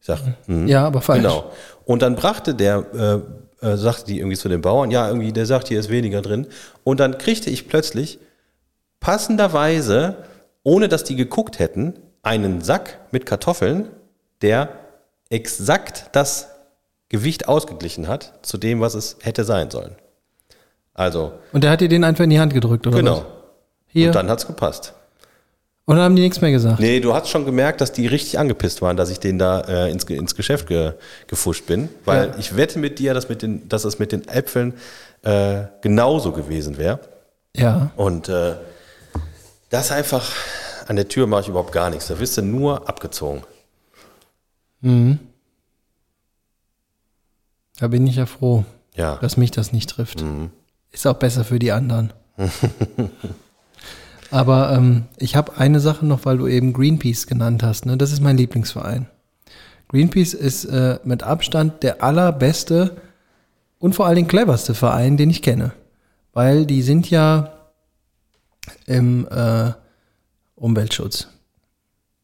Ich 0.00 0.06
sage, 0.06 0.34
Ja, 0.46 0.86
aber 0.86 1.00
falsch. 1.00 1.22
Genau. 1.22 1.50
Und 1.84 2.02
dann 2.02 2.14
brachte 2.14 2.54
der, 2.54 2.78
äh, 2.94 3.45
äh, 3.60 3.76
sagte 3.76 4.06
die 4.06 4.18
irgendwie 4.18 4.36
zu 4.36 4.48
den 4.48 4.60
Bauern, 4.60 4.90
ja, 4.90 5.08
irgendwie, 5.08 5.32
der 5.32 5.46
sagt, 5.46 5.68
hier 5.68 5.80
ist 5.80 5.88
weniger 5.88 6.22
drin. 6.22 6.46
Und 6.84 7.00
dann 7.00 7.18
kriegte 7.18 7.50
ich 7.50 7.68
plötzlich 7.68 8.18
passenderweise, 9.00 10.16
ohne 10.62 10.88
dass 10.88 11.04
die 11.04 11.16
geguckt 11.16 11.58
hätten, 11.58 11.94
einen 12.22 12.60
Sack 12.60 12.98
mit 13.12 13.24
Kartoffeln, 13.24 13.88
der 14.42 14.68
exakt 15.30 16.10
das 16.12 16.48
Gewicht 17.08 17.48
ausgeglichen 17.48 18.08
hat 18.08 18.40
zu 18.42 18.58
dem, 18.58 18.80
was 18.80 18.94
es 18.94 19.16
hätte 19.22 19.44
sein 19.44 19.70
sollen. 19.70 19.94
Also, 20.92 21.32
Und 21.52 21.62
der 21.62 21.70
hat 21.70 21.80
dir 21.80 21.88
den 21.88 22.04
einfach 22.04 22.24
in 22.24 22.30
die 22.30 22.40
Hand 22.40 22.52
gedrückt, 22.52 22.86
oder 22.86 22.96
genau. 22.96 23.16
was? 23.18 23.24
Hier. 23.86 24.08
Und 24.08 24.16
dann 24.16 24.28
hat's 24.28 24.46
gepasst. 24.46 24.94
Und 25.88 25.96
dann 25.96 26.04
haben 26.04 26.16
die 26.16 26.22
nichts 26.22 26.40
mehr 26.40 26.50
gesagt. 26.50 26.80
Nee, 26.80 26.98
du 26.98 27.14
hast 27.14 27.28
schon 27.28 27.44
gemerkt, 27.44 27.80
dass 27.80 27.92
die 27.92 28.08
richtig 28.08 28.38
angepisst 28.40 28.82
waren, 28.82 28.96
dass 28.96 29.08
ich 29.08 29.20
denen 29.20 29.38
da 29.38 29.60
äh, 29.60 29.90
ins, 29.90 30.02
ins 30.04 30.34
Geschäft 30.34 30.66
ge, 30.66 30.94
gefuscht 31.28 31.66
bin. 31.66 31.88
Weil 32.04 32.30
Ja. 32.30 32.38
ich 32.38 32.56
wette 32.56 32.80
mit 32.80 32.98
dir, 32.98 33.14
dass, 33.14 33.28
mit 33.28 33.40
den, 33.42 33.68
dass 33.68 33.84
es 33.84 34.00
mit 34.00 34.10
den 34.10 34.26
Äpfeln 34.26 34.74
äh, 35.22 35.62
genauso 35.82 36.32
gewesen 36.32 36.76
wäre. 36.76 36.98
Ja. 37.56 37.92
Und 37.94 38.28
äh, 38.28 38.54
das 39.70 39.92
einfach, 39.92 40.32
an 40.88 40.96
der 40.96 41.06
Tür 41.08 41.28
mache 41.28 41.42
ich 41.42 41.48
überhaupt 41.48 41.70
gar 41.72 41.88
nichts. 41.90 42.08
Da 42.08 42.18
wirst 42.18 42.36
du 42.36 42.42
nur 42.42 42.88
abgezogen. 42.88 43.42
Da 47.78 47.88
bin 47.88 48.06
ich 48.08 48.16
ja 48.16 48.26
froh, 48.26 48.64
Ja. 48.94 49.16
dass 49.16 49.36
mich 49.36 49.50
das 49.52 49.72
nicht 49.72 49.88
trifft. 49.90 50.24
Ist 50.90 51.06
auch 51.06 51.14
besser 51.14 51.44
für 51.44 51.58
die 51.60 51.70
anderen. 51.72 52.12
Aber 54.36 54.70
ähm, 54.70 55.04
ich 55.16 55.34
habe 55.34 55.56
eine 55.56 55.80
Sache 55.80 56.04
noch, 56.04 56.26
weil 56.26 56.36
du 56.36 56.46
eben 56.46 56.74
Greenpeace 56.74 57.26
genannt 57.26 57.62
hast. 57.62 57.86
Ne? 57.86 57.96
Das 57.96 58.12
ist 58.12 58.20
mein 58.20 58.36
Lieblingsverein. 58.36 59.06
Greenpeace 59.88 60.34
ist 60.34 60.66
äh, 60.66 60.98
mit 61.04 61.22
Abstand 61.22 61.82
der 61.82 62.02
allerbeste 62.02 62.98
und 63.78 63.94
vor 63.94 64.04
allen 64.04 64.16
Dingen 64.16 64.28
cleverste 64.28 64.74
Verein, 64.74 65.16
den 65.16 65.30
ich 65.30 65.40
kenne. 65.40 65.72
Weil 66.34 66.66
die 66.66 66.82
sind 66.82 67.08
ja 67.08 67.70
im 68.84 69.26
äh, 69.28 69.72
Umweltschutz. 70.54 71.28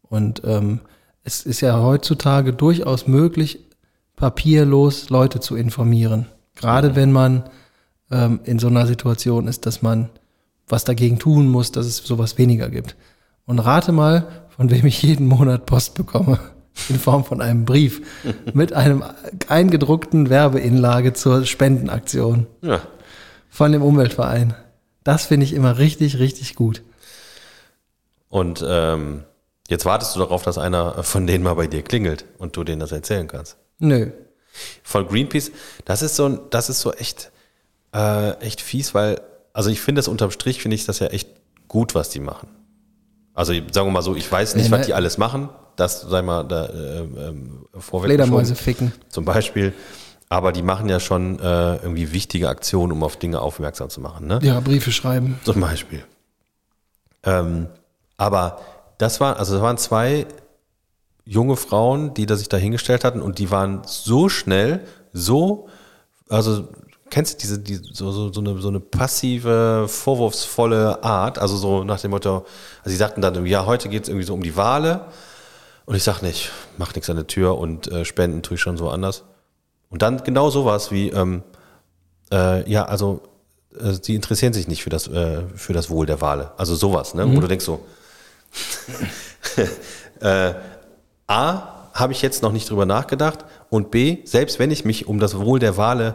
Und 0.02 0.42
ähm, 0.44 0.80
es 1.24 1.46
ist 1.46 1.62
ja 1.62 1.80
heutzutage 1.80 2.52
durchaus 2.52 3.06
möglich, 3.06 3.60
papierlos 4.16 5.08
Leute 5.08 5.40
zu 5.40 5.56
informieren. 5.56 6.26
Gerade 6.56 6.94
wenn 6.94 7.10
man 7.10 7.44
ähm, 8.10 8.40
in 8.44 8.58
so 8.58 8.66
einer 8.66 8.86
Situation 8.86 9.48
ist, 9.48 9.64
dass 9.64 9.80
man 9.80 10.10
was 10.72 10.84
dagegen 10.84 11.18
tun 11.20 11.48
muss, 11.48 11.70
dass 11.70 11.86
es 11.86 11.98
sowas 11.98 12.38
weniger 12.38 12.68
gibt. 12.68 12.96
Und 13.46 13.60
rate 13.60 13.92
mal, 13.92 14.26
von 14.56 14.70
wem 14.70 14.86
ich 14.86 15.02
jeden 15.02 15.26
Monat 15.26 15.66
Post 15.66 15.94
bekomme. 15.94 16.40
In 16.88 16.98
Form 16.98 17.24
von 17.26 17.42
einem 17.42 17.66
Brief 17.66 18.00
mit 18.54 18.72
einem 18.72 19.04
eingedruckten 19.48 20.30
Werbeinlage 20.30 21.12
zur 21.12 21.44
Spendenaktion 21.44 22.46
Ja. 22.62 22.80
von 23.50 23.72
dem 23.72 23.82
Umweltverein. 23.82 24.54
Das 25.04 25.26
finde 25.26 25.44
ich 25.44 25.52
immer 25.52 25.76
richtig, 25.78 26.18
richtig 26.18 26.54
gut. 26.54 26.82
Und 28.28 28.64
ähm, 28.66 29.24
jetzt 29.68 29.84
wartest 29.84 30.14
du 30.16 30.20
darauf, 30.20 30.42
dass 30.44 30.56
einer 30.58 31.02
von 31.02 31.26
denen 31.26 31.44
mal 31.44 31.54
bei 31.54 31.66
dir 31.66 31.82
klingelt 31.82 32.24
und 32.38 32.56
du 32.56 32.64
denen 32.64 32.80
das 32.80 32.92
erzählen 32.92 33.26
kannst. 33.28 33.56
Nö. 33.78 34.10
Von 34.82 35.06
Greenpeace, 35.08 35.50
das 35.84 36.02
ist 36.02 36.16
so, 36.16 36.26
ein- 36.26 36.40
das 36.50 36.70
ist 36.70 36.80
so 36.80 36.92
echt, 36.92 37.30
äh, 37.94 38.30
echt 38.40 38.60
fies, 38.60 38.94
weil, 38.94 39.20
also 39.52 39.70
ich 39.70 39.80
finde 39.80 39.98
das 40.00 40.08
unterm 40.08 40.30
Strich, 40.30 40.60
finde 40.62 40.74
ich 40.74 40.84
das 40.86 40.98
ja 40.98 41.08
echt 41.08 41.28
gut, 41.68 41.94
was 41.94 42.08
die 42.10 42.20
machen. 42.20 42.48
Also 43.34 43.52
sagen 43.54 43.86
wir 43.88 43.92
mal 43.92 44.02
so, 44.02 44.14
ich 44.14 44.30
weiß 44.30 44.56
nicht, 44.56 44.66
Nee, 44.66 44.70
was 44.72 44.80
ne? 44.80 44.86
die 44.86 44.94
alles 44.94 45.16
machen, 45.18 45.48
das 45.76 46.02
sei 46.02 46.20
mal 46.22 46.42
da 46.44 46.66
äh, 46.66 46.98
ähm, 47.00 47.66
vorweg 47.78 48.08
Fledermäuse 48.08 48.54
ficken. 48.54 48.92
zum 49.08 49.24
Beispiel. 49.24 49.72
Aber 50.28 50.52
die 50.52 50.62
machen 50.62 50.88
ja 50.88 51.00
schon 51.00 51.38
äh, 51.40 51.76
irgendwie 51.76 52.12
wichtige 52.12 52.48
Aktionen, 52.48 52.92
um 52.92 53.02
auf 53.02 53.16
Dinge 53.16 53.40
aufmerksam 53.40 53.90
zu 53.90 54.00
machen. 54.00 54.26
Ne? 54.26 54.38
Ja, 54.42 54.60
Briefe 54.60 54.92
schreiben. 54.92 55.38
Zum 55.44 55.60
Beispiel. 55.60 56.04
Ähm, 57.22 57.68
aber 58.16 58.60
das 58.98 59.20
war, 59.20 59.38
also 59.38 59.54
das 59.54 59.62
waren 59.62 59.78
zwei 59.78 60.26
junge 61.24 61.56
Frauen, 61.56 62.14
die 62.14 62.26
da 62.26 62.36
sich 62.36 62.48
da 62.48 62.56
hingestellt 62.56 63.04
hatten 63.04 63.20
und 63.20 63.38
die 63.38 63.50
waren 63.50 63.82
so 63.86 64.28
schnell, 64.28 64.80
so, 65.12 65.68
also 66.28 66.68
kennst 67.12 67.34
du 67.34 67.38
diese, 67.38 67.58
die, 67.58 67.74
so, 67.74 68.10
so, 68.10 68.32
so, 68.32 68.40
eine, 68.40 68.58
so 68.58 68.68
eine 68.68 68.80
passive, 68.80 69.84
vorwurfsvolle 69.86 71.04
Art, 71.04 71.38
also 71.38 71.58
so 71.58 71.84
nach 71.84 72.00
dem 72.00 72.10
Motto, 72.10 72.46
also 72.78 72.90
sie 72.90 72.96
sagten 72.96 73.20
dann, 73.20 73.44
ja, 73.44 73.66
heute 73.66 73.90
geht 73.90 74.04
es 74.04 74.08
irgendwie 74.08 74.24
so 74.24 74.32
um 74.32 74.42
die 74.42 74.56
Wale 74.56 75.04
und 75.84 75.94
ich 75.94 76.02
sag 76.02 76.22
nicht, 76.22 76.50
mach 76.78 76.94
nichts 76.94 77.10
an 77.10 77.16
der 77.16 77.26
Tür 77.26 77.58
und 77.58 77.86
äh, 77.92 78.06
spenden 78.06 78.42
tue 78.42 78.54
ich 78.54 78.62
schon 78.62 78.78
so 78.78 78.88
anders. 78.88 79.24
Und 79.90 80.00
dann 80.00 80.24
genau 80.24 80.48
sowas 80.48 80.90
wie, 80.90 81.10
ähm, 81.10 81.42
äh, 82.32 82.68
ja, 82.68 82.86
also 82.86 83.20
äh, 83.78 83.92
sie 84.00 84.14
interessieren 84.14 84.54
sich 84.54 84.66
nicht 84.66 84.82
für 84.82 84.88
das, 84.90 85.06
äh, 85.06 85.42
für 85.54 85.74
das 85.74 85.90
Wohl 85.90 86.06
der 86.06 86.22
Wale. 86.22 86.52
Also 86.56 86.74
sowas, 86.74 87.12
ne? 87.12 87.30
Wo 87.30 87.40
du 87.40 87.46
denkst 87.46 87.66
so, 87.66 87.84
äh, 90.20 90.54
A, 91.26 91.90
habe 91.92 92.12
ich 92.14 92.22
jetzt 92.22 92.42
noch 92.42 92.52
nicht 92.52 92.70
drüber 92.70 92.86
nachgedacht 92.86 93.44
und 93.68 93.90
B, 93.90 94.20
selbst 94.24 94.58
wenn 94.58 94.70
ich 94.70 94.86
mich 94.86 95.08
um 95.08 95.18
das 95.18 95.38
Wohl 95.38 95.58
der 95.58 95.76
Wale 95.76 96.14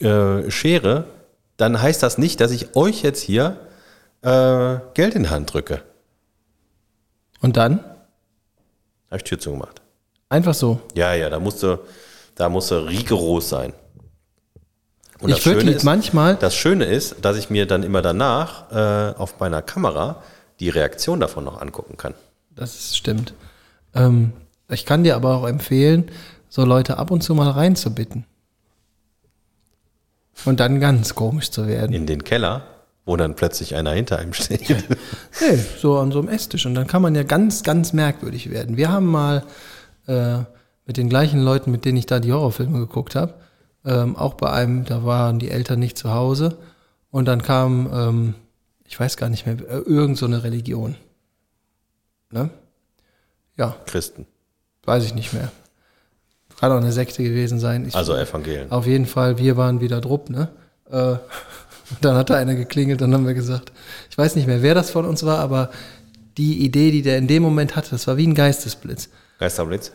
äh, 0.00 0.50
schere, 0.50 1.04
dann 1.56 1.80
heißt 1.80 2.02
das 2.02 2.18
nicht, 2.18 2.40
dass 2.40 2.50
ich 2.50 2.76
euch 2.76 3.02
jetzt 3.02 3.20
hier 3.22 3.56
äh, 4.22 4.76
Geld 4.94 5.14
in 5.14 5.24
die 5.24 5.28
Hand 5.30 5.52
drücke. 5.52 5.82
Und 7.40 7.56
dann? 7.56 7.80
Habe 9.10 9.16
ich 9.16 9.24
Tür 9.24 9.38
zugemacht. 9.38 9.80
Einfach 10.28 10.54
so. 10.54 10.80
Ja, 10.94 11.14
ja, 11.14 11.30
da 11.30 11.40
musste, 11.40 11.80
da 12.34 12.48
musste 12.48 12.86
rigoros 12.86 13.48
sein. 13.48 13.72
Und 15.20 15.30
Ich 15.30 15.44
würde 15.46 15.70
ist, 15.70 15.84
manchmal- 15.84 16.36
das 16.36 16.54
Schöne 16.54 16.84
ist, 16.84 17.16
dass 17.22 17.36
ich 17.36 17.50
mir 17.50 17.66
dann 17.66 17.82
immer 17.82 18.02
danach 18.02 18.70
äh, 18.70 19.14
auf 19.18 19.40
meiner 19.40 19.62
Kamera 19.62 20.22
die 20.60 20.68
Reaktion 20.68 21.18
davon 21.20 21.44
noch 21.44 21.60
angucken 21.60 21.96
kann. 21.96 22.14
Das 22.54 22.96
stimmt. 22.96 23.34
Ähm, 23.94 24.32
ich 24.68 24.84
kann 24.84 25.02
dir 25.04 25.16
aber 25.16 25.36
auch 25.36 25.46
empfehlen, 25.48 26.10
so 26.48 26.64
Leute 26.64 26.98
ab 26.98 27.10
und 27.10 27.22
zu 27.22 27.34
mal 27.34 27.50
reinzubitten. 27.50 28.24
Und 30.44 30.60
dann 30.60 30.80
ganz 30.80 31.14
komisch 31.14 31.50
zu 31.50 31.66
werden. 31.66 31.92
In 31.92 32.06
den 32.06 32.24
Keller, 32.24 32.62
wo 33.04 33.16
dann 33.16 33.34
plötzlich 33.34 33.74
einer 33.74 33.92
hinter 33.92 34.18
einem 34.18 34.32
steht. 34.32 34.68
Nee, 35.40 35.58
so 35.80 35.98
an 35.98 36.12
so 36.12 36.18
einem 36.18 36.28
Esstisch. 36.28 36.66
Und 36.66 36.74
dann 36.74 36.86
kann 36.86 37.02
man 37.02 37.14
ja 37.14 37.22
ganz, 37.22 37.62
ganz 37.62 37.92
merkwürdig 37.92 38.50
werden. 38.50 38.76
Wir 38.76 38.90
haben 38.90 39.06
mal 39.06 39.44
äh, 40.06 40.38
mit 40.86 40.96
den 40.96 41.08
gleichen 41.08 41.40
Leuten, 41.40 41.70
mit 41.70 41.84
denen 41.84 41.98
ich 41.98 42.06
da 42.06 42.20
die 42.20 42.32
Horrorfilme 42.32 42.78
geguckt 42.78 43.14
habe, 43.14 43.34
ähm, 43.84 44.16
auch 44.16 44.34
bei 44.34 44.50
einem, 44.50 44.84
da 44.84 45.04
waren 45.04 45.38
die 45.38 45.50
Eltern 45.50 45.78
nicht 45.78 45.96
zu 45.96 46.12
Hause. 46.12 46.58
Und 47.10 47.26
dann 47.26 47.42
kam, 47.42 47.88
ähm, 47.92 48.34
ich 48.84 48.98
weiß 48.98 49.16
gar 49.16 49.28
nicht 49.28 49.46
mehr, 49.46 49.56
äh, 49.56 49.78
irgend 49.78 50.18
so 50.18 50.26
eine 50.26 50.42
Religion. 50.44 50.96
Ne? 52.30 52.50
Ja, 53.56 53.76
Christen, 53.86 54.26
weiß 54.84 55.04
ich 55.04 55.14
nicht 55.14 55.32
mehr. 55.32 55.50
Kann 56.58 56.72
auch 56.72 56.78
eine 56.78 56.92
Sekte 56.92 57.22
gewesen 57.22 57.58
sein. 57.58 57.86
Ich, 57.86 57.94
also 57.94 58.16
Evangelien. 58.16 58.70
auf 58.70 58.86
jeden 58.86 59.06
Fall, 59.06 59.38
wir 59.38 59.56
waren 59.56 59.80
wieder 59.80 60.00
drupp, 60.00 60.28
ne? 60.30 60.48
Äh, 60.90 61.16
dann 62.00 62.16
hat 62.16 62.30
da 62.30 62.34
einer 62.34 62.54
geklingelt 62.54 63.00
und 63.00 63.10
dann 63.10 63.20
haben 63.20 63.26
wir 63.26 63.34
gesagt, 63.34 63.72
ich 64.10 64.18
weiß 64.18 64.36
nicht 64.36 64.46
mehr, 64.46 64.62
wer 64.62 64.74
das 64.74 64.90
von 64.90 65.04
uns 65.04 65.24
war, 65.24 65.38
aber 65.38 65.70
die 66.36 66.64
Idee, 66.64 66.90
die 66.90 67.02
der 67.02 67.18
in 67.18 67.26
dem 67.26 67.42
Moment 67.42 67.76
hatte, 67.76 67.90
das 67.90 68.06
war 68.06 68.16
wie 68.16 68.26
ein 68.26 68.34
Geistesblitz. 68.34 69.08
Geisterblitz. 69.38 69.92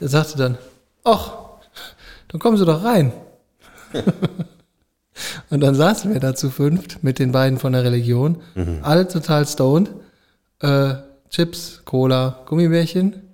Der 0.00 0.08
sagte 0.08 0.38
dann, 0.38 0.58
ach, 1.04 1.32
dann 2.28 2.40
kommen 2.40 2.56
Sie 2.56 2.64
doch 2.64 2.84
rein. 2.84 3.12
und 5.50 5.60
dann 5.60 5.74
saßen 5.74 6.12
wir 6.12 6.20
da 6.20 6.34
zu 6.34 6.50
fünft 6.50 7.02
mit 7.02 7.18
den 7.18 7.32
beiden 7.32 7.58
von 7.58 7.72
der 7.72 7.84
Religion, 7.84 8.40
alle 8.82 9.06
total 9.08 9.46
stoned, 9.46 9.90
äh, 10.60 10.94
Chips, 11.30 11.82
Cola, 11.84 12.40
Gummibärchen, 12.46 13.31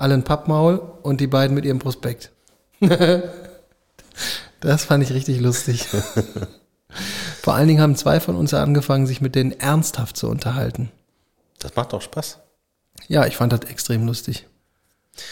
alle 0.00 0.14
ein 0.14 0.24
Pappmaul 0.24 0.80
und 1.02 1.20
die 1.20 1.26
beiden 1.26 1.54
mit 1.54 1.64
ihrem 1.64 1.78
Prospekt. 1.78 2.30
das 4.60 4.84
fand 4.84 5.02
ich 5.02 5.12
richtig 5.12 5.40
lustig. 5.40 5.86
Vor 7.42 7.54
allen 7.54 7.68
Dingen 7.68 7.80
haben 7.80 7.96
zwei 7.96 8.20
von 8.20 8.36
uns 8.36 8.52
angefangen, 8.52 9.06
sich 9.06 9.20
mit 9.20 9.34
denen 9.34 9.52
ernsthaft 9.52 10.16
zu 10.16 10.28
unterhalten. 10.28 10.90
Das 11.58 11.74
macht 11.76 11.92
doch 11.92 12.02
Spaß. 12.02 12.38
Ja, 13.08 13.26
ich 13.26 13.36
fand 13.36 13.52
das 13.52 13.60
extrem 13.70 14.06
lustig. 14.06 14.46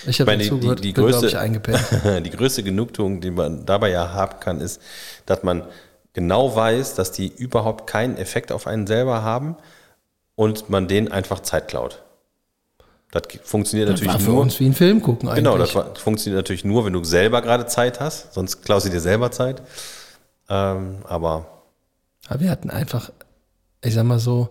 Ich 0.07 0.21
habe 0.21 0.37
dazu 0.37 0.59
die- 0.59 0.75
die 0.77 0.93
bin, 0.93 1.05
größte- 1.05 1.27
ich, 1.29 1.39
eingepennt. 1.39 1.81
Die 2.27 2.31
größte 2.31 2.63
Genugtuung, 2.63 3.21
die 3.21 3.31
man 3.31 3.65
dabei 3.65 3.91
ja 3.91 4.13
haben 4.13 4.41
kann, 4.41 4.61
ist, 4.61 4.81
dass 5.27 5.43
man 5.43 5.63
genau 6.13 6.55
weiß, 6.55 6.95
dass 6.95 7.13
die 7.13 7.29
überhaupt 7.29 7.87
keinen 7.89 8.17
Effekt 8.17 8.53
auf 8.53 8.67
einen 8.67 8.87
selber 8.87 9.23
haben 9.23 9.57
und 10.35 10.69
man 10.69 10.89
denen 10.89 11.09
einfach 11.11 11.41
Zeit 11.41 11.69
klaut. 11.69 12.03
Das 13.11 13.23
funktioniert 13.43 13.89
Das 13.89 13.95
natürlich 14.01 14.13
war 14.15 14.21
für 14.21 14.31
nur. 14.33 14.41
uns 14.43 14.61
wie 14.61 14.67
ein 14.67 14.75
Film 14.75 15.01
gucken 15.01 15.29
eigentlich. 15.29 15.43
Genau, 15.45 15.57
das 15.57 15.75
war- 15.75 15.95
funktioniert 15.97 16.39
natürlich 16.41 16.65
nur, 16.65 16.85
wenn 16.85 16.93
du 16.93 17.03
selber 17.05 17.41
gerade 17.41 17.67
Zeit 17.67 18.01
hast, 18.01 18.35
sonst 18.35 18.63
klaust 18.63 18.87
du 18.87 18.91
dir 18.91 19.01
selber 19.01 19.31
Zeit. 19.31 19.63
Ähm, 20.51 20.97
aber 21.05 21.47
Aber 22.29 22.41
wir 22.41 22.51
hatten 22.51 22.69
einfach, 22.71 23.11
ich 23.83 23.95
sag 23.95 24.05
mal 24.05 24.19
so, 24.19 24.51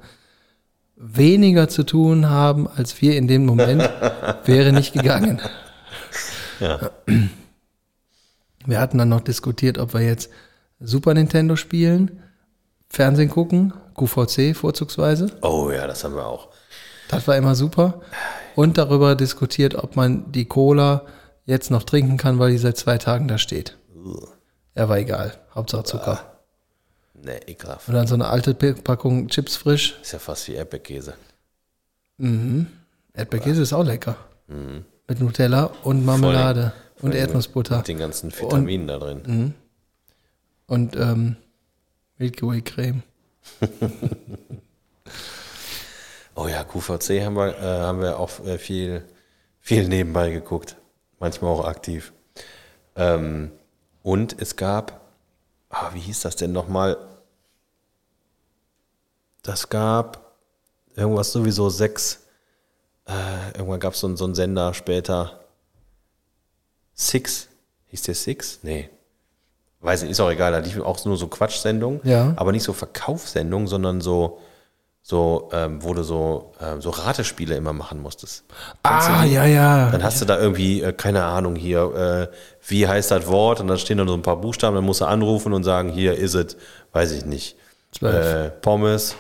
weniger 0.96 1.70
zu 1.70 1.84
tun 1.84 2.30
haben, 2.30 2.68
als 2.68 3.00
wir 3.02 3.16
in 3.18 3.28
dem 3.28 3.46
Moment, 3.46 3.82
wäre 4.46 4.74
nicht 4.74 4.94
gegangen. 4.94 5.40
ja, 6.60 6.90
Wir 8.66 8.80
hatten 8.80 8.98
dann 8.98 9.10
noch 9.10 9.22
diskutiert, 9.22 9.78
ob 9.78 9.94
wir 9.94 10.02
jetzt 10.02 10.30
Super 10.80 11.14
Nintendo 11.14 11.56
spielen, 11.56 12.24
Fernsehen 12.90 13.30
gucken, 13.30 13.74
QVC 13.96 14.56
vorzugsweise. 14.56 15.28
oh 15.42 15.72
ja, 15.72 15.86
das 15.88 16.04
haben 16.04 16.16
wir 16.16 16.26
auch. 16.26 16.50
Das 17.10 17.28
war 17.28 17.38
immer 17.38 17.56
super. 17.56 18.02
Und 18.56 18.78
darüber 18.78 19.16
diskutiert, 19.16 19.76
ob 19.76 19.96
man 19.96 20.32
die 20.32 20.46
Cola 20.46 21.06
jetzt 21.46 21.72
noch 21.72 21.84
trinken 21.84 22.18
kann, 22.18 22.40
weil 22.40 22.52
die 22.52 22.58
seit 22.58 22.78
zwei 22.78 22.98
Tagen 22.98 23.28
da 23.28 23.38
steht. 23.38 23.78
Ja, 24.76 24.90
war 24.90 24.98
egal. 24.98 25.38
Hauptsache 25.54 25.84
Zucker. 25.84 26.38
Nee, 27.14 27.40
ekelhaft. 27.48 27.88
Und 27.88 27.96
dann 27.96 28.08
so 28.08 28.16
eine 28.16 28.28
alte 28.28 28.54
Packung 28.54 29.28
Chips 29.28 29.56
frisch. 29.56 29.98
Ist 30.02 30.14
ja 30.14 30.20
fast 30.20 30.48
wie 30.48 30.54
Erdbeerkäse. 30.54 31.16
Erdbeerkäse 33.14 33.62
ist 33.62 33.74
auch 33.74 33.86
lecker. 33.86 34.18
Mit 35.08 35.20
Nutella 35.20 35.72
und 35.84 36.06
Marmelade 36.06 36.74
und 37.02 37.16
Erdnussbutter. 37.16 37.78
Mit 37.78 37.88
den 37.88 38.00
ganzen 38.00 38.32
Vitaminen 38.32 38.88
da 38.88 38.98
drin. 39.00 39.54
Und 40.68 40.96
ähm, 40.96 41.38
Milky 42.18 42.46
Way 42.46 42.62
Creme. 42.62 43.04
Oh 46.40 46.48
ja, 46.48 46.64
QVC 46.64 47.26
haben 47.26 47.36
wir, 47.36 47.58
äh, 47.58 47.62
haben 47.82 48.00
wir 48.00 48.20
auch 48.20 48.40
äh, 48.46 48.60
viel, 48.60 49.04
viel 49.60 49.88
nebenbei 49.88 50.30
geguckt. 50.30 50.76
Manchmal 51.20 51.52
auch 51.52 51.66
aktiv. 51.66 52.14
Ähm, 52.96 53.52
und 54.04 54.40
es 54.40 54.56
gab, 54.56 55.02
ah, 55.70 55.90
wie 55.94 56.00
hieß 56.00 56.22
das 56.22 56.36
denn 56.36 56.52
nochmal? 56.52 56.96
Das 59.42 59.70
gab 59.70 60.36
irgendwas 60.96 61.32
sowieso 61.32 61.70
sechs. 61.70 62.20
Äh, 63.08 63.58
irgendwann 63.58 63.80
gab 63.80 63.94
es 63.94 64.02
so, 64.02 64.08
einen- 64.08 64.18
so 64.18 64.26
einen 64.26 64.36
Sender 64.36 64.74
später. 64.76 65.40
Six. 66.94 67.48
Hieß 67.88 68.04
der 68.04 68.16
Six? 68.16 68.60
Nee. 68.62 68.90
Weiß 69.80 70.02
nicht, 70.04 70.12
ist 70.12 70.20
auch 70.20 70.30
egal. 70.30 70.52
Da 70.52 70.60
liefen 70.60 70.84
auch 70.84 71.04
nur 71.06 71.18
so 71.18 71.28
Quatschsendungen. 71.28 72.02
Ja. 72.04 72.34
Aber 72.36 72.52
nicht 72.52 72.64
so 72.64 72.74
Verkaufssendungen, 72.74 73.68
sondern 73.68 74.02
so, 74.02 74.40
so 75.10 75.48
ähm, 75.54 75.82
wo 75.84 75.94
du 75.94 76.04
so, 76.04 76.52
ähm, 76.62 76.82
so 76.82 76.90
Ratespiele 76.90 77.56
immer 77.56 77.72
machen 77.72 78.02
musstest. 78.02 78.44
Ah, 78.84 79.24
ja, 79.24 79.46
ja. 79.46 79.90
Dann 79.90 80.04
hast 80.04 80.20
du 80.20 80.26
da 80.26 80.38
irgendwie, 80.38 80.82
äh, 80.82 80.92
keine 80.92 81.24
Ahnung, 81.24 81.56
hier, 81.56 82.30
äh, 82.30 82.36
wie 82.68 82.86
heißt 82.90 83.12
das 83.12 83.26
Wort? 83.28 83.62
Und 83.62 83.70
dann 83.70 83.78
stehen 83.78 84.00
da 84.00 84.06
so 84.06 84.14
ein 84.14 84.22
paar 84.22 84.36
Buchstaben, 84.36 84.76
dann 84.76 84.84
musst 84.84 85.00
du 85.00 85.06
anrufen 85.06 85.54
und 85.54 85.64
sagen, 85.64 85.88
hier 85.88 86.16
ist 86.18 86.34
es, 86.34 86.58
weiß 86.92 87.14
ich 87.14 87.24
nicht. 87.26 87.56
Äh, 88.02 88.50
Pommes. 88.50 89.16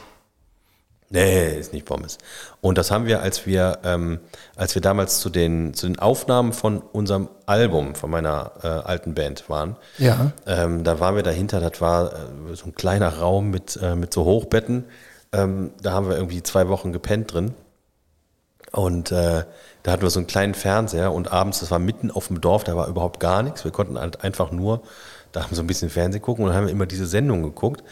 Nee, 1.09 1.57
ist 1.57 1.71
nicht 1.71 1.85
Pommes. 1.85 2.17
Und 2.59 2.77
das 2.77 2.91
haben 2.91 3.05
wir, 3.05 3.21
als 3.21 3.45
wir, 3.45 3.79
ähm, 3.85 4.19
als 4.57 4.75
wir 4.75 4.81
damals 4.81 5.21
zu 5.21 5.29
den, 5.29 5.73
zu 5.73 5.87
den 5.87 5.99
Aufnahmen 5.99 6.51
von 6.51 6.79
unserem 6.81 7.29
Album, 7.45 7.95
von 7.95 8.09
meiner 8.11 8.51
äh, 8.61 8.67
alten 8.67 9.13
Band 9.15 9.49
waren, 9.49 9.77
Ja. 9.99 10.33
ähm, 10.45 10.83
da 10.83 10.99
waren 10.99 11.15
wir 11.15 11.23
dahinter, 11.23 11.61
das 11.61 11.79
war 11.79 12.11
äh, 12.11 12.55
so 12.55 12.65
ein 12.65 12.75
kleiner 12.75 13.19
Raum 13.19 13.51
mit, 13.51 13.79
äh, 13.81 13.95
mit 13.95 14.13
so 14.13 14.25
Hochbetten. 14.25 14.83
Ähm, 15.31 15.71
da 15.81 15.91
haben 15.91 16.09
wir 16.09 16.17
irgendwie 16.17 16.43
zwei 16.43 16.67
Wochen 16.69 16.91
gepennt 16.93 17.33
drin. 17.33 17.53
Und 18.71 19.11
äh, 19.11 19.43
da 19.83 19.91
hatten 19.91 20.01
wir 20.01 20.09
so 20.09 20.19
einen 20.19 20.27
kleinen 20.27 20.53
Fernseher 20.53 21.13
und 21.13 21.31
abends, 21.31 21.61
das 21.61 21.71
war 21.71 21.79
mitten 21.79 22.11
auf 22.11 22.27
dem 22.27 22.41
Dorf, 22.41 22.65
da 22.65 22.75
war 22.75 22.87
überhaupt 22.87 23.19
gar 23.19 23.41
nichts. 23.41 23.63
Wir 23.63 23.71
konnten 23.71 23.97
halt 23.97 24.23
einfach 24.23 24.51
nur 24.51 24.81
da 25.31 25.43
haben 25.43 25.51
wir 25.51 25.55
so 25.55 25.61
ein 25.61 25.67
bisschen 25.67 25.89
Fernsehen 25.89 26.21
gucken 26.21 26.43
und 26.43 26.49
dann 26.49 26.57
haben 26.57 26.65
wir 26.65 26.71
immer 26.71 26.85
diese 26.85 27.05
Sendung 27.05 27.43
geguckt. 27.43 27.83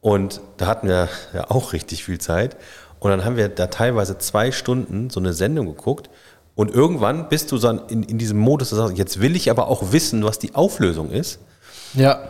Und 0.00 0.40
da 0.56 0.66
hatten 0.66 0.88
wir 0.88 1.08
ja 1.32 1.50
auch 1.50 1.72
richtig 1.72 2.04
viel 2.04 2.18
Zeit. 2.18 2.56
Und 3.00 3.10
dann 3.10 3.24
haben 3.24 3.36
wir 3.36 3.48
da 3.48 3.66
teilweise 3.66 4.18
zwei 4.18 4.52
Stunden 4.52 5.10
so 5.10 5.20
eine 5.20 5.32
Sendung 5.32 5.66
geguckt. 5.66 6.10
Und 6.54 6.72
irgendwann 6.72 7.28
bist 7.28 7.52
du 7.52 7.58
dann 7.58 7.82
in, 7.88 8.02
in 8.02 8.18
diesem 8.18 8.38
Modus, 8.38 8.70
dass 8.70 8.78
du 8.78 8.84
sagst, 8.86 8.98
jetzt 8.98 9.20
will 9.20 9.34
ich 9.34 9.50
aber 9.50 9.68
auch 9.68 9.92
wissen, 9.92 10.24
was 10.24 10.38
die 10.38 10.54
Auflösung 10.54 11.10
ist. 11.10 11.38
Ja. 11.94 12.28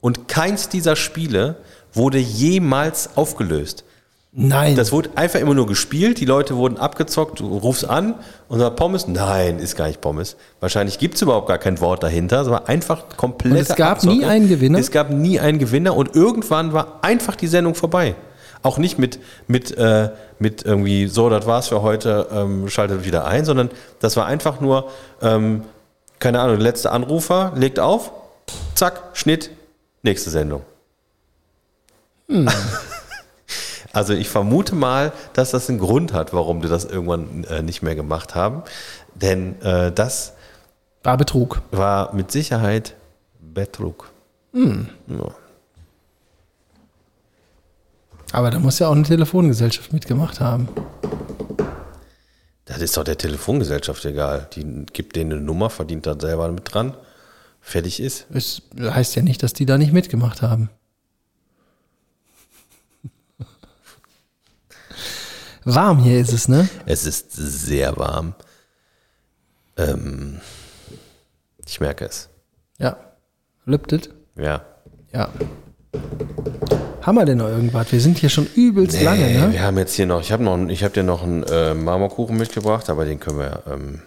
Und 0.00 0.28
keins 0.28 0.68
dieser 0.68 0.96
Spiele 0.96 1.56
wurde 1.92 2.18
jemals 2.18 3.10
aufgelöst. 3.16 3.84
Nein. 4.32 4.76
Das 4.76 4.92
wurde 4.92 5.10
einfach 5.16 5.40
immer 5.40 5.54
nur 5.54 5.66
gespielt, 5.66 6.20
die 6.20 6.24
Leute 6.24 6.56
wurden 6.56 6.78
abgezockt, 6.78 7.40
du 7.40 7.58
rufst 7.58 7.88
an 7.88 8.14
und 8.48 8.60
sagst 8.60 8.76
Pommes? 8.76 9.08
Nein, 9.08 9.58
ist 9.58 9.74
gar 9.74 9.88
nicht 9.88 10.00
Pommes. 10.00 10.36
Wahrscheinlich 10.60 11.00
gibt 11.00 11.16
es 11.16 11.22
überhaupt 11.22 11.48
gar 11.48 11.58
kein 11.58 11.80
Wort 11.80 12.04
dahinter. 12.04 12.42
Es 12.42 12.50
war 12.50 12.68
einfach 12.68 13.16
komplett. 13.16 13.68
Es 13.68 13.74
gab 13.74 14.04
nie 14.04 14.24
einen 14.24 14.48
Gewinner? 14.48 14.78
Es 14.78 14.92
gab 14.92 15.10
nie 15.10 15.40
einen 15.40 15.58
Gewinner 15.58 15.96
und 15.96 16.14
irgendwann 16.14 16.72
war 16.72 17.00
einfach 17.02 17.34
die 17.34 17.48
Sendung 17.48 17.74
vorbei. 17.74 18.14
Auch 18.62 18.78
nicht 18.78 18.98
mit, 18.98 19.18
mit, 19.48 19.76
äh, 19.76 20.10
mit 20.38 20.64
irgendwie, 20.64 21.08
so, 21.08 21.28
das 21.28 21.46
war's 21.46 21.68
für 21.68 21.82
heute, 21.82 22.28
ähm, 22.30 22.68
schaltet 22.68 23.04
wieder 23.04 23.26
ein, 23.26 23.44
sondern 23.44 23.70
das 23.98 24.16
war 24.16 24.26
einfach 24.26 24.60
nur, 24.60 24.90
ähm, 25.22 25.62
keine 26.20 26.40
Ahnung, 26.40 26.56
der 26.56 26.64
letzte 26.64 26.92
Anrufer 26.92 27.52
legt 27.56 27.80
auf, 27.80 28.12
zack, 28.74 29.00
Schnitt, 29.14 29.50
nächste 30.02 30.30
Sendung. 30.30 30.62
Also 33.92 34.12
ich 34.12 34.28
vermute 34.28 34.76
mal, 34.76 35.12
dass 35.32 35.50
das 35.50 35.68
einen 35.68 35.80
Grund 35.80 36.12
hat, 36.12 36.32
warum 36.32 36.62
die 36.62 36.68
das 36.68 36.84
irgendwann 36.84 37.42
äh, 37.44 37.60
nicht 37.60 37.82
mehr 37.82 37.96
gemacht 37.96 38.36
haben. 38.36 38.62
Denn 39.16 39.60
äh, 39.62 39.90
das 39.90 40.34
War 41.02 41.16
Betrug. 41.16 41.60
war 41.72 42.14
mit 42.14 42.30
Sicherheit 42.30 42.94
Betrug. 43.40 44.10
Ja. 44.52 45.34
Aber 48.32 48.50
da 48.50 48.58
muss 48.60 48.78
ja 48.78 48.88
auch 48.88 48.94
eine 48.94 49.02
Telefongesellschaft 49.02 49.92
mitgemacht 49.92 50.40
haben. 50.40 50.68
Das 52.64 52.78
ist 52.78 52.96
doch 52.96 53.02
der 53.02 53.18
Telefongesellschaft 53.18 54.04
egal. 54.04 54.46
Die 54.54 54.86
gibt 54.92 55.16
denen 55.16 55.32
eine 55.32 55.40
Nummer, 55.40 55.68
verdient 55.68 56.06
da 56.06 56.14
selber 56.18 56.48
mit 56.52 56.72
dran. 56.72 56.96
Fertig 57.60 57.98
ist. 57.98 58.26
Es 58.32 58.62
heißt 58.78 59.16
ja 59.16 59.22
nicht, 59.22 59.42
dass 59.42 59.52
die 59.52 59.66
da 59.66 59.76
nicht 59.76 59.92
mitgemacht 59.92 60.42
haben. 60.42 60.70
Warm 65.64 65.98
hier 65.98 66.18
ist 66.20 66.32
es, 66.32 66.48
ne? 66.48 66.68
Es 66.86 67.04
ist 67.06 67.32
sehr 67.32 67.96
warm. 67.96 68.34
Ähm, 69.76 70.40
ich 71.66 71.80
merke 71.80 72.04
es. 72.06 72.28
Ja. 72.78 72.96
Lübtet? 73.64 74.10
Ja. 74.36 74.64
Ja. 75.12 75.28
Haben 77.02 77.14
wir 77.16 77.24
denn 77.24 77.38
noch 77.38 77.48
irgendwas? 77.48 77.90
Wir 77.92 78.00
sind 78.00 78.18
hier 78.18 78.28
schon 78.28 78.46
übelst 78.54 79.00
lange, 79.02 79.24
Nee, 79.26 79.38
ne? 79.38 79.52
Wir 79.52 79.62
haben 79.62 79.78
jetzt 79.78 79.94
hier 79.94 80.06
noch, 80.06 80.20
ich 80.20 80.32
habe 80.32 80.42
noch, 80.42 80.58
ich 80.68 80.82
habe 80.84 80.94
dir 80.94 81.02
noch 81.02 81.22
einen 81.22 81.42
äh, 81.44 81.74
Marmorkuchen 81.74 82.36
mitgebracht, 82.36 82.88
aber 82.90 83.04
den 83.04 83.20
können 83.20 83.38
wir, 83.38 83.62
ähm, 83.66 84.02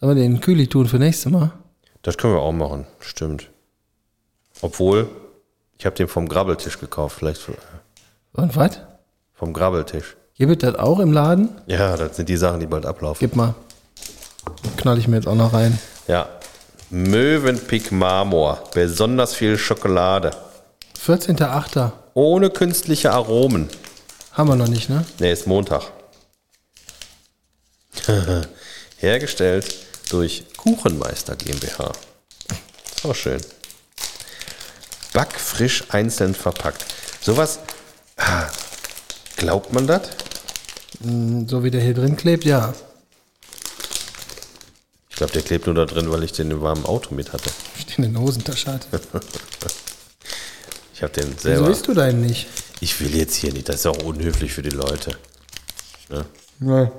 Sollen 0.00 0.16
wir 0.16 0.22
den 0.22 0.40
Kühli 0.40 0.66
tun 0.66 0.86
für 0.86 0.98
nächstes 0.98 1.30
Mal? 1.30 1.52
das 2.02 2.18
können 2.18 2.34
wir 2.34 2.40
auch 2.40 2.52
machen. 2.52 2.86
Stimmt. 3.00 3.48
Obwohl, 4.60 5.08
ich 5.78 5.86
habe 5.86 5.94
den 5.94 6.08
vom 6.08 6.28
Grabbeltisch 6.28 6.78
gekauft, 6.80 7.16
vielleicht 7.18 7.48
äh, 7.48 7.52
Und 8.32 8.56
was? 8.56 8.80
vom 9.34 9.52
Grabbeltisch. 9.52 10.16
Gibt 10.38 10.62
es 10.62 10.72
das 10.72 10.80
auch 10.80 10.98
im 10.98 11.12
Laden? 11.12 11.50
Ja, 11.66 11.96
das 11.96 12.16
sind 12.16 12.28
die 12.28 12.36
Sachen, 12.36 12.60
die 12.60 12.66
bald 12.66 12.86
ablaufen. 12.86 13.18
Gib 13.20 13.36
mal. 13.36 13.54
Knall 14.76 14.98
ich 14.98 15.06
mir 15.06 15.16
jetzt 15.16 15.28
auch 15.28 15.34
noch 15.34 15.52
rein. 15.52 15.78
Ja. 16.08 16.28
Möwenpick 16.90 17.90
Marmor, 17.92 18.64
besonders 18.74 19.34
viel 19.34 19.56
Schokolade, 19.56 20.32
14.8. 21.06 21.90
ohne 22.14 22.50
künstliche 22.50 23.12
Aromen. 23.12 23.68
Haben 24.32 24.48
wir 24.50 24.56
noch 24.56 24.68
nicht, 24.68 24.88
ne? 24.90 25.04
Nee, 25.18 25.32
ist 25.32 25.46
Montag. 25.46 25.84
Hergestellt 28.98 29.74
durch 30.10 30.44
Kuchenmeister 30.56 31.36
GmbH. 31.36 31.92
Ist 32.94 33.04
auch 33.06 33.14
schön. 33.14 33.40
Backfrisch 35.12 35.84
einzeln 35.90 36.34
verpackt. 36.34 36.84
Sowas, 37.20 37.58
ah, 38.16 38.46
glaubt 39.42 39.72
man 39.72 39.86
das? 39.88 40.02
So 41.48 41.64
wie 41.64 41.70
der 41.70 41.80
hier 41.80 41.94
drin 41.94 42.16
klebt, 42.16 42.44
ja. 42.44 42.72
Ich 45.10 45.16
glaube, 45.16 45.32
der 45.32 45.42
klebt 45.42 45.66
nur 45.66 45.74
da 45.74 45.84
drin, 45.84 46.10
weil 46.10 46.22
ich 46.22 46.32
den 46.32 46.50
im 46.50 46.62
warmen 46.62 46.86
Auto 46.86 47.14
mit 47.14 47.32
hatte. 47.32 47.50
Steht 47.78 47.98
in 47.98 48.12
der 48.14 48.22
Hosentasche 48.22 48.72
hat. 48.72 48.86
Ich 50.94 51.04
habe 51.04 51.14
den 51.20 51.32
Wieso 51.32 51.40
selber. 51.40 51.70
isst 51.70 51.88
du 51.88 51.94
deinen 51.94 52.20
nicht? 52.20 52.46
Ich 52.78 53.00
will 53.00 53.12
jetzt 53.16 53.34
hier 53.34 53.52
nicht, 53.52 53.68
das 53.68 53.76
ist 53.76 53.86
auch 53.86 54.04
unhöflich 54.04 54.52
für 54.52 54.62
die 54.62 54.70
Leute. 54.70 55.10
Nein. 56.60 56.92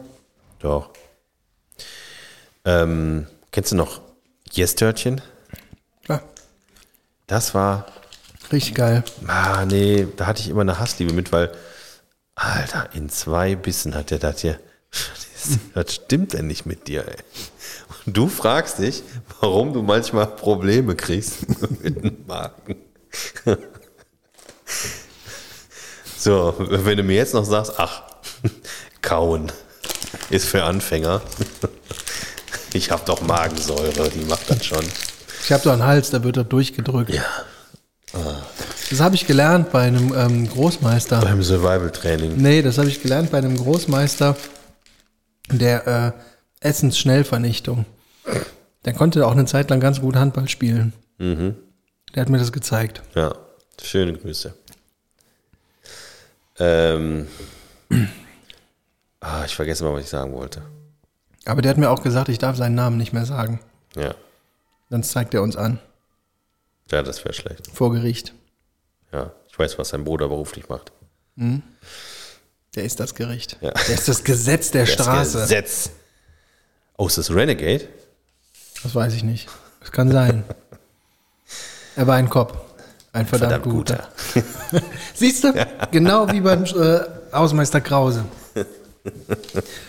Doch. 0.59 0.89
Ähm, 2.65 3.27
kennst 3.51 3.71
du 3.71 3.77
noch 3.77 4.01
Yes-Törtchen? 4.51 5.21
Klar. 6.03 6.21
Das 7.27 7.53
war 7.53 7.85
Richtig 8.51 8.75
geil. 8.75 9.05
Ah, 9.25 9.65
nee, 9.65 10.05
da 10.17 10.25
hatte 10.25 10.41
ich 10.41 10.49
immer 10.49 10.61
eine 10.61 10.79
Hassliebe 10.79 11.13
mit, 11.13 11.31
weil, 11.31 11.49
Alter, 12.35 12.89
in 12.93 13.09
zwei 13.09 13.55
Bissen 13.55 13.95
hat 13.95 14.11
der 14.11 14.19
das 14.19 14.41
hier. 14.41 14.59
Was 15.73 15.95
stimmt 15.95 16.33
denn 16.33 16.47
nicht 16.47 16.65
mit 16.65 16.87
dir, 16.87 17.07
ey? 17.07 17.17
Und 18.05 18.17
du 18.17 18.27
fragst 18.27 18.79
dich, 18.79 19.03
warum 19.39 19.73
du 19.73 19.81
manchmal 19.81 20.27
Probleme 20.27 20.95
kriegst 20.95 21.47
mit 21.81 22.03
dem 22.03 22.25
Magen. 22.25 22.77
So, 26.17 26.55
wenn 26.57 26.97
du 26.97 27.03
mir 27.03 27.17
jetzt 27.17 27.33
noch 27.33 27.45
sagst, 27.45 27.73
ach, 27.77 28.03
kauen 29.01 29.51
ist 30.29 30.47
für 30.47 30.63
Anfänger. 30.63 31.21
Ich 32.73 32.91
habe 32.91 33.03
doch 33.05 33.21
Magensäure, 33.21 34.09
die 34.09 34.25
macht 34.25 34.49
das 34.49 34.65
schon. 34.65 34.85
Ich 35.43 35.51
habe 35.51 35.63
doch 35.63 35.73
einen 35.73 35.83
Hals, 35.83 36.09
da 36.11 36.23
wird 36.23 36.37
er 36.37 36.45
durchgedrückt. 36.45 37.09
Ja. 37.13 37.25
Das 38.89 38.99
habe 38.99 39.15
ich 39.15 39.25
gelernt 39.25 39.71
bei 39.71 39.81
einem 39.87 40.13
ähm, 40.15 40.47
Großmeister. 40.47 41.21
Beim 41.21 41.41
Survival-Training. 41.41 42.37
Nee, 42.37 42.61
das 42.61 42.77
habe 42.77 42.87
ich 42.87 43.01
gelernt 43.01 43.31
bei 43.31 43.39
einem 43.39 43.57
Großmeister 43.57 44.35
der 45.49 45.87
äh, 45.87 46.67
Essensschnellvernichtung. 46.67 47.85
Der 48.85 48.93
konnte 48.93 49.25
auch 49.25 49.31
eine 49.31 49.45
Zeit 49.45 49.69
lang 49.69 49.79
ganz 49.79 49.99
gut 49.99 50.15
Handball 50.15 50.47
spielen. 50.47 50.93
Mhm. 51.17 51.55
Der 52.13 52.21
hat 52.21 52.29
mir 52.29 52.37
das 52.37 52.51
gezeigt. 52.51 53.01
Ja, 53.15 53.33
schöne 53.81 54.13
Grüße. 54.13 54.53
Ähm, 56.59 57.27
ah, 59.19 59.43
ich 59.45 59.55
vergesse 59.55 59.83
mal, 59.83 59.93
was 59.93 60.03
ich 60.03 60.09
sagen 60.09 60.33
wollte. 60.33 60.61
Aber 61.45 61.61
der 61.61 61.71
hat 61.71 61.77
mir 61.77 61.89
auch 61.89 62.03
gesagt, 62.03 62.29
ich 62.29 62.37
darf 62.37 62.57
seinen 62.57 62.75
Namen 62.75 62.97
nicht 62.97 63.11
mehr 63.11 63.25
sagen. 63.25 63.59
Ja, 63.95 64.13
Sonst 64.89 65.11
zeigt 65.11 65.33
er 65.33 65.41
uns 65.41 65.55
an. 65.55 65.79
Ja 66.91 67.01
das 67.03 67.23
wäre 67.25 67.33
schlecht. 67.33 67.67
Vor 67.73 67.91
Gericht. 67.91 68.33
Ja, 69.11 69.31
ich 69.49 69.57
weiß, 69.57 69.77
was 69.77 69.89
sein 69.89 70.03
Bruder 70.03 70.27
beruflich 70.27 70.69
macht. 70.69 70.91
Der 71.37 72.83
ist 72.83 72.99
das 72.99 73.15
Gericht. 73.15 73.57
Ja. 73.61 73.71
Der 73.71 73.95
ist 73.95 74.07
das 74.07 74.23
Gesetz 74.23 74.71
der 74.71 74.85
Das 74.85 74.93
Straße. 74.93 75.39
Gesetz. 75.41 75.89
Oh, 76.97 77.07
ist 77.07 77.17
das 77.17 77.29
Renegade? 77.33 77.87
Das 78.83 78.93
weiß 78.95 79.13
ich 79.13 79.23
nicht. 79.23 79.49
Das 79.79 79.91
kann 79.91 80.11
sein. 80.11 80.43
Er 81.95 82.07
war 82.07 82.15
ein 82.15 82.27
Cop. 82.27 82.65
Ein 83.11 83.27
verdammt, 83.27 83.63
Verdammt 83.63 83.71
guter. 83.75 84.07
Siehst 85.13 85.43
du? 85.43 85.53
Genau 85.91 86.31
wie 86.31 86.41
beim 86.41 86.63
äh, 86.63 87.01
Hausmeister 87.31 87.81
Krause. 87.81 88.25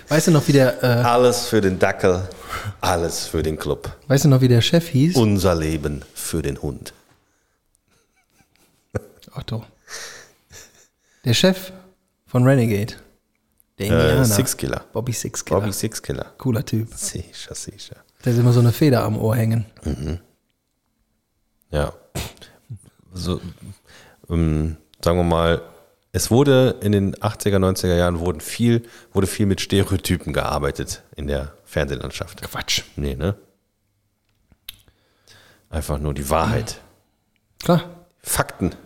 Weißt 0.08 0.26
du 0.26 0.30
noch, 0.32 0.46
wie 0.48 0.52
der, 0.52 0.82
äh, 0.82 0.86
Alles 0.86 1.46
für 1.46 1.60
den 1.60 1.78
Dackel, 1.78 2.28
alles 2.80 3.26
für 3.26 3.42
den 3.42 3.56
Club. 3.58 3.90
weißt 4.08 4.24
du 4.24 4.28
noch, 4.28 4.40
wie 4.40 4.48
der 4.48 4.60
Chef 4.60 4.88
hieß? 4.88 5.16
Unser 5.16 5.54
Leben 5.54 6.02
für 6.14 6.42
den 6.42 6.60
Hund. 6.60 6.92
Otto. 9.34 9.64
Der 11.24 11.34
Chef 11.34 11.72
von 12.26 12.44
Renegade. 12.44 12.94
Der 13.78 13.86
Indianer. 13.86 14.20
Äh, 14.22 14.24
Sixkiller. 14.24 14.84
Bobby 14.92 15.12
Sixkiller. 15.12 15.60
Bobby 15.60 15.72
Sixkiller. 15.72 16.26
Cooler 16.38 16.64
Typ. 16.64 16.92
Sicher, 16.94 17.54
sicher. 17.54 17.96
Der 18.24 18.32
hat 18.32 18.38
immer 18.40 18.52
so 18.52 18.60
eine 18.60 18.72
Feder 18.72 19.02
am 19.02 19.18
Ohr 19.18 19.34
hängen. 19.36 19.66
Ja. 21.70 21.92
So, 23.12 23.40
ähm, 24.30 24.76
sagen 25.02 25.18
wir 25.18 25.24
mal, 25.24 25.62
es 26.16 26.30
wurde 26.30 26.76
in 26.80 26.92
den 26.92 27.16
80er, 27.16 27.58
90er 27.58 27.96
Jahren 27.96 28.20
wurden 28.20 28.40
viel, 28.40 28.82
wurde 29.12 29.26
viel 29.26 29.46
mit 29.46 29.60
Stereotypen 29.60 30.32
gearbeitet 30.32 31.02
in 31.16 31.26
der 31.26 31.52
Fernsehlandschaft. 31.64 32.40
Quatsch. 32.40 32.82
Nee, 32.94 33.16
ne? 33.16 33.34
Einfach 35.70 35.98
nur 35.98 36.14
die 36.14 36.30
Wahrheit. 36.30 36.80
Klar. 37.64 38.06
Fakten. 38.22 38.76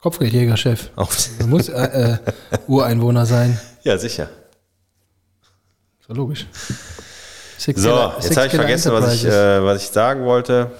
Kopfgeldjäger-Chef. 0.00 0.90
Du 1.38 1.46
musst 1.46 1.70
äh, 1.70 2.12
äh, 2.12 2.18
Ureinwohner 2.66 3.24
sein. 3.24 3.58
ja, 3.82 3.96
sicher. 3.96 4.28
So 6.06 6.12
logisch. 6.12 6.46
Six 7.56 7.80
So, 7.80 7.88
Killer- 7.88 8.16
jetzt 8.20 8.36
habe 8.36 8.46
ich 8.48 8.52
vergessen, 8.54 8.92
was 8.92 9.14
ich, 9.14 9.24
äh, 9.24 9.64
was 9.64 9.82
ich 9.82 9.88
sagen 9.88 10.24
wollte. 10.26 10.70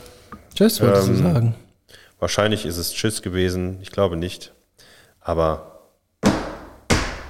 Tschüss, 0.54 0.78
wolltest 0.82 1.08
du 1.08 1.12
ähm, 1.12 1.22
sagen. 1.22 1.54
Wahrscheinlich 2.18 2.66
ist 2.66 2.76
es 2.76 2.92
Tschüss 2.92 3.22
gewesen. 3.22 3.78
Ich 3.80 3.90
glaube 3.90 4.18
nicht. 4.18 4.52
Aber 5.24 5.80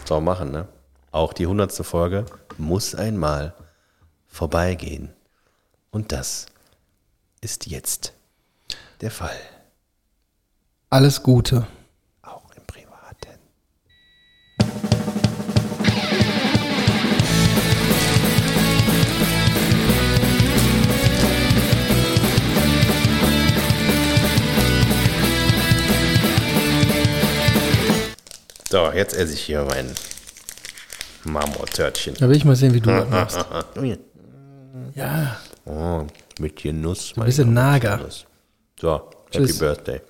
soll 0.04 0.20
machen, 0.20 0.50
ne? 0.50 0.68
Auch 1.12 1.32
die 1.32 1.46
hundertste 1.46 1.84
Folge 1.84 2.26
muss 2.58 2.94
einmal 2.94 3.54
vorbeigehen. 4.26 5.14
Und 5.92 6.10
das 6.10 6.46
ist 7.40 7.66
jetzt 7.66 8.12
der 9.00 9.12
Fall. 9.12 9.36
Alles 10.90 11.22
Gute. 11.22 11.66
So, 28.74 28.90
jetzt 28.90 29.14
esse 29.14 29.32
ich 29.34 29.40
hier 29.42 29.64
mein 29.70 29.88
Marmortörtchen. 31.22 32.16
Da 32.18 32.28
will 32.28 32.34
ich 32.36 32.44
mal 32.44 32.56
sehen, 32.56 32.74
wie 32.74 32.80
du 32.80 32.90
das 33.08 33.08
machst. 33.08 33.46
Ja, 34.96 35.36
Oh, 35.64 36.04
mit 36.40 36.56
du 37.14 37.22
bist 37.24 37.38
ein 37.38 37.54
Nager. 37.54 38.00
So, 38.80 39.10
Happy 39.30 39.46
Tschüss. 39.46 39.60
Birthday. 39.60 40.00